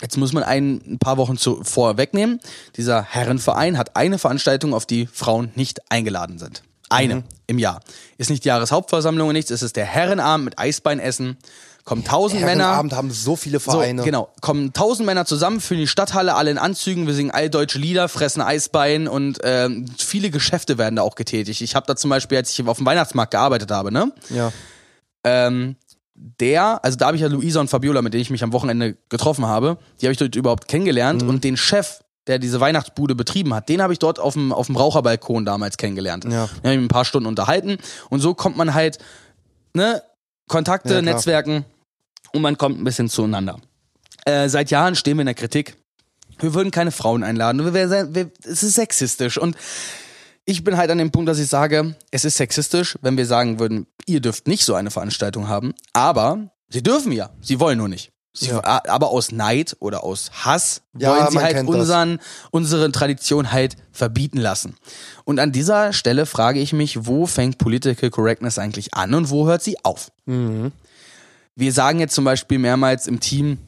Jetzt 0.00 0.16
muss 0.16 0.32
man 0.32 0.42
ein, 0.42 0.82
ein 0.86 0.98
paar 0.98 1.16
Wochen 1.16 1.36
zu, 1.36 1.62
vorwegnehmen. 1.62 2.40
Dieser 2.76 3.02
Herrenverein 3.02 3.78
hat 3.78 3.96
eine 3.96 4.18
Veranstaltung, 4.18 4.74
auf 4.74 4.84
die 4.86 5.06
Frauen 5.06 5.52
nicht 5.54 5.80
eingeladen 5.90 6.38
sind. 6.38 6.62
Eine 6.88 7.22
im 7.46 7.58
Jahr. 7.58 7.80
Ist 8.18 8.28
nicht 8.28 8.44
die 8.44 8.48
Jahreshauptversammlung 8.48 9.28
und 9.28 9.34
nichts, 9.34 9.50
es 9.50 9.62
ist 9.62 9.76
der 9.76 9.86
Herrenabend 9.86 10.44
mit 10.44 10.58
Eisbeinessen. 10.58 11.38
Kommen 11.84 12.04
tausend 12.04 12.42
Männer. 12.42 12.66
Abend 12.66 12.92
haben 12.92 13.10
so 13.10 13.34
viele 13.34 13.58
So, 13.58 13.72
Vereine. 13.72 14.02
genau. 14.02 14.28
Kommen 14.40 14.72
tausend 14.72 15.06
Männer 15.06 15.24
zusammen, 15.24 15.60
füllen 15.60 15.80
die 15.80 15.88
Stadthalle, 15.88 16.34
alle 16.34 16.50
in 16.50 16.58
Anzügen, 16.58 17.06
wir 17.06 17.14
singen 17.14 17.30
alldeutsche 17.32 17.78
Lieder, 17.78 18.08
fressen 18.08 18.40
Eisbein 18.40 19.08
und 19.08 19.40
ähm, 19.42 19.86
viele 19.98 20.30
Geschäfte 20.30 20.78
werden 20.78 20.96
da 20.96 21.02
auch 21.02 21.16
getätigt. 21.16 21.60
Ich 21.60 21.74
habe 21.74 21.86
da 21.86 21.96
zum 21.96 22.10
Beispiel, 22.10 22.38
als 22.38 22.52
ich 22.52 22.64
auf 22.68 22.76
dem 22.76 22.86
Weihnachtsmarkt 22.86 23.32
gearbeitet 23.32 23.70
habe, 23.72 23.90
ne? 23.90 24.12
Ja. 24.30 24.52
Ähm, 25.24 25.76
der, 26.40 26.84
also 26.84 26.96
da 26.96 27.06
habe 27.06 27.16
ich 27.16 27.22
ja 27.22 27.28
Luisa 27.28 27.60
und 27.60 27.68
Fabiola, 27.68 28.00
mit 28.02 28.14
denen 28.14 28.22
ich 28.22 28.30
mich 28.30 28.44
am 28.44 28.52
Wochenende 28.52 28.96
getroffen 29.08 29.46
habe, 29.46 29.78
die 30.00 30.06
habe 30.06 30.12
ich 30.12 30.18
dort 30.18 30.36
überhaupt 30.36 30.68
kennengelernt 30.68 31.22
und 31.22 31.42
den 31.42 31.56
Chef, 31.56 32.00
der 32.28 32.38
diese 32.38 32.60
Weihnachtsbude 32.60 33.14
betrieben 33.16 33.52
hat, 33.54 33.68
den 33.68 33.82
habe 33.82 33.92
ich 33.92 33.98
dort 33.98 34.20
auf 34.20 34.34
dem, 34.34 34.52
auf 34.52 34.66
dem 34.66 34.76
Raucherbalkon 34.76 35.44
damals 35.44 35.76
kennengelernt. 35.76 36.24
Ja. 36.24 36.48
Wir 36.62 36.70
haben 36.70 36.78
ihn 36.78 36.84
ein 36.84 36.88
paar 36.88 37.04
Stunden 37.04 37.26
unterhalten 37.26 37.78
und 38.10 38.20
so 38.20 38.34
kommt 38.34 38.56
man 38.56 38.74
halt, 38.74 38.98
ne, 39.74 40.02
Kontakte, 40.48 40.94
Ja. 40.94 41.02
Netzwerken 41.02 41.64
und 42.32 42.42
man 42.42 42.56
kommt 42.56 42.78
ein 42.80 42.84
bisschen 42.84 43.08
zueinander. 43.08 43.58
Äh, 44.24 44.48
seit 44.48 44.70
Jahren 44.70 44.94
stehen 44.94 45.16
wir 45.16 45.22
in 45.22 45.26
der 45.26 45.34
Kritik. 45.34 45.76
Wir 46.38 46.54
würden 46.54 46.70
keine 46.70 46.92
Frauen 46.92 47.24
einladen. 47.24 47.64
Wir, 47.64 47.90
wir, 47.90 48.14
wir, 48.14 48.30
es 48.44 48.62
ist 48.62 48.74
sexistisch. 48.74 49.38
Und 49.38 49.56
ich 50.44 50.64
bin 50.64 50.76
halt 50.76 50.90
an 50.90 50.98
dem 50.98 51.10
Punkt, 51.10 51.28
dass 51.28 51.38
ich 51.38 51.48
sage, 51.48 51.94
es 52.10 52.24
ist 52.24 52.36
sexistisch, 52.36 52.98
wenn 53.02 53.16
wir 53.16 53.26
sagen 53.26 53.58
würden, 53.58 53.86
ihr 54.06 54.20
dürft 54.20 54.48
nicht 54.48 54.64
so 54.64 54.74
eine 54.74 54.90
Veranstaltung 54.90 55.48
haben. 55.48 55.74
Aber 55.92 56.50
sie 56.68 56.82
dürfen 56.82 57.12
ja. 57.12 57.30
Sie 57.40 57.60
wollen 57.60 57.78
nur 57.78 57.88
nicht. 57.88 58.10
Sie, 58.34 58.46
Ja. 58.48 58.62
Aber 58.64 59.10
aus 59.10 59.30
Neid 59.30 59.76
oder 59.78 60.02
aus 60.04 60.30
Hass 60.44 60.82
Ja, 60.98 61.10
wollen 61.10 61.30
sie 61.30 61.38
halt 61.38 61.56
das. 61.56 61.64
unseren, 61.64 62.18
unsere 62.50 62.90
Tradition 62.90 63.52
halt 63.52 63.76
verbieten 63.92 64.38
lassen. 64.38 64.76
Und 65.24 65.38
an 65.38 65.52
dieser 65.52 65.92
Stelle 65.92 66.24
frage 66.26 66.58
ich 66.60 66.72
mich, 66.72 67.06
wo 67.06 67.26
fängt 67.26 67.58
Political 67.58 68.10
Correctness 68.10 68.58
eigentlich 68.58 68.94
an 68.94 69.12
und 69.14 69.30
wo 69.30 69.46
hört 69.46 69.62
sie 69.62 69.76
auf? 69.84 70.10
Mhm. 70.24 70.72
Wir 71.54 71.72
sagen 71.72 72.00
jetzt 72.00 72.14
zum 72.14 72.24
Beispiel 72.24 72.58
mehrmals 72.58 73.06
im 73.06 73.20
Team, 73.20 73.58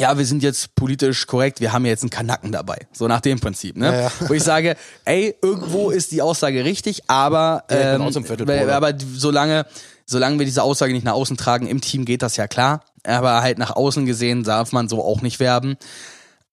ja, 0.00 0.16
wir 0.16 0.24
sind 0.24 0.42
jetzt 0.42 0.74
politisch 0.74 1.26
korrekt, 1.26 1.60
wir 1.60 1.72
haben 1.72 1.84
jetzt 1.84 2.02
einen 2.02 2.10
Kanacken 2.10 2.52
dabei. 2.52 2.86
So 2.92 3.06
nach 3.06 3.20
dem 3.20 3.38
Prinzip, 3.38 3.76
ne? 3.76 3.86
Ja, 3.86 4.00
ja. 4.02 4.12
Wo 4.26 4.34
ich 4.34 4.42
sage, 4.42 4.76
ey, 5.04 5.36
irgendwo 5.42 5.90
ist 5.90 6.10
die 6.12 6.22
Aussage 6.22 6.64
richtig, 6.64 7.02
aber, 7.08 7.64
ähm, 7.68 8.02
Bruder. 8.02 8.74
aber 8.74 8.94
solange, 9.14 9.66
solange 10.06 10.38
wir 10.38 10.46
diese 10.46 10.62
Aussage 10.62 10.94
nicht 10.94 11.04
nach 11.04 11.12
außen 11.12 11.36
tragen, 11.36 11.66
im 11.66 11.80
Team 11.80 12.04
geht 12.06 12.22
das 12.22 12.36
ja 12.36 12.48
klar. 12.48 12.82
Aber 13.04 13.42
halt 13.42 13.58
nach 13.58 13.76
außen 13.76 14.06
gesehen 14.06 14.42
darf 14.42 14.72
man 14.72 14.88
so 14.88 15.04
auch 15.04 15.20
nicht 15.20 15.38
werben. 15.38 15.76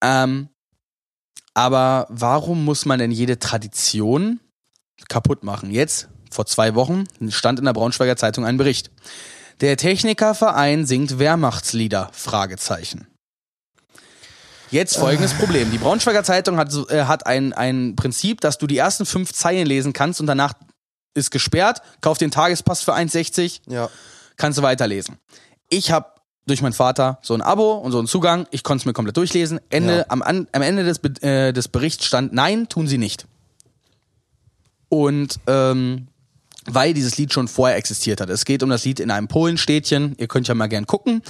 Ähm, 0.02 0.50
aber 1.54 2.06
warum 2.10 2.66
muss 2.66 2.86
man 2.86 3.00
denn 3.00 3.12
jede 3.12 3.40
Tradition 3.40 4.40
kaputt 5.08 5.44
machen? 5.44 5.72
Jetzt, 5.72 6.10
vor 6.30 6.46
zwei 6.46 6.76
Wochen, 6.76 7.06
stand 7.30 7.60
in 7.60 7.66
der 7.66 7.74
Braunschweiger 7.74 8.18
Zeitung 8.18 8.46
ein 8.46 8.58
Bericht. 8.58 8.92
Der 9.62 9.76
Technikerverein 9.76 10.86
singt 10.86 11.18
Wehrmachtslieder? 11.18 12.10
Fragezeichen. 12.12 13.08
Jetzt 14.72 14.98
folgendes 14.98 15.34
Problem. 15.34 15.72
Die 15.72 15.78
Braunschweiger 15.78 16.24
Zeitung 16.24 16.58
hat, 16.58 16.74
äh, 16.90 17.04
hat 17.06 17.26
ein, 17.26 17.54
ein 17.54 17.96
Prinzip, 17.96 18.42
dass 18.42 18.58
du 18.58 18.68
die 18.68 18.78
ersten 18.78 19.06
fünf 19.06 19.34
Zeilen 19.34 19.66
lesen 19.66 19.94
kannst 19.94 20.20
und 20.20 20.28
danach 20.28 20.54
ist 21.14 21.32
gesperrt. 21.32 21.82
Kauf 22.02 22.18
den 22.18 22.32
Tagespass 22.32 22.82
für 22.82 22.94
1,60 22.94 23.62
Ja. 23.68 23.90
kannst 24.36 24.58
du 24.60 24.64
weiterlesen. 24.64 25.18
Ich 25.70 25.92
habe 25.92 26.08
durch 26.46 26.62
meinen 26.62 26.74
Vater 26.74 27.20
so 27.22 27.34
ein 27.34 27.42
Abo 27.42 27.74
und 27.74 27.92
so 27.92 27.98
einen 28.00 28.08
Zugang. 28.08 28.46
Ich 28.52 28.64
konnte 28.64 28.82
es 28.84 28.86
mir 28.86 28.94
komplett 28.94 29.18
durchlesen. 29.18 29.60
Ende, 29.70 29.98
Ja. 30.00 30.06
am, 30.10 30.22
an, 30.22 30.48
am 30.52 30.62
Ende 30.62 30.84
des, 30.84 31.00
äh, 31.24 31.54
des 31.54 31.68
Berichts 31.70 32.06
stand, 32.06 32.34
nein, 32.34 32.70
tun 32.70 32.88
sie 32.88 32.98
nicht. 32.98 33.26
Und 34.90 35.40
ähm, 35.48 36.08
weil 36.70 36.94
dieses 36.94 37.18
Lied 37.18 37.34
schon 37.34 37.48
vorher 37.48 37.78
existiert 37.78 38.22
hat. 38.22 38.30
Es 38.30 38.46
geht 38.46 38.62
um 38.64 38.70
das 38.70 38.84
Lied 38.86 39.00
in 39.00 39.10
einem 39.12 39.28
Polenstädtchen. 39.28 40.16
Ihr 40.18 40.28
könnt 40.28 40.48
ja 40.48 40.54
mal 40.54 40.68
gern 40.68 40.86
gucken, 40.86 41.22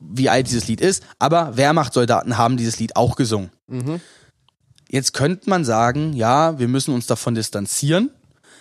wie 0.00 0.28
alt 0.28 0.48
dieses 0.48 0.66
Lied 0.68 0.80
ist. 0.80 1.02
Aber 1.18 1.56
Wehrmachtssoldaten 1.56 2.38
haben 2.38 2.56
dieses 2.56 2.78
Lied 2.78 2.96
auch 2.96 3.16
gesungen. 3.16 3.50
Jetzt 4.88 5.12
könnte 5.14 5.50
man 5.50 5.64
sagen, 5.64 6.12
ja, 6.12 6.58
wir 6.58 6.68
müssen 6.68 6.94
uns 6.94 7.06
davon 7.06 7.34
distanzieren. 7.34 8.10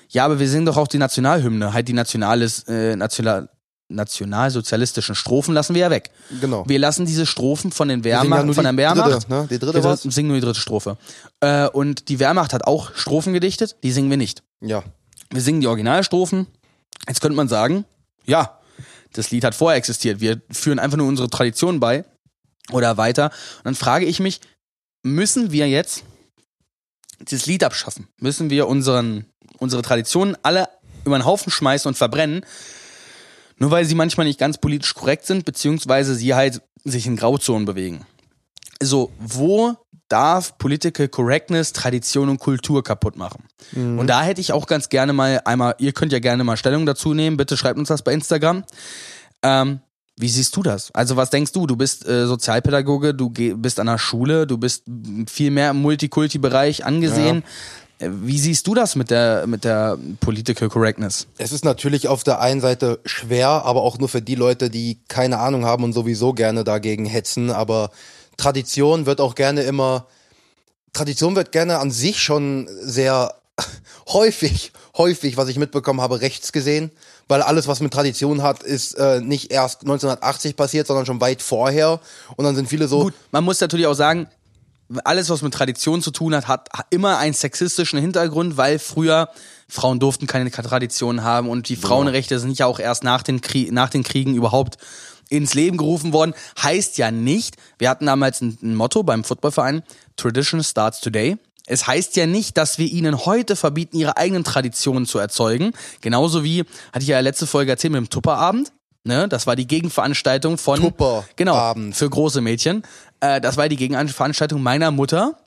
Ja, 0.09 0.25
aber 0.25 0.39
wir 0.39 0.47
singen 0.49 0.65
doch 0.65 0.77
auch 0.77 0.87
die 0.87 0.97
Nationalhymne. 0.97 1.73
Halt 1.73 1.87
die 1.87 1.93
nationales, 1.93 2.63
äh, 2.67 2.95
national, 2.95 3.49
nationalsozialistischen 3.89 5.15
Strophen 5.15 5.53
lassen 5.53 5.73
wir 5.75 5.81
ja 5.81 5.89
weg. 5.89 6.09
Genau. 6.41 6.67
Wir 6.67 6.79
lassen 6.79 7.05
diese 7.05 7.25
Strophen 7.25 7.71
von 7.71 7.87
den 7.87 7.99
ja 7.99 8.05
Wehrmacht, 8.05 8.45
nur 8.45 8.55
von 8.55 8.63
die 8.65 8.69
der 8.75 8.77
Wehrmacht. 8.77 9.11
dritte, 9.13 9.29
ne? 9.29 9.47
Die 9.49 9.59
dritte 9.59 9.75
Wir 9.75 9.83
war's? 9.83 10.01
singen 10.03 10.27
nur 10.29 10.37
die 10.37 10.45
dritte 10.45 10.59
Strophe. 10.59 10.97
Äh, 11.41 11.67
und 11.69 12.09
die 12.09 12.19
Wehrmacht 12.19 12.53
hat 12.53 12.65
auch 12.65 12.93
Strophen 12.95 13.33
gedichtet, 13.33 13.75
die 13.83 13.91
singen 13.91 14.09
wir 14.09 14.17
nicht. 14.17 14.43
Ja. 14.61 14.83
Wir 15.31 15.41
singen 15.41 15.61
die 15.61 15.67
Originalstrophen. 15.67 16.47
Jetzt 17.07 17.21
könnte 17.21 17.35
man 17.35 17.47
sagen, 17.47 17.85
ja, 18.25 18.59
das 19.13 19.31
Lied 19.31 19.43
hat 19.43 19.55
vorher 19.55 19.77
existiert. 19.77 20.19
Wir 20.19 20.41
führen 20.51 20.79
einfach 20.79 20.97
nur 20.97 21.07
unsere 21.07 21.29
Tradition 21.29 21.79
bei. 21.79 22.05
oder 22.71 22.97
weiter. 22.97 23.25
Und 23.57 23.65
dann 23.65 23.75
frage 23.75 24.05
ich 24.05 24.19
mich, 24.19 24.41
müssen 25.03 25.51
wir 25.51 25.69
jetzt 25.69 26.03
dieses 27.19 27.45
Lied 27.45 27.63
abschaffen? 27.63 28.07
Müssen 28.19 28.49
wir 28.49 28.67
unseren, 28.67 29.25
unsere 29.59 29.81
Traditionen 29.81 30.35
alle 30.41 30.67
über 31.05 31.17
den 31.17 31.25
Haufen 31.25 31.51
schmeißen 31.51 31.87
und 31.87 31.95
verbrennen? 31.95 32.45
Nur 33.57 33.71
weil 33.71 33.85
sie 33.85 33.95
manchmal 33.95 34.25
nicht 34.25 34.39
ganz 34.39 34.57
politisch 34.57 34.95
korrekt 34.95 35.25
sind, 35.25 35.45
beziehungsweise 35.45 36.15
sie 36.15 36.33
halt 36.33 36.61
sich 36.83 37.05
in 37.05 37.15
Grauzonen 37.15 37.65
bewegen. 37.65 38.05
So, 38.81 39.11
wo 39.19 39.77
darf 40.09 40.57
Political 40.57 41.07
Correctness 41.07 41.73
Tradition 41.73 42.29
und 42.29 42.39
Kultur 42.39 42.83
kaputt 42.83 43.15
machen? 43.15 43.43
Mhm. 43.71 43.99
Und 43.99 44.07
da 44.07 44.23
hätte 44.23 44.41
ich 44.41 44.53
auch 44.53 44.67
ganz 44.67 44.89
gerne 44.89 45.13
mal 45.13 45.41
einmal, 45.45 45.75
ihr 45.79 45.93
könnt 45.93 46.11
ja 46.11 46.19
gerne 46.19 46.43
mal 46.43 46.57
Stellung 46.57 46.85
dazu 46.85 47.13
nehmen, 47.13 47.37
bitte 47.37 47.57
schreibt 47.57 47.79
uns 47.79 47.89
das 47.89 48.03
bei 48.03 48.13
Instagram. 48.13 48.63
Ähm, 49.41 49.79
wie 50.17 50.29
siehst 50.29 50.55
du 50.55 50.63
das? 50.63 50.91
Also 50.93 51.17
was 51.17 51.29
denkst 51.29 51.51
du? 51.51 51.67
Du 51.67 51.75
bist 51.75 52.07
äh, 52.07 52.25
Sozialpädagoge, 52.25 53.13
du 53.13 53.29
bist 53.29 53.79
an 53.79 53.87
der 53.87 53.97
Schule, 53.97 54.47
du 54.47 54.57
bist 54.57 54.83
viel 55.27 55.51
mehr 55.51 55.71
im 55.71 55.81
Multikulti-Bereich 55.81 56.85
angesehen. 56.85 57.43
Ja. 57.99 58.07
Äh, 58.07 58.11
wie 58.21 58.39
siehst 58.39 58.65
du 58.67 58.73
das 58.73 58.95
mit 58.95 59.09
der, 59.09 59.45
mit 59.47 59.65
der 59.65 59.97
Political 60.21 60.69
Correctness? 60.69 61.27
Es 61.37 61.51
ist 61.51 61.65
natürlich 61.65 62.07
auf 62.07 62.23
der 62.23 62.39
einen 62.39 62.61
Seite 62.61 62.99
schwer, 63.05 63.49
aber 63.65 63.81
auch 63.81 63.97
nur 63.97 64.07
für 64.07 64.21
die 64.21 64.35
Leute, 64.35 64.69
die 64.69 64.99
keine 65.07 65.39
Ahnung 65.39 65.65
haben 65.65 65.83
und 65.83 65.93
sowieso 65.93 66.33
gerne 66.33 66.63
dagegen 66.63 67.05
hetzen. 67.05 67.51
Aber 67.51 67.91
Tradition 68.37 69.05
wird 69.05 69.21
auch 69.21 69.35
gerne 69.35 69.63
immer, 69.63 70.07
Tradition 70.93 71.35
wird 71.35 71.51
gerne 71.51 71.79
an 71.79 71.91
sich 71.91 72.21
schon 72.21 72.69
sehr 72.81 73.35
häufig, 74.07 74.71
häufig, 74.97 75.37
was 75.37 75.49
ich 75.49 75.57
mitbekommen 75.57 76.01
habe, 76.01 76.21
rechts 76.21 76.51
gesehen 76.51 76.91
weil 77.27 77.41
alles, 77.41 77.67
was 77.67 77.79
mit 77.79 77.93
Tradition 77.93 78.43
hat, 78.43 78.63
ist 78.63 78.93
äh, 78.93 79.19
nicht 79.19 79.51
erst 79.51 79.81
1980 79.81 80.55
passiert, 80.55 80.87
sondern 80.87 81.05
schon 81.05 81.21
weit 81.21 81.41
vorher. 81.41 81.99
Und 82.35 82.45
dann 82.45 82.55
sind 82.55 82.69
viele 82.69 82.87
so. 82.87 83.03
Gut, 83.03 83.13
man 83.31 83.43
muss 83.43 83.59
natürlich 83.59 83.87
auch 83.87 83.93
sagen, 83.93 84.27
alles, 85.03 85.29
was 85.29 85.41
mit 85.41 85.53
Tradition 85.53 86.03
zu 86.03 86.11
tun 86.11 86.35
hat, 86.35 86.47
hat 86.47 86.69
immer 86.91 87.17
einen 87.17 87.33
sexistischen 87.33 87.99
Hintergrund, 87.99 88.57
weil 88.57 88.77
früher 88.77 89.29
Frauen 89.67 89.99
durften 89.99 90.27
keine 90.27 90.51
Tradition 90.51 91.23
haben 91.23 91.49
und 91.49 91.69
die 91.69 91.75
Frauenrechte 91.75 92.37
sind 92.37 92.59
ja 92.59 92.67
auch 92.67 92.77
erst 92.79 93.03
nach 93.03 93.23
den, 93.23 93.41
Krieg, 93.41 93.71
nach 93.71 93.89
den 93.89 94.03
Kriegen 94.03 94.35
überhaupt 94.35 94.77
ins 95.29 95.53
Leben 95.53 95.77
gerufen 95.77 96.13
worden. 96.13 96.33
Heißt 96.61 96.97
ja 96.97 97.11
nicht, 97.11 97.55
wir 97.77 97.89
hatten 97.89 98.05
damals 98.05 98.41
ein, 98.41 98.57
ein 98.61 98.75
Motto 98.75 99.03
beim 99.03 99.23
Footballverein, 99.23 99.83
Tradition 100.15 100.63
starts 100.63 101.01
today. 101.01 101.37
Es 101.67 101.87
heißt 101.87 102.15
ja 102.15 102.27
nicht, 102.27 102.57
dass 102.57 102.77
wir 102.77 102.87
ihnen 102.87 103.25
heute 103.25 103.55
verbieten, 103.55 103.97
ihre 103.97 104.17
eigenen 104.17 104.43
Traditionen 104.43 105.05
zu 105.05 105.17
erzeugen. 105.17 105.73
Genauso 106.01 106.43
wie, 106.43 106.63
hatte 106.93 107.01
ich 107.01 107.07
ja 107.07 107.19
letzte 107.19 107.47
Folge 107.47 107.71
erzählt 107.71 107.93
mit 107.93 108.01
dem 108.01 108.09
Tupperabend. 108.09 108.71
Ne, 109.07 109.27
das 109.27 109.45
war 109.45 109.55
die 109.55 109.67
Gegenveranstaltung 109.67 110.57
von 110.57 110.79
Tupper 110.79 111.25
genau 111.35 111.53
Abend. 111.53 111.95
für 111.95 112.09
große 112.09 112.41
Mädchen. 112.41 112.81
Äh, 113.19 113.39
das 113.39 113.55
war 113.55 113.69
die 113.69 113.75
Gegenveranstaltung 113.75 114.63
meiner 114.63 114.89
Mutter 114.89 115.37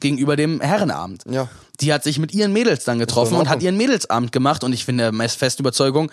gegenüber 0.00 0.34
dem 0.34 0.60
Herrenabend. 0.60 1.22
Ja. 1.30 1.48
Die 1.80 1.92
hat 1.92 2.02
sich 2.02 2.18
mit 2.18 2.34
ihren 2.34 2.52
Mädels 2.52 2.84
dann 2.84 2.98
getroffen 2.98 3.36
und 3.36 3.48
hat 3.48 3.62
ihren 3.62 3.76
Mädelsabend 3.76 4.32
gemacht 4.32 4.64
und 4.64 4.72
ich 4.72 4.84
finde 4.84 5.12
fest 5.28 5.60
Überzeugung, 5.60 6.10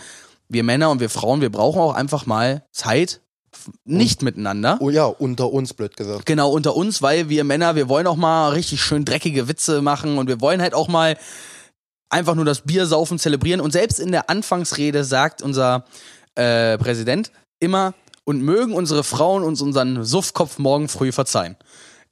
wir 0.50 0.64
Männer 0.64 0.90
und 0.90 1.00
wir 1.00 1.10
Frauen, 1.10 1.42
wir 1.42 1.52
brauchen 1.52 1.80
auch 1.80 1.94
einfach 1.94 2.26
mal 2.26 2.64
Zeit 2.72 3.22
nicht 3.86 4.20
und, 4.20 4.26
miteinander. 4.26 4.78
Oh 4.82 4.90
ja, 4.90 5.06
unter 5.06 5.52
uns, 5.52 5.74
blöd 5.74 5.96
gesagt. 5.96 6.26
Genau, 6.26 6.52
unter 6.52 6.76
uns, 6.76 7.02
weil 7.02 7.30
wir 7.30 7.44
Männer, 7.44 7.76
wir 7.76 7.90
wollen 7.90 8.08
auch 8.08 8.18
mal 8.18 8.50
richtig 8.50 8.82
schön 8.82 9.06
dreckige 9.06 9.48
Witze 9.48 9.82
machen 9.82 10.18
und 10.18 10.28
wir 10.28 10.42
wollen 10.42 10.62
halt 10.62 10.74
auch 10.74 10.88
mal 10.88 11.18
einfach 12.10 12.36
nur 12.36 12.46
das 12.46 12.62
Bier 12.62 12.86
saufen, 12.86 13.18
zelebrieren. 13.18 13.62
Und 13.62 13.72
selbst 13.72 14.00
in 14.00 14.12
der 14.12 14.30
Anfangsrede 14.30 15.04
sagt 15.04 15.42
unser 15.42 15.86
äh, 16.36 16.78
Präsident 16.78 17.32
immer, 17.60 17.94
und 18.26 18.42
mögen 18.42 18.74
unsere 18.74 19.04
Frauen 19.04 19.44
uns 19.44 19.62
unseren 19.62 20.04
Suffkopf 20.04 20.58
morgen 20.58 20.90
früh 20.90 21.12
verzeihen. 21.12 21.56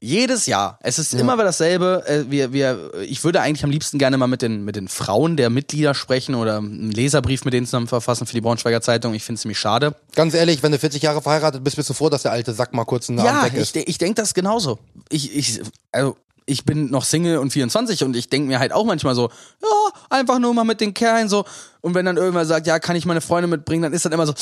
Jedes 0.04 0.48
Jahr. 0.48 0.78
Es 0.82 1.00
ist 1.00 1.14
ja. 1.14 1.20
immer 1.20 1.36
wieder 1.36 1.46
dasselbe. 1.46 2.04
Äh, 2.06 2.30
wir, 2.30 2.52
wir, 2.52 2.92
ich 3.08 3.24
würde 3.24 3.40
eigentlich 3.40 3.64
am 3.64 3.72
liebsten 3.72 3.98
gerne 3.98 4.18
mal 4.18 4.28
mit 4.28 4.42
den, 4.42 4.66
mit 4.66 4.76
den 4.76 4.90
Frauen 4.90 5.38
der 5.38 5.50
Mitglieder 5.50 5.94
sprechen 5.94 6.36
oder 6.36 6.58
einen 6.58 6.92
Leserbrief 6.92 7.46
mit 7.46 7.54
denen 7.54 7.66
zusammen 7.66 7.88
verfassen 7.88 8.28
für 8.28 8.34
die 8.34 8.42
Braunschweiger 8.42 8.82
Zeitung. 8.82 9.14
Ich 9.14 9.24
finde 9.24 9.36
es 9.36 9.44
ziemlich 9.44 9.60
schade. 9.60 9.96
Ganz 10.14 10.34
ehrlich, 10.34 10.62
wenn 10.62 10.74
du 10.74 10.78
40 10.78 11.02
Jahre 11.02 11.22
verheiratet 11.22 11.64
bist, 11.64 11.78
bist 11.78 11.90
du 11.90 11.94
froh, 11.94 12.10
dass 12.10 12.24
der 12.24 12.34
alte 12.34 12.52
Sack 12.54 12.74
mal 12.74 12.84
kurz 12.84 13.08
einen 13.08 13.20
ja, 13.20 13.32
Abend 13.32 13.54
weg 13.54 13.62
ist. 13.62 13.76
Ja, 13.76 13.82
ich, 13.84 13.88
ich 13.88 13.98
denke 13.98 14.16
das 14.16 14.34
genauso. 14.34 14.78
Ich, 15.08 15.34
ich, 15.34 15.62
also, 15.94 16.18
ich 16.46 16.66
bin 16.66 16.92
noch 16.92 17.06
Single 17.06 17.38
und 17.38 17.52
24 17.52 18.04
und 18.04 18.18
ich 18.18 18.28
denke 18.28 18.50
mir 18.50 18.60
halt 18.60 18.74
auch 18.74 18.84
manchmal 18.84 19.16
so, 19.16 19.30
ja, 19.62 19.70
einfach 20.10 20.40
nur 20.40 20.54
mal 20.54 20.66
mit 20.66 20.82
den 20.82 20.94
Kerlen 20.94 21.30
so. 21.30 21.46
Und 21.80 21.96
wenn 21.96 22.06
dann 22.06 22.18
irgendwer 22.18 22.46
sagt, 22.46 22.68
ja, 22.68 22.78
kann 22.80 22.98
ich 22.98 23.06
meine 23.06 23.22
Freunde 23.22 23.48
mitbringen, 23.48 23.84
dann 23.84 23.94
ist 23.94 24.04
dann 24.04 24.12
immer 24.12 24.28
so, 24.28 24.34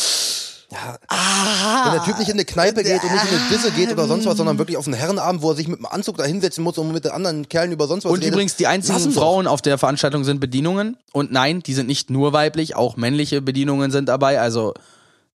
ja, 0.72 0.98
ah, 1.10 1.86
wenn 1.86 1.94
der 1.94 2.04
Typ 2.06 2.18
nicht 2.18 2.30
in 2.30 2.36
eine 2.36 2.46
Kneipe 2.46 2.84
geht 2.84 3.04
und 3.04 3.12
nicht 3.12 3.26
in 3.26 3.38
eine 3.38 3.50
Disse 3.50 3.72
geht 3.72 3.92
oder 3.92 4.08
sonst 4.08 4.26
was, 4.26 4.38
sondern 4.38 4.58
wirklich 4.58 4.78
auf 4.78 4.88
einen 4.88 4.94
Herrenabend, 4.94 5.42
wo 5.42 5.50
er 5.50 5.56
sich 5.56 5.68
mit 5.68 5.80
einem 5.80 5.88
Anzug 5.88 6.16
da 6.18 6.24
hinsetzen 6.24 6.64
muss 6.64 6.78
und 6.78 6.94
mit 6.94 7.04
den 7.04 7.12
anderen 7.12 7.50
Kerlen 7.50 7.74
über 7.74 7.88
sonst 7.88 8.06
was 8.06 8.12
Und 8.12 8.20
redet. 8.20 8.34
übrigens, 8.34 8.56
die 8.56 8.68
einzigen 8.68 9.12
Frauen 9.12 9.48
auf 9.48 9.62
der 9.62 9.78
Veranstaltung 9.78 10.24
sind 10.24 10.40
Bedienungen. 10.40 10.96
Und 11.12 11.32
nein, 11.34 11.62
die 11.62 11.74
sind 11.74 11.88
nicht 11.88 12.10
nur 12.10 12.32
weiblich, 12.32 12.76
auch 12.78 12.96
männliche 12.96 13.42
Bedienungen 13.42 13.92
sind 13.92 14.08
dabei. 14.08 14.40
Also 14.40 14.74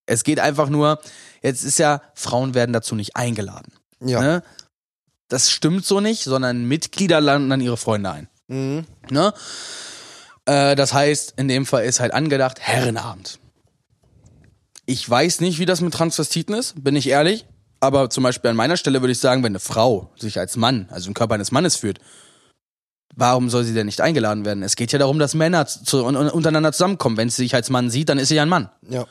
es 0.08 0.24
geht 0.24 0.40
einfach 0.40 0.70
nur, 0.70 1.00
jetzt 1.44 1.64
ist 1.64 1.78
ja, 1.78 2.02
Frauen 2.16 2.56
werden 2.56 2.74
dazu 2.74 2.96
nicht 2.96 3.16
eingeladen. 3.16 3.72
Ja. 4.00 4.22
Ne? 4.22 4.44
Das 5.28 5.52
stimmt 5.52 5.86
so 5.86 6.00
nicht, 6.00 6.24
sondern 6.24 6.66
Mitglieder 6.66 7.22
landen 7.22 7.52
dann 7.52 7.62
ihre 7.62 7.78
Freunde 7.78 8.10
ein. 8.10 8.28
Mhm. 8.48 8.86
Ne? 9.12 9.34
Äh, 10.46 10.76
das 10.76 10.94
heißt, 10.94 11.36
in 11.38 11.48
dem 11.48 11.68
Fall 11.68 11.86
ist 11.86 12.00
halt 12.00 12.14
angedacht, 12.14 12.60
Herrenabend. 12.60 13.40
Ich 14.90 15.08
weiß 15.08 15.42
nicht, 15.42 15.60
wie 15.60 15.66
das 15.66 15.82
mit 15.82 15.94
Transvestiten 15.94 16.56
ist, 16.56 16.82
bin 16.82 16.96
ich 16.96 17.10
ehrlich. 17.10 17.46
Aber 17.80 18.10
zum 18.10 18.24
Beispiel 18.24 18.50
an 18.50 18.56
meiner 18.56 18.78
Stelle 18.78 19.02
würde 19.02 19.12
ich 19.12 19.20
sagen, 19.20 19.44
wenn 19.44 19.52
eine 19.52 19.60
Frau 19.60 20.10
sich 20.18 20.40
als 20.40 20.56
Mann, 20.56 20.88
also 20.90 21.10
im 21.10 21.14
Körper 21.14 21.36
eines 21.36 21.52
Mannes 21.52 21.76
führt, 21.76 22.00
warum 23.16 23.50
soll 23.50 23.66
sie 23.66 23.74
denn 23.74 23.86
nicht 23.86 24.02
eingeladen 24.02 24.46
werden? 24.46 24.64
Es 24.64 24.76
geht 24.78 24.92
ja 24.94 24.98
darum, 24.98 25.20
dass 25.20 25.36
Männer 25.36 25.68
zu, 25.68 26.04
untereinander 26.06 26.72
zusammenkommen. 26.72 27.18
Wenn 27.18 27.30
sie 27.30 27.44
sich 27.44 27.54
als 27.54 27.70
Mann 27.70 27.90
sieht, 27.90 28.10
dann 28.10 28.18
ist 28.18 28.30
sie 28.30 28.36
ja 28.36 28.42
ein 28.42 28.50
Mann. 28.50 28.70
Ja. 28.90 29.06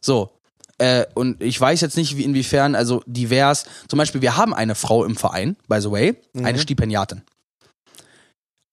So. 0.00 0.30
Äh, 0.78 1.06
und 1.14 1.42
ich 1.42 1.60
weiß 1.60 1.80
jetzt 1.80 1.96
nicht, 1.96 2.16
wie 2.16 2.24
inwiefern, 2.24 2.74
also 2.74 3.02
divers, 3.06 3.64
zum 3.88 3.98
Beispiel, 3.98 4.22
wir 4.22 4.36
haben 4.36 4.54
eine 4.54 4.74
Frau 4.74 5.04
im 5.04 5.16
Verein, 5.16 5.56
by 5.68 5.80
the 5.80 5.90
way, 5.90 6.16
mhm. 6.34 6.44
eine 6.44 6.58
Stipendiatin. 6.58 7.22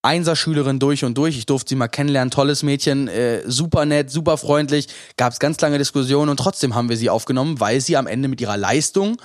Einserschülerin 0.03 0.79
durch 0.79 1.03
und 1.03 1.17
durch. 1.17 1.37
Ich 1.37 1.45
durfte 1.45 1.69
sie 1.69 1.75
mal 1.75 1.87
kennenlernen, 1.87 2.29
tolles 2.29 2.61
Mädchen, 2.61 3.07
äh, 3.07 3.41
super 3.45 3.85
nett, 3.85 4.11
super 4.11 4.37
freundlich. 4.37 4.87
Gab 5.17 5.33
es 5.33 5.39
ganz 5.39 5.59
lange 5.61 5.77
Diskussionen 5.77 6.29
und 6.29 6.37
trotzdem 6.37 6.75
haben 6.75 6.89
wir 6.89 6.97
sie 6.97 7.09
aufgenommen, 7.09 7.59
weil 7.59 7.81
sie 7.81 7.97
am 7.97 8.05
Ende 8.05 8.27
mit 8.27 8.41
ihrer 8.41 8.57
Leistung 8.57 9.17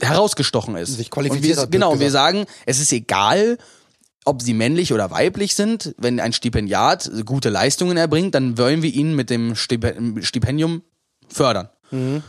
herausgestochen 0.00 0.76
ist. 0.76 0.96
Sich 0.96 1.10
qualifiziert 1.10 1.58
und 1.58 1.64
wir, 1.64 1.70
Genau, 1.70 1.92
und 1.92 2.00
wir 2.00 2.10
sagen, 2.10 2.46
es 2.64 2.80
ist 2.80 2.92
egal, 2.92 3.58
ob 4.24 4.40
sie 4.40 4.54
männlich 4.54 4.92
oder 4.92 5.10
weiblich 5.10 5.54
sind. 5.54 5.94
Wenn 5.98 6.20
ein 6.20 6.32
Stipendiat 6.32 7.10
gute 7.24 7.50
Leistungen 7.50 7.96
erbringt, 7.96 8.34
dann 8.34 8.56
wollen 8.56 8.82
wir 8.82 8.92
ihn 8.92 9.14
mit 9.14 9.30
dem 9.30 9.56
Stipendium 9.56 10.82
fördern. 11.28 11.68
Mhm. 11.90 12.22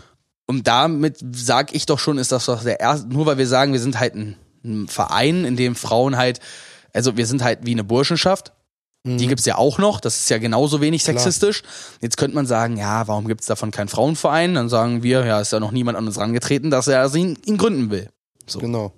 Und 0.47 0.67
damit 0.67 1.17
sag 1.33 1.73
ich 1.73 1.85
doch 1.85 1.99
schon, 1.99 2.17
ist 2.17 2.31
das 2.31 2.45
doch 2.45 2.63
der 2.63 2.79
erste, 2.79 3.07
nur 3.07 3.25
weil 3.25 3.37
wir 3.37 3.47
sagen, 3.47 3.73
wir 3.73 3.79
sind 3.79 3.99
halt 3.99 4.15
ein 4.15 4.87
Verein, 4.87 5.45
in 5.45 5.55
dem 5.55 5.75
Frauen 5.75 6.17
halt 6.17 6.39
also 6.95 7.17
wir 7.17 7.25
sind 7.25 7.43
halt 7.43 7.59
wie 7.63 7.71
eine 7.71 7.83
Burschenschaft. 7.83 8.53
Mhm. 9.03 9.17
Die 9.17 9.27
gibt's 9.27 9.45
ja 9.45 9.57
auch 9.57 9.77
noch, 9.77 9.99
das 9.99 10.15
ist 10.15 10.29
ja 10.29 10.37
genauso 10.37 10.81
wenig 10.81 11.03
sexistisch. 11.03 11.61
Klar. 11.61 11.73
Jetzt 12.01 12.17
könnte 12.17 12.35
man 12.35 12.47
sagen, 12.47 12.77
ja, 12.77 13.07
warum 13.07 13.27
gibt's 13.27 13.45
davon 13.45 13.71
keinen 13.71 13.87
Frauenverein? 13.87 14.55
Dann 14.55 14.69
sagen 14.69 15.03
wir, 15.03 15.25
ja, 15.25 15.39
ist 15.39 15.51
ja 15.51 15.59
noch 15.59 15.71
niemand 15.71 15.97
an 15.97 16.07
uns 16.07 16.17
rangetreten, 16.17 16.71
dass 16.71 16.87
er 16.87 17.13
ihn, 17.13 17.37
ihn 17.45 17.57
gründen 17.57 17.91
will. 17.91 18.09
So. 18.47 18.59
Genau. 18.59 18.93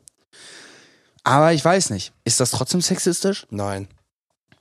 Aber 1.24 1.52
ich 1.52 1.64
weiß 1.64 1.90
nicht. 1.90 2.14
Ist 2.24 2.40
das 2.40 2.52
trotzdem 2.52 2.82
sexistisch? 2.82 3.48
Nein. 3.50 3.90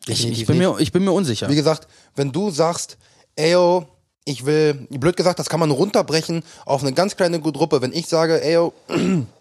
Ich, 0.09 0.27
ich, 0.27 0.47
bin 0.47 0.59
mir, 0.59 0.77
ich 0.79 0.93
bin 0.93 1.05
mir 1.05 1.13
unsicher. 1.13 1.49
Wie 1.49 1.55
gesagt, 1.57 1.87
wenn 2.15 2.33
du 2.33 2.51
sagst, 2.51 2.97
eyo, 3.37 3.87
ich 4.25 4.47
will, 4.47 4.75
blöd 4.91 5.17
gesagt, 5.17 5.39
das 5.39 5.49
kann 5.49 5.61
man 5.61 5.71
runterbrechen 5.71 6.43
auf 6.65 6.83
eine 6.83 6.93
ganz 6.93 7.17
kleine 7.17 7.41
Gruppe. 7.41 7.83
Wenn 7.83 7.93
ich 7.93 8.07
sage, 8.07 8.41
eyo, 8.43 8.73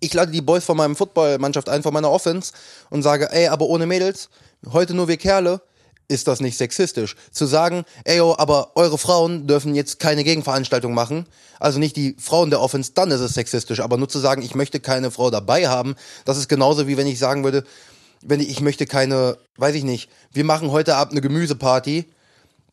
ich 0.00 0.14
lade 0.14 0.32
die 0.32 0.42
Boys 0.42 0.64
von 0.64 0.76
meinem 0.76 0.96
Footballmannschaft 0.96 1.68
ein, 1.68 1.82
von 1.82 1.92
meiner 1.92 2.10
Offense 2.10 2.52
und 2.90 3.02
sage, 3.02 3.30
ey, 3.32 3.48
aber 3.48 3.66
ohne 3.66 3.86
Mädels, 3.86 4.28
heute 4.72 4.94
nur 4.94 5.08
wir 5.08 5.16
Kerle, 5.16 5.60
ist 6.08 6.28
das 6.28 6.40
nicht 6.40 6.56
sexistisch. 6.56 7.16
Zu 7.30 7.46
sagen, 7.46 7.84
ey, 8.04 8.20
oh, 8.20 8.34
aber 8.36 8.72
eure 8.74 8.98
Frauen 8.98 9.46
dürfen 9.46 9.74
jetzt 9.74 9.98
keine 9.98 10.24
Gegenveranstaltung 10.24 10.94
machen, 10.94 11.26
also 11.58 11.78
nicht 11.78 11.96
die 11.96 12.16
Frauen 12.18 12.50
der 12.50 12.60
Offense, 12.60 12.92
dann 12.94 13.10
ist 13.10 13.20
es 13.20 13.34
sexistisch. 13.34 13.80
Aber 13.80 13.96
nur 13.96 14.08
zu 14.08 14.18
sagen, 14.18 14.42
ich 14.42 14.54
möchte 14.54 14.80
keine 14.80 15.10
Frau 15.10 15.30
dabei 15.30 15.68
haben, 15.68 15.96
das 16.24 16.38
ist 16.38 16.48
genauso 16.48 16.86
wie 16.86 16.96
wenn 16.96 17.06
ich 17.06 17.18
sagen 17.18 17.44
würde, 17.44 17.64
wenn 18.22 18.40
ich, 18.40 18.50
ich 18.50 18.60
möchte 18.60 18.86
keine, 18.86 19.38
weiß 19.56 19.74
ich 19.74 19.84
nicht, 19.84 20.10
wir 20.32 20.44
machen 20.44 20.70
heute 20.70 20.96
Abend 20.96 21.12
eine 21.12 21.22
Gemüseparty, 21.22 22.04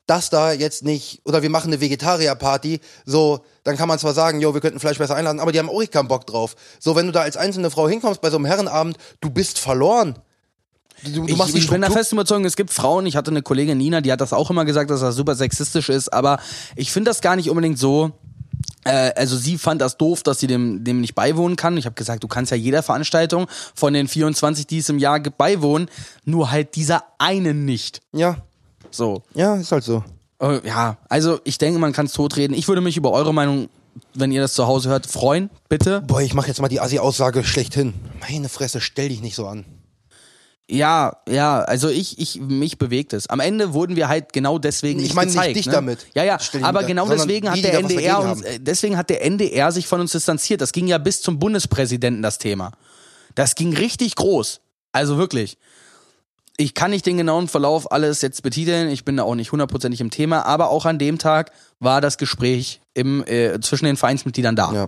das 0.09 0.29
da 0.29 0.51
jetzt 0.51 0.83
nicht, 0.83 1.21
oder 1.25 1.41
wir 1.41 1.49
machen 1.49 1.67
eine 1.67 1.81
Vegetarierparty, 1.81 2.79
so, 3.05 3.45
dann 3.63 3.77
kann 3.77 3.87
man 3.87 3.99
zwar 3.99 4.13
sagen, 4.13 4.41
jo, 4.41 4.53
wir 4.53 4.61
könnten 4.61 4.79
Fleisch 4.79 4.97
besser 4.97 5.15
einladen, 5.15 5.39
aber 5.39 5.51
die 5.51 5.59
haben 5.59 5.69
auch 5.69 5.83
keinen 5.89 6.07
Bock 6.07 6.25
drauf. 6.25 6.55
So, 6.79 6.95
wenn 6.95 7.05
du 7.05 7.11
da 7.11 7.21
als 7.21 7.37
einzelne 7.37 7.69
Frau 7.69 7.87
hinkommst 7.87 8.21
bei 8.21 8.29
so 8.29 8.37
einem 8.37 8.45
Herrenabend, 8.45 8.97
du 9.21 9.29
bist 9.29 9.59
verloren. 9.59 10.17
Du, 11.03 11.25
du 11.25 11.27
ich, 11.27 11.55
ich 11.55 11.69
bin 11.69 11.81
da 11.81 11.89
fest 11.89 12.11
überzeugt, 12.11 12.45
es 12.45 12.55
gibt 12.55 12.71
Frauen, 12.71 13.05
ich 13.05 13.15
hatte 13.15 13.31
eine 13.31 13.41
Kollegin 13.41 13.77
Nina, 13.77 14.01
die 14.01 14.11
hat 14.11 14.19
das 14.19 14.33
auch 14.33 14.49
immer 14.49 14.65
gesagt, 14.65 14.89
dass 14.89 14.99
das 14.99 15.15
super 15.15 15.35
sexistisch 15.35 15.89
ist, 15.89 16.11
aber 16.11 16.39
ich 16.75 16.91
finde 16.91 17.11
das 17.11 17.21
gar 17.21 17.35
nicht 17.35 17.49
unbedingt 17.49 17.79
so 17.79 18.11
Äh, 18.85 19.11
also 19.15 19.37
sie 19.37 19.57
fand 19.57 19.81
das 19.81 19.97
doof, 19.97 20.23
dass 20.23 20.39
sie 20.39 20.47
dem, 20.47 20.83
dem 20.83 21.01
nicht 21.01 21.13
beiwohnen 21.13 21.55
kann. 21.55 21.77
Ich 21.77 21.85
habe 21.85 21.95
gesagt, 21.95 22.23
du 22.23 22.27
kannst 22.27 22.51
ja 22.51 22.57
jeder 22.57 22.81
Veranstaltung 22.81 23.47
von 23.75 23.93
den 23.93 24.07
24, 24.07 24.67
die 24.67 24.79
es 24.79 24.89
im 24.89 24.99
Jahr 24.99 25.19
gibt, 25.19 25.37
beiwohnen, 25.37 25.89
nur 26.23 26.51
halt 26.51 26.75
dieser 26.75 27.03
einen 27.17 27.65
nicht. 27.65 28.01
Ja, 28.13 28.37
So. 28.91 29.23
ja, 29.33 29.55
ist 29.55 29.71
halt 29.71 29.83
so. 29.83 30.03
Äh, 30.41 30.65
ja, 30.67 30.97
also 31.09 31.39
ich 31.43 31.57
denke, 31.57 31.79
man 31.79 31.93
kann 31.93 32.05
es 32.05 32.13
totreden. 32.13 32.53
Ich 32.53 32.67
würde 32.67 32.81
mich 32.81 32.97
über 32.97 33.11
eure 33.11 33.33
Meinung, 33.33 33.69
wenn 34.13 34.31
ihr 34.31 34.41
das 34.41 34.53
zu 34.53 34.67
Hause 34.67 34.89
hört, 34.89 35.05
freuen, 35.05 35.49
bitte. 35.67 36.01
Boah, 36.01 36.21
ich 36.21 36.33
mache 36.33 36.47
jetzt 36.47 36.61
mal 36.61 36.67
die 36.67 36.79
Assi-Aussage 36.79 37.43
schlechthin. 37.43 37.93
Meine 38.29 38.49
Fresse, 38.49 38.81
stell 38.81 39.09
dich 39.09 39.21
nicht 39.21 39.35
so 39.35 39.47
an. 39.47 39.65
Ja, 40.71 41.17
ja, 41.27 41.61
also 41.61 41.89
ich, 41.89 42.19
ich, 42.19 42.39
mich 42.39 42.77
bewegt 42.77 43.13
es. 43.13 43.27
Am 43.27 43.39
Ende 43.39 43.73
wurden 43.73 43.95
wir 43.95 44.07
halt 44.07 44.33
genau 44.33 44.59
deswegen 44.59 44.99
Ich 44.99 45.05
nicht 45.05 45.15
meine 45.15 45.31
nicht 45.31 45.35
gezeigt. 45.35 45.55
dich 45.57 45.65
ne? 45.65 45.71
damit. 45.71 46.05
Ja, 46.13 46.23
ja, 46.23 46.37
aber 46.61 46.83
genau 46.83 47.07
sondern 47.07 47.27
deswegen 47.27 47.49
hat 47.49 47.63
der 47.63 47.73
NDR 47.79 48.19
uns, 48.19 48.41
äh, 48.43 48.59
deswegen 48.59 48.95
hat 48.95 49.09
der 49.09 49.25
NDR 49.25 49.71
sich 49.71 49.87
von 49.87 49.99
uns 49.99 50.11
distanziert. 50.11 50.61
Das 50.61 50.71
ging 50.71 50.87
ja 50.87 50.99
bis 50.99 51.21
zum 51.23 51.39
Bundespräsidenten 51.39 52.21
das 52.21 52.37
Thema. 52.37 52.71
Das 53.33 53.55
ging 53.55 53.75
richtig 53.75 54.15
groß. 54.15 54.61
Also 54.91 55.17
wirklich. 55.17 55.57
Ich 56.59 56.73
kann 56.73 56.91
nicht 56.91 57.05
den 57.05 57.15
genauen 57.15 57.47
Verlauf 57.47 57.89
alles 57.89 58.21
jetzt 58.21 58.43
betiteln. 58.43 58.89
Ich 58.89 59.05
bin 59.05 59.15
da 59.15 59.23
auch 59.23 59.35
nicht 59.35 59.53
hundertprozentig 59.53 60.01
im 60.01 60.09
Thema. 60.09 60.45
Aber 60.45 60.69
auch 60.69 60.85
an 60.85 60.99
dem 60.99 61.17
Tag 61.17 61.53
war 61.79 62.01
das 62.01 62.17
Gespräch 62.17 62.81
im, 62.93 63.23
äh, 63.25 63.61
zwischen 63.61 63.85
den 63.85 63.95
Vereinsmitgliedern 63.95 64.57
da. 64.57 64.73
Ja. 64.73 64.87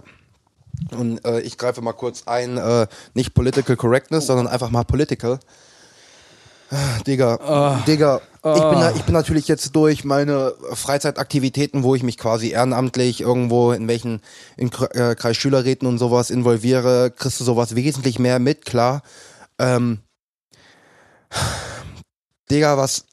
Und 0.97 1.23
äh, 1.23 1.39
ich 1.39 1.57
greife 1.57 1.81
mal 1.81 1.93
kurz 1.93 2.23
ein, 2.25 2.57
äh, 2.57 2.87
nicht 3.13 3.33
Political 3.33 3.77
Correctness, 3.77 4.27
sondern 4.27 4.47
einfach 4.47 4.69
mal 4.69 4.83
Political. 4.83 5.39
Ah, 6.71 6.99
Digga, 7.07 7.81
Digga, 7.87 8.21
ich, 8.35 8.41
bin 8.41 8.79
da, 8.79 8.91
ich 8.95 9.03
bin 9.03 9.13
natürlich 9.13 9.47
jetzt 9.47 9.73
durch 9.73 10.03
meine 10.03 10.53
Freizeitaktivitäten, 10.73 11.83
wo 11.83 11.95
ich 11.95 12.03
mich 12.03 12.17
quasi 12.17 12.49
ehrenamtlich 12.49 13.21
irgendwo 13.21 13.71
in 13.71 13.87
welchen 13.87 14.21
in 14.57 14.71
äh, 14.91 15.15
Kreisschülerräten 15.15 15.87
und 15.87 15.99
sowas 15.99 16.29
involviere, 16.29 17.11
kriegst 17.11 17.39
du 17.39 17.45
sowas 17.45 17.75
wesentlich 17.75 18.19
mehr 18.19 18.39
mit, 18.39 18.65
klar. 18.65 19.03
Ähm, 19.59 19.99
Digga, 22.49 22.77
was 22.77 23.05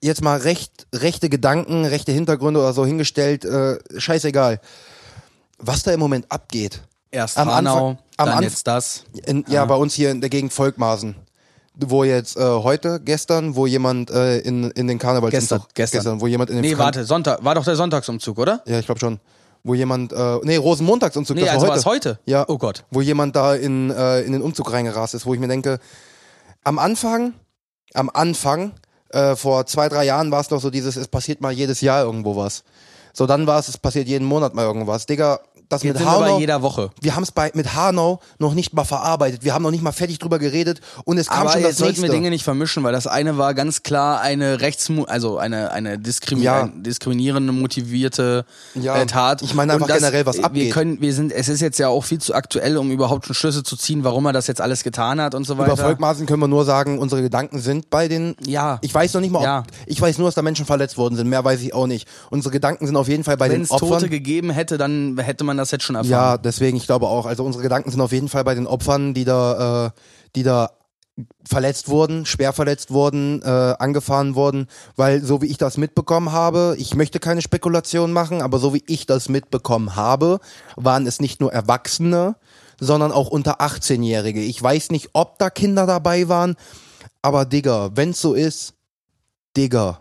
jetzt 0.00 0.22
mal 0.22 0.38
recht, 0.38 0.86
rechte 0.94 1.28
Gedanken, 1.28 1.84
rechte 1.84 2.12
Hintergründe 2.12 2.60
oder 2.60 2.72
so 2.72 2.84
hingestellt, 2.84 3.44
äh, 3.44 3.78
scheißegal. 3.98 4.60
Was 5.58 5.82
da 5.82 5.92
im 5.92 6.00
Moment 6.00 6.26
abgeht, 6.30 6.82
Erst 7.14 7.36
Am 7.36 7.50
Hanau, 7.52 7.88
Anfang- 7.90 7.98
am 8.16 8.26
dann 8.26 8.38
Anf- 8.38 8.42
jetzt 8.42 8.66
das. 8.66 9.04
in, 9.26 9.44
ja, 9.48 9.64
bei 9.66 9.74
uns 9.74 9.92
hier 9.92 10.10
in 10.10 10.20
der 10.22 10.30
Gegend 10.30 10.52
Volkmaßen. 10.52 11.14
Wo 11.74 12.04
jetzt 12.04 12.36
äh, 12.38 12.40
heute, 12.42 13.00
gestern, 13.00 13.54
wo 13.54 13.66
jemand 13.66 14.10
äh, 14.10 14.38
in, 14.38 14.70
in 14.72 14.86
den 14.86 14.98
Karnevalsumzug. 14.98 15.68
Gestern, 15.74 15.98
gestern. 15.98 16.20
wo 16.22 16.26
jemand 16.26 16.48
in 16.50 16.56
den 16.56 16.62
Nee, 16.62 16.70
Fran- 16.74 16.86
warte, 16.86 17.04
Sonntag, 17.04 17.44
war 17.44 17.54
doch 17.54 17.64
der 17.64 17.76
Sonntagsumzug, 17.76 18.38
oder? 18.38 18.62
Ja, 18.66 18.78
ich 18.78 18.86
glaube 18.86 18.98
schon. 18.98 19.20
Wo 19.62 19.74
jemand, 19.74 20.12
äh, 20.12 20.38
nee, 20.42 20.56
Rosenmontagsumzug, 20.56 21.36
Nee, 21.36 21.42
das 21.44 21.48
war 21.50 21.54
also 21.54 21.66
heute. 21.66 21.70
war 21.72 21.76
es 21.78 21.86
heute. 21.86 22.18
Ja. 22.24 22.44
Oh 22.48 22.56
Gott. 22.58 22.84
Wo 22.90 23.00
jemand 23.02 23.36
da 23.36 23.54
in, 23.54 23.90
äh, 23.90 24.20
in 24.22 24.32
den 24.32 24.40
Umzug 24.42 24.72
reingerast 24.72 25.12
ist, 25.14 25.24
wo 25.26 25.34
ich 25.34 25.40
mir 25.40 25.48
denke, 25.48 25.78
am 26.64 26.78
Anfang, 26.78 27.34
am 27.94 28.10
Anfang, 28.12 28.72
äh, 29.10 29.36
vor 29.36 29.66
zwei, 29.66 29.88
drei 29.88 30.04
Jahren 30.04 30.30
war 30.30 30.40
es 30.40 30.50
noch 30.50 30.60
so 30.60 30.70
dieses, 30.70 30.96
es 30.96 31.08
passiert 31.08 31.40
mal 31.40 31.52
jedes 31.52 31.80
Jahr 31.80 32.04
irgendwo 32.04 32.36
was. 32.36 32.64
So, 33.12 33.26
dann 33.26 33.46
war 33.46 33.58
es, 33.58 33.68
es 33.68 33.76
passiert 33.76 34.08
jeden 34.08 34.24
Monat 34.24 34.54
mal 34.54 34.64
irgendwas. 34.64 35.06
Digga, 35.06 35.40
das 35.72 35.82
Jetzt 35.82 35.98
mit 35.98 36.06
Hanau, 36.08 36.38
jeder 36.38 36.62
Woche. 36.62 36.90
wir 37.00 37.14
haben 37.16 37.22
es 37.22 37.32
bei 37.32 37.50
mit 37.54 37.74
Hanau 37.74 38.20
noch 38.38 38.54
nicht 38.54 38.72
mal 38.74 38.84
verarbeitet. 38.84 39.42
Wir 39.44 39.54
haben 39.54 39.62
noch 39.62 39.70
nicht 39.70 39.82
mal 39.82 39.92
fertig 39.92 40.18
drüber 40.18 40.38
geredet 40.38 40.80
und 41.04 41.18
es 41.18 41.28
kam 41.28 41.40
Aber 41.42 41.52
schon 41.52 41.60
jetzt 41.62 41.70
das 41.72 41.78
sollten 41.78 41.92
nächste. 42.00 42.08
wir 42.08 42.12
Dinge 42.14 42.30
nicht 42.30 42.44
vermischen, 42.44 42.82
weil 42.84 42.92
das 42.92 43.06
eine 43.06 43.38
war 43.38 43.54
ganz 43.54 43.82
klar 43.82 44.20
eine 44.20 44.60
rechts, 44.60 44.90
also 45.06 45.38
eine 45.38 45.72
eine 45.72 45.98
diskrimi 45.98 46.42
Ja. 46.42 46.62
ein 46.64 46.82
diskriminierende 46.82 47.52
motivierte 47.52 48.44
Ja, 48.74 48.96
äh, 48.96 49.06
Tat. 49.06 49.42
ich 49.42 49.54
meine 49.54 49.72
einfach 49.74 49.88
Und 49.88 49.94
generell, 49.94 50.26
was 50.26 50.38
Wir 50.38 50.44
abgeht. 50.44 50.72
können, 50.72 51.00
wir 51.00 51.12
sind, 51.14 51.32
es 51.32 51.48
ist 51.48 51.60
jetzt 51.60 51.78
ja 51.78 51.88
auch 51.88 52.04
viel 52.04 52.18
zu 52.20 52.34
aktuell, 52.34 52.76
um 52.76 52.90
überhaupt 52.90 53.26
schon 53.26 53.34
Schlüsse 53.34 53.62
zu 53.62 53.76
ziehen, 53.76 54.04
warum 54.04 54.26
er 54.26 54.32
das 54.32 54.46
jetzt 54.46 54.60
alles 54.60 54.82
getan 54.84 55.20
hat 55.20 55.34
und 55.34 55.44
so 55.46 55.58
weiter. 55.58 55.72
Über 55.74 55.82
Volkmaßen 55.82 56.26
können 56.26 56.40
wir 56.40 56.48
nur 56.48 56.64
sagen, 56.64 56.98
unsere 56.98 57.22
Gedanken 57.22 57.58
sind 57.60 57.90
bei 57.90 58.08
den. 58.08 58.36
Ja. 58.46 58.78
Ich 58.82 58.94
weiß 58.94 59.14
noch 59.14 59.20
nicht 59.20 59.30
mal, 59.30 59.38
ob, 59.40 59.44
Ja. 59.44 59.62
ich 59.86 60.00
weiß 60.00 60.18
nur, 60.18 60.28
dass 60.28 60.34
da 60.34 60.42
Menschen 60.42 60.66
verletzt 60.66 60.96
worden 60.98 61.16
sind. 61.16 61.28
Mehr 61.28 61.44
weiß 61.44 61.60
ich 61.62 61.74
auch 61.74 61.86
nicht. 61.86 62.06
Unsere 62.30 62.52
Gedanken 62.52 62.86
sind 62.86 62.96
auf 62.96 63.08
jeden 63.08 63.24
Fall 63.24 63.36
bei 63.36 63.46
Wenn 63.46 63.52
den 63.60 63.62
es 63.62 63.70
Opfern. 63.70 63.88
Tote 63.90 64.08
gegeben 64.08 64.50
hätte, 64.50 64.78
dann 64.78 65.18
hätte 65.18 65.44
man 65.44 65.56
das 65.62 65.70
jetzt 65.70 65.84
schon 65.84 65.96
erfahren. 65.96 66.10
ja, 66.10 66.38
deswegen, 66.38 66.76
ich 66.76 66.86
glaube 66.86 67.06
auch. 67.06 67.26
Also 67.26 67.44
unsere 67.44 67.62
Gedanken 67.62 67.90
sind 67.90 68.00
auf 68.00 68.12
jeden 68.12 68.28
Fall 68.28 68.44
bei 68.44 68.54
den 68.54 68.66
Opfern, 68.66 69.14
die 69.14 69.24
da, 69.24 69.86
äh, 69.86 69.90
die 70.36 70.42
da 70.42 70.70
verletzt 71.46 71.88
wurden, 71.88 72.24
schwer 72.24 72.52
verletzt 72.52 72.90
wurden, 72.90 73.42
äh, 73.42 73.74
angefahren 73.78 74.34
wurden, 74.34 74.66
weil 74.96 75.22
so 75.22 75.42
wie 75.42 75.46
ich 75.46 75.58
das 75.58 75.76
mitbekommen 75.76 76.32
habe, 76.32 76.74
ich 76.78 76.94
möchte 76.94 77.20
keine 77.20 77.42
Spekulation 77.42 78.12
machen, 78.12 78.40
aber 78.40 78.58
so 78.58 78.72
wie 78.72 78.82
ich 78.86 79.06
das 79.06 79.28
mitbekommen 79.28 79.94
habe, 79.94 80.40
waren 80.76 81.06
es 81.06 81.20
nicht 81.20 81.40
nur 81.40 81.52
Erwachsene, 81.52 82.36
sondern 82.80 83.12
auch 83.12 83.28
unter 83.28 83.60
18-Jährige. 83.60 84.40
Ich 84.40 84.62
weiß 84.62 84.90
nicht, 84.90 85.10
ob 85.12 85.38
da 85.38 85.50
Kinder 85.50 85.86
dabei 85.86 86.28
waren, 86.28 86.56
aber 87.20 87.44
Digga, 87.44 87.90
wenn's 87.94 88.20
so 88.20 88.32
ist, 88.32 88.74
Digga, 89.56 90.00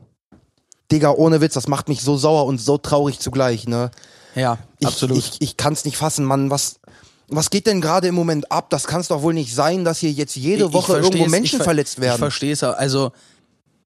Digga, 0.92 1.12
ohne 1.12 1.42
Witz, 1.42 1.54
das 1.54 1.68
macht 1.68 1.88
mich 1.88 2.02
so 2.02 2.18
sauer 2.18 2.46
und 2.46 2.60
so 2.60 2.78
traurig 2.78 3.20
zugleich, 3.20 3.68
ne? 3.68 3.92
Ja, 4.36 4.58
Ich, 4.80 4.88
absolut. 4.88 5.18
Ich, 5.18 5.32
ich 5.40 5.58
kann 5.58 5.74
es 5.74 5.86
nicht 5.86 5.98
fassen, 5.98 6.26
Mann. 6.26 6.50
Was, 6.50 6.80
was 7.28 7.50
geht 7.50 7.68
denn 7.68 7.82
gerade 7.82 8.08
im 8.08 8.16
Moment 8.16 8.52
ab? 8.52 8.70
Das 8.70 8.86
kann 8.88 9.02
es 9.02 9.08
doch 9.10 9.22
wohl 9.22 9.34
nicht 9.34 9.54
sein, 9.56 9.84
dass 9.86 10.00
hier 10.00 10.12
jetzt 10.12 10.36
jede 10.36 10.66
Ich- 10.66 10.74
Woche 10.74 11.00
ich 11.00 11.06
irgendwo 11.06 11.28
Menschen 11.28 11.56
ich 11.56 11.58
ver- 11.58 11.64
verletzt 11.66 11.96
Ich 11.98 12.02
werden. 12.02 12.20
verstehe 12.20 12.54
es. 12.54 12.64
Also 12.64 13.12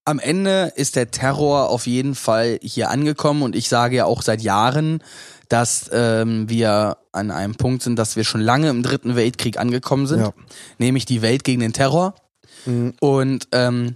am 0.06 0.20
Ende 0.20 0.72
ist 0.76 0.96
der 0.96 1.10
Terror 1.12 1.70
auf 1.70 1.88
jeden 1.88 2.14
Fall 2.16 2.60
hier 2.62 2.89
angekommen 2.91 3.41
und 3.41 3.56
ich 3.56 3.70
sage 3.70 3.96
ja 3.98 4.06
auch 4.06 4.22
seit 4.22 4.41
Jahren, 4.41 5.02
dass 5.50 5.89
ähm, 5.91 6.48
wir 6.50 6.98
an 7.12 7.32
einem 7.32 7.56
Punkt 7.56 7.82
sind, 7.84 7.98
dass 7.98 8.16
wir 8.16 8.24
schon 8.24 8.41
lange 8.41 8.70
im 8.70 8.84
Dritten 8.84 9.16
Weltkrieg 9.16 9.58
angekommen 9.58 10.06
sind, 10.08 10.20
Ja. 10.22 10.34
nämlich 10.80 11.06
die 11.06 11.22
Welt 11.22 11.43
gegen 11.43 11.62
den 11.62 11.74
Terror. 11.74 12.14
Und 13.00 13.48
ähm, 13.52 13.96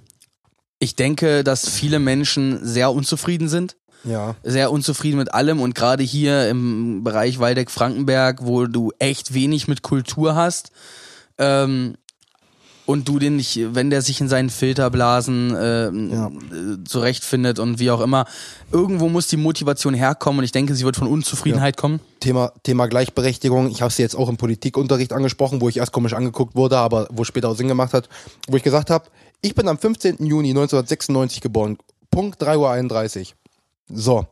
ich 0.77 0.95
denke, 0.95 1.43
dass 1.43 1.67
viele 1.67 1.97
Menschen 1.99 2.59
sehr 2.63 2.91
unzufrieden 2.91 3.49
sind 3.49 3.75
ja. 4.03 4.35
sehr 4.43 4.71
unzufrieden 4.71 5.17
mit 5.17 5.33
allem 5.33 5.59
und 5.61 5.75
gerade 5.75 6.03
hier 6.03 6.49
im 6.49 7.03
Bereich 7.03 7.39
Waldeck-Frankenberg, 7.39 8.45
wo 8.45 8.65
du 8.65 8.91
echt 8.99 9.33
wenig 9.33 9.67
mit 9.67 9.81
Kultur 9.81 10.35
hast 10.35 10.71
ähm, 11.37 11.95
und 12.85 13.07
du 13.07 13.19
den 13.19 13.35
nicht, 13.35 13.59
wenn 13.75 13.91
der 13.91 14.01
sich 14.01 14.19
in 14.19 14.27
seinen 14.27 14.49
Filterblasen 14.49 15.55
ähm, 15.59 16.09
Ja. 16.11 16.27
äh, 16.27 16.83
zurechtfindet 16.85 17.59
und 17.59 17.77
wie 17.77 17.91
auch 17.91 18.01
immer, 18.01 18.25
irgendwo 18.71 19.09
muss 19.09 19.27
die 19.27 19.37
Motivation 19.37 19.93
herkommen 19.93 20.39
und 20.39 20.45
ich 20.45 20.51
denke, 20.51 20.73
sie 20.73 20.85
wird 20.85 20.95
von 20.95 21.07
Unzufriedenheit 21.07 21.77
kommen. 21.77 21.99
Thema, 22.19 22.51
Thema 22.63 22.87
Gleichberechtigung. 22.87 23.69
Ich 23.69 23.83
habe 23.83 23.93
sie 23.93 24.01
jetzt 24.01 24.15
auch 24.15 24.27
im 24.27 24.37
Politikunterricht 24.37 25.13
angesprochen, 25.13 25.61
wo 25.61 25.69
ich 25.69 25.77
erst 25.77 25.91
komisch 25.91 26.13
angeguckt 26.13 26.55
wurde, 26.55 26.77
aber 26.77 27.07
wo 27.11 27.23
später 27.25 27.49
auch 27.49 27.55
Sinn 27.55 27.67
gemacht 27.67 27.93
hat. 27.93 28.09
Wo 28.47 28.57
ich 28.57 28.63
gesagt 28.63 28.89
habe, 28.89 29.05
ich 29.41 29.53
bin 29.53 29.67
am 29.67 29.77
15. 29.77 30.25
Juni 30.25 30.49
1996 30.49 31.41
geboren. 31.41 31.77
Punkt 32.09 32.41
3.31 32.41 33.19
Uhr. 33.19 33.25
So. 33.89 34.25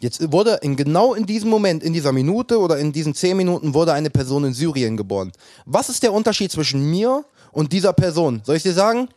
Jetzt 0.00 0.30
wurde 0.32 0.60
in 0.62 0.76
genau 0.76 1.14
in 1.14 1.26
diesem 1.26 1.50
Moment, 1.50 1.82
in 1.82 1.92
dieser 1.92 2.12
Minute 2.12 2.60
oder 2.60 2.78
in 2.78 2.92
diesen 2.92 3.14
10 3.14 3.36
Minuten 3.36 3.74
wurde 3.74 3.92
eine 3.92 4.10
Person 4.10 4.44
in 4.44 4.54
Syrien 4.54 4.96
geboren. 4.96 5.32
Was 5.66 5.88
ist 5.88 6.04
der 6.04 6.12
Unterschied 6.12 6.52
zwischen 6.52 6.88
mir 6.88 7.24
und 7.50 7.72
dieser 7.72 7.92
Person? 7.92 8.40
Soll 8.44 8.56
ich 8.56 8.62
dir 8.62 8.74
sagen? 8.74 9.08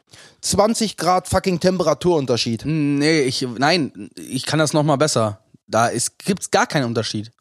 20 0.42 0.98
Grad 0.98 1.28
fucking 1.28 1.60
Temperaturunterschied. 1.60 2.64
Nee, 2.66 3.22
ich, 3.22 3.48
nein, 3.60 4.10
ich 4.16 4.48
kann 4.48 4.58
das 4.58 4.74
nochmal 4.74 4.98
besser. 4.98 5.40
Da 5.68 5.88
ist, 5.88 6.18
gibt's 6.18 6.50
gar 6.50 6.66
keinen 6.66 6.86
Unterschied. 6.86 7.32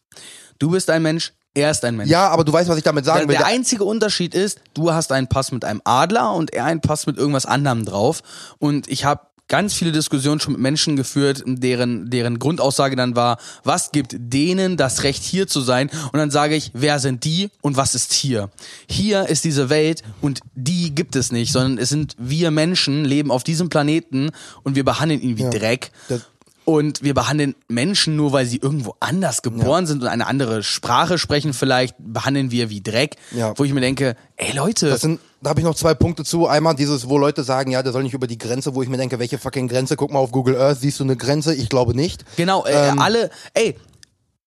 Du 0.59 0.71
bist 0.71 0.91
ein 0.91 1.03
Mensch, 1.03 1.33
er 1.55 1.71
ist 1.71 1.85
ein 1.85 1.97
Mensch. 1.97 2.11
Ja, 2.11 2.29
aber 2.29 2.45
du 2.45 2.53
weißt, 2.53 2.69
was 2.69 2.77
ich 2.77 2.85
damit 2.85 3.05
sagen 3.05 3.21
Der, 3.21 3.29
will. 3.29 3.37
der 3.37 3.47
einzige 3.47 3.85
Unterschied 3.85 4.35
ist, 4.35 4.61
du 4.75 4.93
hast 4.93 5.11
einen 5.11 5.27
Pass 5.29 5.51
mit 5.51 5.65
einem 5.65 5.81
Adler 5.85 6.35
und 6.35 6.53
er 6.53 6.67
einen 6.67 6.81
Pass 6.81 7.07
mit 7.07 7.17
irgendwas 7.17 7.47
anderem 7.47 7.85
drauf. 7.85 8.23
Und 8.59 8.87
ich 8.87 9.05
habe 9.05 9.23
ganz 9.51 9.75
viele 9.75 9.93
Diskussionen 9.93 10.41
schon 10.41 10.53
mit 10.55 10.63
Menschen 10.63 10.97
geführt, 10.97 11.43
deren, 11.45 12.09
deren 12.09 12.39
Grundaussage 12.39 12.97
dann 12.97 13.15
war, 13.17 13.37
was 13.65 13.91
gibt 13.93 14.15
denen 14.19 14.79
das 14.79 15.03
Recht 15.03 15.23
hier 15.23 15.47
zu 15.47 15.61
sein? 15.61 15.91
Und 16.13 16.19
dann 16.19 16.31
sage 16.31 16.55
ich, 16.57 16.71
wer 16.73 16.99
sind 16.99 17.25
die 17.25 17.51
und 17.61 17.77
was 17.77 17.95
ist 17.95 18.15
hier? 18.15 18.49
Hier 18.89 19.29
ist 19.29 19.45
diese 19.45 19.69
Welt 19.69 20.03
und 20.23 20.41
die 20.55 20.95
gibt 20.95 21.17
es 21.17 21.33
nicht, 21.33 21.53
sondern 21.53 21.77
es 21.77 21.91
sind 21.91 22.15
wir 22.17 22.51
Menschen, 22.51 23.05
leben 23.05 23.31
auf 23.31 23.45
diesem 23.45 23.69
Planeten 23.69 24.31
und 24.63 24.77
wir 24.77 24.85
behandeln 24.85 25.21
ihn 25.21 25.37
wie 25.37 25.43
Ja. 25.43 25.51
Dreck. 25.51 25.91
Das- 26.09 26.23
Und 26.71 27.03
wir 27.03 27.15
behandeln 27.15 27.57
Menschen 27.67 28.15
nur, 28.15 28.31
weil 28.31 28.47
sie 28.47 28.59
irgendwo 28.59 28.95
anders 29.01 29.43
geboren 29.43 29.87
sind 29.87 30.03
und 30.03 30.09
eine 30.09 30.29
andere 30.29 30.63
Sprache 30.63 31.19
sprechen, 31.19 31.53
vielleicht 31.53 31.97
behandeln 31.99 32.53
wir 32.53 32.71
wie 32.71 32.81
Dreck. 32.81 33.17
Ja. 33.33 33.55
Wo 33.57 33.65
ich 33.65 33.73
mir 33.73 33.81
denke, 33.81 34.15
ey 34.37 34.55
Leute, 34.55 34.89
Das 34.89 35.01
sind, 35.01 35.19
da 35.43 35.51
habe 35.51 35.59
ich 35.59 35.67
noch 35.67 35.75
zwei 35.75 35.95
Punkte 35.95 36.23
zu. 36.23 36.47
Einmal 36.47 36.77
dieses, 36.77 37.09
wo 37.09 37.19
Leute 37.19 37.43
sagen, 37.43 37.73
ja, 37.73 37.83
der 37.83 37.91
soll 37.91 38.05
nicht 38.05 38.15
über 38.15 38.29
die 38.29 38.39
Grenze, 38.39 38.77
wo 38.77 38.85
ich 38.85 38.89
mir 38.89 38.99
denke, 38.99 39.19
welche 39.19 39.37
fucking 39.37 39.67
Grenze? 39.67 39.97
Guck 39.97 40.13
mal 40.13 40.21
auf 40.21 40.31
Google 40.31 40.57
Earth, 40.57 40.79
siehst 40.79 41.01
du 41.01 41.05
eine 41.05 41.17
Grenze? 41.17 41.57
Ich 41.57 41.69
glaube 41.69 41.97
nicht. 41.97 42.25
genau, 42.37 42.65
äh, 42.65 42.91
ähm, 42.91 43.01
alle, 43.01 43.31
ey, 43.55 43.77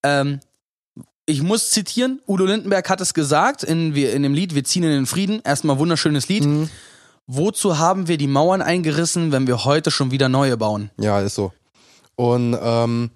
ähm, 0.03 0.39
ich 1.25 1.41
muss 1.41 1.71
zitieren, 1.71 2.21
Udo 2.25 2.45
Lindenberg 2.45 2.89
hat 2.89 3.01
es 3.01 3.13
gesagt 3.13 3.63
in, 3.63 3.93
in 3.93 4.23
dem 4.23 4.33
Lied 4.33 4.55
Wir 4.55 4.63
ziehen 4.63 4.83
in 4.83 4.91
den 4.91 5.05
Frieden, 5.07 5.41
erstmal 5.43 5.77
wunderschönes 5.77 6.29
Lied. 6.29 6.45
Mhm. 6.45 6.69
Wozu 7.27 7.77
haben 7.79 8.07
wir 8.07 8.17
die 8.17 8.27
Mauern 8.27 8.61
eingerissen, 8.61 9.33
wenn 9.33 9.45
wir 9.45 9.65
heute 9.65 9.91
schon 9.91 10.11
wieder 10.11 10.29
neue 10.29 10.55
bauen? 10.55 10.89
Ja, 10.97 11.19
ist 11.19 11.35
so. 11.35 11.51
Und 12.15 12.57
ähm, 12.61 13.11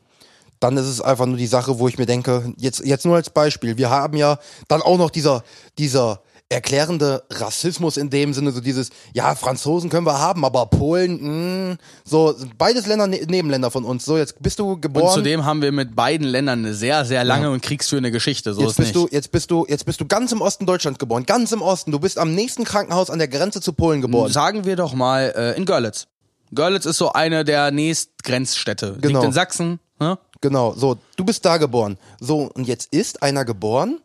dann 0.60 0.78
ist 0.78 0.88
es 0.88 1.02
einfach 1.02 1.26
nur 1.26 1.38
die 1.38 1.48
Sache, 1.48 1.80
wo 1.80 1.88
ich 1.88 1.98
mir 1.98 2.06
denke, 2.06 2.54
jetzt, 2.58 2.84
jetzt 2.84 3.06
nur 3.06 3.16
als 3.16 3.30
Beispiel, 3.30 3.78
wir 3.78 3.90
haben 3.90 4.18
ja 4.18 4.40
dann 4.68 4.82
auch 4.82 4.98
noch 4.98 5.12
dieser, 5.12 5.44
dieser 5.78 6.22
erklärende 6.50 7.24
Rassismus 7.30 7.98
in 7.98 8.10
dem 8.10 8.34
Sinne, 8.34 8.52
so 8.52 8.62
dieses, 8.62 8.90
ja, 9.14 9.36
Franzosen 9.36 9.90
können 9.90 10.06
wir 10.06 10.18
haben, 10.18 10.46
aber 10.46 10.66
Polen, 10.68 11.72
mh, 11.72 11.78
so, 12.06 12.34
beides 12.58 12.88
Länder, 12.88 13.06
ne 13.06 13.20
Nebenländer 13.28 13.70
von 13.70 13.84
uns. 13.84 14.06
So, 14.06 14.18
jetzt 14.18 14.42
bist 14.42 14.58
du 14.60 14.80
geboren. 14.80 15.08
Und 15.08 15.14
zudem 15.14 15.44
haben 15.44 15.62
wir 15.62 15.74
mit 15.74 15.96
beiden 15.96 16.26
Ländern 16.26 16.60
eine 16.60 16.74
sehr, 16.74 17.04
sehr 17.04 17.26
lange 17.26 17.52
und 17.52 17.62
kriegsführende 17.62 18.12
Geschichte. 18.12 18.54
So 18.54 18.62
Jetzt 18.62 18.72
ist 18.72 18.78
bist 18.78 18.96
nicht. 18.96 19.12
du, 19.12 19.14
jetzt 19.14 19.32
bist 19.32 19.52
du, 19.52 19.66
jetzt 19.68 19.86
bist 19.86 20.00
du 20.00 20.06
ganz 20.06 20.32
im 20.32 20.40
Osten 20.40 20.66
Deutschlands 20.66 21.00
geboren, 21.00 21.26
ganz 21.26 21.52
im 21.52 21.62
Osten. 21.62 21.92
Du 21.92 22.00
bist 22.00 22.18
am 22.18 22.34
nächsten 22.34 22.64
Krankenhaus 22.64 23.10
an 23.10 23.20
der 23.20 23.28
Grenze 23.28 23.60
zu 23.60 23.74
Polen 23.74 24.02
geboren. 24.02 24.32
Sagen 24.32 24.64
wir 24.64 24.78
doch 24.78 24.94
mal 24.94 25.34
äh, 25.36 25.58
in 25.58 25.66
Görlitz. 25.66 26.08
Görlitz 26.54 26.86
ist 26.86 26.98
so 26.98 27.14
eine 27.14 27.44
der 27.44 27.72
Nächstgrenzstädte. 27.72 28.98
Genau. 29.02 29.20
Liegt 29.20 29.26
in 29.26 29.34
Sachsen. 29.34 29.80
Ne? 30.00 30.18
Genau, 30.42 30.74
so, 30.74 30.98
du 31.16 31.26
bist 31.26 31.46
da 31.46 31.58
geboren. 31.58 31.98
So, 32.20 32.50
und 32.54 32.68
jetzt 32.68 32.94
ist 32.94 33.24
einer 33.24 33.46
geboren, 33.46 34.00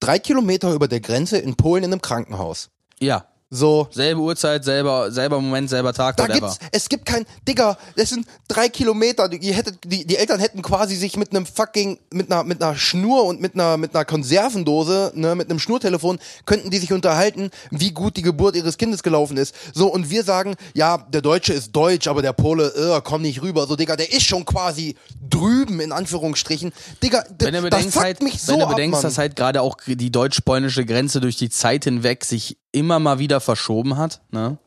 drei 0.00 0.18
Kilometer 0.18 0.72
über 0.72 0.88
der 0.88 1.00
Grenze 1.00 1.38
in 1.38 1.56
Polen 1.56 1.84
in 1.84 1.92
einem 1.92 2.02
Krankenhaus. 2.02 2.70
Ja. 3.00 3.26
So, 3.54 3.86
Selbe 3.92 4.20
Uhrzeit, 4.20 4.64
selber, 4.64 5.12
selber 5.12 5.40
Moment, 5.40 5.70
selber 5.70 5.92
Tag, 5.92 6.16
da 6.16 6.24
whatever. 6.24 6.48
gibt's, 6.48 6.58
es 6.72 6.88
gibt 6.88 7.06
kein, 7.06 7.24
Digga, 7.46 7.78
das 7.96 8.08
sind 8.08 8.26
drei 8.48 8.68
Kilometer, 8.68 9.28
die, 9.28 9.54
hättet, 9.54 9.78
die, 9.84 10.04
die 10.04 10.16
Eltern 10.16 10.40
hätten 10.40 10.60
quasi 10.60 10.96
sich 10.96 11.16
mit 11.16 11.30
einem 11.30 11.46
fucking, 11.46 12.00
mit 12.10 12.32
einer, 12.32 12.42
mit 12.42 12.60
einer 12.60 12.74
Schnur 12.74 13.24
und 13.24 13.40
mit 13.40 13.54
einer, 13.54 13.76
mit 13.76 13.94
einer 13.94 14.04
Konservendose, 14.04 15.12
ne, 15.14 15.36
mit 15.36 15.50
einem 15.50 15.60
Schnurtelefon, 15.60 16.18
könnten 16.46 16.70
die 16.70 16.78
sich 16.78 16.92
unterhalten, 16.92 17.50
wie 17.70 17.92
gut 17.92 18.16
die 18.16 18.22
Geburt 18.22 18.56
ihres 18.56 18.76
Kindes 18.76 19.04
gelaufen 19.04 19.36
ist. 19.36 19.54
So, 19.72 19.86
und 19.86 20.10
wir 20.10 20.24
sagen, 20.24 20.56
ja, 20.74 20.98
der 20.98 21.22
Deutsche 21.22 21.52
ist 21.52 21.70
deutsch, 21.76 22.08
aber 22.08 22.22
der 22.22 22.32
Pole, 22.32 22.74
äh, 22.74 23.00
komm 23.04 23.22
nicht 23.22 23.40
rüber. 23.40 23.68
So, 23.68 23.76
Digga, 23.76 23.94
der 23.94 24.12
ist 24.12 24.24
schon 24.24 24.44
quasi 24.44 24.96
drüben, 25.30 25.78
in 25.78 25.92
Anführungsstrichen. 25.92 26.72
Digga, 27.04 27.22
Wenn 27.38 27.54
du 27.54 27.70
das 27.70 27.84
fuckt 27.84 27.96
halt, 28.04 28.22
mich 28.22 28.42
so 28.42 28.52
wenn 28.52 28.58
du 28.58 28.64
ab, 28.64 28.70
bedenkst 28.70 28.94
Mann. 28.94 29.02
dass 29.02 29.18
halt 29.18 29.36
gerade 29.36 29.62
auch 29.62 29.76
die 29.86 30.10
deutsch-polnische 30.10 30.84
Grenze 30.84 31.20
durch 31.20 31.36
die 31.36 31.50
Zeit 31.50 31.84
hinweg 31.84 32.24
sich 32.24 32.56
immer 32.74 32.98
mal 32.98 33.18
wieder 33.18 33.40
verschoben 33.40 33.96
hat. 33.96 34.20
Ne? 34.30 34.58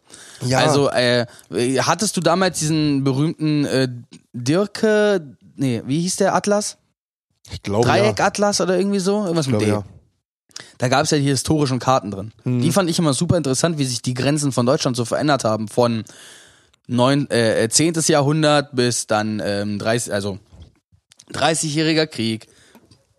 Ja. 0.41 0.59
Also 0.59 0.89
äh, 0.89 1.25
hattest 1.79 2.17
du 2.17 2.21
damals 2.21 2.59
diesen 2.59 3.03
berühmten 3.03 3.65
äh, 3.65 3.87
Dirke, 4.33 5.35
nee, 5.55 5.81
wie 5.85 6.01
hieß 6.01 6.17
der 6.17 6.33
Atlas? 6.33 6.77
ich 7.51 7.63
glaube, 7.63 7.87
Dreieck-Atlas 7.87 8.61
oder 8.61 8.77
irgendwie 8.77 8.99
so? 8.99 9.21
Irgendwas 9.21 9.45
ja. 9.47 9.51
Mit 9.53 9.61
D. 9.61 9.67
ja. 9.67 9.83
Da 10.79 10.87
gab 10.87 11.03
es 11.03 11.11
ja 11.11 11.17
die 11.17 11.23
historischen 11.25 11.79
Karten 11.79 12.11
drin. 12.11 12.31
Mhm. 12.43 12.61
Die 12.61 12.71
fand 12.71 12.89
ich 12.89 12.99
immer 12.99 13.13
super 13.13 13.37
interessant, 13.37 13.77
wie 13.77 13.85
sich 13.85 14.01
die 14.01 14.13
Grenzen 14.13 14.51
von 14.51 14.65
Deutschland 14.65 14.97
so 14.97 15.05
verändert 15.05 15.43
haben. 15.43 15.67
Von 15.67 16.03
neun, 16.87 17.29
äh, 17.29 17.67
10. 17.69 17.93
Jahrhundert 18.07 18.75
bis 18.75 19.07
dann 19.07 19.41
ähm, 19.43 19.79
30, 19.79 20.13
also 20.13 20.39
30-jähriger 21.33 22.07
Krieg, 22.07 22.47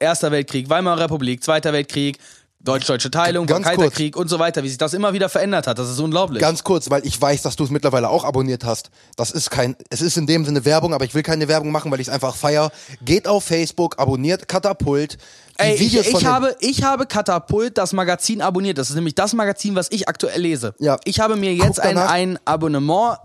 Erster 0.00 0.30
Weltkrieg, 0.30 0.68
Weimarer 0.70 1.00
Republik, 1.00 1.42
Zweiter 1.42 1.72
Weltkrieg, 1.72 2.18
Deutsch-Deutsche 2.60 3.10
Teilung, 3.10 3.46
Ganz 3.46 3.68
und 4.16 4.28
so 4.28 4.40
weiter, 4.40 4.64
wie 4.64 4.68
sich 4.68 4.78
das 4.78 4.92
immer 4.92 5.12
wieder 5.12 5.28
verändert 5.28 5.68
hat. 5.68 5.78
Das 5.78 5.88
ist 5.88 6.00
unglaublich. 6.00 6.40
Ganz 6.40 6.64
kurz, 6.64 6.90
weil 6.90 7.06
ich 7.06 7.20
weiß, 7.20 7.42
dass 7.42 7.54
du 7.54 7.62
es 7.62 7.70
mittlerweile 7.70 8.08
auch 8.08 8.24
abonniert 8.24 8.64
hast. 8.64 8.90
Das 9.16 9.30
ist 9.30 9.50
kein, 9.50 9.76
es 9.90 10.02
ist 10.02 10.16
in 10.16 10.26
dem 10.26 10.44
Sinne 10.44 10.64
Werbung, 10.64 10.92
aber 10.92 11.04
ich 11.04 11.14
will 11.14 11.22
keine 11.22 11.46
Werbung 11.46 11.70
machen, 11.70 11.90
weil 11.92 12.00
ich 12.00 12.08
es 12.08 12.12
einfach 12.12 12.34
feier. 12.34 12.72
Geht 13.02 13.28
auf 13.28 13.44
Facebook, 13.44 14.00
abonniert 14.00 14.48
Katapult. 14.48 15.18
Die 15.60 15.64
Ey, 15.64 15.74
ich, 15.74 15.80
Videos 15.80 16.06
ich, 16.08 16.26
habe, 16.26 16.56
ich 16.58 16.82
habe 16.82 17.06
Katapult, 17.06 17.78
das 17.78 17.92
Magazin, 17.92 18.42
abonniert. 18.42 18.76
Das 18.76 18.90
ist 18.90 18.96
nämlich 18.96 19.14
das 19.14 19.34
Magazin, 19.34 19.76
was 19.76 19.88
ich 19.90 20.08
aktuell 20.08 20.40
lese. 20.40 20.74
Ja. 20.80 20.98
Ich 21.04 21.20
habe 21.20 21.36
mir 21.36 21.54
jetzt 21.54 21.80
ein, 21.80 21.96
ein 21.96 22.38
Abonnement 22.44 23.18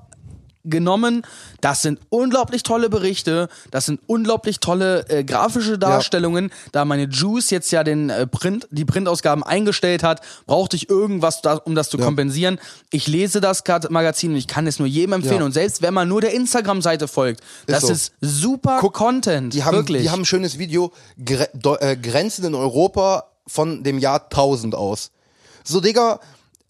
genommen. 0.63 1.23
Das 1.61 1.81
sind 1.81 1.99
unglaublich 2.09 2.63
tolle 2.63 2.89
Berichte, 2.89 3.49
das 3.71 3.85
sind 3.85 3.99
unglaublich 4.07 4.59
tolle 4.59 5.07
äh, 5.09 5.23
grafische 5.23 5.77
Darstellungen. 5.77 6.51
Da 6.71 6.85
meine 6.85 7.03
Juice 7.03 7.49
jetzt 7.49 7.71
ja 7.71 7.83
den 7.83 8.09
äh, 8.09 8.27
Print, 8.27 8.67
die 8.71 8.85
Printausgaben 8.85 9.43
eingestellt 9.43 10.03
hat, 10.03 10.21
brauchte 10.45 10.75
ich 10.75 10.89
irgendwas, 10.89 11.41
da, 11.41 11.55
um 11.55 11.75
das 11.75 11.89
zu 11.89 11.97
Ja. 11.97 12.05
kompensieren. 12.05 12.59
Ich 12.91 13.07
lese 13.07 13.41
das 13.41 13.63
Magazin 13.89 14.31
und 14.31 14.37
ich 14.37 14.47
kann 14.47 14.67
es 14.67 14.79
nur 14.79 14.87
jedem 14.87 15.13
empfehlen. 15.13 15.39
Ja. 15.39 15.45
Und 15.45 15.51
selbst 15.53 15.81
wenn 15.81 15.93
man 15.93 16.07
nur 16.07 16.21
der 16.21 16.33
Instagram-Seite 16.33 17.07
folgt, 17.07 17.41
das 17.67 17.83
so. 17.83 17.93
ist 17.93 18.13
super 18.21 18.77
Guck, 18.79 18.93
Content. 18.93 19.53
die 19.53 19.63
haben, 19.63 19.75
wirklich. 19.75 20.01
die 20.03 20.09
haben 20.09 20.21
ein 20.21 20.25
schönes 20.25 20.57
Video, 20.57 20.91
Gre 21.23 21.49
äh, 21.81 21.95
Grenzen 21.97 22.45
in 22.45 22.55
Europa 22.55 23.25
von 23.47 23.83
dem 23.83 23.99
Jahr 23.99 24.23
1000 24.23 24.75
aus. 24.75 25.11
So, 25.63 25.79
Digga, 25.81 26.19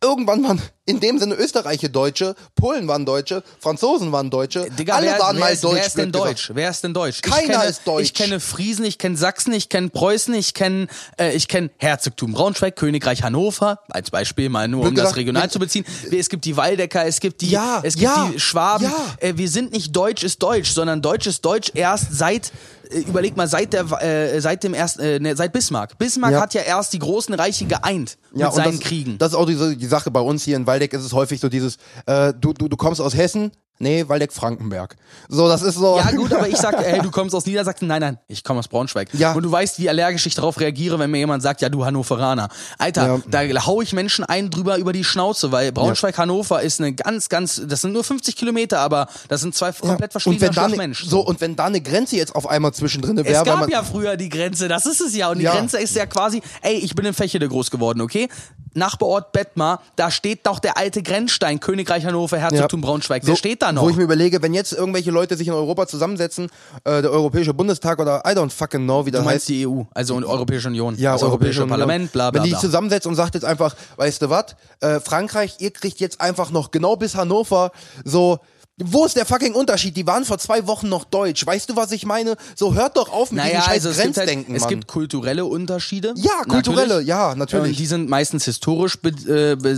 irgendwann 0.01 0.43
waren 0.43 0.61
in 0.85 0.99
dem 0.99 1.17
Sinne 1.17 1.35
Österreicher 1.35 1.87
Deutsche, 1.89 2.35
Polen 2.55 2.87
waren 2.87 3.05
Deutsche, 3.05 3.41
Franzosen 3.59 4.11
waren 4.11 4.29
Deutsche, 4.29 4.69
Digga, 4.77 4.95
alle 4.95 5.07
wer, 5.07 5.19
waren 5.19 5.37
wer 5.37 5.45
mal 5.45 5.53
ist, 5.53 5.63
Deutsch. 5.63 5.75
Wer 5.75 5.85
ist 5.87 5.97
denn 5.97 6.11
gesagt. 6.11 6.29
Deutsch? 6.29 6.51
Wer 6.53 6.69
ist 6.69 6.83
denn 6.83 6.93
Deutsch? 6.93 7.21
Keiner 7.21 7.41
ich 7.41 7.47
kenne, 7.49 7.63
ist 7.65 7.87
deutsch. 7.87 8.03
Ich 8.03 8.13
kenne 8.13 8.39
Friesen, 8.39 8.85
ich 8.85 8.97
kenne 8.97 9.15
Sachsen, 9.17 9.53
ich 9.53 9.69
kenne 9.69 9.89
Preußen, 9.89 10.33
ich 10.33 10.53
kenne 10.53 10.87
äh, 11.17 11.31
ich 11.33 11.47
kenne 11.47 11.69
Herzogtum 11.77 12.33
Braunschweig, 12.33 12.75
Königreich 12.75 13.23
Hannover, 13.23 13.79
als 13.89 14.11
Beispiel 14.11 14.49
mal 14.49 14.67
nur 14.67 14.81
um 14.81 14.87
Blöd 14.87 14.97
das 14.97 15.03
gesagt, 15.05 15.17
regional 15.19 15.49
zu 15.49 15.59
beziehen. 15.59 15.85
Es 16.11 16.27
gibt 16.29 16.43
die 16.45 16.57
Waldecker, 16.57 17.05
es 17.05 17.19
gibt 17.19 17.41
die, 17.41 17.49
Ja, 17.51 17.79
es 17.83 17.93
gibt 17.93 18.03
ja, 18.03 18.29
die 18.33 18.39
Schwaben. 18.39 18.83
ja. 18.85 18.93
Äh, 19.19 19.37
wir 19.37 19.49
sind 19.49 19.71
nicht 19.71 19.95
Deutsch 19.95 20.23
ist 20.23 20.43
Deutsch, 20.43 20.71
sondern 20.71 21.01
Deutsch 21.01 21.27
ist 21.27 21.45
Deutsch 21.45 21.71
erst 21.73 22.07
seit 22.13 22.51
äh, 22.91 22.99
überleg 22.99 23.37
mal 23.37 23.47
seit 23.47 23.71
der 23.71 23.85
äh, 24.01 24.41
seit 24.41 24.63
dem 24.63 24.73
ersten 24.73 25.01
äh, 25.01 25.19
ne, 25.19 25.35
seit 25.35 25.53
Bismarck. 25.53 25.97
Bismarck 25.97 26.33
Ja. 26.33 26.41
hat 26.41 26.53
ja 26.53 26.61
erst 26.61 26.91
die 26.93 26.99
großen 26.99 27.33
Reiche 27.33 27.65
geeint 27.65 28.17
mit 28.33 28.51
seinen 28.53 28.77
das, 28.77 28.87
Kriegen. 28.87 29.17
Das 29.17 29.29
ist 29.29 29.35
auch 29.35 29.45
die, 29.45 29.77
die 29.77 29.87
Sache 29.87 30.11
bei 30.11 30.19
uns 30.19 30.43
hier 30.43 30.57
in 30.57 30.65
Waldeck 30.73 30.93
ist 30.93 31.03
es 31.03 31.13
häufig 31.13 31.39
so 31.39 31.49
dieses, 31.49 31.77
äh, 32.07 32.33
du, 32.33 32.53
du, 32.53 32.67
du 32.67 32.77
kommst 32.77 32.99
aus 32.99 33.15
Hessen, 33.15 33.51
nee, 33.83 34.07
Waldeck-Frankenberg. 34.07 34.95
So, 35.29 35.47
das 35.47 35.61
ist 35.61 35.75
so. 35.75 35.97
Ja 35.97 36.09
gut, 36.11 36.33
aber 36.33 36.47
ich 36.47 36.57
sag, 36.57 36.75
hey, 36.83 36.99
du 37.01 37.11
kommst 37.11 37.35
aus 37.35 37.45
Niedersachsen. 37.45 37.87
Nein, 37.87 38.01
nein, 38.01 38.17
ich 38.27 38.43
komme 38.43 38.59
aus 38.59 38.67
Braunschweig. 38.67 39.09
Ja. 39.13 39.33
Und 39.33 39.43
du 39.43 39.51
weißt, 39.51 39.77
wie 39.79 39.87
allergisch 39.89 40.25
ich 40.25 40.35
darauf 40.35 40.59
reagiere, 40.59 40.97
wenn 40.99 41.11
mir 41.11 41.19
jemand 41.19 41.43
sagt, 41.43 41.61
ja, 41.61 41.69
du 41.69 41.85
Hannoveraner. 41.85 42.49
Alter, 42.79 43.21
Ja. 43.31 43.43
da 43.47 43.65
hau 43.65 43.81
ich 43.81 43.93
Menschen 43.93 44.25
ein 44.25 44.49
drüber 44.49 44.77
über 44.77 44.93
die 44.93 45.03
Schnauze, 45.03 45.51
weil 45.51 45.71
Braunschweig-Hannover 45.71 46.61
ist 46.61 46.79
eine 46.79 46.93
ganz, 46.93 47.29
ganz, 47.29 47.61
das 47.67 47.81
sind 47.81 47.93
nur 47.93 48.03
50 48.03 48.35
Kilometer, 48.35 48.79
aber 48.79 49.07
das 49.27 49.41
sind 49.41 49.53
zwei 49.53 49.71
komplett 49.71 50.11
verschiedene 50.11 50.49
ne, 50.69 50.75
Menschen. 50.77 51.09
so 51.09 51.19
und 51.19 51.41
wenn 51.41 51.55
da 51.55 51.65
eine 51.65 51.81
Grenze 51.81 52.15
jetzt 52.15 52.33
auf 52.35 52.47
einmal 52.47 52.73
zwischendrin 52.73 53.17
wäre, 53.17 53.27
Es 53.27 53.43
gab 53.43 53.69
ja 53.69 53.83
früher 53.83 54.17
die 54.17 54.29
Grenze, 54.29 54.67
das 54.67 54.85
ist 54.85 55.01
es 55.01 55.15
ja. 55.15 55.29
Und 55.29 55.39
die 55.39 55.43
Ja. 55.43 55.51
Grenze 55.53 55.77
ist 55.79 55.95
ja 55.95 56.05
quasi, 56.05 56.41
ey, 56.61 56.75
ich 56.75 56.95
bin 56.95 57.05
in 57.05 57.13
Fächede 57.13 57.47
groß 57.47 57.69
geworden, 57.69 58.01
okay? 58.01 58.29
Nachbarort 58.75 59.31
Bettmar, 59.33 59.81
da 59.95 60.09
steht 60.09 60.47
doch 60.47 60.59
der 60.59 60.77
alte 60.77 61.03
Grenzstein, 61.03 61.59
Königreich 61.59 62.05
Hannover, 62.05 62.37
Herzogtum 62.39 62.81
Ja. 62.81 62.87
Braunschweig. 62.87 63.23
So, 63.23 63.31
Der 63.31 63.35
steht 63.35 63.61
da 63.61 63.71
noch. 63.73 63.83
Wo 63.83 63.89
ich 63.89 63.95
mir 63.95 64.03
überlege, 64.03 64.41
wenn 64.41 64.53
jetzt 64.53 64.73
irgendwelche 64.73 65.11
Leute 65.11 65.35
sich 65.37 65.47
in 65.47 65.53
Europa 65.53 65.87
zusammensetzen, 65.87 66.49
äh, 66.83 67.01
der 67.01 67.11
Europäische 67.11 67.53
Bundestag 67.53 67.99
oder 67.99 68.23
I 68.25 68.29
don't 68.35 68.49
fucking 68.51 68.83
know, 68.83 69.05
wie 69.05 69.11
das 69.11 69.21
du 69.21 69.25
meinst 69.25 69.43
heißt. 69.43 69.49
die 69.49 69.67
EU, 69.67 69.81
also 69.93 70.15
und 70.15 70.25
Europäische 70.25 70.67
Union, 70.67 70.95
Ja, 70.97 71.13
das 71.13 71.23
Europäische 71.23 71.61
Union. 71.63 71.69
Parlament, 71.69 72.11
bla 72.11 72.31
bla 72.31 72.39
Wenn 72.41 72.45
die 72.45 72.51
sich 72.51 72.59
zusammensetzt 72.59 73.07
und 73.07 73.15
sagt 73.15 73.33
jetzt 73.35 73.45
einfach, 73.45 73.75
weißt 73.97 74.21
du 74.21 74.29
was, 74.29 74.55
äh, 74.79 74.99
Frankreich, 74.99 75.55
ihr 75.59 75.71
kriegt 75.71 75.99
jetzt 75.99 76.21
einfach 76.21 76.51
noch 76.51 76.71
genau 76.71 76.95
bis 76.95 77.15
Hannover 77.15 77.71
so. 78.03 78.39
Wo 78.83 79.05
ist 79.05 79.15
der 79.15 79.27
fucking 79.27 79.53
Unterschied? 79.53 79.95
Die 79.95 80.07
waren 80.07 80.25
vor 80.25 80.39
zwei 80.39 80.65
Wochen 80.65 80.89
noch 80.89 81.03
deutsch. 81.05 81.45
Weißt 81.45 81.69
du, 81.69 81.75
was 81.75 81.91
ich 81.91 82.07
meine? 82.07 82.35
So 82.55 82.73
hört 82.73 82.97
doch 82.97 83.13
auf 83.13 83.29
mit 83.31 83.37
Naja, 83.43 83.49
diesem 83.57 83.63
scheiß 83.65 83.73
also 83.85 83.89
es 83.89 83.95
gibt, 83.97 84.17
halt, 84.17 84.27
Grenzdenken, 84.29 84.55
es 84.55 84.67
gibt 84.67 84.87
kulturelle 84.87 85.45
Unterschiede. 85.45 86.13
ja, 86.17 86.41
kulturelle, 86.49 86.87
natürlich. 86.87 87.07
ja, 87.07 87.31
Und 87.33 87.37
natürlich. 87.37 87.77
die 87.77 87.85
sind 87.85 88.09
meistens 88.09 88.45
historisch 88.45 88.99
be 88.99 89.09
äh, 89.09 89.55
be 89.55 89.77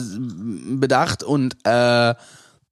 bedacht 0.80 1.24
und 1.24 1.58
äh, 1.66 2.16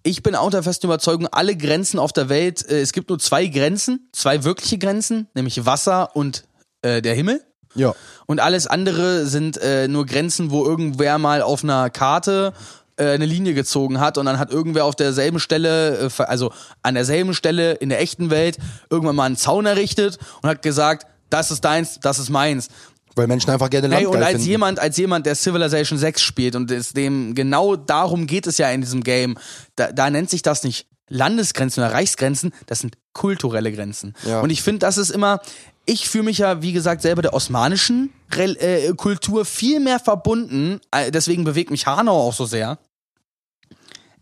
ich 0.03 0.21
bin 0.21 0.35
auch 0.35 0.49
der 0.49 0.63
festen 0.63 0.87
Überzeugung, 0.87 1.27
alle 1.27 1.55
Grenzen 1.55 1.97
auf 1.97 2.13
der 2.13 2.29
Welt, 2.29 2.69
äh, 2.69 2.81
es 2.81 2.91
gibt 2.91 3.09
nur 3.09 3.19
zwei 3.19 3.47
Grenzen, 3.47 4.09
zwei 4.11 4.43
wirkliche 4.43 4.77
Grenzen, 4.77 5.27
nämlich 5.33 5.65
Wasser 5.65 6.15
und 6.15 6.43
äh, 6.81 7.01
der 7.01 7.15
Himmel. 7.15 7.41
ja. 7.75 7.93
Und 8.25 8.39
alles 8.39 8.67
andere 8.67 9.25
sind 9.25 9.57
äh, 9.57 9.87
nur 9.87 10.05
Grenzen, 10.05 10.51
wo 10.51 10.65
irgendwer 10.65 11.17
mal 11.17 11.41
auf 11.41 11.63
einer 11.63 11.89
Karte 11.89 12.53
äh, 12.97 13.07
eine 13.07 13.25
Linie 13.25 13.53
gezogen 13.53 13.99
hat 13.99 14.17
und 14.17 14.25
dann 14.25 14.39
hat 14.39 14.51
irgendwer 14.51 14.85
auf 14.85 14.95
derselben 14.95 15.39
Stelle, 15.39 16.11
äh, 16.17 16.23
also 16.23 16.51
an 16.81 16.95
derselben 16.95 17.33
Stelle 17.33 17.73
in 17.73 17.89
der 17.89 18.01
echten 18.01 18.29
Welt 18.29 18.57
irgendwann 18.89 19.15
mal 19.15 19.25
einen 19.25 19.37
Zaun 19.37 19.65
errichtet 19.65 20.19
und 20.41 20.49
hat 20.49 20.61
gesagt, 20.61 21.07
das 21.29 21.49
ist 21.49 21.65
deins, 21.65 21.99
das 21.99 22.19
ist 22.19 22.29
meins. 22.29 22.67
Weil 23.15 23.27
Menschen 23.27 23.51
einfach 23.51 23.69
gerne 23.69 23.87
Land 23.87 23.99
Hey, 23.99 24.07
und 24.07 24.17
als 24.17 24.31
finden. 24.31 24.47
jemand, 24.47 24.79
als 24.79 24.97
jemand, 24.97 25.25
der 25.25 25.35
Civilization 25.35 25.99
6 25.99 26.21
spielt 26.21 26.55
und 26.55 26.71
es 26.71 26.93
dem 26.93 27.35
genau 27.35 27.75
darum 27.75 28.27
geht 28.27 28.47
es 28.47 28.57
ja 28.57 28.69
in 28.71 28.81
diesem 28.81 29.03
Game, 29.03 29.37
da, 29.75 29.91
da 29.91 30.09
nennt 30.09 30.29
sich 30.29 30.41
das 30.41 30.63
nicht 30.63 30.87
Landesgrenzen 31.09 31.83
oder 31.83 31.93
Reichsgrenzen, 31.93 32.53
das 32.65 32.79
sind 32.79 32.97
kulturelle 33.13 33.71
Grenzen. 33.71 34.15
Ja. 34.25 34.41
Und 34.41 34.49
ich 34.49 34.63
finde, 34.63 34.79
das 34.79 34.97
ist 34.97 35.11
immer, 35.11 35.41
ich 35.85 36.09
fühle 36.09 36.23
mich 36.23 36.39
ja, 36.39 36.61
wie 36.61 36.73
gesagt, 36.73 37.01
selber 37.01 37.21
der 37.21 37.33
osmanischen 37.33 38.11
Rel 38.33 38.57
äh, 38.57 38.93
Kultur 38.93 39.45
viel 39.45 39.79
mehr 39.79 39.99
verbunden, 39.99 40.79
äh, 40.91 41.11
deswegen 41.11 41.43
bewegt 41.43 41.71
mich 41.71 41.85
Hanau 41.85 42.27
auch 42.27 42.33
so 42.33 42.45
sehr, 42.45 42.79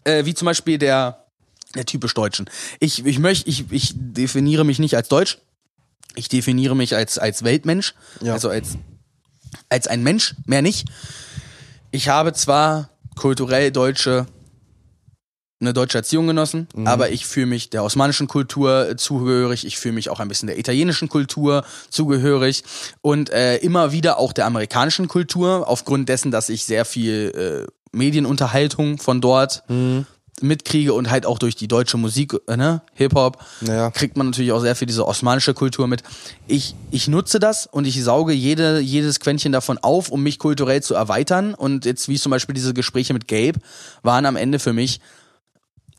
äh, 0.04 0.26
wie 0.26 0.34
zum 0.34 0.48
Beispiel 0.48 0.78
der, 0.78 1.26
der 1.76 1.86
typisch 1.86 2.14
Deutschen. 2.14 2.50
Ich, 2.80 3.06
ich 3.06 3.20
möchte, 3.20 3.50
ich, 3.50 3.72
ich 3.72 3.94
definiere 3.96 4.66
mich 4.66 4.80
nicht 4.80 4.96
als 4.96 5.08
Deutsch, 5.08 5.38
ich 6.16 6.28
definiere 6.30 6.76
mich 6.76 6.95
als, 6.95 7.18
als 7.18 7.43
Weltmensch, 7.43 7.93
Ja. 8.22 8.34
also 8.34 8.49
als 8.49 8.78
als 9.70 9.88
ein 9.88 10.01
Mensch, 10.03 10.36
mehr 10.45 10.62
nicht. 10.62 10.88
Ich 11.91 12.07
habe 12.07 12.32
zwar 12.34 12.89
kulturell 13.16 13.72
deutsche 13.72 14.26
eine 15.59 15.74
deutsche 15.74 15.99
Erziehung 15.99 16.26
genossen, 16.26 16.68
aber 16.86 17.12
ich 17.12 17.28
fühle 17.28 17.45
mich 17.45 17.70
der 17.70 17.84
osmanischen 17.84 18.28
Kultur 18.28 18.95
zugehörig, 18.97 19.64
ich 19.64 19.78
fühle 19.78 19.93
mich 19.93 20.09
auch 20.09 20.20
ein 20.20 20.28
bisschen 20.28 20.47
der 20.47 20.57
italienischen 20.57 21.07
Kultur 21.07 21.64
zugehörig 21.91 22.64
und 23.01 23.30
äh, 23.30 23.57
immer 23.57 23.91
wieder 23.91 24.18
auch 24.18 24.34
der 24.34 24.47
amerikanischen 24.47 25.07
Kultur, 25.07 25.68
aufgrund 25.68 26.09
dessen, 26.09 26.32
dass 26.32 26.49
ich 26.49 26.66
sehr 26.66 26.84
viel 26.84 27.68
äh, 27.68 27.72
Medienunterhaltung 27.95 28.97
von 28.97 29.22
dort 29.22 29.64
mitkriege 30.42 30.94
und 30.94 31.10
halt 31.10 31.26
auch 31.26 31.39
durch 31.39 31.56
die 31.56 31.68
deutsche 31.68 31.98
Musik, 31.98 32.34
äh, 32.48 32.58
ne, 32.58 32.82
Hip-Hop, 32.94 33.38
Ja. 33.62 33.92
kriegt 33.92 34.18
man 34.18 34.28
natürlich 34.28 34.52
auch 34.52 34.60
sehr 34.62 34.76
viel 34.76 34.86
diese 34.88 35.08
osmanische 35.08 35.54
Kultur 35.54 35.88
mit. 35.88 36.04
Ich, 36.48 36.76
ich 36.89 37.08
nutze 37.08 37.39
das 37.39 37.68
und 37.68 37.86
ich 37.86 38.04
sauge 38.04 38.34
jede, 38.34 38.80
jedes 38.80 39.20
Quäntchen 39.20 39.52
davon 39.52 39.78
auf, 39.78 40.10
um 40.10 40.24
mich 40.24 40.39
kulturell 40.39 40.82
zu 40.84 40.94
erweitern. 40.96 41.54
Und 41.54 41.86
jetzt, 41.86 42.08
wie 42.10 42.18
zum 42.20 42.30
Beispiel 42.30 42.54
diese 42.56 42.74
Gespräche 42.74 43.14
mit 43.14 43.28
Gabe, 43.28 43.60
waren 44.04 44.26
am 44.26 44.36
Ende 44.36 44.60
für 44.60 44.74
mich 44.74 45.00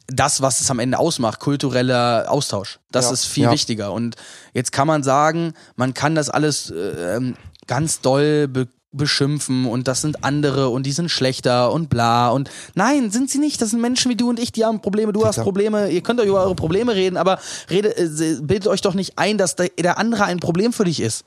das, 0.08 0.42
was 0.42 0.60
es 0.60 0.70
am 0.70 0.78
Ende 0.78 0.98
ausmacht, 0.98 1.40
kultureller 1.40 2.26
Austausch. 2.28 2.80
Das 2.90 3.06
Ja. 3.06 3.12
ist 3.12 3.24
viel 3.26 3.44
Ja. 3.44 3.52
wichtiger. 3.52 3.92
Und 3.92 4.16
jetzt 4.52 4.72
kann 4.72 4.86
man 4.86 5.02
sagen, 5.02 5.54
man 5.76 5.94
kann 5.94 6.14
das 6.14 6.28
alles 6.28 6.70
äh, 6.70 7.16
ähm, 7.16 7.36
ganz 7.66 8.00
doll 8.00 8.48
be 8.48 8.68
beschimpfen 8.92 9.66
und 9.66 9.88
das 9.88 10.00
sind 10.02 10.22
andere 10.24 10.68
und 10.68 10.84
die 10.86 10.92
sind 10.92 11.10
schlechter 11.10 11.72
und 11.72 11.88
bla 11.88 12.28
und 12.30 12.50
nein, 12.74 13.10
sind 13.10 13.30
sie 13.30 13.38
nicht. 13.38 13.60
Das 13.62 13.70
sind 13.70 13.80
Menschen 13.80 14.10
wie 14.10 14.16
du 14.16 14.28
und 14.28 14.38
ich, 14.38 14.52
die 14.52 14.64
haben 14.64 14.80
Probleme, 14.80 15.12
du 15.12 15.24
hast 15.26 15.36
Dicker. 15.36 15.44
Probleme, 15.44 15.88
ihr 15.90 16.02
könnt 16.02 16.20
euch 16.20 16.28
über 16.28 16.42
eure 16.44 16.54
Probleme 16.54 16.94
reden, 16.94 17.16
aber 17.16 17.38
rede, 17.70 17.96
äh, 17.96 18.36
bildet 18.42 18.68
euch 18.68 18.80
doch 18.82 18.94
nicht 18.94 19.18
ein, 19.18 19.38
dass 19.38 19.56
der, 19.56 19.68
der 19.78 19.98
andere 19.98 20.24
ein 20.24 20.40
Problem 20.40 20.72
für 20.72 20.84
dich 20.84 21.00
ist. 21.00 21.24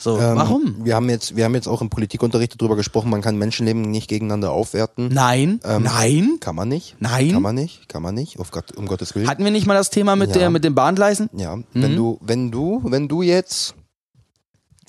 So, 0.00 0.16
Ähm, 0.16 0.36
warum? 0.36 0.76
Wir 0.84 0.94
haben 0.94 1.10
jetzt, 1.10 1.34
wir 1.34 1.44
haben 1.44 1.56
jetzt 1.56 1.66
auch 1.66 1.82
im 1.82 1.90
Politikunterricht 1.90 2.54
darüber 2.60 2.76
gesprochen, 2.76 3.10
man 3.10 3.20
kann 3.20 3.36
Menschenleben 3.36 3.82
nicht 3.82 4.06
gegeneinander 4.08 4.52
aufwerten. 4.52 5.08
Nein, 5.12 5.58
Ähm, 5.64 5.82
nein. 5.82 6.36
Kann 6.38 6.54
man 6.54 6.68
nicht. 6.68 6.94
Nein? 7.00 7.32
Kann 7.32 7.42
man 7.42 7.56
nicht. 7.56 7.88
Kann 7.88 8.02
man 8.02 8.14
nicht. 8.14 8.38
Auf 8.38 8.52
Gott, 8.52 8.76
um 8.76 8.86
Gottes 8.86 9.16
Willen. 9.16 9.26
Hatten 9.26 9.42
wir 9.42 9.50
nicht 9.50 9.66
mal 9.66 9.74
das 9.74 9.90
Thema 9.90 10.14
mit 10.14 10.30
Ja. 10.30 10.38
der 10.38 10.50
mit 10.50 10.62
den 10.62 10.76
Bahngleisen? 10.76 11.28
Ja, 11.36 11.56
Mhm. 11.56 11.64
wenn 11.74 11.96
du, 11.96 12.18
wenn 12.20 12.50
du, 12.52 12.80
wenn 12.84 13.08
du 13.08 13.22
jetzt 13.22 13.74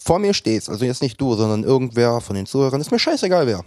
vor 0.10 0.18
mir 0.18 0.34
stehst, 0.34 0.70
also 0.70 0.86
jetzt 0.86 1.04
nicht 1.04 1.22
du, 1.22 1.36
sondern 1.36 1.64
irgendwer 1.64 2.20
von 2.20 2.36
den 2.36 2.48
Zuhörern, 2.48 2.82
ist 2.82 2.90
mir 2.90 2.98
scheißegal 2.98 3.46
wer, 3.46 3.64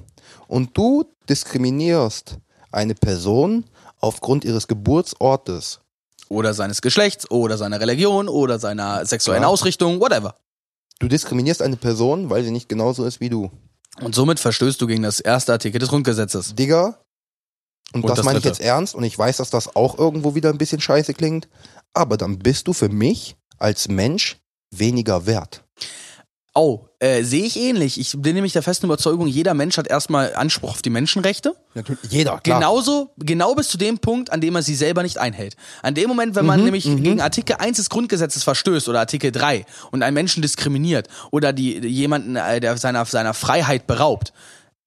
und 0.48 0.76
du 0.76 1.04
diskriminierst 1.28 2.36
eine 2.72 2.96
Person 2.96 3.64
aufgrund 4.00 4.44
ihres 4.44 4.66
Geburtsortes, 4.66 5.78
Oder 6.28 6.52
seines 6.52 6.82
Geschlechts 6.82 7.30
oder 7.30 7.56
seiner 7.56 7.78
Religion 7.78 8.26
oder 8.26 8.58
seiner 8.58 9.06
sexuellen 9.06 9.44
Ja. 9.44 9.48
Ausrichtung, 9.48 10.00
whatever. 10.00 10.34
du 10.98 11.06
diskriminierst 11.06 11.62
eine 11.62 11.76
Person, 11.76 12.28
weil 12.28 12.42
sie 12.42 12.50
nicht 12.50 12.68
genauso 12.68 13.04
ist 13.04 13.20
wie 13.20 13.28
du. 13.28 13.48
Und 14.00 14.16
somit 14.16 14.40
verstößt 14.40 14.80
du 14.80 14.88
gegen 14.88 15.04
das 15.04 15.20
erste 15.20 15.52
Artikel 15.52 15.78
des 15.78 15.90
Grundgesetzes. 15.90 16.56
Digga, 16.56 16.98
und, 17.92 18.02
Und 18.02 18.10
das, 18.10 18.16
das 18.16 18.24
meine 18.24 18.40
ich 18.40 18.44
jetzt 18.44 18.60
ernst, 18.60 18.96
und 18.96 19.04
ich 19.04 19.16
weiß, 19.16 19.36
dass 19.36 19.50
das 19.50 19.76
auch 19.76 19.96
irgendwo 19.96 20.34
wieder 20.34 20.50
ein 20.50 20.58
bisschen 20.58 20.80
scheiße 20.80 21.14
klingt, 21.14 21.48
aber 21.94 22.16
dann 22.16 22.40
bist 22.40 22.66
du 22.66 22.72
für 22.72 22.88
mich 22.88 23.36
als 23.58 23.86
Mensch 23.86 24.38
weniger 24.72 25.24
wert. 25.26 25.62
Oh, 26.54 26.80
äh, 26.98 27.22
sehe 27.22 27.44
ich 27.44 27.58
ähnlich. 27.58 27.98
Ich 27.98 28.12
bin 28.18 28.34
nämlich 28.34 28.52
der 28.52 28.62
festen 28.62 28.84
Überzeugung, 28.84 29.26
jeder 29.26 29.54
Mensch 29.54 29.78
hat 29.78 29.86
erstmal 29.86 30.34
Anspruch 30.34 30.72
auf 30.72 30.82
die 30.82 30.90
Menschenrechte. 30.90 31.56
Natürlich. 31.74 32.10
Jeder, 32.10 32.38
klar. 32.40 32.60
Genauso, 32.60 33.10
genau 33.16 33.54
bis 33.54 33.68
zu 33.68 33.78
dem 33.78 33.98
Punkt, 33.98 34.30
an 34.30 34.42
dem 34.42 34.54
er 34.54 34.62
sie 34.62 34.74
selber 34.74 35.02
nicht 35.02 35.16
einhält. 35.16 35.56
An 35.82 35.94
dem 35.94 36.08
Moment, 36.08 36.34
wenn 36.34 36.44
man 36.44 36.58
Mhm, 36.58 36.64
nämlich 36.66 36.84
gegen 36.84 37.22
Artikel 37.22 37.56
1 37.56 37.78
des 37.78 37.88
Grundgesetzes 37.88 38.44
verstößt 38.44 38.86
oder 38.90 39.00
Artikel 39.00 39.32
3 39.32 39.64
und 39.92 40.02
einen 40.02 40.12
Menschen 40.12 40.42
diskriminiert 40.42 41.08
oder 41.30 41.54
die, 41.54 41.78
jemanden 41.78 42.36
äh, 42.36 42.60
der 42.60 42.76
seiner, 42.76 43.06
seiner 43.06 43.32
Freiheit 43.32 43.86
beraubt, 43.86 44.34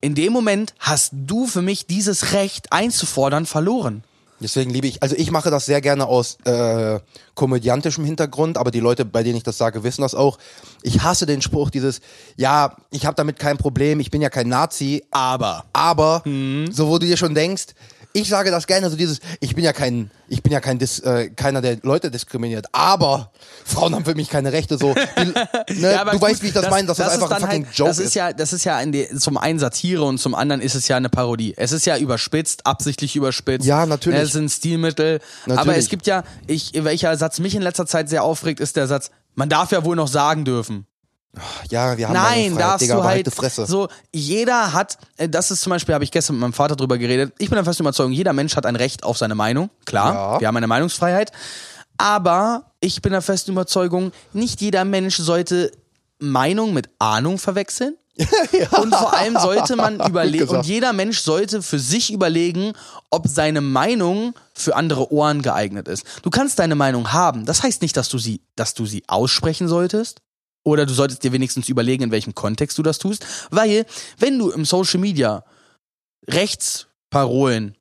in 0.02 0.14
dem 0.14 0.34
Moment 0.34 0.76
hast 0.78 1.14
du 1.14 1.48
für 1.48 1.64
mich 1.64 1.88
dieses 1.88 2.34
Recht 2.34 2.72
einzufordern 2.72 3.48
verloren. 3.48 4.04
Deswegen 4.42 4.70
liebe 4.70 4.88
ich, 4.88 5.02
also 5.02 5.16
ich 5.16 5.32
mache 5.32 5.50
das 5.50 5.66
sehr 5.66 5.80
gerne 5.80 6.08
aus 6.08 6.38
äh, 6.44 7.00
komödiantischem 7.36 8.04
Hintergrund, 8.04 8.58
aber 8.58 8.70
die 8.70 8.82
Leute, 8.82 9.06
bei 9.06 9.24
denen 9.24 9.38
ich 9.38 9.44
das 9.44 9.58
sage, 9.58 9.84
wissen 9.84 10.02
das 10.02 10.14
auch. 10.14 10.38
Ich 10.82 11.04
hasse 11.04 11.26
den 11.26 11.42
Spruch 11.42 11.70
dieses, 11.70 12.02
ja, 12.36 12.76
ich 12.92 13.06
habe 13.06 13.16
damit 13.16 13.40
kein 13.40 13.58
Problem, 13.58 14.00
ich 14.00 14.12
bin 14.12 14.22
ja 14.22 14.30
kein 14.30 14.50
Nazi, 14.50 15.06
Aber. 15.12 15.64
aber 15.72 16.22
Mhm. 16.26 16.70
so 16.72 16.90
wo 16.90 16.98
du 16.98 17.06
dir 17.06 17.18
schon 17.18 17.34
denkst, 17.34 17.68
ich 18.16 18.30
sage 18.30 18.50
das 18.50 18.66
gerne, 18.66 18.90
so 18.90 18.96
dieses, 18.96 19.20
ich 19.42 19.56
bin 19.56 19.64
ja 19.64 19.74
kein, 19.74 20.10
ich 20.30 20.42
bin 20.42 20.54
ja 20.54 20.62
kein 20.62 20.80
Dis, 20.80 21.00
äh, 21.00 21.30
keiner, 21.30 21.62
der 21.62 21.80
Leute 21.82 22.10
diskriminiert, 22.10 22.68
aber 22.72 23.32
Frauen 23.66 23.94
haben 23.94 24.06
für 24.06 24.16
mich 24.16 24.30
keine 24.30 24.54
Rechte, 24.54 24.78
so. 24.78 24.96
Die, 25.70 25.80
ne, 25.82 25.92
Ja, 25.92 26.02
aber 26.02 26.12
du 26.12 26.20
gut, 26.20 26.30
weißt, 26.30 26.42
wie 26.42 26.48
ich 26.48 26.54
das, 26.54 26.70
meine, 26.70 26.88
dass 26.88 26.98
das, 26.98 27.08
ist 27.08 27.22
einfach 27.22 27.36
ein 27.36 27.42
fucking 27.42 27.66
halt, 27.66 27.76
Joke 27.76 27.90
das 27.90 28.00
ist. 28.00 28.16
ja, 28.16 28.32
das 28.32 28.54
ist 28.54 28.64
ja 28.64 28.80
in 28.80 28.94
die, 28.94 29.10
zum 29.18 29.38
einen 29.38 29.60
Satire 29.60 30.04
und 30.04 30.18
zum 30.18 30.34
anderen 30.34 30.62
ist 30.62 30.76
es 30.76 30.88
ja 30.88 30.96
eine 30.96 31.10
Parodie. 31.10 31.54
Es 31.58 31.74
ist 31.74 31.86
ja 31.86 31.98
überspitzt, 31.98 32.66
absichtlich 32.66 33.18
überspitzt. 33.18 33.66
Ja, 33.66 33.86
natürlich. 33.86 34.22
Es 34.22 34.32
sind 34.32 34.50
Stilmittel. 34.50 35.20
Aber 35.44 35.56
Natürlich. 35.56 35.80
es 35.80 35.90
gibt 35.90 36.08
ja, 36.08 36.24
ich, 36.48 36.72
welcher 36.74 37.18
Satz 37.18 37.40
mich 37.40 37.54
in 37.54 37.62
letzter 37.62 37.86
Zeit 37.86 38.08
sehr 38.08 38.24
aufregt, 38.24 38.62
ist 38.62 38.78
der 38.78 38.88
Satz, 38.88 39.12
man 39.34 39.50
darf 39.50 39.74
ja 39.74 39.84
wohl 39.84 39.98
noch 39.98 40.08
sagen 40.08 40.46
dürfen. 40.46 40.88
Ja, 41.70 41.98
wir 41.98 42.08
haben 42.08 42.14
Nein, 42.14 42.58
darfst 42.58 42.82
Digga, 42.84 42.96
du 42.96 43.04
halt 43.04 43.34
Fresse. 43.34 43.66
so 43.66 43.88
jeder 44.14 44.74
hat 44.74 44.98
äh, 45.18 45.28
das 45.30 45.52
ist 45.52 45.62
zum 45.62 45.70
Beispiel 45.72 45.94
habe 45.96 46.04
ich 46.04 46.12
gestern 46.12 46.36
mit 46.36 46.42
meinem 46.42 46.54
Vater 46.54 46.76
drüber 46.76 46.98
geredet. 46.98 47.34
Ich 47.40 47.50
bin 47.50 47.56
der 47.56 47.66
festen 47.66 47.84
Überzeugung, 47.84 48.12
jeder 48.14 48.34
Mensch 48.34 48.56
hat 48.56 48.66
ein 48.66 48.76
Recht 48.76 49.04
auf 49.04 49.18
seine 49.18 49.36
Meinung. 49.36 49.70
Klar, 49.86 50.14
Ja. 50.14 50.40
wir 50.42 50.48
haben 50.48 50.58
eine 50.58 50.68
Meinungsfreiheit, 50.68 51.32
aber 51.98 52.72
ich 52.80 53.02
bin 53.02 53.12
der 53.12 53.22
festen 53.22 53.52
Überzeugung, 53.52 54.12
nicht 54.34 54.62
jeder 54.62 54.86
Mensch 54.86 55.18
sollte 55.18 55.72
Meinung 56.20 56.74
mit 56.74 56.90
Ahnung 57.00 57.38
verwechseln. 57.38 57.96
Und 58.82 58.96
vor 58.96 59.14
allem 59.14 59.38
sollte 59.38 59.76
man 59.76 60.00
überlegen, 60.00 60.48
und 60.48 60.66
jeder 60.66 60.94
Mensch 60.94 61.20
sollte 61.20 61.62
für 61.62 61.80
sich 61.80 62.14
überlegen, 62.14 62.72
ob 63.10 63.28
seine 63.28 63.60
Meinung 63.60 64.34
für 64.54 64.74
andere 64.78 65.12
Ohren 65.12 65.42
geeignet 65.42 65.90
ist. 65.90 66.06
Du 66.24 66.30
kannst 66.30 66.58
deine 66.60 66.76
Meinung 66.76 67.12
haben. 67.12 67.46
Das 67.46 67.62
heißt 67.62 67.82
nicht, 67.82 67.98
dass 67.98 68.08
du 68.08 68.18
sie, 68.18 68.40
dass 68.56 68.74
du 68.74 68.86
sie 68.86 69.04
aussprechen 69.08 69.68
solltest. 69.68 70.22
Oder 70.66 70.86
du 70.86 70.94
solltest 70.94 71.24
dir 71.24 71.32
wenigstens 71.32 71.70
überlegen, 71.70 72.04
in 72.04 72.12
welchem 72.12 72.34
Kontext 72.34 72.78
du 72.78 72.84
das 72.84 72.98
tust. 72.98 73.26
Weil, 73.52 73.86
wenn 74.18 74.40
du 74.40 74.50
im 74.50 74.66
Social 74.66 75.00
Media 75.00 75.46
Rechtsparolen 76.28 77.78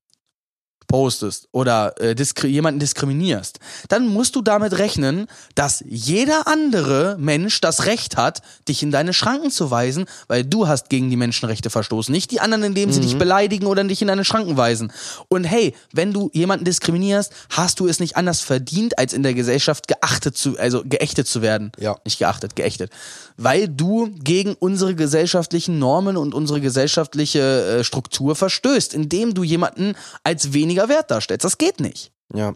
postest 0.86 1.48
oder 1.52 2.00
äh, 2.00 2.14
diskri 2.14 2.48
jemanden 2.48 2.80
diskriminierst, 2.80 3.58
dann 3.88 4.06
musst 4.06 4.36
du 4.36 4.42
damit 4.42 4.78
rechnen, 4.78 5.26
dass 5.54 5.84
jeder 5.86 6.46
andere 6.46 7.16
Mensch 7.18 7.60
das 7.60 7.86
Recht 7.86 8.16
hat, 8.16 8.42
dich 8.68 8.82
in 8.82 8.90
deine 8.90 9.12
Schranken 9.12 9.50
zu 9.50 9.70
weisen, 9.70 10.06
weil 10.28 10.44
du 10.44 10.68
hast 10.68 10.88
gegen 10.88 11.10
die 11.10 11.16
Menschenrechte 11.16 11.70
verstoßen, 11.70 12.12
nicht 12.12 12.30
die 12.30 12.40
anderen, 12.40 12.64
indem 12.64 12.92
sie 12.92 13.00
dich 13.00 13.18
beleidigen 13.18 13.66
oder 13.66 13.84
dich 13.84 14.02
in 14.02 14.08
deine 14.08 14.24
Schranken 14.24 14.56
weisen. 14.56 14.92
Und 15.28 15.44
hey, 15.44 15.74
wenn 15.92 16.12
du 16.12 16.30
jemanden 16.32 16.64
diskriminierst, 16.64 17.32
hast 17.50 17.80
du 17.80 17.86
es 17.86 18.00
nicht 18.00 18.16
anders 18.16 18.40
verdient, 18.40 18.98
als 18.98 19.12
in 19.12 19.22
der 19.22 19.34
Gesellschaft 19.34 19.88
geachtet 19.88 20.36
zu, 20.36 20.58
also 20.58 20.82
geächtet 20.84 21.26
zu 21.26 21.42
werden. 21.42 21.72
Ja. 21.78 21.96
Nicht 22.04 22.18
geachtet, 22.18 22.56
geächtet. 22.56 22.90
Weil 23.36 23.68
du 23.68 24.10
gegen 24.22 24.54
unsere 24.54 24.94
gesellschaftlichen 24.94 25.78
Normen 25.78 26.16
und 26.16 26.34
unsere 26.34 26.60
gesellschaftliche 26.60 27.78
äh, 27.78 27.84
Struktur 27.84 28.34
verstößt, 28.34 28.94
indem 28.94 29.34
du 29.34 29.42
jemanden 29.42 29.94
als 30.22 30.52
weniger 30.74 30.88
wert 30.88 31.10
darstellst. 31.10 31.44
Das 31.44 31.58
geht 31.58 31.80
nicht. 31.80 32.12
Ja. 32.34 32.54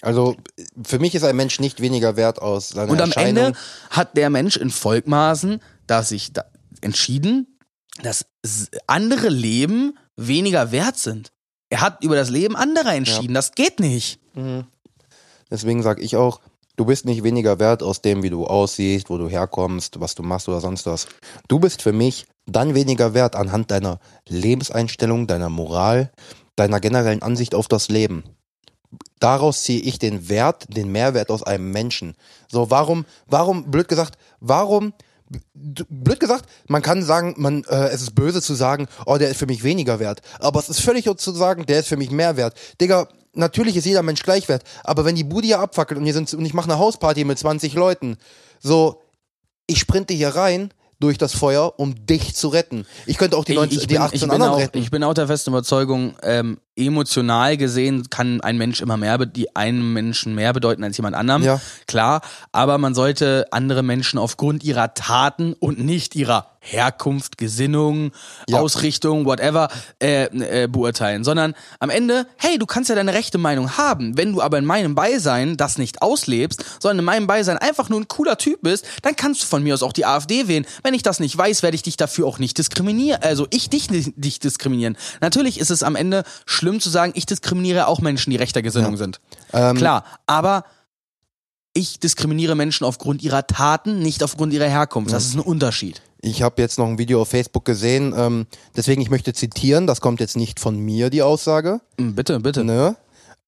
Also 0.00 0.36
für 0.84 1.00
mich 1.00 1.14
ist 1.14 1.24
ein 1.24 1.34
Mensch 1.34 1.58
nicht 1.58 1.80
weniger 1.80 2.16
wert 2.16 2.40
aus 2.40 2.70
seiner 2.70 2.92
Und 2.92 3.00
am 3.00 3.08
Erscheinung. 3.08 3.46
Ende 3.46 3.58
hat 3.90 4.16
der 4.16 4.30
Mensch 4.30 4.56
in 4.56 4.70
Volkmaßen 4.70 5.60
da 5.86 6.02
sich 6.02 6.32
da 6.32 6.44
entschieden, 6.80 7.58
dass 8.02 8.26
andere 8.86 9.28
Leben 9.28 9.98
weniger 10.14 10.70
wert 10.70 10.98
sind. 10.98 11.32
Er 11.68 11.80
hat 11.80 12.04
über 12.04 12.14
das 12.14 12.30
Leben 12.30 12.54
anderer 12.54 12.94
entschieden. 12.94 13.34
Das 13.34 13.52
geht 13.52 13.80
nicht. 13.80 14.20
Deswegen 15.50 15.82
sage 15.82 16.02
ich 16.02 16.14
auch, 16.14 16.40
du 16.76 16.84
bist 16.84 17.04
nicht 17.04 17.24
weniger 17.24 17.58
wert 17.58 17.82
aus 17.82 18.00
dem, 18.00 18.22
wie 18.22 18.30
du 18.30 18.46
aussiehst, 18.46 19.10
wo 19.10 19.18
du 19.18 19.28
herkommst, 19.28 19.98
was 19.98 20.14
du 20.14 20.22
machst 20.22 20.48
oder 20.48 20.60
sonst 20.60 20.86
was. 20.86 21.08
Du 21.48 21.58
bist 21.58 21.82
für 21.82 21.92
mich 21.92 22.26
dann 22.46 22.76
weniger 22.76 23.14
wert 23.14 23.34
anhand 23.34 23.72
deiner 23.72 23.98
Lebenseinstellung, 24.28 25.26
deiner 25.26 25.50
Moral, 25.50 26.12
deiner 26.58 26.80
generellen 26.80 27.22
Ansicht 27.22 27.54
auf 27.54 27.68
das 27.68 27.88
Leben. 27.88 28.24
Daraus 29.20 29.62
ziehe 29.62 29.80
ich 29.80 29.98
den 29.98 30.28
Wert, 30.28 30.64
den 30.76 30.90
Mehrwert 30.90 31.30
aus 31.30 31.42
einem 31.42 31.70
Menschen. 31.70 32.14
So, 32.48 32.70
warum, 32.70 33.04
warum, 33.26 33.70
blöd 33.70 33.88
gesagt, 33.88 34.16
warum, 34.40 34.92
blöd 35.54 36.20
gesagt, 36.20 36.48
man 36.68 36.82
kann 36.82 37.02
sagen, 37.02 37.34
man, 37.36 37.64
äh, 37.64 37.88
es 37.88 38.02
ist 38.02 38.14
böse 38.14 38.40
zu 38.40 38.54
sagen, 38.54 38.86
oh, 39.06 39.18
der 39.18 39.30
ist 39.30 39.38
für 39.38 39.46
mich 39.46 39.62
weniger 39.62 39.98
wert. 39.98 40.22
Aber 40.38 40.58
es 40.60 40.68
ist 40.68 40.80
völlig 40.80 41.04
zu 41.04 41.32
sagen, 41.32 41.66
der 41.66 41.80
ist 41.80 41.88
für 41.88 41.96
mich 41.96 42.10
mehr 42.10 42.36
wert. 42.36 42.54
Digga, 42.80 43.08
natürlich 43.34 43.76
ist 43.76 43.84
jeder 43.84 44.02
Mensch 44.02 44.22
gleich 44.22 44.48
wert. 44.48 44.62
Aber 44.84 45.04
wenn 45.04 45.16
die 45.16 45.24
Bude 45.24 45.46
hier 45.46 45.60
abfackelt 45.60 45.98
und, 45.98 46.04
hier 46.04 46.14
sind, 46.14 46.32
und 46.32 46.44
ich 46.44 46.54
mache 46.54 46.70
eine 46.70 46.78
Hausparty 46.78 47.24
mit 47.24 47.38
20 47.38 47.74
Leuten, 47.74 48.16
so, 48.60 49.02
ich 49.66 49.78
sprinte 49.78 50.14
hier 50.14 50.30
rein 50.30 50.72
durch 51.00 51.18
das 51.18 51.34
Feuer, 51.34 51.74
um 51.78 52.06
dich 52.06 52.34
zu 52.34 52.48
retten. 52.48 52.86
Ich 53.06 53.18
könnte 53.18 53.36
auch 53.36 53.44
die, 53.44 53.54
19, 53.54 53.78
ich, 53.78 53.86
die 53.86 53.94
bin, 53.94 54.02
18 54.02 54.16
ich, 54.16 54.22
bin 54.22 54.30
anderen 54.30 54.52
auch, 54.52 54.58
retten. 54.58 54.78
ich 54.78 54.90
bin 54.90 55.04
auch 55.04 55.14
der 55.14 55.26
festen 55.26 55.50
Überzeugung, 55.50 56.16
ähm, 56.22 56.58
emotional 56.78 57.56
gesehen 57.56 58.08
kann 58.10 58.40
ein 58.40 58.56
Mensch 58.56 58.80
immer 58.80 58.96
mehr, 58.96 59.18
die 59.26 59.54
einem 59.56 59.92
Menschen 59.92 60.34
mehr 60.34 60.52
bedeuten 60.52 60.84
als 60.84 60.96
jemand 60.96 61.16
anderem. 61.16 61.42
Ja. 61.42 61.60
Klar, 61.86 62.20
aber 62.52 62.78
man 62.78 62.94
sollte 62.94 63.46
andere 63.50 63.82
Menschen 63.82 64.18
aufgrund 64.18 64.64
ihrer 64.64 64.94
Taten 64.94 65.54
und 65.54 65.78
nicht 65.78 66.14
ihrer 66.14 66.46
Herkunft, 66.60 67.38
Gesinnung, 67.38 68.10
Ja. 68.48 68.58
Ausrichtung, 68.58 69.24
whatever, 69.24 69.68
äh, 70.02 70.24
äh, 70.24 70.66
beurteilen, 70.66 71.24
sondern 71.24 71.54
am 71.78 71.88
Ende, 71.88 72.26
hey, 72.36 72.58
du 72.58 72.66
kannst 72.66 72.90
ja 72.90 72.96
deine 72.96 73.14
rechte 73.14 73.38
Meinung 73.38 73.78
haben. 73.78 74.18
Wenn 74.18 74.32
du 74.32 74.42
aber 74.42 74.58
in 74.58 74.64
meinem 74.64 74.94
Beisein 74.94 75.56
das 75.56 75.78
nicht 75.78 76.02
auslebst, 76.02 76.64
sondern 76.80 76.98
in 76.98 77.04
meinem 77.04 77.26
Beisein 77.26 77.56
einfach 77.58 77.88
nur 77.88 78.00
ein 78.00 78.08
cooler 78.08 78.36
Typ 78.36 78.60
bist, 78.62 78.86
dann 79.02 79.16
kannst 79.16 79.42
du 79.42 79.46
von 79.46 79.62
mir 79.62 79.72
aus 79.72 79.82
auch 79.82 79.92
die 79.92 80.04
AfD 80.04 80.48
wählen. 80.48 80.66
Wenn 80.82 80.94
ich 80.94 81.02
das 81.02 81.20
nicht 81.20 81.38
weiß, 81.38 81.62
werde 81.62 81.74
ich 81.76 81.82
dich 81.82 81.96
dafür 81.96 82.26
auch 82.26 82.38
nicht 82.38 82.58
diskriminieren. 82.58 83.22
Also 83.22 83.46
ich 83.50 83.70
dich 83.70 83.88
nicht 83.90 84.44
diskriminieren. 84.44 84.96
Natürlich 85.20 85.60
ist 85.60 85.70
es 85.70 85.82
am 85.82 85.96
Ende 85.96 86.24
schlimm 86.44 86.67
zu 86.80 86.90
sagen, 86.90 87.12
ich 87.14 87.26
diskriminiere 87.26 87.86
auch 87.86 88.00
Menschen, 88.00 88.30
die 88.30 88.36
rechter 88.36 88.62
Gesinnung 88.62 88.96
sind. 88.96 89.20
Ähm, 89.52 89.76
Klar, 89.76 90.04
aber 90.26 90.64
ich 91.72 91.98
diskriminiere 92.00 92.54
Menschen 92.54 92.84
aufgrund 92.84 93.22
ihrer 93.22 93.46
Taten, 93.46 94.00
nicht 94.00 94.22
aufgrund 94.22 94.52
ihrer 94.52 94.68
Herkunft. 94.68 95.12
Das 95.12 95.24
ist 95.24 95.34
ein 95.34 95.40
Unterschied. 95.40 96.02
Ich 96.20 96.42
habe 96.42 96.60
jetzt 96.60 96.78
noch 96.78 96.86
ein 96.86 96.98
Video 96.98 97.22
auf 97.22 97.28
Facebook 97.28 97.64
gesehen, 97.64 98.12
ähm, 98.16 98.46
deswegen 98.76 99.00
ich 99.00 99.10
möchte 99.10 99.32
zitieren, 99.32 99.86
das 99.86 100.00
kommt 100.00 100.20
jetzt 100.20 100.36
nicht 100.36 100.58
von 100.58 100.76
mir, 100.76 101.10
die 101.10 101.22
Aussage. 101.22 101.80
Hm, 101.98 102.14
Bitte, 102.14 102.40
bitte. 102.40 102.64
Ne? 102.64 102.96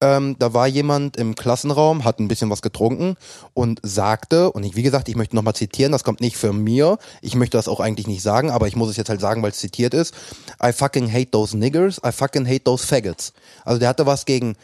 Ähm, 0.03 0.37
da 0.39 0.55
war 0.55 0.67
jemand 0.67 1.19
im 1.19 1.35
Klassenraum, 1.35 2.05
hat 2.05 2.21
ein 2.21 2.29
bisschen 2.29 2.49
was 2.49 2.63
getrunken 2.63 3.17
und 3.53 3.81
sagte, 3.83 4.51
und 4.51 4.65
ich, 4.65 4.75
wie 4.75 4.83
gesagt, 4.83 5.11
ich 5.11 5.17
möchte 5.17 5.37
nochmal 5.37 5.55
zitieren, 5.55 5.93
das 5.93 6.05
kommt 6.05 6.21
nicht 6.23 6.39
von 6.39 6.57
mir, 6.63 6.97
ich 7.21 7.35
möchte 7.35 7.59
das 7.59 7.69
auch 7.69 7.81
eigentlich 7.81 8.07
nicht 8.07 8.23
sagen, 8.23 8.51
aber 8.51 8.67
ich 8.67 8.77
muss 8.77 8.89
es 8.89 8.97
jetzt 8.97 9.11
halt 9.11 9.21
sagen, 9.21 9.43
weil 9.43 9.51
es 9.51 9.59
zitiert 9.59 9.93
ist. 9.93 10.15
I 10.63 10.73
fucking 10.73 11.13
hate 11.13 11.31
those 11.31 11.57
niggers, 11.57 12.01
I 12.05 12.13
fucking 12.13 12.47
hate 12.47 12.65
those 12.65 12.87
faggots. 12.87 13.35
Also 13.65 13.79
der 13.79 13.91
hatte 13.91 14.07
was 14.07 14.25
gegen, 14.25 14.57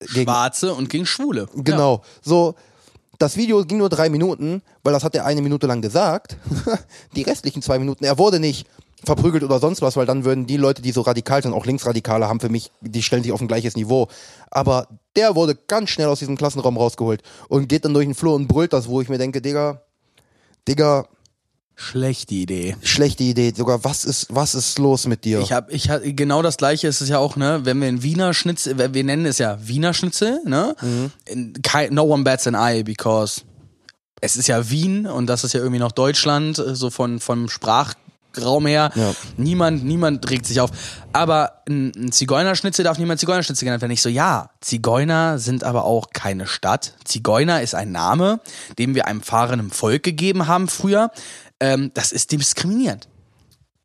gegen 0.00 0.30
Schwarze 0.30 0.72
und 0.72 0.88
gegen 0.88 1.04
Schwule. 1.04 1.48
Genau. 1.54 2.02
So, 2.22 2.54
das 3.18 3.36
Video 3.36 3.64
ging 3.64 3.78
nur 3.78 3.88
drei 3.88 4.08
Minuten, 4.08 4.62
weil 4.82 4.92
das 4.92 5.04
hat 5.04 5.14
er 5.14 5.26
eine 5.26 5.42
Minute 5.42 5.66
lang 5.66 5.82
gesagt. 5.82 6.36
die 7.14 7.22
restlichen 7.22 7.62
zwei 7.62 7.78
Minuten, 7.78 8.04
er 8.04 8.18
wurde 8.18 8.40
nicht 8.40 8.66
verprügelt 9.04 9.44
oder 9.44 9.58
sonst 9.58 9.82
was, 9.82 9.96
weil 9.96 10.06
dann 10.06 10.24
würden 10.24 10.46
die 10.46 10.56
Leute, 10.56 10.82
die 10.82 10.92
so 10.92 11.02
radikal 11.02 11.42
sind, 11.42 11.52
auch 11.52 11.66
Linksradikale 11.66 12.28
haben 12.28 12.40
für 12.40 12.48
mich, 12.48 12.70
die 12.80 13.02
stellen 13.02 13.22
sich 13.22 13.32
auf 13.32 13.40
ein 13.40 13.48
gleiches 13.48 13.76
Niveau. 13.76 14.08
Aber 14.50 14.88
der 15.16 15.34
wurde 15.34 15.54
ganz 15.54 15.90
schnell 15.90 16.08
aus 16.08 16.18
diesem 16.18 16.36
Klassenraum 16.36 16.76
rausgeholt 16.76 17.22
und 17.48 17.68
geht 17.68 17.84
dann 17.84 17.94
durch 17.94 18.06
den 18.06 18.14
Flur 18.14 18.34
und 18.34 18.48
brüllt 18.48 18.72
das, 18.72 18.88
wo 18.88 19.00
ich 19.00 19.08
mir 19.08 19.18
denke, 19.18 19.40
Digga, 19.42 19.82
Digga, 20.66 21.06
Schlechte 21.78 22.34
Idee. 22.34 22.74
schlechte 22.82 23.22
Idee. 23.22 23.52
Sogar, 23.54 23.84
was 23.84 24.06
ist, 24.06 24.28
was 24.30 24.54
ist 24.54 24.78
los 24.78 25.06
mit 25.06 25.24
dir? 25.26 25.40
Ich 25.40 25.52
habe, 25.52 25.70
ich 25.70 25.90
hab, 25.90 26.00
genau 26.02 26.40
das 26.40 26.56
gleiche 26.56 26.88
ist 26.88 27.02
es 27.02 27.10
ja 27.10 27.18
auch, 27.18 27.36
ne, 27.36 27.60
wenn 27.64 27.78
wir 27.82 27.88
ein 27.88 28.02
Wiener 28.02 28.32
Schnitzel, 28.32 28.94
wir 28.94 29.04
nennen 29.04 29.26
es 29.26 29.36
ja 29.36 29.58
Wiener 29.60 29.92
Schnitzel, 29.92 30.40
ne, 30.46 30.74
Mhm. 30.80 31.52
No 31.90 32.04
one 32.04 32.24
bats 32.24 32.46
an 32.46 32.54
eye 32.54 32.82
because 32.82 33.42
es 34.22 34.38
ist 34.38 34.46
ja 34.48 34.70
Wien 34.70 35.06
und 35.06 35.26
das 35.26 35.44
ist 35.44 35.52
ja 35.52 35.60
irgendwie 35.60 35.78
noch 35.78 35.92
Deutschland, 35.92 36.56
so 36.56 36.88
von, 36.88 37.20
vom 37.20 37.50
Sprachraum 38.36 38.66
her. 38.66 38.90
Ja. 38.94 39.14
Niemand, 39.36 39.84
niemand 39.84 40.28
regt 40.30 40.46
sich 40.46 40.60
auf. 40.60 40.70
Aber 41.12 41.62
ein, 41.68 41.92
ein 41.96 42.12
Zigeunerschnitzel 42.12 42.84
darf 42.84 42.98
niemand 42.98 43.20
Zigeunerschnitzel 43.20 43.64
genannt 43.64 43.82
werden. 43.82 43.92
Ich 43.92 44.02
so, 44.02 44.08
ja, 44.08 44.50
Zigeuner 44.60 45.38
sind 45.38 45.64
aber 45.64 45.84
auch 45.84 46.10
keine 46.12 46.46
Stadt. 46.46 46.94
Zigeuner 47.04 47.62
ist 47.62 47.74
ein 47.74 47.92
Name, 47.92 48.40
den 48.78 48.94
wir 48.94 49.06
einem 49.06 49.22
fahrenden 49.22 49.70
Volk 49.70 50.02
gegeben 50.02 50.46
haben 50.46 50.68
früher. 50.68 51.10
Ähm, 51.60 51.90
das 51.94 52.12
ist 52.12 52.32
diskriminierend. 52.32 53.08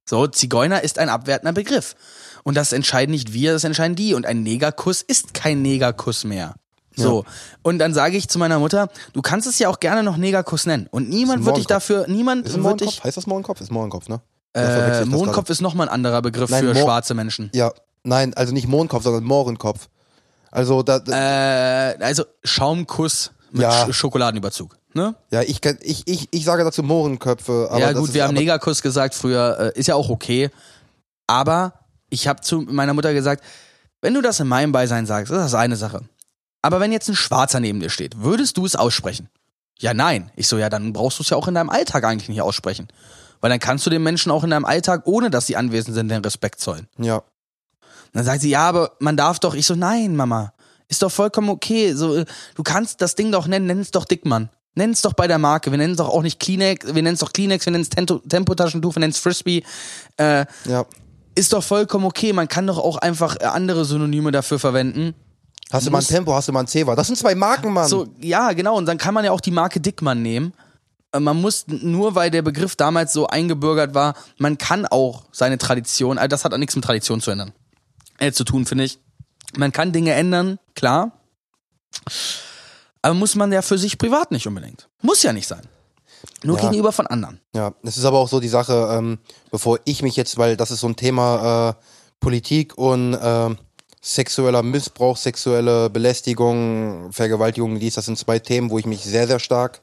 So, 0.06 0.28
Zigeuner 0.28 0.84
ist 0.84 1.00
ein 1.00 1.10
abwertender 1.10 1.54
Begriff. 1.54 1.96
Und 2.44 2.58
das 2.58 2.74
entscheiden 2.74 3.12
nicht 3.12 3.34
wir, 3.34 3.54
das 3.54 3.64
entscheiden 3.64 3.96
die. 3.96 4.14
Und 4.14 4.26
ein 4.26 4.44
Negerkuss 4.44 5.02
ist 5.02 5.34
kein 5.34 5.62
Negerkuss 5.62 6.24
mehr. 6.24 6.56
So. 6.96 7.26
Und 7.62 7.80
dann 7.80 7.94
sage 7.94 8.18
ich 8.18 8.28
zu 8.28 8.38
meiner 8.38 8.60
Mutter, 8.60 8.90
du 9.14 9.22
kannst 9.22 9.48
es 9.48 9.60
ja 9.60 9.70
auch 9.70 9.80
gerne 9.80 10.04
noch 10.04 10.18
Negerkuss 10.18 10.66
nennen. 10.66 10.88
Und 10.92 11.10
niemand 11.10 11.46
wird 11.46 11.58
dich 11.58 11.68
dafür, 11.68 12.06
niemand 12.08 12.54
wird 12.54 12.82
dich. 12.82 13.04
Heißt 13.04 13.18
das 13.18 13.28
Mohrenkopf? 13.28 13.62
Ist 13.62 13.72
Mohrenkopf, 13.72 14.10
ne? 14.10 14.22
Äh, 14.54 15.06
Mondkopf 15.06 15.36
gerade? 15.36 15.52
ist 15.54 15.62
nochmal 15.62 15.88
ein 15.88 15.94
anderer 15.94 16.22
Begriff 16.22 16.50
Nein, 16.50 16.66
für 16.66 16.74
Mo- 16.74 16.82
schwarze 16.82 17.14
Menschen. 17.14 17.50
Ja, 17.54 17.72
nein, 18.04 18.34
also 18.34 18.54
nicht 18.54 18.68
Mohrenkopf, 18.68 19.04
sondern 19.04 19.24
Mohrenkopf. 19.24 19.88
Also 20.52 20.84
da, 20.84 21.00
da 21.00 21.92
Äh, 21.94 21.98
also 22.04 22.24
Schaumkuss 22.44 23.32
mit 23.52 23.62
Ja. 23.64 23.88
Sch 23.92 23.96
Schokoladenüberzug. 23.96 24.78
Ne? 24.94 25.16
Ja, 25.32 25.42
ich, 25.42 25.60
kenn- 25.60 25.80
ich, 25.82 26.06
ich, 26.06 26.28
ich 26.32 26.44
sage 26.44 26.66
dazu 26.66 26.84
Mohrenköpfe. 26.84 27.70
Ja 27.80 27.94
gut, 27.94 28.14
wir 28.14 28.26
haben 28.26 28.34
Negerkuss 28.34 28.82
gesagt 28.82 29.16
früher, 29.16 29.72
äh, 29.76 29.80
ist 29.80 29.88
ja 29.88 29.96
auch 29.96 30.10
okay. 30.10 30.50
Aber 31.28 31.74
ich 32.10 32.28
habe 32.28 32.42
zu 32.42 32.60
meiner 32.62 32.94
Mutter 32.94 33.14
gesagt, 33.14 33.42
wenn 34.02 34.14
du 34.14 34.22
das 34.22 34.40
in 34.42 34.48
meinem 34.48 34.74
Beisein 34.74 35.06
sagst, 35.06 35.32
ist 35.32 35.38
das 35.38 35.54
eine 35.54 35.78
Sache. 35.78 36.02
Aber 36.62 36.80
wenn 36.82 36.92
jetzt 36.92 37.08
ein 37.08 37.16
Schwarzer 37.16 37.60
neben 37.62 37.80
dir 37.80 37.90
steht, 37.90 38.22
würdest 38.22 38.58
du 38.58 38.66
es 38.66 38.76
aussprechen? 38.76 39.30
Ja, 39.80 39.94
nein. 39.94 40.30
Ich 40.36 40.48
so, 40.48 40.58
ja, 40.58 40.70
dann 40.70 40.92
brauchst 40.92 41.20
du 41.20 41.24
es 41.24 41.30
ja 41.30 41.38
auch 41.38 41.48
in 41.48 41.56
deinem 41.56 41.70
Alltag 41.70 42.04
eigentlich 42.04 42.28
nicht 42.30 42.42
aussprechen. 42.42 42.88
Weil 43.42 43.50
dann 43.50 43.60
kannst 43.60 43.86
du 43.86 43.90
den 43.90 44.04
Menschen 44.04 44.32
auch 44.32 44.44
in 44.44 44.52
deinem 44.52 44.66
Alltag, 44.66 45.02
ohne 45.06 45.30
dass 45.30 45.48
sie 45.48 45.58
anwesend 45.58 45.96
sind, 45.96 46.10
den 46.10 46.22
Respekt 46.24 46.60
zollen. 46.62 46.88
Ja, 46.98 47.16
Und 47.18 47.24
dann 48.14 48.24
sagt 48.24 48.42
sie, 48.42 48.50
ja, 48.52 48.70
aber 48.70 48.92
man 49.00 49.18
darf 49.18 49.40
doch. 49.40 49.56
Ich 49.56 49.66
so, 49.66 49.76
nein, 49.76 50.16
Mama. 50.16 50.54
Ist 50.88 51.02
doch 51.02 51.12
vollkommen 51.12 51.50
okay. 51.50 51.94
So, 51.94 52.16
äh, 52.18 52.26
du 52.56 52.64
kannst 52.64 53.02
das 53.02 53.16
Ding 53.16 53.32
doch 53.32 53.48
nennen, 53.48 53.66
nenn 53.66 53.80
es 53.80 53.92
doch 53.92 54.06
Dickmann. 54.06 54.50
Nenn 54.76 54.92
es 54.92 55.02
doch 55.02 55.14
bei 55.14 55.28
der 55.28 55.38
Marke. 55.38 55.72
Wir 55.72 55.78
nennen 55.78 55.94
es 55.94 55.98
doch 55.98 56.08
auch 56.10 56.22
nicht 56.22 56.40
Kleenex, 56.40 56.86
wir 56.86 56.94
nennen 56.94 57.16
es 57.16 57.20
doch 57.20 57.34
Kleenex, 57.34 57.66
wir 57.66 57.72
nennen 57.72 57.84
es 57.84 57.90
Tempo- 57.90 58.22
Tempotaschentuch, 58.28 58.96
wir 58.96 59.00
nennen 59.02 59.12
es 59.12 59.18
Frisbee. 59.18 59.64
Äh, 60.18 60.46
ja. 60.66 60.86
ist 61.36 61.52
doch 61.52 61.64
vollkommen 61.64 62.06
okay. 62.06 62.32
Man 62.34 62.48
kann 62.48 62.68
doch 62.68 62.78
auch 62.78 62.98
einfach 62.98 63.38
äh, 63.40 63.46
andere 63.46 63.86
Synonyme 63.86 64.32
dafür 64.32 64.60
verwenden. 64.60 65.14
Hast 65.72 65.88
du 65.88 65.92
mal 65.92 66.00
ein 66.00 66.06
Tempo, 66.06 66.34
hast 66.34 66.50
du 66.50 66.52
mal 66.52 66.60
ein 66.62 66.68
Ceva. 66.68 66.96
Das 66.96 67.08
sind 67.08 67.16
zwei 67.18 67.34
Marken, 67.34 67.72
Mann. 67.72 67.88
So, 67.88 68.08
ja, 68.20 68.52
genau. 68.52 68.76
Und 68.78 68.86
dann 68.86 68.98
kann 68.98 69.14
man 69.14 69.24
ja 69.24 69.32
auch 69.32 69.40
die 69.42 69.52
Marke 69.52 69.80
Dickmann 69.80 70.22
nehmen. 70.22 70.54
Äh, 71.14 71.20
Man 71.20 71.40
muss 71.42 71.66
nur, 71.68 72.16
weil 72.16 72.32
der 72.32 72.42
Begriff 72.42 72.76
damals 72.76 73.14
so 73.14 73.28
eingebürgert 73.28 73.94
war, 73.94 74.16
man 74.38 74.58
kann 74.58 74.86
auch 74.86 75.24
seine 75.32 75.58
Tradition, 75.58 76.18
also 76.18 76.28
das 76.28 76.46
hat 76.46 76.54
auch 76.54 76.58
nichts 76.58 76.76
mit 76.76 76.86
Tradition 76.86 77.22
zu 77.22 77.32
ändern, 77.32 77.54
äh, 78.20 78.32
zu 78.32 78.44
tun, 78.44 78.66
finde 78.66 78.86
ich. 78.86 79.00
Man 79.58 79.72
kann 79.72 79.92
Dinge 79.92 80.14
ändern, 80.14 80.60
klar. 80.76 81.12
Aber 83.02 83.14
muss 83.14 83.36
man 83.36 83.52
ja 83.52 83.62
für 83.62 83.78
sich 83.78 83.98
privat 83.98 84.32
nicht 84.32 84.48
unbedingt. 84.48 84.88
Muss 85.02 85.24
ja 85.24 85.34
nicht 85.34 85.48
sein. 85.48 85.62
Nur 86.44 86.58
Ja. 86.58 86.70
gegenüber 86.70 86.92
von 86.92 87.08
anderen. 87.08 87.40
Ja, 87.54 87.74
das 87.84 87.98
ist 87.98 88.06
aber 88.06 88.20
auch 88.20 88.30
so 88.30 88.40
die 88.40 88.48
Sache, 88.48 88.90
ähm, 88.92 89.18
bevor 89.50 89.80
ich 89.86 90.04
mich 90.04 90.16
jetzt, 90.16 90.38
weil 90.38 90.56
das 90.56 90.72
ist 90.72 90.82
so 90.82 90.88
ein 90.88 90.96
Thema 90.96 91.70
äh, 91.72 91.84
Politik 92.20 92.78
und 92.78 93.16
äh, 93.16 93.50
sexueller 94.02 94.62
Missbrauch, 94.64 95.18
sexuelle 95.18 95.90
Belästigung, 95.90 97.12
Vergewaltigung, 97.12 97.80
dies, 97.80 97.96
das 97.96 98.06
sind 98.06 98.18
zwei 98.20 98.40
Themen, 98.40 98.70
wo 98.70 98.78
ich 98.78 98.86
mich 98.86 99.04
sehr, 99.04 99.28
sehr 99.28 99.40
stark 99.40 99.80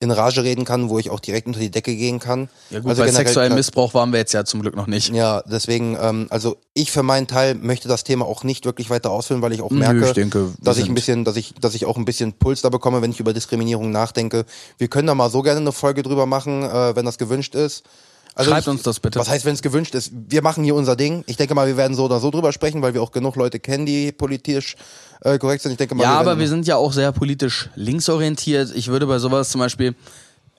in 0.00 0.12
Rage 0.12 0.44
reden 0.44 0.64
kann, 0.64 0.88
wo 0.90 0.98
ich 0.98 1.10
auch 1.10 1.18
direkt 1.18 1.48
unter 1.48 1.58
die 1.58 1.70
Decke 1.70 1.94
gehen 1.94 2.20
kann. 2.20 2.48
Ja 2.70 2.78
gut, 2.78 2.90
Also 2.90 3.02
bei 3.02 3.10
sexuellem 3.10 3.54
Missbrauch 3.54 3.94
waren 3.94 4.12
wir 4.12 4.20
jetzt 4.20 4.32
ja 4.32 4.44
zum 4.44 4.62
Glück 4.62 4.76
noch 4.76 4.86
nicht. 4.86 5.12
Ja, 5.12 5.42
deswegen, 5.42 5.96
ähm, 6.00 6.28
also 6.30 6.56
ich 6.72 6.92
für 6.92 7.02
meinen 7.02 7.26
Teil 7.26 7.56
möchte 7.56 7.88
das 7.88 8.04
Thema 8.04 8.24
auch 8.24 8.44
nicht 8.44 8.64
wirklich 8.64 8.90
weiter 8.90 9.10
ausfüllen, 9.10 9.42
weil 9.42 9.52
ich 9.52 9.60
auch 9.60 9.70
Nö, 9.70 9.78
merke, 9.80 10.06
ich 10.06 10.12
denke, 10.12 10.52
dass 10.60 10.78
ich 10.78 10.88
ein 10.88 10.94
bisschen, 10.94 11.24
dass 11.24 11.36
ich, 11.36 11.54
dass 11.60 11.74
ich 11.74 11.84
auch 11.84 11.96
ein 11.96 12.04
bisschen 12.04 12.32
Puls 12.32 12.62
da 12.62 12.68
bekomme, 12.68 13.02
wenn 13.02 13.10
ich 13.10 13.18
über 13.18 13.32
Diskriminierung 13.32 13.90
nachdenke. 13.90 14.44
Wir 14.78 14.86
können 14.86 15.08
da 15.08 15.16
mal 15.16 15.30
so 15.30 15.42
gerne 15.42 15.60
eine 15.60 15.72
Folge 15.72 16.04
drüber 16.04 16.26
machen, 16.26 16.62
äh, 16.62 16.94
wenn 16.94 17.04
das 17.04 17.18
gewünscht 17.18 17.56
ist. 17.56 17.82
Also 18.38 18.52
Schreibt 18.52 18.68
uns 18.68 18.82
das 18.82 19.00
bitte. 19.00 19.18
Was 19.18 19.28
heißt, 19.28 19.44
wenn 19.44 19.54
es 19.54 19.62
gewünscht 19.62 19.96
ist? 19.96 20.12
Wir 20.28 20.42
machen 20.42 20.62
hier 20.62 20.76
unser 20.76 20.94
Ding. 20.94 21.24
Ich 21.26 21.36
denke 21.36 21.54
mal, 21.56 21.66
wir 21.66 21.76
werden 21.76 21.96
so 21.96 22.04
oder 22.04 22.20
so 22.20 22.30
drüber 22.30 22.52
sprechen, 22.52 22.82
weil 22.82 22.94
wir 22.94 23.02
auch 23.02 23.10
genug 23.10 23.34
Leute 23.34 23.58
kennen, 23.58 23.84
die 23.84 24.12
politisch 24.12 24.76
äh, 25.22 25.38
korrekt 25.38 25.62
sind. 25.64 25.72
Ich 25.72 25.78
denke 25.78 25.96
mal, 25.96 26.04
Ja, 26.04 26.10
wir 26.14 26.18
aber 26.20 26.38
wir 26.38 26.46
sind 26.48 26.64
ja 26.66 26.76
auch 26.76 26.92
sehr 26.92 27.10
politisch 27.10 27.68
linksorientiert. 27.74 28.70
Ich 28.76 28.86
würde 28.88 29.06
bei 29.06 29.18
sowas 29.18 29.50
zum 29.50 29.58
Beispiel. 29.58 29.96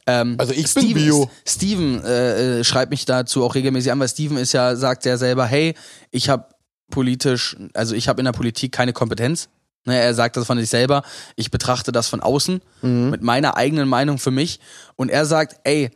Ähm, 0.07 0.35
Also 0.37 0.51
ich 0.51 0.73
bin 0.73 0.83
Steven, 0.83 0.93
Bio. 1.03 1.31
Steven 1.47 2.03
äh, 2.03 2.59
äh, 2.59 2.63
schreibt 2.65 2.91
mich 2.91 3.05
dazu 3.05 3.45
auch 3.45 3.55
regelmäßig 3.55 3.91
an, 3.93 3.99
weil 4.01 4.09
Steven 4.09 4.35
ist 4.37 4.51
ja, 4.51 4.75
sagt 4.75 5.05
ja 5.05 5.15
selber, 5.15 5.45
hey, 5.45 5.73
ich 6.11 6.27
habe 6.27 6.45
politisch, 6.91 7.55
also 7.73 7.95
ich 7.95 8.09
habe 8.09 8.19
in 8.19 8.25
der 8.25 8.33
Politik 8.33 8.71
keine 8.73 8.91
Kompetenz. 8.93 9.47
Ne, 9.85 9.97
er 9.97 10.13
sagt 10.13 10.35
das 10.35 10.45
von 10.45 10.59
sich 10.59 10.69
selber. 10.69 11.03
Ich 11.37 11.49
betrachte 11.51 11.93
das 11.93 12.09
von 12.09 12.19
außen 12.19 12.61
Mhm. 12.81 13.09
mit 13.11 13.21
meiner 13.21 13.55
eigenen 13.55 13.87
Meinung 13.87 14.17
für 14.17 14.31
mich. 14.31 14.59
Und 14.97 15.09
er 15.09 15.25
sagt, 15.25 15.55
ey, 15.63 15.91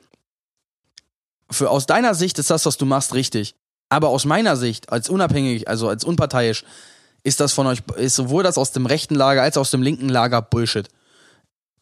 für 1.53 1.69
aus 1.69 1.85
deiner 1.85 2.15
Sicht 2.15 2.39
ist 2.39 2.49
das, 2.49 2.65
was 2.65 2.77
du 2.77 2.85
machst, 2.85 3.13
richtig. 3.13 3.55
Aber 3.89 4.09
aus 4.09 4.25
meiner 4.25 4.55
Sicht, 4.55 4.91
als 4.91 5.09
unabhängig, 5.09 5.67
also 5.67 5.87
als 5.87 6.03
unparteiisch, 6.03 6.63
ist 7.23 7.39
das 7.39 7.53
von 7.53 7.67
euch, 7.67 7.79
ist 7.95 8.15
sowohl 8.15 8.43
das 8.43 8.57
aus 8.57 8.71
dem 8.71 8.85
rechten 8.85 9.15
Lager 9.15 9.41
als 9.41 9.57
auch 9.57 9.61
aus 9.61 9.71
dem 9.71 9.81
linken 9.81 10.09
Lager 10.09 10.41
Bullshit. 10.41 10.89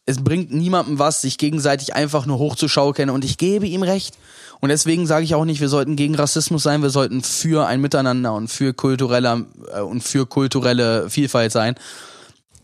Es 0.04 0.22
bringt 0.22 0.52
niemandem 0.52 0.98
was, 0.98 1.22
sich 1.22 1.38
gegenseitig 1.38 1.94
einfach 1.94 2.26
nur 2.26 2.38
hochzuschaukeln 2.38 3.08
und 3.10 3.24
ich 3.24 3.38
gebe 3.38 3.66
ihm 3.66 3.82
recht. 3.82 4.18
Und 4.60 4.68
deswegen 4.68 5.06
sage 5.06 5.24
ich 5.24 5.34
auch 5.34 5.44
nicht, 5.44 5.60
wir 5.60 5.68
sollten 5.68 5.96
gegen 5.96 6.14
Rassismus 6.14 6.62
sein, 6.62 6.82
wir 6.82 6.90
sollten 6.90 7.22
für 7.22 7.66
ein 7.66 7.80
Miteinander 7.80 8.34
und 8.34 8.48
für 8.48 8.74
kulturelle 8.74 9.46
äh, 9.74 9.80
und 9.80 10.02
für 10.02 10.26
kulturelle 10.26 11.08
Vielfalt 11.08 11.52
sein. 11.52 11.76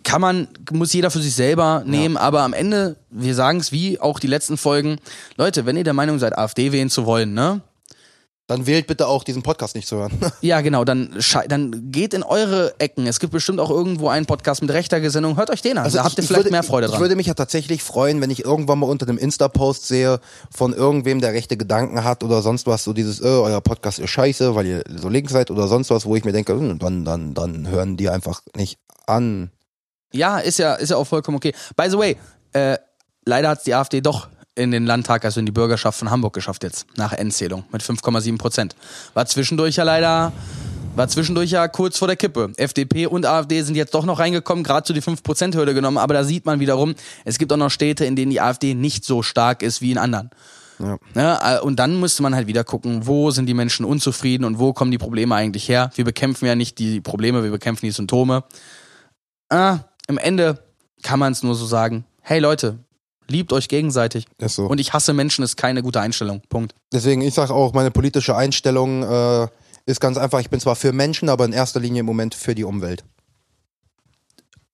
Kann 0.08 0.22
man, 0.22 0.48
muss 0.72 0.94
jeder 0.94 1.10
für 1.10 1.20
sich 1.20 1.34
selber 1.34 1.82
nehmen, 1.84 2.16
aber 2.16 2.40
am 2.40 2.54
Ende, 2.54 2.96
wir 3.10 3.34
sagen 3.34 3.60
es 3.60 3.72
wie 3.72 4.00
auch 4.00 4.18
die 4.18 4.26
letzten 4.26 4.56
Folgen, 4.56 4.96
Leute, 5.36 5.66
wenn 5.66 5.76
ihr 5.76 5.84
der 5.84 5.92
Meinung 5.92 6.18
seid, 6.18 6.38
AfD 6.38 6.72
wählen 6.72 6.88
zu 6.88 7.04
wollen, 7.04 7.34
ne? 7.34 7.60
Dann 8.46 8.66
wählt 8.66 8.86
bitte 8.86 9.06
auch 9.06 9.22
diesen 9.22 9.42
Podcast 9.42 9.74
nicht 9.74 9.86
zu 9.86 9.96
hören. 9.96 10.12
Ja, 10.40 10.62
genau, 10.62 10.86
dann, 10.86 11.14
dann 11.48 11.92
geht 11.92 12.14
in 12.14 12.22
eure 12.22 12.72
Ecken. 12.78 13.06
Es 13.06 13.20
gibt 13.20 13.34
bestimmt 13.34 13.60
auch 13.60 13.68
irgendwo 13.68 14.08
einen 14.08 14.24
Podcast 14.24 14.62
mit 14.62 14.70
rechter 14.70 14.98
Gesinnung. 15.02 15.36
Hört 15.36 15.50
euch 15.50 15.60
den 15.60 15.76
an. 15.76 15.92
da 15.92 16.04
habt 16.04 16.16
ihr 16.16 16.22
ich 16.22 16.28
vielleicht 16.28 16.44
würde, 16.44 16.52
mehr 16.52 16.62
Freude 16.62 16.86
ich, 16.86 16.92
dran. 16.92 16.96
Ich 16.98 17.02
würde 17.02 17.14
mich 17.14 17.26
ja 17.26 17.34
tatsächlich 17.34 17.82
freuen, 17.82 18.22
wenn 18.22 18.30
ich 18.30 18.46
irgendwann 18.46 18.78
mal 18.78 18.88
unter 18.88 19.06
einem 19.06 19.18
Insta-Post 19.18 19.88
sehe 19.88 20.20
von 20.50 20.72
irgendwem, 20.72 21.20
der 21.20 21.34
rechte 21.34 21.58
Gedanken 21.58 22.02
hat 22.02 22.24
oder 22.24 22.40
sonst 22.40 22.66
was, 22.66 22.82
so 22.84 22.94
dieses, 22.94 23.20
äh, 23.20 23.26
euer 23.26 23.60
Podcast 23.60 23.98
ist 23.98 24.08
scheiße, 24.08 24.54
weil 24.54 24.66
ihr 24.66 24.84
so 24.96 25.10
links 25.10 25.32
seid 25.32 25.50
oder 25.50 25.68
sonst 25.68 25.90
was, 25.90 26.06
wo 26.06 26.16
ich 26.16 26.24
mir 26.24 26.32
denke, 26.32 26.54
hm, 26.54 26.78
dann, 26.78 27.04
dann, 27.04 27.34
dann 27.34 27.68
hören 27.68 27.98
die 27.98 28.08
einfach 28.08 28.40
nicht 28.56 28.78
an. 29.06 29.50
Ja, 30.12 30.38
ist 30.38 30.58
ja, 30.58 30.74
ist 30.74 30.90
ja 30.90 30.96
auch 30.96 31.04
vollkommen 31.04 31.36
okay. 31.36 31.52
By 31.76 31.90
the 31.90 31.98
way, 31.98 32.16
äh, 32.52 32.76
leider 33.24 33.50
hat 33.50 33.66
die 33.66 33.74
AfD 33.74 34.00
doch 34.00 34.28
in 34.54 34.70
den 34.72 34.86
Landtag, 34.86 35.24
also 35.24 35.40
in 35.40 35.46
die 35.46 35.52
Bürgerschaft 35.52 35.98
von 35.98 36.10
Hamburg 36.10 36.34
geschafft 36.34 36.64
jetzt, 36.64 36.86
nach 36.96 37.12
Endzählung 37.12 37.64
mit 37.70 37.82
5,7 37.82 38.38
Prozent. 38.38 38.74
War 39.14 39.24
zwischendurch 39.26 39.76
ja 39.76 39.84
leider, 39.84 40.32
war 40.96 41.08
zwischendurch 41.08 41.50
ja 41.50 41.68
kurz 41.68 41.98
vor 41.98 42.08
der 42.08 42.16
Kippe. 42.16 42.52
FDP 42.56 43.06
und 43.06 43.24
AfD 43.24 43.62
sind 43.62 43.76
jetzt 43.76 43.94
doch 43.94 44.04
noch 44.04 44.18
reingekommen, 44.18 44.64
gerade 44.64 44.84
zu 44.84 44.92
die 44.92 45.02
5%-Hürde 45.02 45.74
genommen, 45.74 45.98
aber 45.98 46.14
da 46.14 46.24
sieht 46.24 46.44
man 46.44 46.58
wiederum, 46.58 46.94
es 47.24 47.38
gibt 47.38 47.52
auch 47.52 47.56
noch 47.56 47.70
Städte, 47.70 48.04
in 48.04 48.16
denen 48.16 48.30
die 48.30 48.40
AfD 48.40 48.74
nicht 48.74 49.04
so 49.04 49.22
stark 49.22 49.62
ist 49.62 49.80
wie 49.80 49.92
in 49.92 49.98
anderen. 49.98 50.30
Ja. 50.80 50.96
Ja, 51.14 51.56
äh, 51.56 51.60
und 51.60 51.76
dann 51.76 51.98
müsste 51.98 52.22
man 52.22 52.34
halt 52.34 52.46
wieder 52.46 52.64
gucken, 52.64 53.06
wo 53.06 53.30
sind 53.30 53.46
die 53.46 53.54
Menschen 53.54 53.84
unzufrieden 53.84 54.44
und 54.44 54.58
wo 54.58 54.72
kommen 54.72 54.90
die 54.90 54.98
Probleme 54.98 55.34
eigentlich 55.34 55.68
her. 55.68 55.90
Wir 55.94 56.04
bekämpfen 56.04 56.46
ja 56.46 56.54
nicht 56.54 56.78
die 56.78 57.00
Probleme, 57.00 57.42
wir 57.42 57.50
bekämpfen 57.50 57.86
die 57.86 57.92
Symptome. 57.92 58.44
Ah, 59.50 59.80
Im 60.08 60.18
Ende 60.18 60.58
kann 61.02 61.18
man 61.18 61.32
es 61.32 61.42
nur 61.42 61.54
so 61.54 61.66
sagen, 61.66 62.04
hey 62.22 62.40
Leute, 62.40 62.78
liebt 63.28 63.52
euch 63.52 63.68
gegenseitig. 63.68 64.26
Ist 64.38 64.56
so. 64.56 64.66
Und 64.66 64.80
ich 64.80 64.92
hasse 64.92 65.12
Menschen 65.12 65.44
ist 65.44 65.56
keine 65.56 65.82
gute 65.82 66.00
Einstellung. 66.00 66.42
Punkt. 66.48 66.74
Deswegen, 66.92 67.20
ich 67.20 67.34
sage 67.34 67.52
auch, 67.54 67.74
meine 67.74 67.90
politische 67.90 68.34
Einstellung 68.34 69.02
äh, 69.02 69.48
ist 69.84 70.00
ganz 70.00 70.16
einfach, 70.16 70.40
ich 70.40 70.50
bin 70.50 70.60
zwar 70.60 70.76
für 70.76 70.92
Menschen, 70.92 71.28
aber 71.28 71.44
in 71.44 71.52
erster 71.52 71.78
Linie 71.78 72.00
im 72.00 72.06
Moment 72.06 72.34
für 72.34 72.54
die 72.54 72.64
Umwelt. 72.64 73.04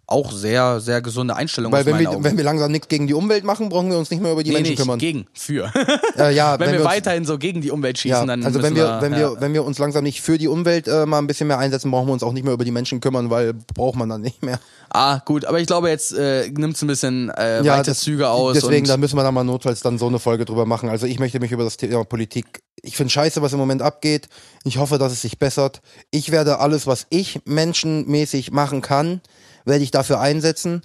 Auch 0.06 0.32
sehr, 0.32 0.80
sehr 0.80 1.00
gesunde 1.00 1.34
Einstellung 1.34 1.72
Weil 1.72 1.86
wenn 1.86 1.98
wir, 1.98 2.10
Augen. 2.10 2.24
wenn 2.24 2.36
wir 2.36 2.44
langsam 2.44 2.70
nichts 2.70 2.88
gegen 2.88 3.06
die 3.06 3.14
Umwelt 3.14 3.42
machen, 3.42 3.70
brauchen 3.70 3.90
wir 3.90 3.96
uns 3.96 4.10
nicht 4.10 4.22
mehr 4.22 4.32
über 4.32 4.42
die 4.42 4.50
nee, 4.50 4.56
Menschen 4.56 4.70
nicht 4.72 4.80
kümmern. 4.80 4.98
gegen, 4.98 5.26
für. 5.32 5.72
Äh, 6.18 6.34
ja, 6.34 6.58
wenn, 6.60 6.72
wir, 6.72 6.80
uns- 6.80 6.88
weiterhin 6.88 7.24
so 7.24 7.38
gegen 7.38 7.62
die 7.62 7.70
Umwelt 7.70 7.96
schießen, 7.98 8.20
Ja, 8.20 8.26
dann 8.26 8.44
also 8.44 8.62
wenn 8.62 8.74
müssen 8.74 8.86
wir, 8.86 8.98
wenn 9.00 9.12
wir, 9.12 9.18
ja. 9.20 9.40
wenn 9.40 9.54
wir 9.54 9.64
uns 9.64 9.78
langsam 9.78 10.04
nicht 10.04 10.20
für 10.20 10.36
die 10.36 10.46
Umwelt 10.48 10.88
äh, 10.88 11.06
mal 11.06 11.18
ein 11.18 11.26
bisschen 11.26 11.46
mehr 11.46 11.58
einsetzen, 11.58 11.90
brauchen 11.90 12.06
wir 12.08 12.12
uns 12.12 12.22
auch 12.22 12.32
nicht 12.34 12.44
mehr 12.44 12.52
über 12.52 12.64
die 12.66 12.70
Menschen 12.70 13.00
kümmern, 13.00 13.30
weil 13.30 13.54
braucht 13.54 13.96
man 13.96 14.08
dann 14.10 14.20
nicht 14.20 14.42
mehr. 14.42 14.60
Ah, 14.90 15.20
gut, 15.24 15.46
aber 15.46 15.58
ich 15.58 15.66
glaube, 15.66 15.88
jetzt 15.88 16.12
äh, 16.12 16.48
nimmt 16.50 16.76
es 16.76 16.82
ein 16.82 16.86
bisschen 16.88 17.30
äh, 17.30 17.60
weite 17.64 17.90
das- 17.92 18.00
Züge 18.00 18.28
aus. 18.28 18.54
Deswegen, 18.54 18.86
da 18.86 18.96
müssen 18.98 19.16
wir 19.16 19.22
dann 19.22 19.32
mal 19.34 19.42
notfalls 19.42 19.80
dann 19.80 19.96
so 19.98 20.06
eine 20.06 20.18
Folge 20.18 20.44
drüber 20.44 20.66
machen. 20.66 20.90
Also 20.90 21.06
ich 21.06 21.18
möchte 21.18 21.40
mich 21.40 21.50
über 21.52 21.64
das 21.64 21.78
Thema 21.78 22.04
Politik. 22.04 22.62
Ich 22.82 22.96
finde 22.98 23.10
scheiße, 23.10 23.40
was 23.40 23.54
im 23.54 23.58
Moment 23.58 23.80
abgeht. 23.80 24.28
Ich 24.64 24.76
hoffe, 24.76 24.98
dass 24.98 25.12
es 25.12 25.22
sich 25.22 25.38
bessert. 25.38 25.80
Ich 26.10 26.30
werde 26.30 26.58
alles, 26.58 26.86
was 26.86 27.06
ich 27.08 27.40
menschenmäßig 27.46 28.50
machen 28.52 28.82
kann, 28.82 29.20
werde 29.64 29.84
ich 29.84 29.90
dafür 29.90 30.20
einsetzen. 30.20 30.82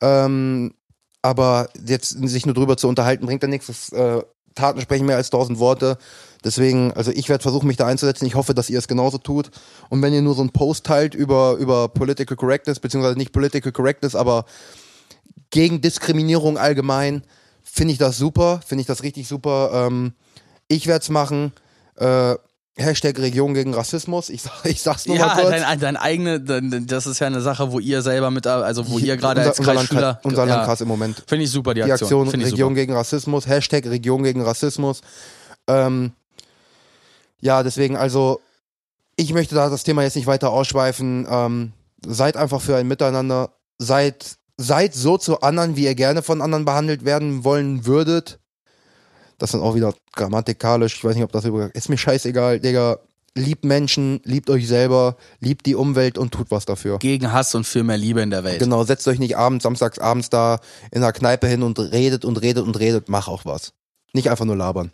Ähm, 0.00 0.74
aber 1.22 1.68
jetzt 1.84 2.10
sich 2.10 2.46
nur 2.46 2.54
drüber 2.54 2.76
zu 2.76 2.88
unterhalten, 2.88 3.26
bringt 3.26 3.42
ja 3.42 3.48
nichts. 3.48 3.66
Das, 3.66 3.92
äh, 3.92 4.22
Taten 4.58 4.80
sprechen 4.80 5.06
mehr 5.06 5.16
als 5.16 5.30
tausend 5.30 5.58
Worte. 5.58 5.98
Deswegen, 6.44 6.92
also 6.92 7.10
ich 7.10 7.28
werde 7.28 7.42
versuchen, 7.42 7.66
mich 7.66 7.76
da 7.76 7.86
einzusetzen. 7.86 8.26
Ich 8.26 8.34
hoffe, 8.34 8.54
dass 8.54 8.70
ihr 8.70 8.78
es 8.78 8.88
genauso 8.88 9.18
tut. 9.18 9.50
Und 9.88 10.02
wenn 10.02 10.12
ihr 10.12 10.22
nur 10.22 10.34
so 10.34 10.40
einen 10.40 10.50
Post 10.50 10.84
teilt 10.84 11.14
über, 11.14 11.54
über 11.54 11.88
Political 11.88 12.36
Correctness, 12.36 12.80
beziehungsweise 12.80 13.16
nicht 13.16 13.32
Political 13.32 13.72
Correctness, 13.72 14.14
aber 14.14 14.44
gegen 15.50 15.80
Diskriminierung 15.80 16.58
allgemein, 16.58 17.22
finde 17.62 17.92
ich 17.92 17.98
das 17.98 18.18
super, 18.18 18.60
finde 18.66 18.82
ich 18.82 18.86
das 18.86 19.02
richtig 19.02 19.28
super. 19.28 19.70
Ähm, 19.72 20.12
ich 20.66 20.86
werde 20.86 21.02
es 21.02 21.08
machen. 21.08 21.52
Äh, 21.96 22.34
Hashtag 22.78 23.18
Region 23.18 23.54
gegen 23.54 23.74
Rassismus. 23.74 24.30
Ich, 24.30 24.42
sag, 24.42 24.52
ich 24.64 24.80
sag's 24.80 25.06
nur 25.06 25.16
ja, 25.16 25.26
mal 25.26 25.34
kurz. 25.36 25.50
dein, 25.50 25.80
dein 25.80 25.96
eigene, 25.96 26.40
dein, 26.40 26.86
das 26.86 27.06
ist 27.06 27.18
ja 27.18 27.26
eine 27.26 27.40
Sache, 27.40 27.72
wo 27.72 27.78
ihr 27.78 28.02
selber 28.02 28.30
mit, 28.30 28.46
also 28.46 28.88
wo 28.88 28.98
ihr 28.98 29.16
gerade 29.16 29.42
als 29.42 29.58
unser 29.58 29.74
Kreisschüler, 29.74 30.00
Landkreis, 30.00 30.24
unser 30.24 30.46
ja, 30.46 30.54
Landkreis 30.56 30.80
im 30.80 30.88
Moment. 30.88 31.22
finde 31.26 31.44
ich 31.44 31.50
super 31.50 31.74
die 31.74 31.82
Die 31.82 31.92
Aktion, 31.92 32.06
Aktion 32.06 32.30
finde 32.30 32.46
ich 32.46 32.52
Region 32.52 32.74
gegen 32.74 32.92
Rassismus, 32.92 33.46
Hashtag 33.46 33.86
Region 33.86 34.22
gegen 34.22 34.42
Rassismus. 34.42 35.00
Ähm, 35.66 36.12
ja, 37.40 37.62
deswegen, 37.62 37.96
also, 37.96 38.40
ich 39.16 39.32
möchte 39.32 39.54
da 39.54 39.68
das 39.68 39.84
Thema 39.84 40.02
jetzt 40.02 40.16
nicht 40.16 40.26
weiter 40.26 40.50
ausschweifen. 40.50 41.26
Ähm, 41.28 41.72
seid 42.06 42.36
einfach 42.36 42.60
für 42.60 42.76
ein 42.76 42.88
Miteinander. 42.88 43.50
Seid, 43.78 44.38
seid 44.56 44.94
so 44.94 45.18
zu 45.18 45.40
anderen, 45.40 45.76
wie 45.76 45.84
ihr 45.84 45.94
gerne 45.94 46.22
von 46.22 46.42
anderen 46.42 46.64
behandelt 46.64 47.04
werden 47.04 47.44
wollen 47.44 47.86
würdet. 47.86 48.38
Das 49.38 49.52
sind 49.52 49.60
auch 49.60 49.74
wieder 49.74 49.94
grammatikalisch. 50.14 50.96
Ich 50.96 51.04
weiß 51.04 51.14
nicht, 51.14 51.24
ob 51.24 51.32
das 51.32 51.44
über. 51.44 51.74
Ist 51.74 51.88
mir 51.88 51.98
scheißegal, 51.98 52.60
Digga. 52.60 52.98
Liebt 53.34 53.64
Menschen, 53.64 54.20
liebt 54.24 54.50
euch 54.50 54.66
selber, 54.66 55.16
liebt 55.38 55.64
die 55.66 55.76
Umwelt 55.76 56.18
und 56.18 56.32
tut 56.32 56.50
was 56.50 56.64
dafür. 56.64 56.98
Gegen 56.98 57.30
Hass 57.32 57.54
und 57.54 57.64
für 57.64 57.84
mehr 57.84 57.96
Liebe 57.98 58.20
in 58.20 58.30
der 58.30 58.42
Welt. 58.42 58.58
Genau, 58.58 58.82
setzt 58.82 59.06
euch 59.06 59.20
nicht 59.20 59.36
abends, 59.36 59.62
samstags 59.62 60.00
abends 60.00 60.28
da 60.28 60.58
in 60.90 61.02
der 61.02 61.12
Kneipe 61.12 61.46
hin 61.46 61.62
und 61.62 61.78
redet 61.78 62.24
und 62.24 62.36
redet 62.42 62.64
und 62.64 62.76
redet. 62.80 63.08
Mach 63.08 63.28
auch 63.28 63.44
was. 63.44 63.72
Nicht 64.12 64.28
einfach 64.28 64.44
nur 64.44 64.56
labern. 64.56 64.90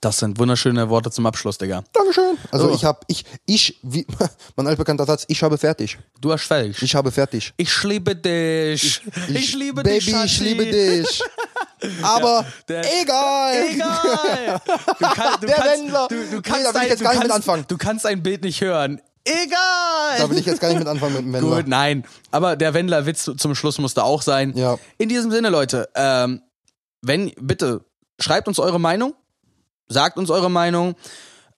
Das 0.00 0.18
sind 0.18 0.38
wunderschöne 0.38 0.88
Worte 0.90 1.10
zum 1.10 1.26
Abschluss, 1.26 1.56
Digga. 1.58 1.84
Dankeschön. 1.92 2.36
Also 2.50 2.68
So. 2.68 2.74
ich 2.74 2.84
hab, 2.84 3.04
ich, 3.06 3.24
ich, 3.46 3.78
wie, 3.82 4.06
mein 4.56 4.66
altbekannter 4.66 5.06
Satz, 5.06 5.24
ich 5.28 5.42
habe 5.42 5.56
fertig. 5.56 5.98
Du 6.20 6.32
hast 6.32 6.42
fertig. 6.44 6.82
Ich 6.82 6.94
habe 6.94 7.10
fertig. 7.12 7.52
Ich 7.56 7.82
liebe 7.84 8.16
dich. 8.16 9.02
Ich, 9.28 9.54
liebe 9.54 9.82
Baby, 9.82 9.98
dich, 10.00 10.10
Schatzi. 10.10 10.26
ich 10.26 10.40
liebe 10.40 10.66
dich. 10.66 11.22
Aber 12.02 12.44
der- 12.68 12.82
egal. 13.02 13.54
Egal. 13.72 14.60
Du, 14.98 15.04
kann, 15.06 15.40
du 15.40 15.46
Der 15.46 15.56
kannst, 15.56 15.72
Wendler. 15.82 16.06
Du, 16.08 16.14
du 16.16 16.36
Nee, 16.36 16.40
kannst 16.42 16.66
da 16.66 16.74
will 16.74 16.82
ich 16.82 16.88
jetzt 16.90 17.02
gar 17.02 17.12
nicht 17.14 17.22
mit 17.22 17.32
anfangen. 17.32 17.64
Du 17.68 17.76
kannst 17.78 18.06
ein 18.06 18.22
Bild 18.22 18.42
nicht 18.42 18.60
hören. 18.60 19.00
Egal. 19.24 20.18
Da 20.18 20.30
will 20.30 20.38
ich 20.38 20.46
jetzt 20.46 20.60
gar 20.60 20.68
nicht 20.68 20.78
mit 20.78 20.88
anfangen 20.88 21.14
mit 21.14 21.22
dem 21.24 21.32
Wendler. 21.32 21.56
Gut, 21.56 21.68
nein. 21.68 22.04
Aber 22.30 22.56
der 22.56 22.72
Wendler-Witz 22.74 23.30
zum 23.36 23.54
Schluss 23.54 23.78
musste 23.78 24.02
auch 24.04 24.22
sein. 24.22 24.56
Ja. 24.56 24.76
In 24.96 25.08
diesem 25.08 25.30
Sinne, 25.30 25.50
Leute, 25.50 25.88
ähm, 25.94 26.42
wenn, 27.02 27.32
bitte, 27.40 27.84
schreibt 28.18 28.48
uns 28.48 28.58
eure 28.58 28.80
Meinung. 28.80 29.14
Sagt 29.88 30.18
uns 30.18 30.30
eure 30.30 30.50
Meinung. 30.50 30.94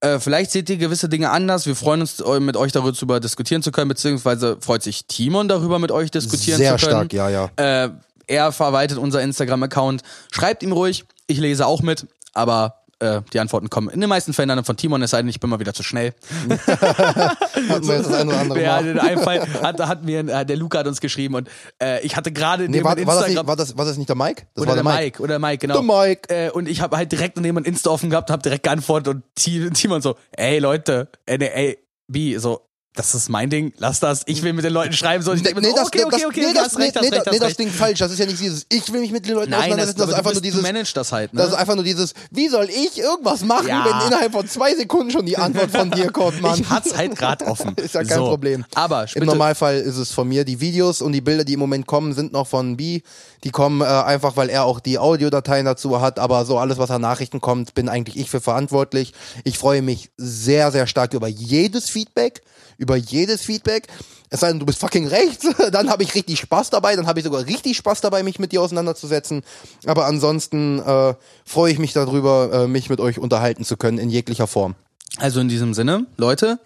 Äh, 0.01 0.19
vielleicht 0.19 0.51
seht 0.51 0.69
ihr 0.71 0.79
gewisse 0.79 1.09
Dinge 1.09 1.31
anders. 1.31 1.67
Wir 1.67 1.77
freuen 1.77 2.01
uns, 2.01 2.23
mit 2.41 2.57
euch 2.57 2.73
darüber 2.73 3.21
diskutieren 3.21 3.63
zu 3.63 3.71
können, 3.71 3.89
beziehungsweise 3.89 4.57
freut 4.61 4.83
sich 4.83 5.07
Timon 5.07 5.47
darüber, 5.49 5.79
mit 5.79 5.93
euch 5.93 6.11
diskutieren 6.11 6.59
Sehr 6.59 6.77
zu 6.79 6.87
können. 6.87 7.11
stark, 7.11 7.13
ja, 7.13 7.29
ja. 7.29 7.51
Äh, 7.85 7.91
er 8.31 8.53
verwaltet 8.53 8.97
unser 8.99 9.21
Instagram-Account. 9.23 10.03
Schreibt 10.33 10.63
ihm 10.63 10.73
ruhig. 10.73 11.05
Ich 11.27 11.39
lese 11.39 11.67
auch 11.67 11.83
mit, 11.83 12.07
aber 12.33 12.77
äh, 13.01 13.23
die 13.33 13.41
Antworten 13.41 13.71
kommen 13.71 13.89
in 13.89 14.01
den 14.01 14.09
meisten 14.09 14.33
Fällen 14.33 14.49
dann 14.51 14.65
von 14.65 14.77
Timon, 14.77 15.03
es 15.03 15.11
sei 15.11 15.19
denn, 15.19 15.29
ich 15.29 15.41
bin 15.41 15.49
mal 15.51 15.59
wieder 15.61 15.73
zu 15.75 15.83
schnell. 15.83 16.13
Hatten 16.49 17.87
wir 17.89 17.97
jetzt 17.97 18.09
das 18.11 18.13
eine 18.15 18.31
oder 18.31 18.41
andere 18.41 18.63
Ja, 18.63 18.83
den 18.83 18.99
einen 18.99 19.21
Fall 19.23 19.41
hat, 19.63 19.81
hat 19.81 20.05
mir, 20.05 20.21
äh, 20.29 20.45
der 20.45 20.57
Luca 20.57 20.79
hat 20.81 20.87
uns 20.87 21.01
geschrieben 21.01 21.35
und 21.35 21.49
äh, 21.83 22.05
ich 22.05 22.17
hatte 22.17 22.31
gerade 22.33 22.65
in 22.65 22.71
Nee, 22.73 22.79
dem 22.79 22.85
war, 22.85 22.97
war, 22.97 22.97
das 22.97 23.07
Instagram... 23.29 23.35
nicht, 23.35 23.47
war, 23.49 23.57
das, 23.57 23.77
war 23.79 23.85
das 23.85 23.97
nicht 23.97 24.09
der 24.09 24.17
Mike? 24.17 24.47
Das 24.55 24.63
oder 24.63 24.77
war 24.77 24.83
der 24.83 24.85
Mike. 25.03 25.23
oder 25.23 25.39
Mike, 25.39 25.59
genau. 25.67 25.75
Der 25.75 25.83
Mike. 25.83 26.29
Äh, 26.35 26.51
und 26.51 26.69
ich 26.69 26.81
habe 26.83 26.97
halt 26.97 27.11
direkt 27.13 27.37
in 27.39 27.43
dem 27.43 27.57
Insta 27.59 27.91
offen 27.91 28.11
gehabt, 28.11 28.31
habe 28.31 28.43
direkt 28.43 28.65
geantwortet 28.65 29.15
und 29.15 29.23
Ti- 29.35 29.71
Timon 29.71 30.03
so, 30.03 30.17
ey 30.33 30.59
Leute, 30.59 31.09
äh, 31.27 31.39
nee, 31.39 31.47
ey, 31.53 31.79
B, 32.09 32.37
so, 32.39 32.61
das 32.95 33.15
ist 33.15 33.29
mein 33.29 33.49
Ding, 33.51 33.73
lass 33.79 34.01
das, 34.01 34.23
ich 34.27 34.43
will 34.43 34.53
mit 34.53 34.65
den 34.65 34.73
Leuten 34.73 34.93
schreiben, 34.93 35.23
so, 35.23 35.33
ich 35.33 35.43
denk 35.43 35.55
mir 35.55 35.63
so, 35.63 35.77
okay, 35.77 36.05
okay, 36.05 36.27
okay, 36.27 36.47
nee, 36.49 36.53
das, 36.53 36.77
recht, 36.77 36.97
nee, 36.97 37.09
nee, 37.09 37.17
recht, 37.17 37.31
nee, 37.31 37.39
das. 37.39 37.55
Ding 37.55 37.71
falsch. 37.71 38.01
Das 38.01 38.11
ist 38.11 38.19
ja 38.19 38.27
nicht 38.27 38.41
dieses, 38.41 38.67
ich 38.69 38.93
will 38.93 39.01
mich 39.01 39.13
mit 39.13 39.27
den 39.27 39.35
Leuten 39.35 39.51
Nein, 39.51 39.61
das, 39.61 39.67
auseinandersetzen. 39.69 39.99
Das, 39.99 40.09
ist 40.09 40.15
aber 40.15 40.19
einfach 40.19 40.31
du, 40.33 40.35
nur 40.35 40.43
bist, 40.43 40.55
du 40.55 40.59
dieses, 40.59 40.63
managst 40.63 40.97
das 40.97 41.13
halt, 41.13 41.33
ne? 41.33 41.41
das 41.41 41.51
ist 41.51 41.57
einfach 41.57 41.77
nur 41.77 41.85
dieses, 41.85 42.15
wie 42.33 42.49
soll 42.49 42.69
ich 42.69 42.99
irgendwas 42.99 43.45
machen, 43.45 43.69
Ja. 43.69 43.85
wenn 43.85 44.09
innerhalb 44.09 44.33
von 44.33 44.49
zwei 44.49 44.75
Sekunden 44.75 45.13
schon 45.13 45.25
die 45.25 45.37
Antwort 45.37 45.71
von 45.71 45.91
dir 45.93 46.11
kommt, 46.11 46.43
Mann. 46.43 46.61
ich 46.61 46.69
hat's 46.69 46.97
halt 46.97 47.17
gerade 47.17 47.47
offen. 47.47 47.75
Ist 47.77 47.95
ja 47.95 48.03
kein 48.03 48.19
so. 48.19 48.27
Problem. 48.27 48.65
Aber 48.75 49.07
Im 49.15 49.25
Normalfall 49.25 49.77
ist 49.77 49.97
es 49.97 50.13
von 50.13 50.29
mir. 50.29 50.45
Die 50.45 50.61
Videos 50.61 51.01
und 51.01 51.13
die 51.13 51.21
Bilder, 51.21 51.45
die 51.45 51.55
im 51.55 51.61
Moment 51.61 51.87
kommen, 51.87 52.13
sind 52.13 52.33
noch 52.33 52.49
von 52.49 52.77
B. 52.77 53.03
Die 53.45 53.51
kommen 53.51 53.81
äh, 53.81 53.85
einfach, 53.85 54.37
weil 54.37 54.49
er 54.49 54.65
auch 54.65 54.81
die 54.81 54.99
Audiodateien 54.99 55.65
dazu 55.65 56.01
hat. 56.01 56.19
Aber 56.19 56.45
so 56.45 56.59
alles, 56.59 56.79
was 56.79 56.91
an 56.91 57.01
Nachrichten 57.01 57.41
kommt, 57.41 57.75
bin 57.75 57.89
eigentlich 57.89 58.19
ich 58.19 58.31
für 58.31 58.41
verantwortlich. 58.41 59.13
Ich 59.45 59.59
freue 59.59 59.83
mich 59.83 60.11
sehr, 60.17 60.73
sehr 60.73 60.87
stark 60.87 61.15
über 61.15 61.29
jedes 61.29 61.89
Feedback. 61.89 62.43
Über 62.81 62.97
jedes 62.97 63.43
Feedback. 63.43 63.89
Es 64.31 64.41
sei 64.41 64.49
denn, 64.49 64.59
du 64.59 64.65
bist 64.67 64.81
fucking 64.81 65.07
rechts, 65.07 65.47
dann 65.73 65.91
habe 65.91 66.03
ich 66.03 66.15
richtig 66.15 66.41
Spaß 66.41 66.71
dabei. 66.71 66.97
Dann 66.97 67.07
habe 67.07 67.21
ich 67.21 67.25
sogar 67.25 67.45
richtig 67.45 67.77
Spaß 67.77 68.01
dabei, 68.01 68.23
mich 68.23 68.39
mit 68.39 68.53
dir 68.53 68.63
auseinanderzusetzen. 68.63 69.43
Aber 69.87 70.07
ansonsten 70.07 70.79
äh, 70.79 71.15
freue 71.45 71.73
ich 71.73 71.79
mich 71.79 71.93
darüber, 71.93 72.51
äh, 72.53 72.67
mich 72.67 72.89
mit 72.89 73.01
euch 73.01 73.19
unterhalten 73.19 73.65
zu 73.65 73.77
können 73.77 73.99
in 73.99 74.09
jeglicher 74.09 74.47
Form. 74.47 74.77
Also 75.19 75.41
in 75.41 75.49
diesem 75.49 75.75
Sinne, 75.75 76.07
Leute, 76.17 76.59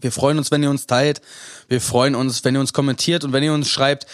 wir 0.00 0.12
freuen 0.12 0.36
uns, 0.36 0.50
wenn 0.50 0.62
ihr 0.62 0.70
uns 0.70 0.86
teilt. 0.86 1.22
Wir 1.68 1.80
freuen 1.80 2.14
uns, 2.14 2.44
wenn 2.44 2.54
ihr 2.54 2.60
uns 2.60 2.72
kommentiert 2.72 3.24
und 3.24 3.32
wenn 3.32 3.42
ihr 3.42 3.54
uns 3.54 3.70
schreibt. 3.70 4.06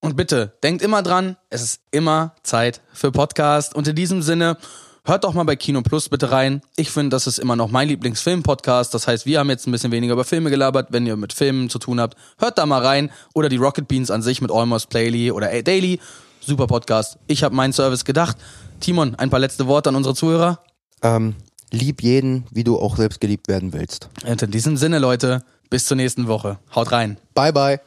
Und 0.00 0.16
bitte, 0.16 0.56
denkt 0.64 0.82
immer 0.82 1.02
dran, 1.02 1.36
es 1.48 1.62
ist 1.62 1.80
immer 1.92 2.34
Zeit 2.42 2.80
für 2.92 3.12
Podcast. 3.12 3.74
Und 3.74 3.86
in 3.86 3.94
diesem 3.94 4.20
Sinne, 4.20 4.58
hört 5.04 5.24
doch 5.24 5.34
mal 5.34 5.44
bei 5.44 5.56
Kino 5.56 5.82
Plus 5.82 6.08
bitte 6.08 6.30
rein. 6.30 6.62
Ich 6.76 6.90
finde, 6.90 7.10
das 7.10 7.26
ist 7.26 7.38
immer 7.38 7.56
noch 7.56 7.70
mein 7.70 7.88
Lieblingsfilm-Podcast. 7.88 8.94
Das 8.94 9.06
heißt, 9.06 9.26
wir 9.26 9.38
haben 9.38 9.50
jetzt 9.50 9.66
ein 9.66 9.72
bisschen 9.72 9.92
weniger 9.92 10.14
über 10.14 10.24
Filme 10.24 10.50
gelabert. 10.50 10.88
Wenn 10.90 11.06
ihr 11.06 11.16
mit 11.16 11.32
Filmen 11.32 11.70
zu 11.70 11.78
tun 11.78 12.00
habt, 12.00 12.16
hört 12.38 12.58
da 12.58 12.66
mal 12.66 12.84
rein. 12.84 13.10
Oder 13.34 13.48
die 13.48 13.56
Rocket 13.56 13.88
Beans 13.88 14.10
an 14.10 14.22
sich 14.22 14.40
mit 14.40 14.50
Almost 14.50 14.90
Playly 14.90 15.30
oder 15.30 15.50
A 15.50 15.62
Daily. 15.62 16.00
Super 16.40 16.66
Podcast. 16.66 17.18
Ich 17.26 17.42
habe 17.44 17.54
meinen 17.54 17.72
Service 17.72 18.04
gedacht. 18.04 18.36
Timon, 18.80 19.14
ein 19.14 19.30
paar 19.30 19.40
letzte 19.40 19.66
Worte 19.66 19.90
an 19.90 19.96
unsere 19.96 20.14
Zuhörer. 20.14 20.60
Ähm, 21.02 21.34
lieb 21.70 22.02
jeden, 22.02 22.44
wie 22.50 22.64
du 22.64 22.78
auch 22.78 22.96
selbst 22.96 23.20
geliebt 23.20 23.48
werden 23.48 23.72
willst. 23.72 24.08
Und 24.26 24.42
in 24.42 24.50
diesem 24.50 24.76
Sinne, 24.76 24.98
Leute, 24.98 25.44
bis 25.70 25.86
zur 25.86 25.96
nächsten 25.96 26.26
Woche. 26.26 26.58
Haut 26.74 26.92
rein. 26.92 27.16
Bye, 27.34 27.52
bye. 27.52 27.80